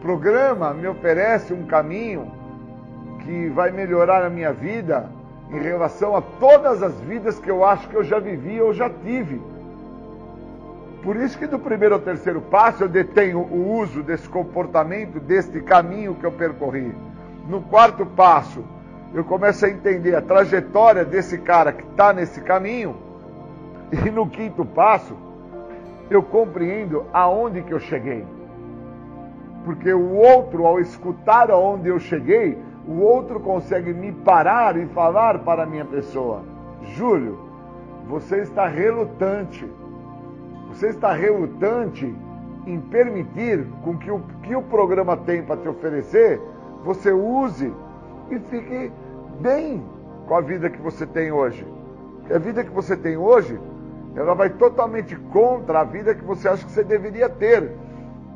Programa 0.02 0.73
me 0.73 0.88
oferece 0.88 1.53
um 1.53 1.68
caminho 1.68 2.32
que 3.23 3.49
vai 3.49 3.69
melhorar 3.69 4.26
a 4.26 4.32
minha 4.32 4.52
vida 4.52 5.07
em 5.52 5.60
relação 5.60 6.15
a 6.15 6.22
todas 6.22 6.82
as 6.82 6.99
vidas 7.02 7.38
que 7.38 7.52
eu 7.52 7.64
acho 7.64 7.88
que 7.88 7.95
eu 7.95 8.03
já 8.03 8.18
vivi 8.18 8.60
ou 8.60 8.73
já 8.73 8.90
tive. 8.90 9.40
Por 11.03 11.15
isso 11.15 11.38
que 11.38 11.45
do 11.45 11.60
primeiro 11.60 11.94
ao 11.94 12.02
terceiro 12.02 12.41
passo 12.41 12.84
eu 12.84 12.90
detenho 12.90 13.41
o 13.41 13.78
uso 13.78 14.02
desse 14.02 14.28
comportamento, 14.28 15.19
deste 15.19 15.61
caminho 15.61 16.15
que 16.15 16.26
eu 16.26 16.32
percorri. 16.32 16.91
No 17.48 17.61
quarto 17.61 18.03
passo, 18.03 18.64
eu 19.14 19.23
começo 19.23 19.65
a 19.68 19.69
entender 19.69 20.15
a 20.15 20.22
trajetória 20.22 21.06
desse 21.06 21.38
cara 21.38 21.72
que 21.72 21.84
está 21.84 22.11
nesse 22.11 22.41
caminho. 22.41 22.95
E 23.91 24.10
no 24.10 24.28
quinto 24.28 24.65
passo, 24.65 25.15
eu 26.10 26.23
compreendo 26.23 27.06
aonde 27.14 27.61
que 27.61 27.72
eu 27.73 27.80
cheguei. 27.80 28.26
Porque 29.64 29.94
o 29.94 30.14
outro, 30.14 30.66
ao 30.66 30.80
escutar 30.80 31.52
aonde 31.52 31.90
eu 31.90 32.00
cheguei, 32.00 32.58
o 32.88 33.00
outro 33.00 33.40
consegue 33.40 33.94
me 33.94 34.12
parar 34.12 34.76
e 34.76 34.86
falar 34.88 35.40
para 35.40 35.64
a 35.64 35.66
minha 35.66 35.86
pessoa: 35.86 36.42
Júlio, 36.96 37.38
você 38.08 38.38
está 38.38 38.68
relutante. 38.68 39.70
Você 40.70 40.88
está 40.88 41.12
relutante 41.14 42.16
em 42.66 42.80
permitir 42.80 43.66
com 43.84 43.98
que 43.98 44.10
o 44.10 44.22
que 44.44 44.56
o 44.56 44.62
programa 44.62 45.18
tem 45.18 45.44
para 45.44 45.58
te 45.58 45.68
oferecer, 45.68 46.40
você 46.84 47.12
use 47.12 47.74
e 48.30 48.40
fique 48.40 48.92
bem 49.40 49.84
com 50.28 50.36
a 50.36 50.42
vida 50.42 50.70
que 50.70 50.82
você 50.82 51.06
tem 51.06 51.32
hoje. 51.32 51.66
Porque 52.20 52.34
a 52.34 52.40
vida 52.40 52.64
que 52.64 52.70
você 52.70 52.96
tem 52.96 53.18
hoje, 53.18 53.60
ela 54.16 54.34
vai 54.34 54.50
totalmente 54.50 55.16
contra 55.16 55.82
a 55.82 55.84
vida 55.84 56.16
que 56.16 56.24
você 56.24 56.48
acha 56.48 56.66
que 56.66 56.72
você 56.72 56.84
deveria 56.84 57.30
ter, 57.30 57.72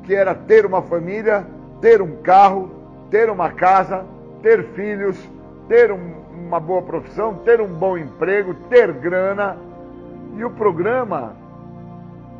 que 0.05 0.13
era 0.13 0.33
ter 0.33 0.65
uma 0.65 0.81
família, 0.83 1.45
ter 1.81 2.01
um 2.01 2.21
carro, 2.21 2.69
ter 3.09 3.29
uma 3.29 3.51
casa, 3.51 4.05
ter 4.41 4.63
filhos, 4.73 5.17
ter 5.67 5.91
um, 5.91 6.13
uma 6.47 6.59
boa 6.59 6.81
profissão, 6.81 7.35
ter 7.43 7.59
um 7.59 7.67
bom 7.67 7.97
emprego, 7.97 8.53
ter 8.69 8.93
grana. 8.93 9.57
E 10.37 10.43
o 10.45 10.51
programa 10.51 11.35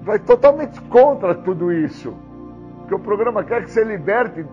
vai 0.04 0.20
totalmente 0.20 0.80
contra 0.82 1.34
tudo 1.34 1.74
isso. 1.74 2.14
Porque 2.80 2.96
o 2.96 3.00
programa 3.00 3.44
quer 3.44 3.64
que 3.64 3.72
você 3.72 3.84
liberte, 3.84 4.46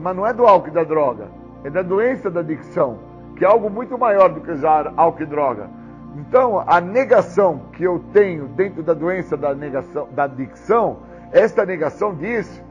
mas 0.00 0.16
não 0.16 0.26
é 0.26 0.32
do 0.32 0.44
álcool 0.44 0.68
e 0.68 0.72
da 0.72 0.82
droga, 0.82 1.28
é 1.62 1.70
da 1.70 1.82
doença 1.82 2.28
da 2.28 2.40
adicção, 2.40 2.98
que 3.36 3.44
é 3.44 3.48
algo 3.48 3.70
muito 3.70 3.96
maior 3.96 4.30
do 4.30 4.40
que 4.40 4.50
usar 4.50 4.92
álcool 4.96 5.22
e 5.22 5.26
droga. 5.26 5.70
Então, 6.16 6.64
a 6.66 6.80
negação 6.80 7.60
que 7.72 7.84
eu 7.84 8.02
tenho 8.12 8.48
dentro 8.48 8.82
da 8.82 8.92
doença 8.92 9.36
da, 9.36 9.54
negação, 9.54 10.08
da 10.10 10.24
adicção, 10.24 10.98
esta 11.32 11.64
negação 11.64 12.14
diz 12.14 12.62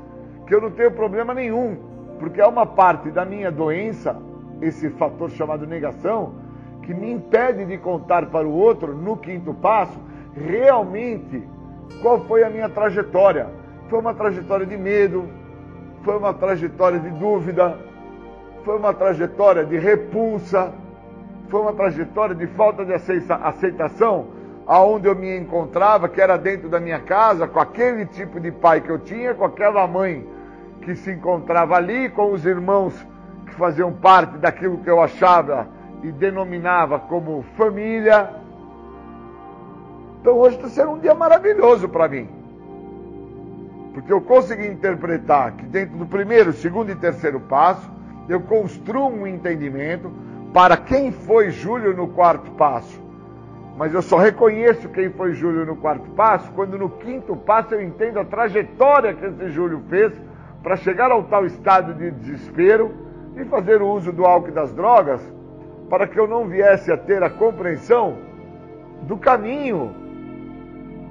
que 0.45 0.53
eu 0.53 0.61
não 0.61 0.71
tenho 0.71 0.91
problema 0.91 1.33
nenhum, 1.33 1.77
porque 2.19 2.41
é 2.41 2.45
uma 2.45 2.65
parte 2.65 3.09
da 3.11 3.23
minha 3.23 3.51
doença, 3.51 4.17
esse 4.61 4.89
fator 4.91 5.29
chamado 5.31 5.65
negação, 5.65 6.33
que 6.81 6.93
me 6.93 7.11
impede 7.11 7.65
de 7.65 7.77
contar 7.77 8.25
para 8.27 8.47
o 8.47 8.51
outro, 8.51 8.95
no 8.95 9.15
quinto 9.15 9.53
passo, 9.53 9.97
realmente 10.35 11.47
qual 12.01 12.19
foi 12.25 12.43
a 12.43 12.49
minha 12.49 12.67
trajetória. 12.67 13.47
Foi 13.89 13.99
uma 13.99 14.13
trajetória 14.13 14.65
de 14.65 14.77
medo, 14.77 15.25
foi 16.03 16.17
uma 16.17 16.33
trajetória 16.33 16.99
de 16.99 17.09
dúvida, 17.11 17.77
foi 18.63 18.77
uma 18.77 18.93
trajetória 18.93 19.65
de 19.65 19.77
repulsa, 19.77 20.73
foi 21.47 21.61
uma 21.61 21.73
trajetória 21.73 22.35
de 22.35 22.47
falta 22.47 22.85
de 22.85 22.93
aceitação, 22.93 24.27
aonde 24.69 25.07
eu 25.07 25.15
me 25.15 25.35
encontrava, 25.35 26.07
que 26.07 26.21
era 26.21 26.37
dentro 26.37 26.69
da 26.69 26.79
minha 26.79 26.99
casa, 26.99 27.47
com 27.47 27.59
aquele 27.59 28.05
tipo 28.05 28.39
de 28.39 28.51
pai 28.51 28.81
que 28.81 28.91
eu 28.91 28.99
tinha, 28.99 29.33
com 29.33 29.43
aquela 29.43 29.87
mãe 29.87 30.23
que 30.83 30.95
se 30.95 31.11
encontrava 31.11 31.75
ali 31.75 32.07
com 32.09 32.31
os 32.31 32.45
irmãos 32.45 32.93
que 33.47 33.55
faziam 33.55 33.91
parte 33.91 34.37
daquilo 34.37 34.77
que 34.77 34.87
eu 34.87 35.01
achava 35.01 35.67
e 36.03 36.11
denominava 36.11 36.99
como 36.99 37.43
família. 37.57 38.29
Então 40.21 40.37
hoje 40.37 40.57
está 40.57 40.69
sendo 40.69 40.91
um 40.91 40.99
dia 40.99 41.15
maravilhoso 41.15 41.89
para 41.89 42.07
mim. 42.07 42.29
Porque 43.91 44.13
eu 44.13 44.21
consegui 44.21 44.67
interpretar 44.67 45.53
que 45.53 45.65
dentro 45.65 45.97
do 45.97 46.05
primeiro, 46.05 46.53
segundo 46.53 46.91
e 46.91 46.95
terceiro 46.95 47.39
passo, 47.39 47.89
eu 48.29 48.39
construo 48.41 49.07
um 49.07 49.25
entendimento 49.25 50.11
para 50.53 50.77
quem 50.77 51.11
foi 51.11 51.49
Júlio 51.49 51.97
no 51.97 52.09
quarto 52.09 52.51
passo. 52.51 53.08
Mas 53.79 53.93
eu 53.93 54.01
só 54.01 54.17
reconheço 54.17 54.89
quem 54.89 55.09
foi 55.09 55.31
Júlio 55.31 55.65
no 55.65 55.77
quarto 55.77 56.09
passo 56.09 56.51
quando 56.51 56.77
no 56.77 56.89
quinto 56.89 57.33
passo 57.33 57.75
eu 57.75 57.81
entendo 57.81 58.19
a 58.19 58.25
trajetória 58.25 59.13
que 59.13 59.25
esse 59.25 59.51
Júlio 59.51 59.81
fez 59.87 60.11
para 60.61 60.75
chegar 60.75 61.09
ao 61.11 61.23
tal 61.23 61.45
estado 61.45 61.93
de 61.93 62.11
desespero 62.11 62.91
e 63.37 63.45
fazer 63.45 63.81
o 63.81 63.87
uso 63.87 64.11
do 64.11 64.25
álcool 64.25 64.49
e 64.49 64.51
das 64.51 64.73
drogas, 64.73 65.21
para 65.89 66.05
que 66.05 66.19
eu 66.19 66.27
não 66.27 66.45
viesse 66.45 66.91
a 66.91 66.97
ter 66.97 67.23
a 67.23 67.29
compreensão 67.29 68.17
do 69.03 69.15
caminho. 69.15 69.95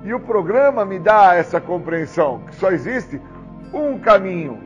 E 0.04 0.12
o 0.12 0.20
programa 0.20 0.84
me 0.84 0.98
dá 0.98 1.36
essa 1.36 1.62
compreensão, 1.62 2.40
que 2.48 2.54
só 2.56 2.70
existe 2.70 3.18
um 3.72 3.98
caminho. 3.98 4.58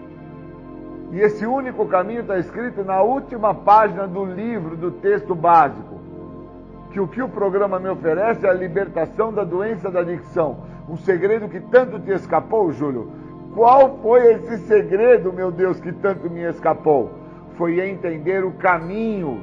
E 1.12 1.20
esse 1.20 1.46
único 1.46 1.86
caminho 1.86 2.22
está 2.22 2.36
escrito 2.36 2.82
na 2.82 3.00
última 3.00 3.54
página 3.54 4.08
do 4.08 4.24
livro, 4.24 4.76
do 4.76 4.90
texto 4.90 5.36
básico. 5.36 6.01
Que 6.93 7.01
o 7.01 7.09
que 7.09 7.23
o 7.23 7.28
programa 7.28 7.78
me 7.78 7.89
oferece 7.89 8.47
é 8.47 8.51
a 8.51 8.52
libertação 8.52 9.32
da 9.32 9.44
doença 9.44 9.90
da 9.90 10.01
adicção. 10.01 10.64
Um 10.89 10.97
segredo 10.97 11.48
que 11.48 11.59
tanto 11.59 11.98
te 11.98 12.10
escapou, 12.10 12.70
Júlio, 12.70 13.10
qual 13.55 13.98
foi 13.98 14.35
esse 14.35 14.59
segredo, 14.66 15.32
meu 15.32 15.51
Deus, 15.51 15.81
que 15.81 15.93
tanto 15.93 16.28
me 16.28 16.43
escapou? 16.43 17.10
Foi 17.56 17.81
entender 17.81 18.44
o 18.44 18.52
caminho 18.52 19.40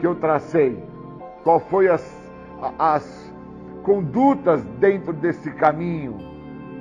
que 0.00 0.06
eu 0.06 0.16
tracei. 0.16 0.82
Qual 1.44 1.60
foi 1.60 1.88
as, 1.88 2.32
as 2.78 3.34
condutas 3.82 4.64
dentro 4.80 5.12
desse 5.12 5.52
caminho? 5.52 6.16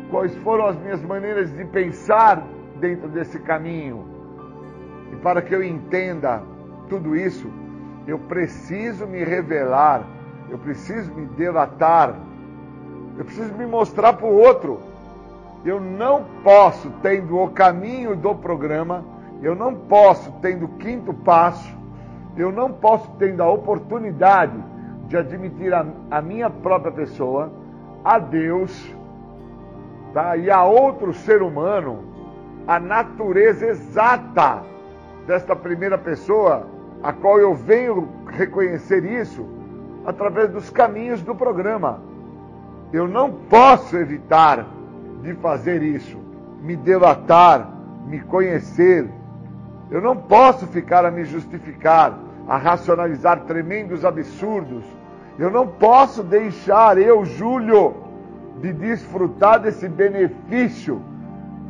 Quais 0.10 0.36
foram 0.38 0.66
as 0.68 0.80
minhas 0.80 1.04
maneiras 1.04 1.52
de 1.56 1.66
pensar 1.66 2.44
dentro 2.80 3.08
desse 3.08 3.40
caminho? 3.40 4.06
E 5.12 5.16
para 5.18 5.42
que 5.42 5.54
eu 5.54 5.64
entenda 5.64 6.42
tudo 6.90 7.16
isso, 7.16 7.52
eu 8.08 8.18
preciso 8.18 9.06
me 9.06 9.24
revelar, 9.24 10.02
eu 10.50 10.58
preciso 10.58 11.14
me 11.14 11.26
delatar, 11.26 12.16
eu 13.18 13.26
preciso 13.26 13.54
me 13.56 13.66
mostrar 13.66 14.14
para 14.14 14.26
o 14.26 14.34
outro. 14.34 14.80
Eu 15.66 15.82
não 15.82 16.24
posso, 16.44 16.90
tendo 17.02 17.38
o 17.38 17.50
caminho 17.50 18.16
do 18.16 18.34
programa, 18.34 19.04
eu 19.42 19.54
não 19.54 19.76
posso, 19.76 20.32
tendo 20.42 20.66
o 20.66 20.78
quinto 20.78 21.14
passo, 21.14 21.76
eu 22.38 22.52
não 22.52 22.72
posso, 22.72 23.12
tendo 23.20 23.44
a 23.44 23.52
oportunidade 23.52 24.58
de 25.08 25.18
admitir 25.18 25.74
a, 25.74 25.86
a 26.10 26.22
minha 26.22 26.50
própria 26.50 26.92
pessoa, 26.92 27.52
a 28.06 28.20
Deus, 28.20 28.96
tá? 30.14 30.38
e 30.38 30.50
a 30.50 30.64
outro 30.64 31.14
ser 31.14 31.42
humano, 31.42 32.04
a 32.66 32.80
natureza 32.80 33.68
exata 33.68 34.62
desta 35.26 35.56
primeira 35.56 35.98
pessoa, 35.98 36.77
a 37.04 37.14
qual 37.14 37.40
eu 37.40 37.54
venho 37.54 38.08
reconhecer 38.28 39.04
isso, 39.04 39.46
através 40.06 40.50
dos 40.50 40.70
caminhos 40.70 41.22
do 41.22 41.36
programa. 41.36 42.00
Eu 42.92 43.08
não 43.08 43.32
posso 43.32 43.98
evitar 43.98 44.66
de 45.22 45.34
fazer 45.36 45.84
isso, 45.84 46.18
me 46.62 46.76
delatar, 46.76 47.70
me 48.06 48.20
conhecer. 48.22 49.10
Eu 49.92 50.02
não 50.02 50.16
posso 50.16 50.66
ficar 50.68 51.06
a 51.06 51.12
me 51.12 51.26
justificar, 51.26 52.18
a 52.48 52.58
racionalizar 52.58 53.42
tremendos 53.42 54.06
absurdos. 54.06 54.84
Eu 55.38 55.52
não 55.52 55.68
posso 55.68 56.24
deixar 56.24 56.98
eu, 56.98 57.26
Júlio, 57.26 57.96
de 58.62 58.74
desfrutar 58.74 59.60
desse 59.60 59.88
benefício, 59.88 61.02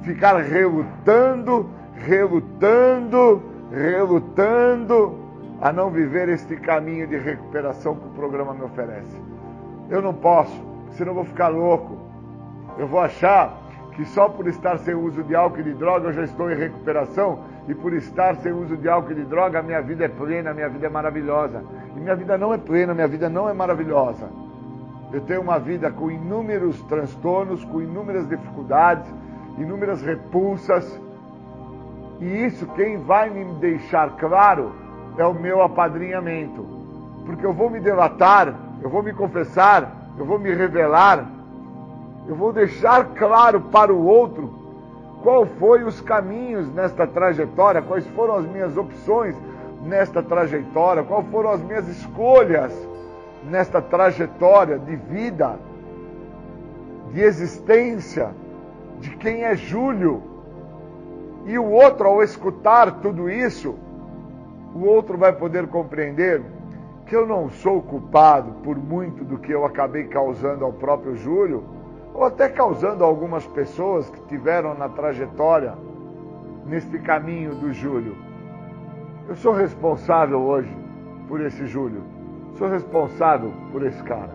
ficar 0.04 0.38
relutando, 0.38 1.70
relutando, 1.96 3.42
relutando 3.72 5.18
a 5.62 5.72
não 5.74 5.90
viver 5.90 6.30
este 6.30 6.56
caminho 6.58 7.08
de 7.08 7.18
recuperação 7.18 7.96
que 7.96 8.08
o 8.08 8.12
programa 8.12 8.54
me 8.54 8.64
oferece. 8.64 9.22
Eu 9.90 10.02
não 10.02 10.14
posso, 10.14 10.62
senão 10.92 11.14
vou 11.14 11.26
ficar 11.26 11.48
louco. 11.48 11.98
Eu 12.78 12.88
vou 12.88 13.00
achar 13.00 13.58
que 13.96 14.06
só 14.06 14.30
por 14.30 14.48
estar 14.48 14.78
sem 14.78 14.94
uso 14.94 15.24
de 15.24 15.36
álcool 15.36 15.62
e 15.62 15.64
de 15.64 15.74
droga 15.74 16.10
eu 16.10 16.14
já 16.14 16.24
estou 16.24 16.52
em 16.52 16.56
recuperação 16.56 17.40
e 17.68 17.74
por 17.74 17.94
estar 17.94 18.36
sem 18.36 18.52
uso 18.52 18.78
de 18.78 18.88
álcool 18.88 19.12
e 19.12 19.16
de 19.16 19.24
droga 19.24 19.60
a 19.60 19.64
minha 19.64 19.82
vida 19.82 20.06
é 20.06 20.08
plena, 20.08 20.52
a 20.52 20.54
minha 20.54 20.70
vida 20.70 20.86
é 20.86 20.90
maravilhosa. 20.90 21.64
E 21.96 22.00
minha 22.00 22.16
vida 22.16 22.38
não 22.38 22.54
é 22.54 22.58
plena, 22.58 22.94
minha 22.94 23.08
vida 23.08 23.28
não 23.28 23.50
é 23.50 23.54
maravilhosa. 23.54 24.30
Eu 25.12 25.22
tenho 25.22 25.42
uma 25.42 25.58
vida 25.58 25.90
com 25.90 26.12
inúmeros 26.12 26.82
transtornos, 26.84 27.64
com 27.66 27.82
inúmeras 27.82 28.28
dificuldades, 28.28 29.12
inúmeras 29.58 30.02
repulsas. 30.02 31.02
E 32.20 32.46
isso 32.46 32.66
quem 32.76 32.98
vai 32.98 33.30
me 33.30 33.46
deixar 33.56 34.12
claro 34.18 34.74
é 35.18 35.26
o 35.26 35.34
meu 35.34 35.62
apadrinhamento. 35.62 36.66
Porque 37.26 37.46
eu 37.46 37.54
vou 37.54 37.70
me 37.70 37.80
delatar, 37.80 38.54
eu 38.82 38.90
vou 38.90 39.04
me 39.04 39.14
confessar, 39.14 39.92
eu 40.18 40.26
vou 40.26 40.40
me 40.40 40.54
revelar, 40.54 41.28
eu 42.28 42.36
vou 42.36 42.52
deixar 42.52 43.06
claro 43.16 43.62
para 43.62 43.94
o 43.94 44.06
outro 44.06 44.54
qual 45.22 45.46
foi 45.46 45.84
os 45.84 46.00
caminhos 46.02 46.72
nesta 46.74 47.06
trajetória, 47.08 47.82
quais 47.82 48.06
foram 48.08 48.36
as 48.36 48.46
minhas 48.46 48.78
opções 48.78 49.36
nesta 49.84 50.22
trajetória, 50.22 51.04
quais 51.04 51.28
foram 51.30 51.52
as 51.52 51.62
minhas 51.62 51.88
escolhas 51.88 52.74
nesta 53.44 53.82
trajetória 53.82 54.78
de 54.78 54.96
vida, 54.96 55.58
de 57.12 57.22
existência, 57.22 58.32
de 59.00 59.10
quem 59.18 59.44
é 59.44 59.56
Júlio. 59.56 60.37
E 61.48 61.58
o 61.58 61.72
outro, 61.72 62.10
ao 62.10 62.22
escutar 62.22 63.00
tudo 63.00 63.30
isso, 63.30 63.74
o 64.76 64.84
outro 64.86 65.18
vai 65.18 65.32
poder 65.32 65.66
compreender 65.68 66.44
que 67.06 67.16
eu 67.16 67.26
não 67.26 67.50
sou 67.50 67.82
culpado 67.82 68.52
por 68.64 68.78
muito 68.78 69.24
do 69.24 69.38
que 69.38 69.54
eu 69.54 69.64
acabei 69.64 70.04
causando 70.04 70.66
ao 70.66 70.74
próprio 70.74 71.16
Júlio, 71.16 71.64
ou 72.14 72.26
até 72.26 72.50
causando 72.50 73.02
a 73.02 73.08
algumas 73.08 73.48
pessoas 73.48 74.10
que 74.10 74.20
tiveram 74.28 74.74
na 74.74 74.90
trajetória, 74.90 75.74
neste 76.66 77.00
caminho 77.00 77.56
do 77.56 77.72
Júlio. 77.72 78.18
Eu 79.30 79.36
sou 79.38 79.54
responsável 79.54 80.42
hoje 80.42 80.76
por 81.30 81.40
esse 81.40 81.66
Júlio. 81.66 82.04
Sou 82.58 82.68
responsável 82.68 83.54
por 83.72 83.86
esse 83.86 84.04
cara. 84.04 84.32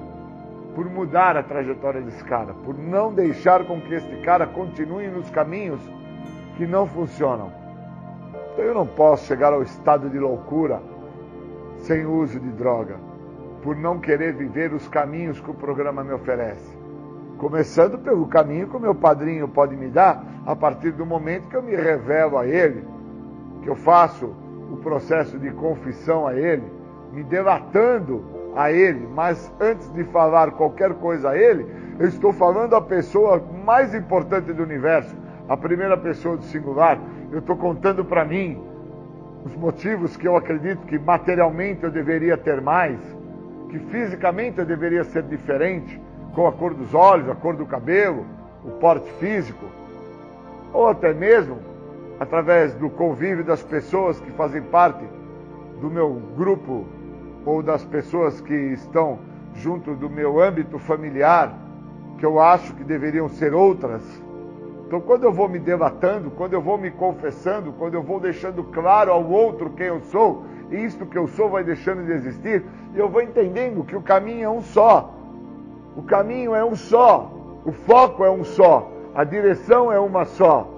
Por 0.74 0.88
mudar 0.88 1.36
a 1.36 1.42
trajetória 1.42 2.00
desse 2.00 2.24
cara. 2.24 2.54
Por 2.64 2.78
não 2.78 3.12
deixar 3.12 3.66
com 3.66 3.78
que 3.82 3.92
este 3.92 4.16
cara 4.22 4.46
continue 4.46 5.08
nos 5.08 5.28
caminhos 5.28 5.80
que 6.56 6.66
não 6.66 6.86
funcionam. 6.86 7.52
Então 8.52 8.64
eu 8.64 8.74
não 8.74 8.86
posso 8.86 9.26
chegar 9.26 9.52
ao 9.52 9.62
estado 9.62 10.10
de 10.10 10.18
loucura 10.18 10.82
sem 11.78 12.06
uso 12.06 12.38
de 12.38 12.50
droga, 12.50 12.96
por 13.62 13.76
não 13.76 13.98
querer 13.98 14.34
viver 14.34 14.72
os 14.72 14.86
caminhos 14.88 15.40
que 15.40 15.50
o 15.50 15.54
programa 15.54 16.04
me 16.04 16.12
oferece. 16.12 16.76
Começando 17.38 17.98
pelo 17.98 18.26
caminho 18.26 18.68
que 18.68 18.76
o 18.76 18.80
meu 18.80 18.94
padrinho 18.94 19.48
pode 19.48 19.76
me 19.76 19.88
dar 19.88 20.24
a 20.46 20.54
partir 20.54 20.92
do 20.92 21.04
momento 21.04 21.48
que 21.48 21.56
eu 21.56 21.62
me 21.62 21.74
revelo 21.74 22.38
a 22.38 22.46
ele, 22.46 22.84
que 23.62 23.68
eu 23.68 23.74
faço 23.74 24.26
o 24.70 24.76
processo 24.76 25.38
de 25.38 25.50
confissão 25.50 26.26
a 26.26 26.34
ele, 26.34 26.64
me 27.12 27.22
delatando 27.24 28.24
a 28.54 28.70
ele, 28.70 29.06
mas 29.06 29.52
antes 29.60 29.92
de 29.92 30.04
falar 30.04 30.52
qualquer 30.52 30.94
coisa 30.94 31.30
a 31.30 31.36
ele, 31.36 31.66
eu 31.98 32.08
estou 32.08 32.32
falando 32.32 32.74
a 32.74 32.80
pessoa 32.80 33.42
mais 33.64 33.94
importante 33.94 34.52
do 34.52 34.62
universo, 34.62 35.14
a 35.52 35.56
primeira 35.58 35.98
pessoa 35.98 36.34
do 36.38 36.44
singular, 36.44 36.98
eu 37.30 37.40
estou 37.40 37.54
contando 37.54 38.02
para 38.02 38.24
mim 38.24 38.58
os 39.44 39.54
motivos 39.54 40.16
que 40.16 40.26
eu 40.26 40.34
acredito 40.34 40.86
que 40.86 40.98
materialmente 40.98 41.84
eu 41.84 41.90
deveria 41.90 42.38
ter 42.38 42.62
mais, 42.62 42.98
que 43.68 43.78
fisicamente 43.78 44.60
eu 44.60 44.64
deveria 44.64 45.04
ser 45.04 45.22
diferente, 45.24 46.00
com 46.34 46.46
a 46.46 46.52
cor 46.52 46.72
dos 46.72 46.94
olhos, 46.94 47.28
a 47.28 47.34
cor 47.34 47.54
do 47.54 47.66
cabelo, 47.66 48.24
o 48.64 48.70
porte 48.70 49.12
físico, 49.20 49.66
ou 50.72 50.88
até 50.88 51.12
mesmo 51.12 51.58
através 52.18 52.72
do 52.76 52.88
convívio 52.88 53.44
das 53.44 53.62
pessoas 53.62 54.18
que 54.20 54.30
fazem 54.30 54.62
parte 54.62 55.04
do 55.82 55.90
meu 55.90 56.14
grupo 56.34 56.86
ou 57.44 57.62
das 57.62 57.84
pessoas 57.84 58.40
que 58.40 58.54
estão 58.54 59.18
junto 59.56 59.94
do 59.94 60.08
meu 60.08 60.40
âmbito 60.40 60.78
familiar, 60.78 61.52
que 62.16 62.24
eu 62.24 62.40
acho 62.40 62.72
que 62.72 62.84
deveriam 62.84 63.28
ser 63.28 63.52
outras 63.52 64.02
então, 64.92 65.00
quando 65.00 65.24
eu 65.24 65.32
vou 65.32 65.48
me 65.48 65.58
delatando, 65.58 66.30
quando 66.32 66.52
eu 66.52 66.60
vou 66.60 66.76
me 66.76 66.90
confessando, 66.90 67.72
quando 67.72 67.94
eu 67.94 68.02
vou 68.02 68.20
deixando 68.20 68.62
claro 68.62 69.10
ao 69.10 69.26
outro 69.26 69.70
quem 69.70 69.86
eu 69.86 70.02
sou, 70.02 70.44
e 70.70 70.84
isto 70.84 71.06
que 71.06 71.16
eu 71.16 71.26
sou 71.28 71.48
vai 71.48 71.64
deixando 71.64 72.04
de 72.04 72.12
existir, 72.12 72.62
eu 72.94 73.08
vou 73.08 73.22
entendendo 73.22 73.84
que 73.84 73.96
o 73.96 74.02
caminho 74.02 74.44
é 74.44 74.50
um 74.50 74.60
só. 74.60 75.10
O 75.96 76.02
caminho 76.02 76.54
é 76.54 76.62
um 76.62 76.76
só. 76.76 77.32
O 77.64 77.72
foco 77.72 78.22
é 78.22 78.30
um 78.30 78.44
só. 78.44 78.92
A 79.14 79.24
direção 79.24 79.90
é 79.90 79.98
uma 79.98 80.26
só. 80.26 80.68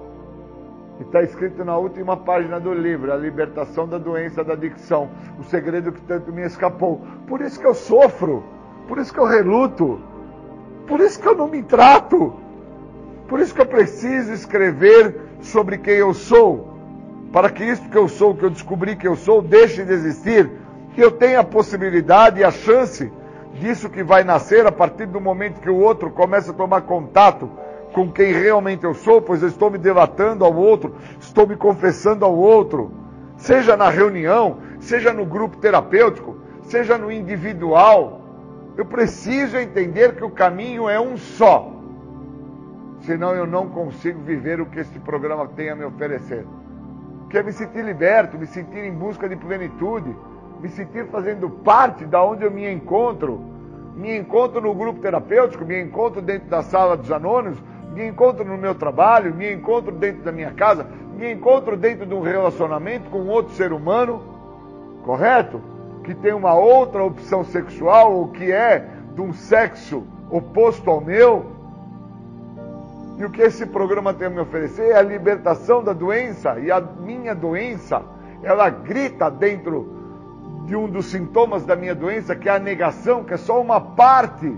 E 0.97 1.03
está 1.03 1.21
escrito 1.21 1.65
na 1.65 1.77
última 1.77 2.15
página 2.15 2.57
do 2.57 2.73
livro, 2.73 3.11
a 3.11 3.17
libertação 3.17 3.85
da 3.85 3.97
doença 3.97 4.45
da 4.45 4.53
adicção, 4.53 5.09
o 5.37 5.43
segredo 5.43 5.91
que 5.91 6.01
tanto 6.03 6.31
me 6.31 6.43
escapou. 6.43 7.01
Por 7.27 7.41
isso 7.41 7.59
que 7.59 7.67
eu 7.67 7.73
sofro, 7.73 8.45
por 8.87 8.97
isso 8.97 9.13
que 9.13 9.19
eu 9.19 9.25
reluto, 9.25 9.99
por 10.87 11.01
isso 11.01 11.21
que 11.21 11.27
eu 11.27 11.35
não 11.35 11.49
me 11.49 11.61
trato, 11.61 12.44
por 13.27 13.39
isso 13.39 13.53
que 13.53 13.61
eu 13.61 13.65
preciso 13.65 14.31
escrever 14.33 15.19
sobre 15.41 15.77
quem 15.77 15.95
eu 15.95 16.13
sou, 16.13 16.75
para 17.31 17.49
que 17.49 17.63
isso 17.63 17.89
que 17.89 17.97
eu 17.97 18.07
sou, 18.07 18.35
que 18.35 18.43
eu 18.43 18.49
descobri 18.49 18.95
que 18.95 19.07
eu 19.07 19.15
sou, 19.15 19.41
deixe 19.41 19.83
de 19.83 19.91
existir, 19.91 20.49
que 20.93 21.01
eu 21.01 21.11
tenha 21.11 21.39
a 21.39 21.43
possibilidade 21.43 22.39
e 22.39 22.43
a 22.43 22.51
chance 22.51 23.11
disso 23.59 23.89
que 23.89 24.03
vai 24.03 24.23
nascer 24.23 24.65
a 24.67 24.71
partir 24.71 25.07
do 25.07 25.19
momento 25.19 25.59
que 25.59 25.69
o 25.69 25.79
outro 25.79 26.11
começa 26.11 26.51
a 26.51 26.53
tomar 26.53 26.81
contato 26.81 27.49
com 27.93 28.11
quem 28.11 28.31
realmente 28.31 28.83
eu 28.83 28.93
sou, 28.93 29.21
pois 29.21 29.41
eu 29.41 29.47
estou 29.47 29.71
me 29.71 29.77
delatando 29.77 30.43
ao 30.43 30.53
outro, 30.53 30.95
estou 31.19 31.47
me 31.47 31.55
confessando 31.55 32.25
ao 32.25 32.35
outro, 32.35 32.91
seja 33.37 33.75
na 33.75 33.89
reunião, 33.89 34.57
seja 34.79 35.13
no 35.13 35.25
grupo 35.25 35.57
terapêutico, 35.57 36.37
seja 36.63 36.97
no 36.97 37.11
individual. 37.11 38.21
Eu 38.77 38.85
preciso 38.85 39.57
entender 39.57 40.15
que 40.15 40.23
o 40.23 40.29
caminho 40.29 40.89
é 40.89 40.99
um 40.99 41.17
só 41.17 41.74
senão 43.05 43.35
eu 43.35 43.45
não 43.45 43.69
consigo 43.69 44.19
viver 44.21 44.59
o 44.59 44.65
que 44.65 44.79
este 44.79 44.99
programa 44.99 45.47
tem 45.47 45.69
a 45.69 45.75
me 45.75 45.85
oferecer. 45.85 46.45
Que 47.29 47.37
é 47.37 47.43
me 47.43 47.51
sentir 47.51 47.83
liberto, 47.83 48.37
me 48.37 48.47
sentir 48.47 48.79
em 48.79 48.91
busca 48.91 49.29
de 49.29 49.35
plenitude, 49.35 50.15
me 50.59 50.69
sentir 50.69 51.05
fazendo 51.07 51.49
parte 51.49 52.05
da 52.05 52.23
onde 52.23 52.43
eu 52.43 52.51
me 52.51 52.71
encontro. 52.71 53.39
Me 53.95 54.17
encontro 54.17 54.59
no 54.59 54.73
grupo 54.73 54.99
terapêutico, 54.99 55.63
me 55.63 55.81
encontro 55.81 56.21
dentro 56.21 56.49
da 56.49 56.61
sala 56.61 56.97
dos 56.97 57.11
anônimos, 57.11 57.57
me 57.93 58.07
encontro 58.07 58.43
no 58.43 58.57
meu 58.57 58.75
trabalho, 58.75 59.33
me 59.33 59.53
encontro 59.53 59.91
dentro 59.91 60.23
da 60.23 60.31
minha 60.31 60.51
casa, 60.51 60.85
me 61.15 61.31
encontro 61.31 61.77
dentro 61.77 62.05
de 62.05 62.13
um 62.13 62.21
relacionamento 62.21 63.09
com 63.09 63.27
outro 63.27 63.53
ser 63.53 63.71
humano, 63.71 64.21
correto? 65.03 65.61
Que 66.03 66.13
tem 66.13 66.33
uma 66.33 66.53
outra 66.53 67.03
opção 67.03 67.43
sexual 67.45 68.13
ou 68.13 68.27
que 68.27 68.51
é 68.51 68.85
de 69.15 69.21
um 69.21 69.31
sexo 69.31 70.03
oposto 70.29 70.89
ao 70.89 70.99
meu, 70.99 71.54
e 73.17 73.23
o 73.23 73.29
que 73.29 73.41
esse 73.41 73.65
programa 73.65 74.13
tem 74.13 74.27
a 74.27 74.29
me 74.29 74.39
oferecer 74.39 74.89
é 74.89 74.97
a 74.97 75.01
libertação 75.01 75.83
da 75.83 75.93
doença. 75.93 76.59
E 76.59 76.69
a 76.69 76.81
minha 76.81 77.33
doença, 77.33 78.01
ela 78.43 78.69
grita 78.69 79.31
dentro 79.31 79.89
de 80.65 80.75
um 80.75 80.87
dos 80.87 81.05
sintomas 81.05 81.65
da 81.65 81.75
minha 81.75 81.95
doença, 81.95 82.35
que 82.35 82.49
é 82.49 82.55
a 82.55 82.59
negação, 82.59 83.23
que 83.23 83.33
é 83.33 83.37
só 83.37 83.61
uma 83.61 83.79
parte 83.79 84.51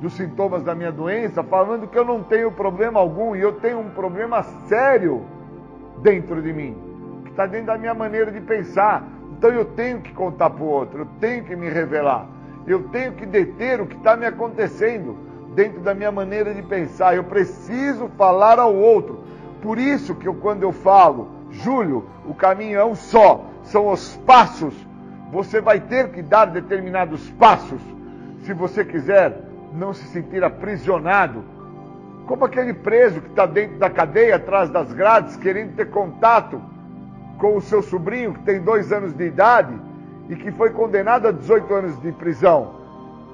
dos 0.00 0.12
sintomas 0.12 0.62
da 0.62 0.76
minha 0.76 0.92
doença, 0.92 1.42
falando 1.42 1.88
que 1.88 1.98
eu 1.98 2.04
não 2.04 2.22
tenho 2.22 2.52
problema 2.52 3.00
algum 3.00 3.34
e 3.34 3.40
eu 3.40 3.54
tenho 3.54 3.80
um 3.80 3.90
problema 3.90 4.44
sério 4.68 5.24
dentro 6.00 6.40
de 6.40 6.52
mim, 6.52 6.76
que 7.24 7.30
está 7.30 7.46
dentro 7.46 7.66
da 7.66 7.78
minha 7.78 7.94
maneira 7.94 8.30
de 8.30 8.40
pensar. 8.40 9.02
Então 9.32 9.50
eu 9.50 9.64
tenho 9.64 10.00
que 10.00 10.12
contar 10.12 10.50
para 10.50 10.62
o 10.62 10.68
outro, 10.68 11.00
eu 11.00 11.06
tenho 11.18 11.42
que 11.42 11.56
me 11.56 11.68
revelar, 11.68 12.28
eu 12.64 12.84
tenho 12.90 13.12
que 13.14 13.26
deter 13.26 13.80
o 13.80 13.86
que 13.86 13.96
está 13.96 14.16
me 14.16 14.26
acontecendo 14.26 15.27
dentro 15.58 15.80
da 15.80 15.92
minha 15.92 16.12
maneira 16.12 16.54
de 16.54 16.62
pensar. 16.62 17.16
Eu 17.16 17.24
preciso 17.24 18.08
falar 18.16 18.60
ao 18.60 18.72
outro. 18.72 19.24
Por 19.60 19.76
isso 19.76 20.14
que 20.14 20.28
eu, 20.28 20.34
quando 20.34 20.62
eu 20.62 20.70
falo, 20.70 21.28
Júlio, 21.50 22.08
o 22.24 22.32
caminho 22.32 22.78
é 22.78 22.84
um 22.84 22.94
só. 22.94 23.44
São 23.64 23.88
os 23.88 24.16
passos 24.18 24.72
Você 25.32 25.60
vai 25.60 25.80
ter 25.80 26.10
que 26.10 26.22
dar 26.22 26.44
determinados 26.44 27.28
passos 27.32 27.80
se 28.44 28.54
você 28.54 28.84
quiser 28.84 29.42
não 29.74 29.92
se 29.92 30.04
sentir 30.06 30.42
aprisionado, 30.42 31.44
como 32.26 32.46
aquele 32.46 32.72
preso 32.72 33.20
que 33.20 33.28
está 33.28 33.44
dentro 33.44 33.78
da 33.78 33.90
cadeia, 33.90 34.36
atrás 34.36 34.70
das 34.70 34.90
grades, 34.92 35.36
querendo 35.36 35.74
ter 35.74 35.90
contato 35.90 36.62
com 37.36 37.56
o 37.56 37.60
seu 37.60 37.82
sobrinho 37.82 38.32
que 38.32 38.40
tem 38.40 38.62
dois 38.62 38.90
anos 38.90 39.12
de 39.12 39.26
idade 39.26 39.74
e 40.30 40.36
que 40.36 40.50
foi 40.52 40.70
condenado 40.70 41.28
a 41.28 41.32
18 41.32 41.74
anos 41.74 42.00
de 42.00 42.12
prisão. 42.12 42.77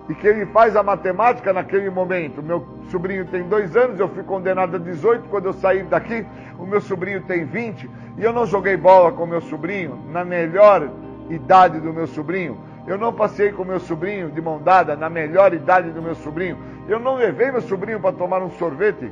E 0.09 0.15
que 0.15 0.27
ele 0.27 0.47
faz 0.47 0.77
a 0.77 0.83
matemática 0.83 1.53
naquele 1.53 1.89
momento. 1.89 2.43
Meu 2.43 2.67
sobrinho 2.91 3.25
tem 3.27 3.43
dois 3.45 3.75
anos, 3.77 3.99
eu 3.99 4.09
fui 4.09 4.23
condenado 4.23 4.77
a 4.77 4.79
18. 4.79 5.29
Quando 5.29 5.47
eu 5.47 5.53
saí 5.55 5.83
daqui, 5.85 6.27
o 6.59 6.67
meu 6.67 6.81
sobrinho 6.81 7.23
tem 7.23 7.45
20. 7.45 7.91
E 8.19 8.23
eu 8.23 8.33
não 8.33 8.47
joguei 8.47 8.77
bola 8.77 9.13
com 9.13 9.27
meu 9.27 9.41
sobrinho 9.41 9.99
na 10.11 10.25
melhor 10.25 10.91
idade 11.31 11.81
do 11.81 11.93
meu 11.93 12.07
sobrinho. 12.07 12.59
Eu 12.87 12.99
não 12.99 13.13
passei 13.13 13.51
com 13.51 13.65
meu 13.65 13.81
sobrinho 13.81 14.31
de 14.31 14.43
mão 14.43 14.61
dada 14.63 14.95
na 14.95 15.09
melhor 15.09 15.55
idade 15.55 15.91
do 15.91 16.03
meu 16.03 16.15
sobrinho. 16.15 16.59
Eu 16.87 17.01
não 17.01 17.15
levei 17.15 17.51
meu 17.51 17.63
sobrinho 17.63 17.99
para 17.99 18.13
tomar 18.13 18.43
um 18.43 18.51
sorvete 18.51 19.11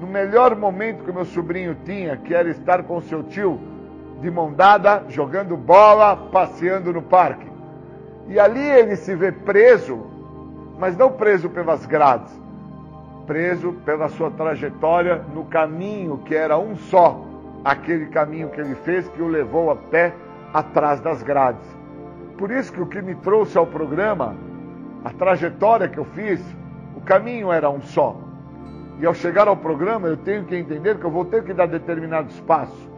no 0.00 0.06
melhor 0.06 0.54
momento 0.56 1.04
que 1.04 1.12
meu 1.12 1.24
sobrinho 1.24 1.76
tinha, 1.84 2.16
que 2.16 2.32
era 2.32 2.48
estar 2.48 2.82
com 2.84 3.00
seu 3.00 3.22
tio 3.24 3.60
de 4.20 4.30
mão 4.30 4.52
dada, 4.52 5.04
jogando 5.08 5.56
bola, 5.56 6.16
passeando 6.32 6.92
no 6.92 7.02
parque. 7.02 7.47
E 8.28 8.38
ali 8.38 8.60
ele 8.60 8.94
se 8.94 9.14
vê 9.14 9.32
preso, 9.32 9.98
mas 10.78 10.96
não 10.96 11.10
preso 11.10 11.48
pelas 11.48 11.86
grades, 11.86 12.30
preso 13.26 13.72
pela 13.86 14.10
sua 14.10 14.30
trajetória 14.30 15.24
no 15.34 15.44
caminho 15.46 16.18
que 16.18 16.34
era 16.34 16.58
um 16.58 16.76
só, 16.76 17.24
aquele 17.64 18.06
caminho 18.06 18.50
que 18.50 18.60
ele 18.60 18.74
fez 18.74 19.08
que 19.08 19.22
o 19.22 19.28
levou 19.28 19.70
até 19.70 20.12
atrás 20.52 21.00
das 21.00 21.22
grades. 21.22 21.66
Por 22.36 22.50
isso 22.50 22.70
que 22.70 22.82
o 22.82 22.86
que 22.86 23.00
me 23.00 23.14
trouxe 23.14 23.56
ao 23.56 23.66
programa, 23.66 24.36
a 25.02 25.10
trajetória 25.10 25.88
que 25.88 25.98
eu 25.98 26.04
fiz, 26.04 26.40
o 26.94 27.00
caminho 27.00 27.50
era 27.50 27.70
um 27.70 27.80
só. 27.80 28.14
E 29.00 29.06
ao 29.06 29.14
chegar 29.14 29.48
ao 29.48 29.56
programa, 29.56 30.06
eu 30.06 30.16
tenho 30.18 30.44
que 30.44 30.54
entender 30.54 30.98
que 30.98 31.04
eu 31.04 31.10
vou 31.10 31.24
ter 31.24 31.44
que 31.44 31.54
dar 31.54 31.66
determinados 31.66 32.38
passos. 32.40 32.88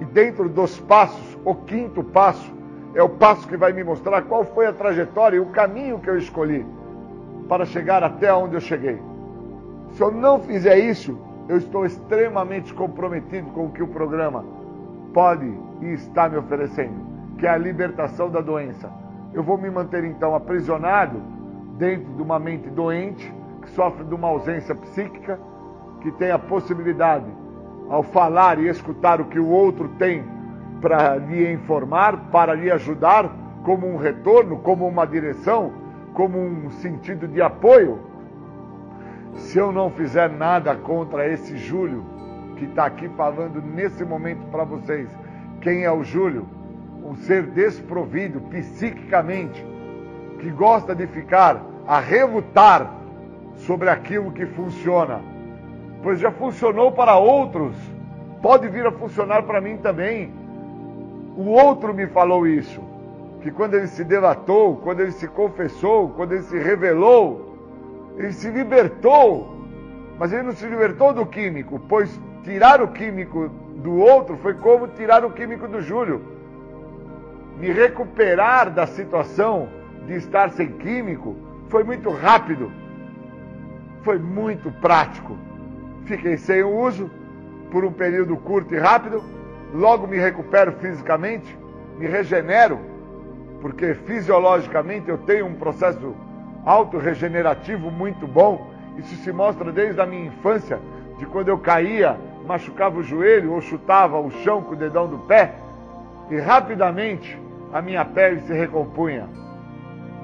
E 0.00 0.04
dentro 0.04 0.48
dos 0.48 0.78
passos, 0.78 1.38
o 1.44 1.54
quinto 1.54 2.04
passo 2.04 2.61
é 2.94 3.02
o 3.02 3.08
passo 3.08 3.48
que 3.48 3.56
vai 3.56 3.72
me 3.72 3.82
mostrar 3.82 4.22
qual 4.22 4.44
foi 4.44 4.66
a 4.66 4.72
trajetória 4.72 5.36
e 5.36 5.40
o 5.40 5.46
caminho 5.46 5.98
que 5.98 6.10
eu 6.10 6.18
escolhi 6.18 6.64
para 7.48 7.64
chegar 7.64 8.02
até 8.02 8.32
onde 8.32 8.54
eu 8.54 8.60
cheguei. 8.60 9.00
Se 9.92 10.02
eu 10.02 10.10
não 10.10 10.40
fizer 10.40 10.78
isso, 10.78 11.18
eu 11.48 11.56
estou 11.56 11.84
extremamente 11.84 12.72
comprometido 12.72 13.50
com 13.50 13.66
o 13.66 13.70
que 13.70 13.82
o 13.82 13.88
programa 13.88 14.44
pode 15.12 15.52
e 15.80 15.86
está 15.92 16.28
me 16.28 16.36
oferecendo, 16.36 16.94
que 17.38 17.46
é 17.46 17.50
a 17.50 17.58
libertação 17.58 18.30
da 18.30 18.40
doença. 18.40 18.90
Eu 19.34 19.42
vou 19.42 19.58
me 19.58 19.70
manter 19.70 20.04
então 20.04 20.34
aprisionado 20.34 21.20
dentro 21.78 22.12
de 22.14 22.22
uma 22.22 22.38
mente 22.38 22.68
doente, 22.70 23.32
que 23.62 23.70
sofre 23.70 24.04
de 24.04 24.14
uma 24.14 24.28
ausência 24.28 24.74
psíquica, 24.74 25.38
que 26.00 26.10
tem 26.12 26.30
a 26.30 26.38
possibilidade 26.38 27.26
ao 27.88 28.02
falar 28.02 28.58
e 28.58 28.68
escutar 28.68 29.20
o 29.20 29.26
que 29.26 29.38
o 29.38 29.48
outro 29.48 29.88
tem 29.98 30.24
para 30.82 31.16
lhe 31.16 31.50
informar, 31.50 32.28
para 32.30 32.52
lhe 32.52 32.70
ajudar, 32.70 33.30
como 33.64 33.86
um 33.86 33.96
retorno, 33.96 34.58
como 34.58 34.86
uma 34.86 35.06
direção, 35.06 35.72
como 36.12 36.38
um 36.38 36.70
sentido 36.72 37.26
de 37.26 37.40
apoio. 37.40 38.00
Se 39.34 39.56
eu 39.56 39.72
não 39.72 39.90
fizer 39.90 40.28
nada 40.28 40.74
contra 40.74 41.26
esse 41.26 41.56
Júlio, 41.56 42.04
que 42.56 42.66
está 42.66 42.84
aqui 42.84 43.08
falando 43.10 43.62
nesse 43.62 44.04
momento 44.04 44.44
para 44.50 44.64
vocês, 44.64 45.08
quem 45.62 45.84
é 45.84 45.90
o 45.90 46.04
Júlio? 46.04 46.46
Um 47.02 47.14
ser 47.14 47.44
desprovido 47.44 48.40
psiquicamente, 48.42 49.64
que 50.38 50.50
gosta 50.50 50.94
de 50.94 51.06
ficar 51.06 51.64
a 51.86 51.98
relutar 51.98 52.92
sobre 53.54 53.88
aquilo 53.88 54.32
que 54.32 54.44
funciona 54.44 55.32
pois 56.02 56.18
já 56.18 56.30
funcionou 56.32 56.90
para 56.90 57.16
outros, 57.16 57.76
pode 58.42 58.68
vir 58.68 58.84
a 58.86 58.92
funcionar 58.92 59.44
para 59.44 59.60
mim 59.60 59.76
também. 59.76 60.32
O 61.36 61.48
outro 61.50 61.94
me 61.94 62.06
falou 62.06 62.46
isso, 62.46 62.82
que 63.40 63.50
quando 63.50 63.74
ele 63.74 63.86
se 63.86 64.04
delatou, 64.04 64.76
quando 64.76 65.00
ele 65.00 65.12
se 65.12 65.26
confessou, 65.26 66.10
quando 66.10 66.32
ele 66.32 66.42
se 66.42 66.58
revelou, 66.58 67.56
ele 68.16 68.32
se 68.32 68.50
libertou, 68.50 69.56
mas 70.18 70.32
ele 70.32 70.42
não 70.42 70.52
se 70.52 70.66
libertou 70.66 71.12
do 71.12 71.24
químico, 71.24 71.80
pois 71.88 72.20
tirar 72.44 72.82
o 72.82 72.88
químico 72.88 73.48
do 73.76 73.96
outro 73.98 74.36
foi 74.36 74.54
como 74.54 74.88
tirar 74.88 75.24
o 75.24 75.30
químico 75.30 75.66
do 75.66 75.80
Júlio. 75.80 76.20
Me 77.58 77.72
recuperar 77.72 78.70
da 78.70 78.86
situação 78.86 79.68
de 80.06 80.14
estar 80.14 80.50
sem 80.50 80.68
químico 80.72 81.36
foi 81.68 81.82
muito 81.82 82.10
rápido, 82.10 82.70
foi 84.02 84.18
muito 84.18 84.70
prático. 84.80 85.36
Fiquei 86.04 86.36
sem 86.36 86.62
o 86.62 86.70
uso 86.70 87.10
por 87.70 87.84
um 87.84 87.92
período 87.92 88.36
curto 88.36 88.74
e 88.74 88.78
rápido, 88.78 89.22
logo 89.72 90.06
me 90.06 90.18
recupero 90.18 90.72
fisicamente, 90.72 91.56
me 91.98 92.06
regenero, 92.06 92.78
porque 93.60 93.94
fisiologicamente 93.94 95.08
eu 95.08 95.18
tenho 95.18 95.46
um 95.46 95.54
processo 95.54 96.14
autorregenerativo 96.64 97.90
muito 97.90 98.26
bom. 98.26 98.70
Isso 98.98 99.14
se 99.16 99.32
mostra 99.32 99.72
desde 99.72 100.00
a 100.00 100.06
minha 100.06 100.26
infância, 100.26 100.78
de 101.18 101.26
quando 101.26 101.48
eu 101.48 101.58
caía, 101.58 102.16
machucava 102.46 102.98
o 102.98 103.02
joelho 103.02 103.52
ou 103.52 103.60
chutava 103.60 104.18
o 104.18 104.30
chão 104.42 104.62
com 104.62 104.72
o 104.72 104.76
dedão 104.76 105.06
do 105.08 105.18
pé, 105.18 105.54
e 106.30 106.38
rapidamente 106.38 107.38
a 107.72 107.80
minha 107.80 108.04
pele 108.04 108.40
se 108.40 108.52
recompunha. 108.52 109.28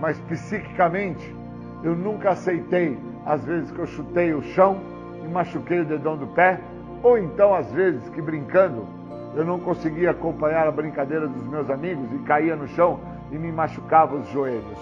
Mas 0.00 0.18
psiquicamente, 0.20 1.34
eu 1.82 1.94
nunca 1.94 2.30
aceitei 2.30 2.98
as 3.24 3.44
vezes 3.44 3.70
que 3.70 3.78
eu 3.78 3.86
chutei 3.86 4.34
o 4.34 4.42
chão 4.42 4.80
e 5.24 5.28
machuquei 5.28 5.80
o 5.80 5.84
dedão 5.84 6.16
do 6.16 6.26
pé, 6.28 6.60
ou 7.02 7.16
então 7.16 7.54
às 7.54 7.70
vezes 7.72 8.08
que 8.10 8.20
brincando 8.20 8.97
eu 9.38 9.44
não 9.44 9.60
conseguia 9.60 10.10
acompanhar 10.10 10.66
a 10.66 10.72
brincadeira 10.72 11.28
dos 11.28 11.46
meus 11.46 11.70
amigos 11.70 12.12
e 12.12 12.18
caía 12.24 12.56
no 12.56 12.66
chão 12.66 12.98
e 13.30 13.38
me 13.38 13.52
machucava 13.52 14.16
os 14.16 14.28
joelhos. 14.30 14.80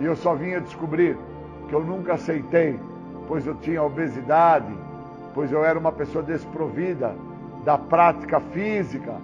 E 0.00 0.04
eu 0.06 0.16
só 0.16 0.34
vinha 0.34 0.62
descobrir 0.62 1.14
que 1.68 1.74
eu 1.74 1.84
nunca 1.84 2.14
aceitei, 2.14 2.80
pois 3.28 3.46
eu 3.46 3.54
tinha 3.56 3.82
obesidade, 3.82 4.72
pois 5.34 5.52
eu 5.52 5.62
era 5.62 5.78
uma 5.78 5.92
pessoa 5.92 6.24
desprovida 6.24 7.14
da 7.66 7.76
prática 7.76 8.40
física, 8.40 9.16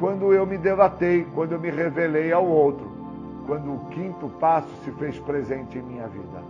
quando 0.00 0.32
eu 0.32 0.46
me 0.46 0.56
debatei, 0.56 1.26
quando 1.34 1.52
eu 1.52 1.60
me 1.60 1.68
revelei 1.68 2.32
ao 2.32 2.46
outro, 2.46 2.90
quando 3.46 3.74
o 3.74 3.84
quinto 3.90 4.30
passo 4.40 4.74
se 4.84 4.90
fez 4.92 5.18
presente 5.18 5.76
em 5.76 5.82
minha 5.82 6.08
vida. 6.08 6.42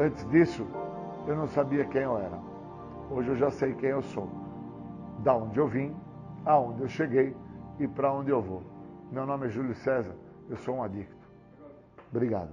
Antes 0.00 0.28
disso, 0.30 0.66
eu 1.28 1.36
não 1.36 1.46
sabia 1.46 1.84
quem 1.84 2.02
eu 2.02 2.18
era. 2.18 2.40
Hoje 3.08 3.28
eu 3.28 3.36
já 3.36 3.52
sei 3.52 3.72
quem 3.74 3.90
eu 3.90 4.02
sou. 4.02 4.41
Da 5.22 5.36
onde 5.36 5.58
eu 5.58 5.68
vim, 5.68 5.94
aonde 6.44 6.82
eu 6.82 6.88
cheguei 6.88 7.34
e 7.78 7.86
para 7.86 8.12
onde 8.12 8.30
eu 8.30 8.42
vou. 8.42 8.62
Meu 9.12 9.24
nome 9.24 9.46
é 9.46 9.50
Júlio 9.50 9.74
César, 9.76 10.16
eu 10.48 10.56
sou 10.56 10.76
um 10.76 10.82
adicto. 10.82 11.14
Obrigado. 12.10 12.52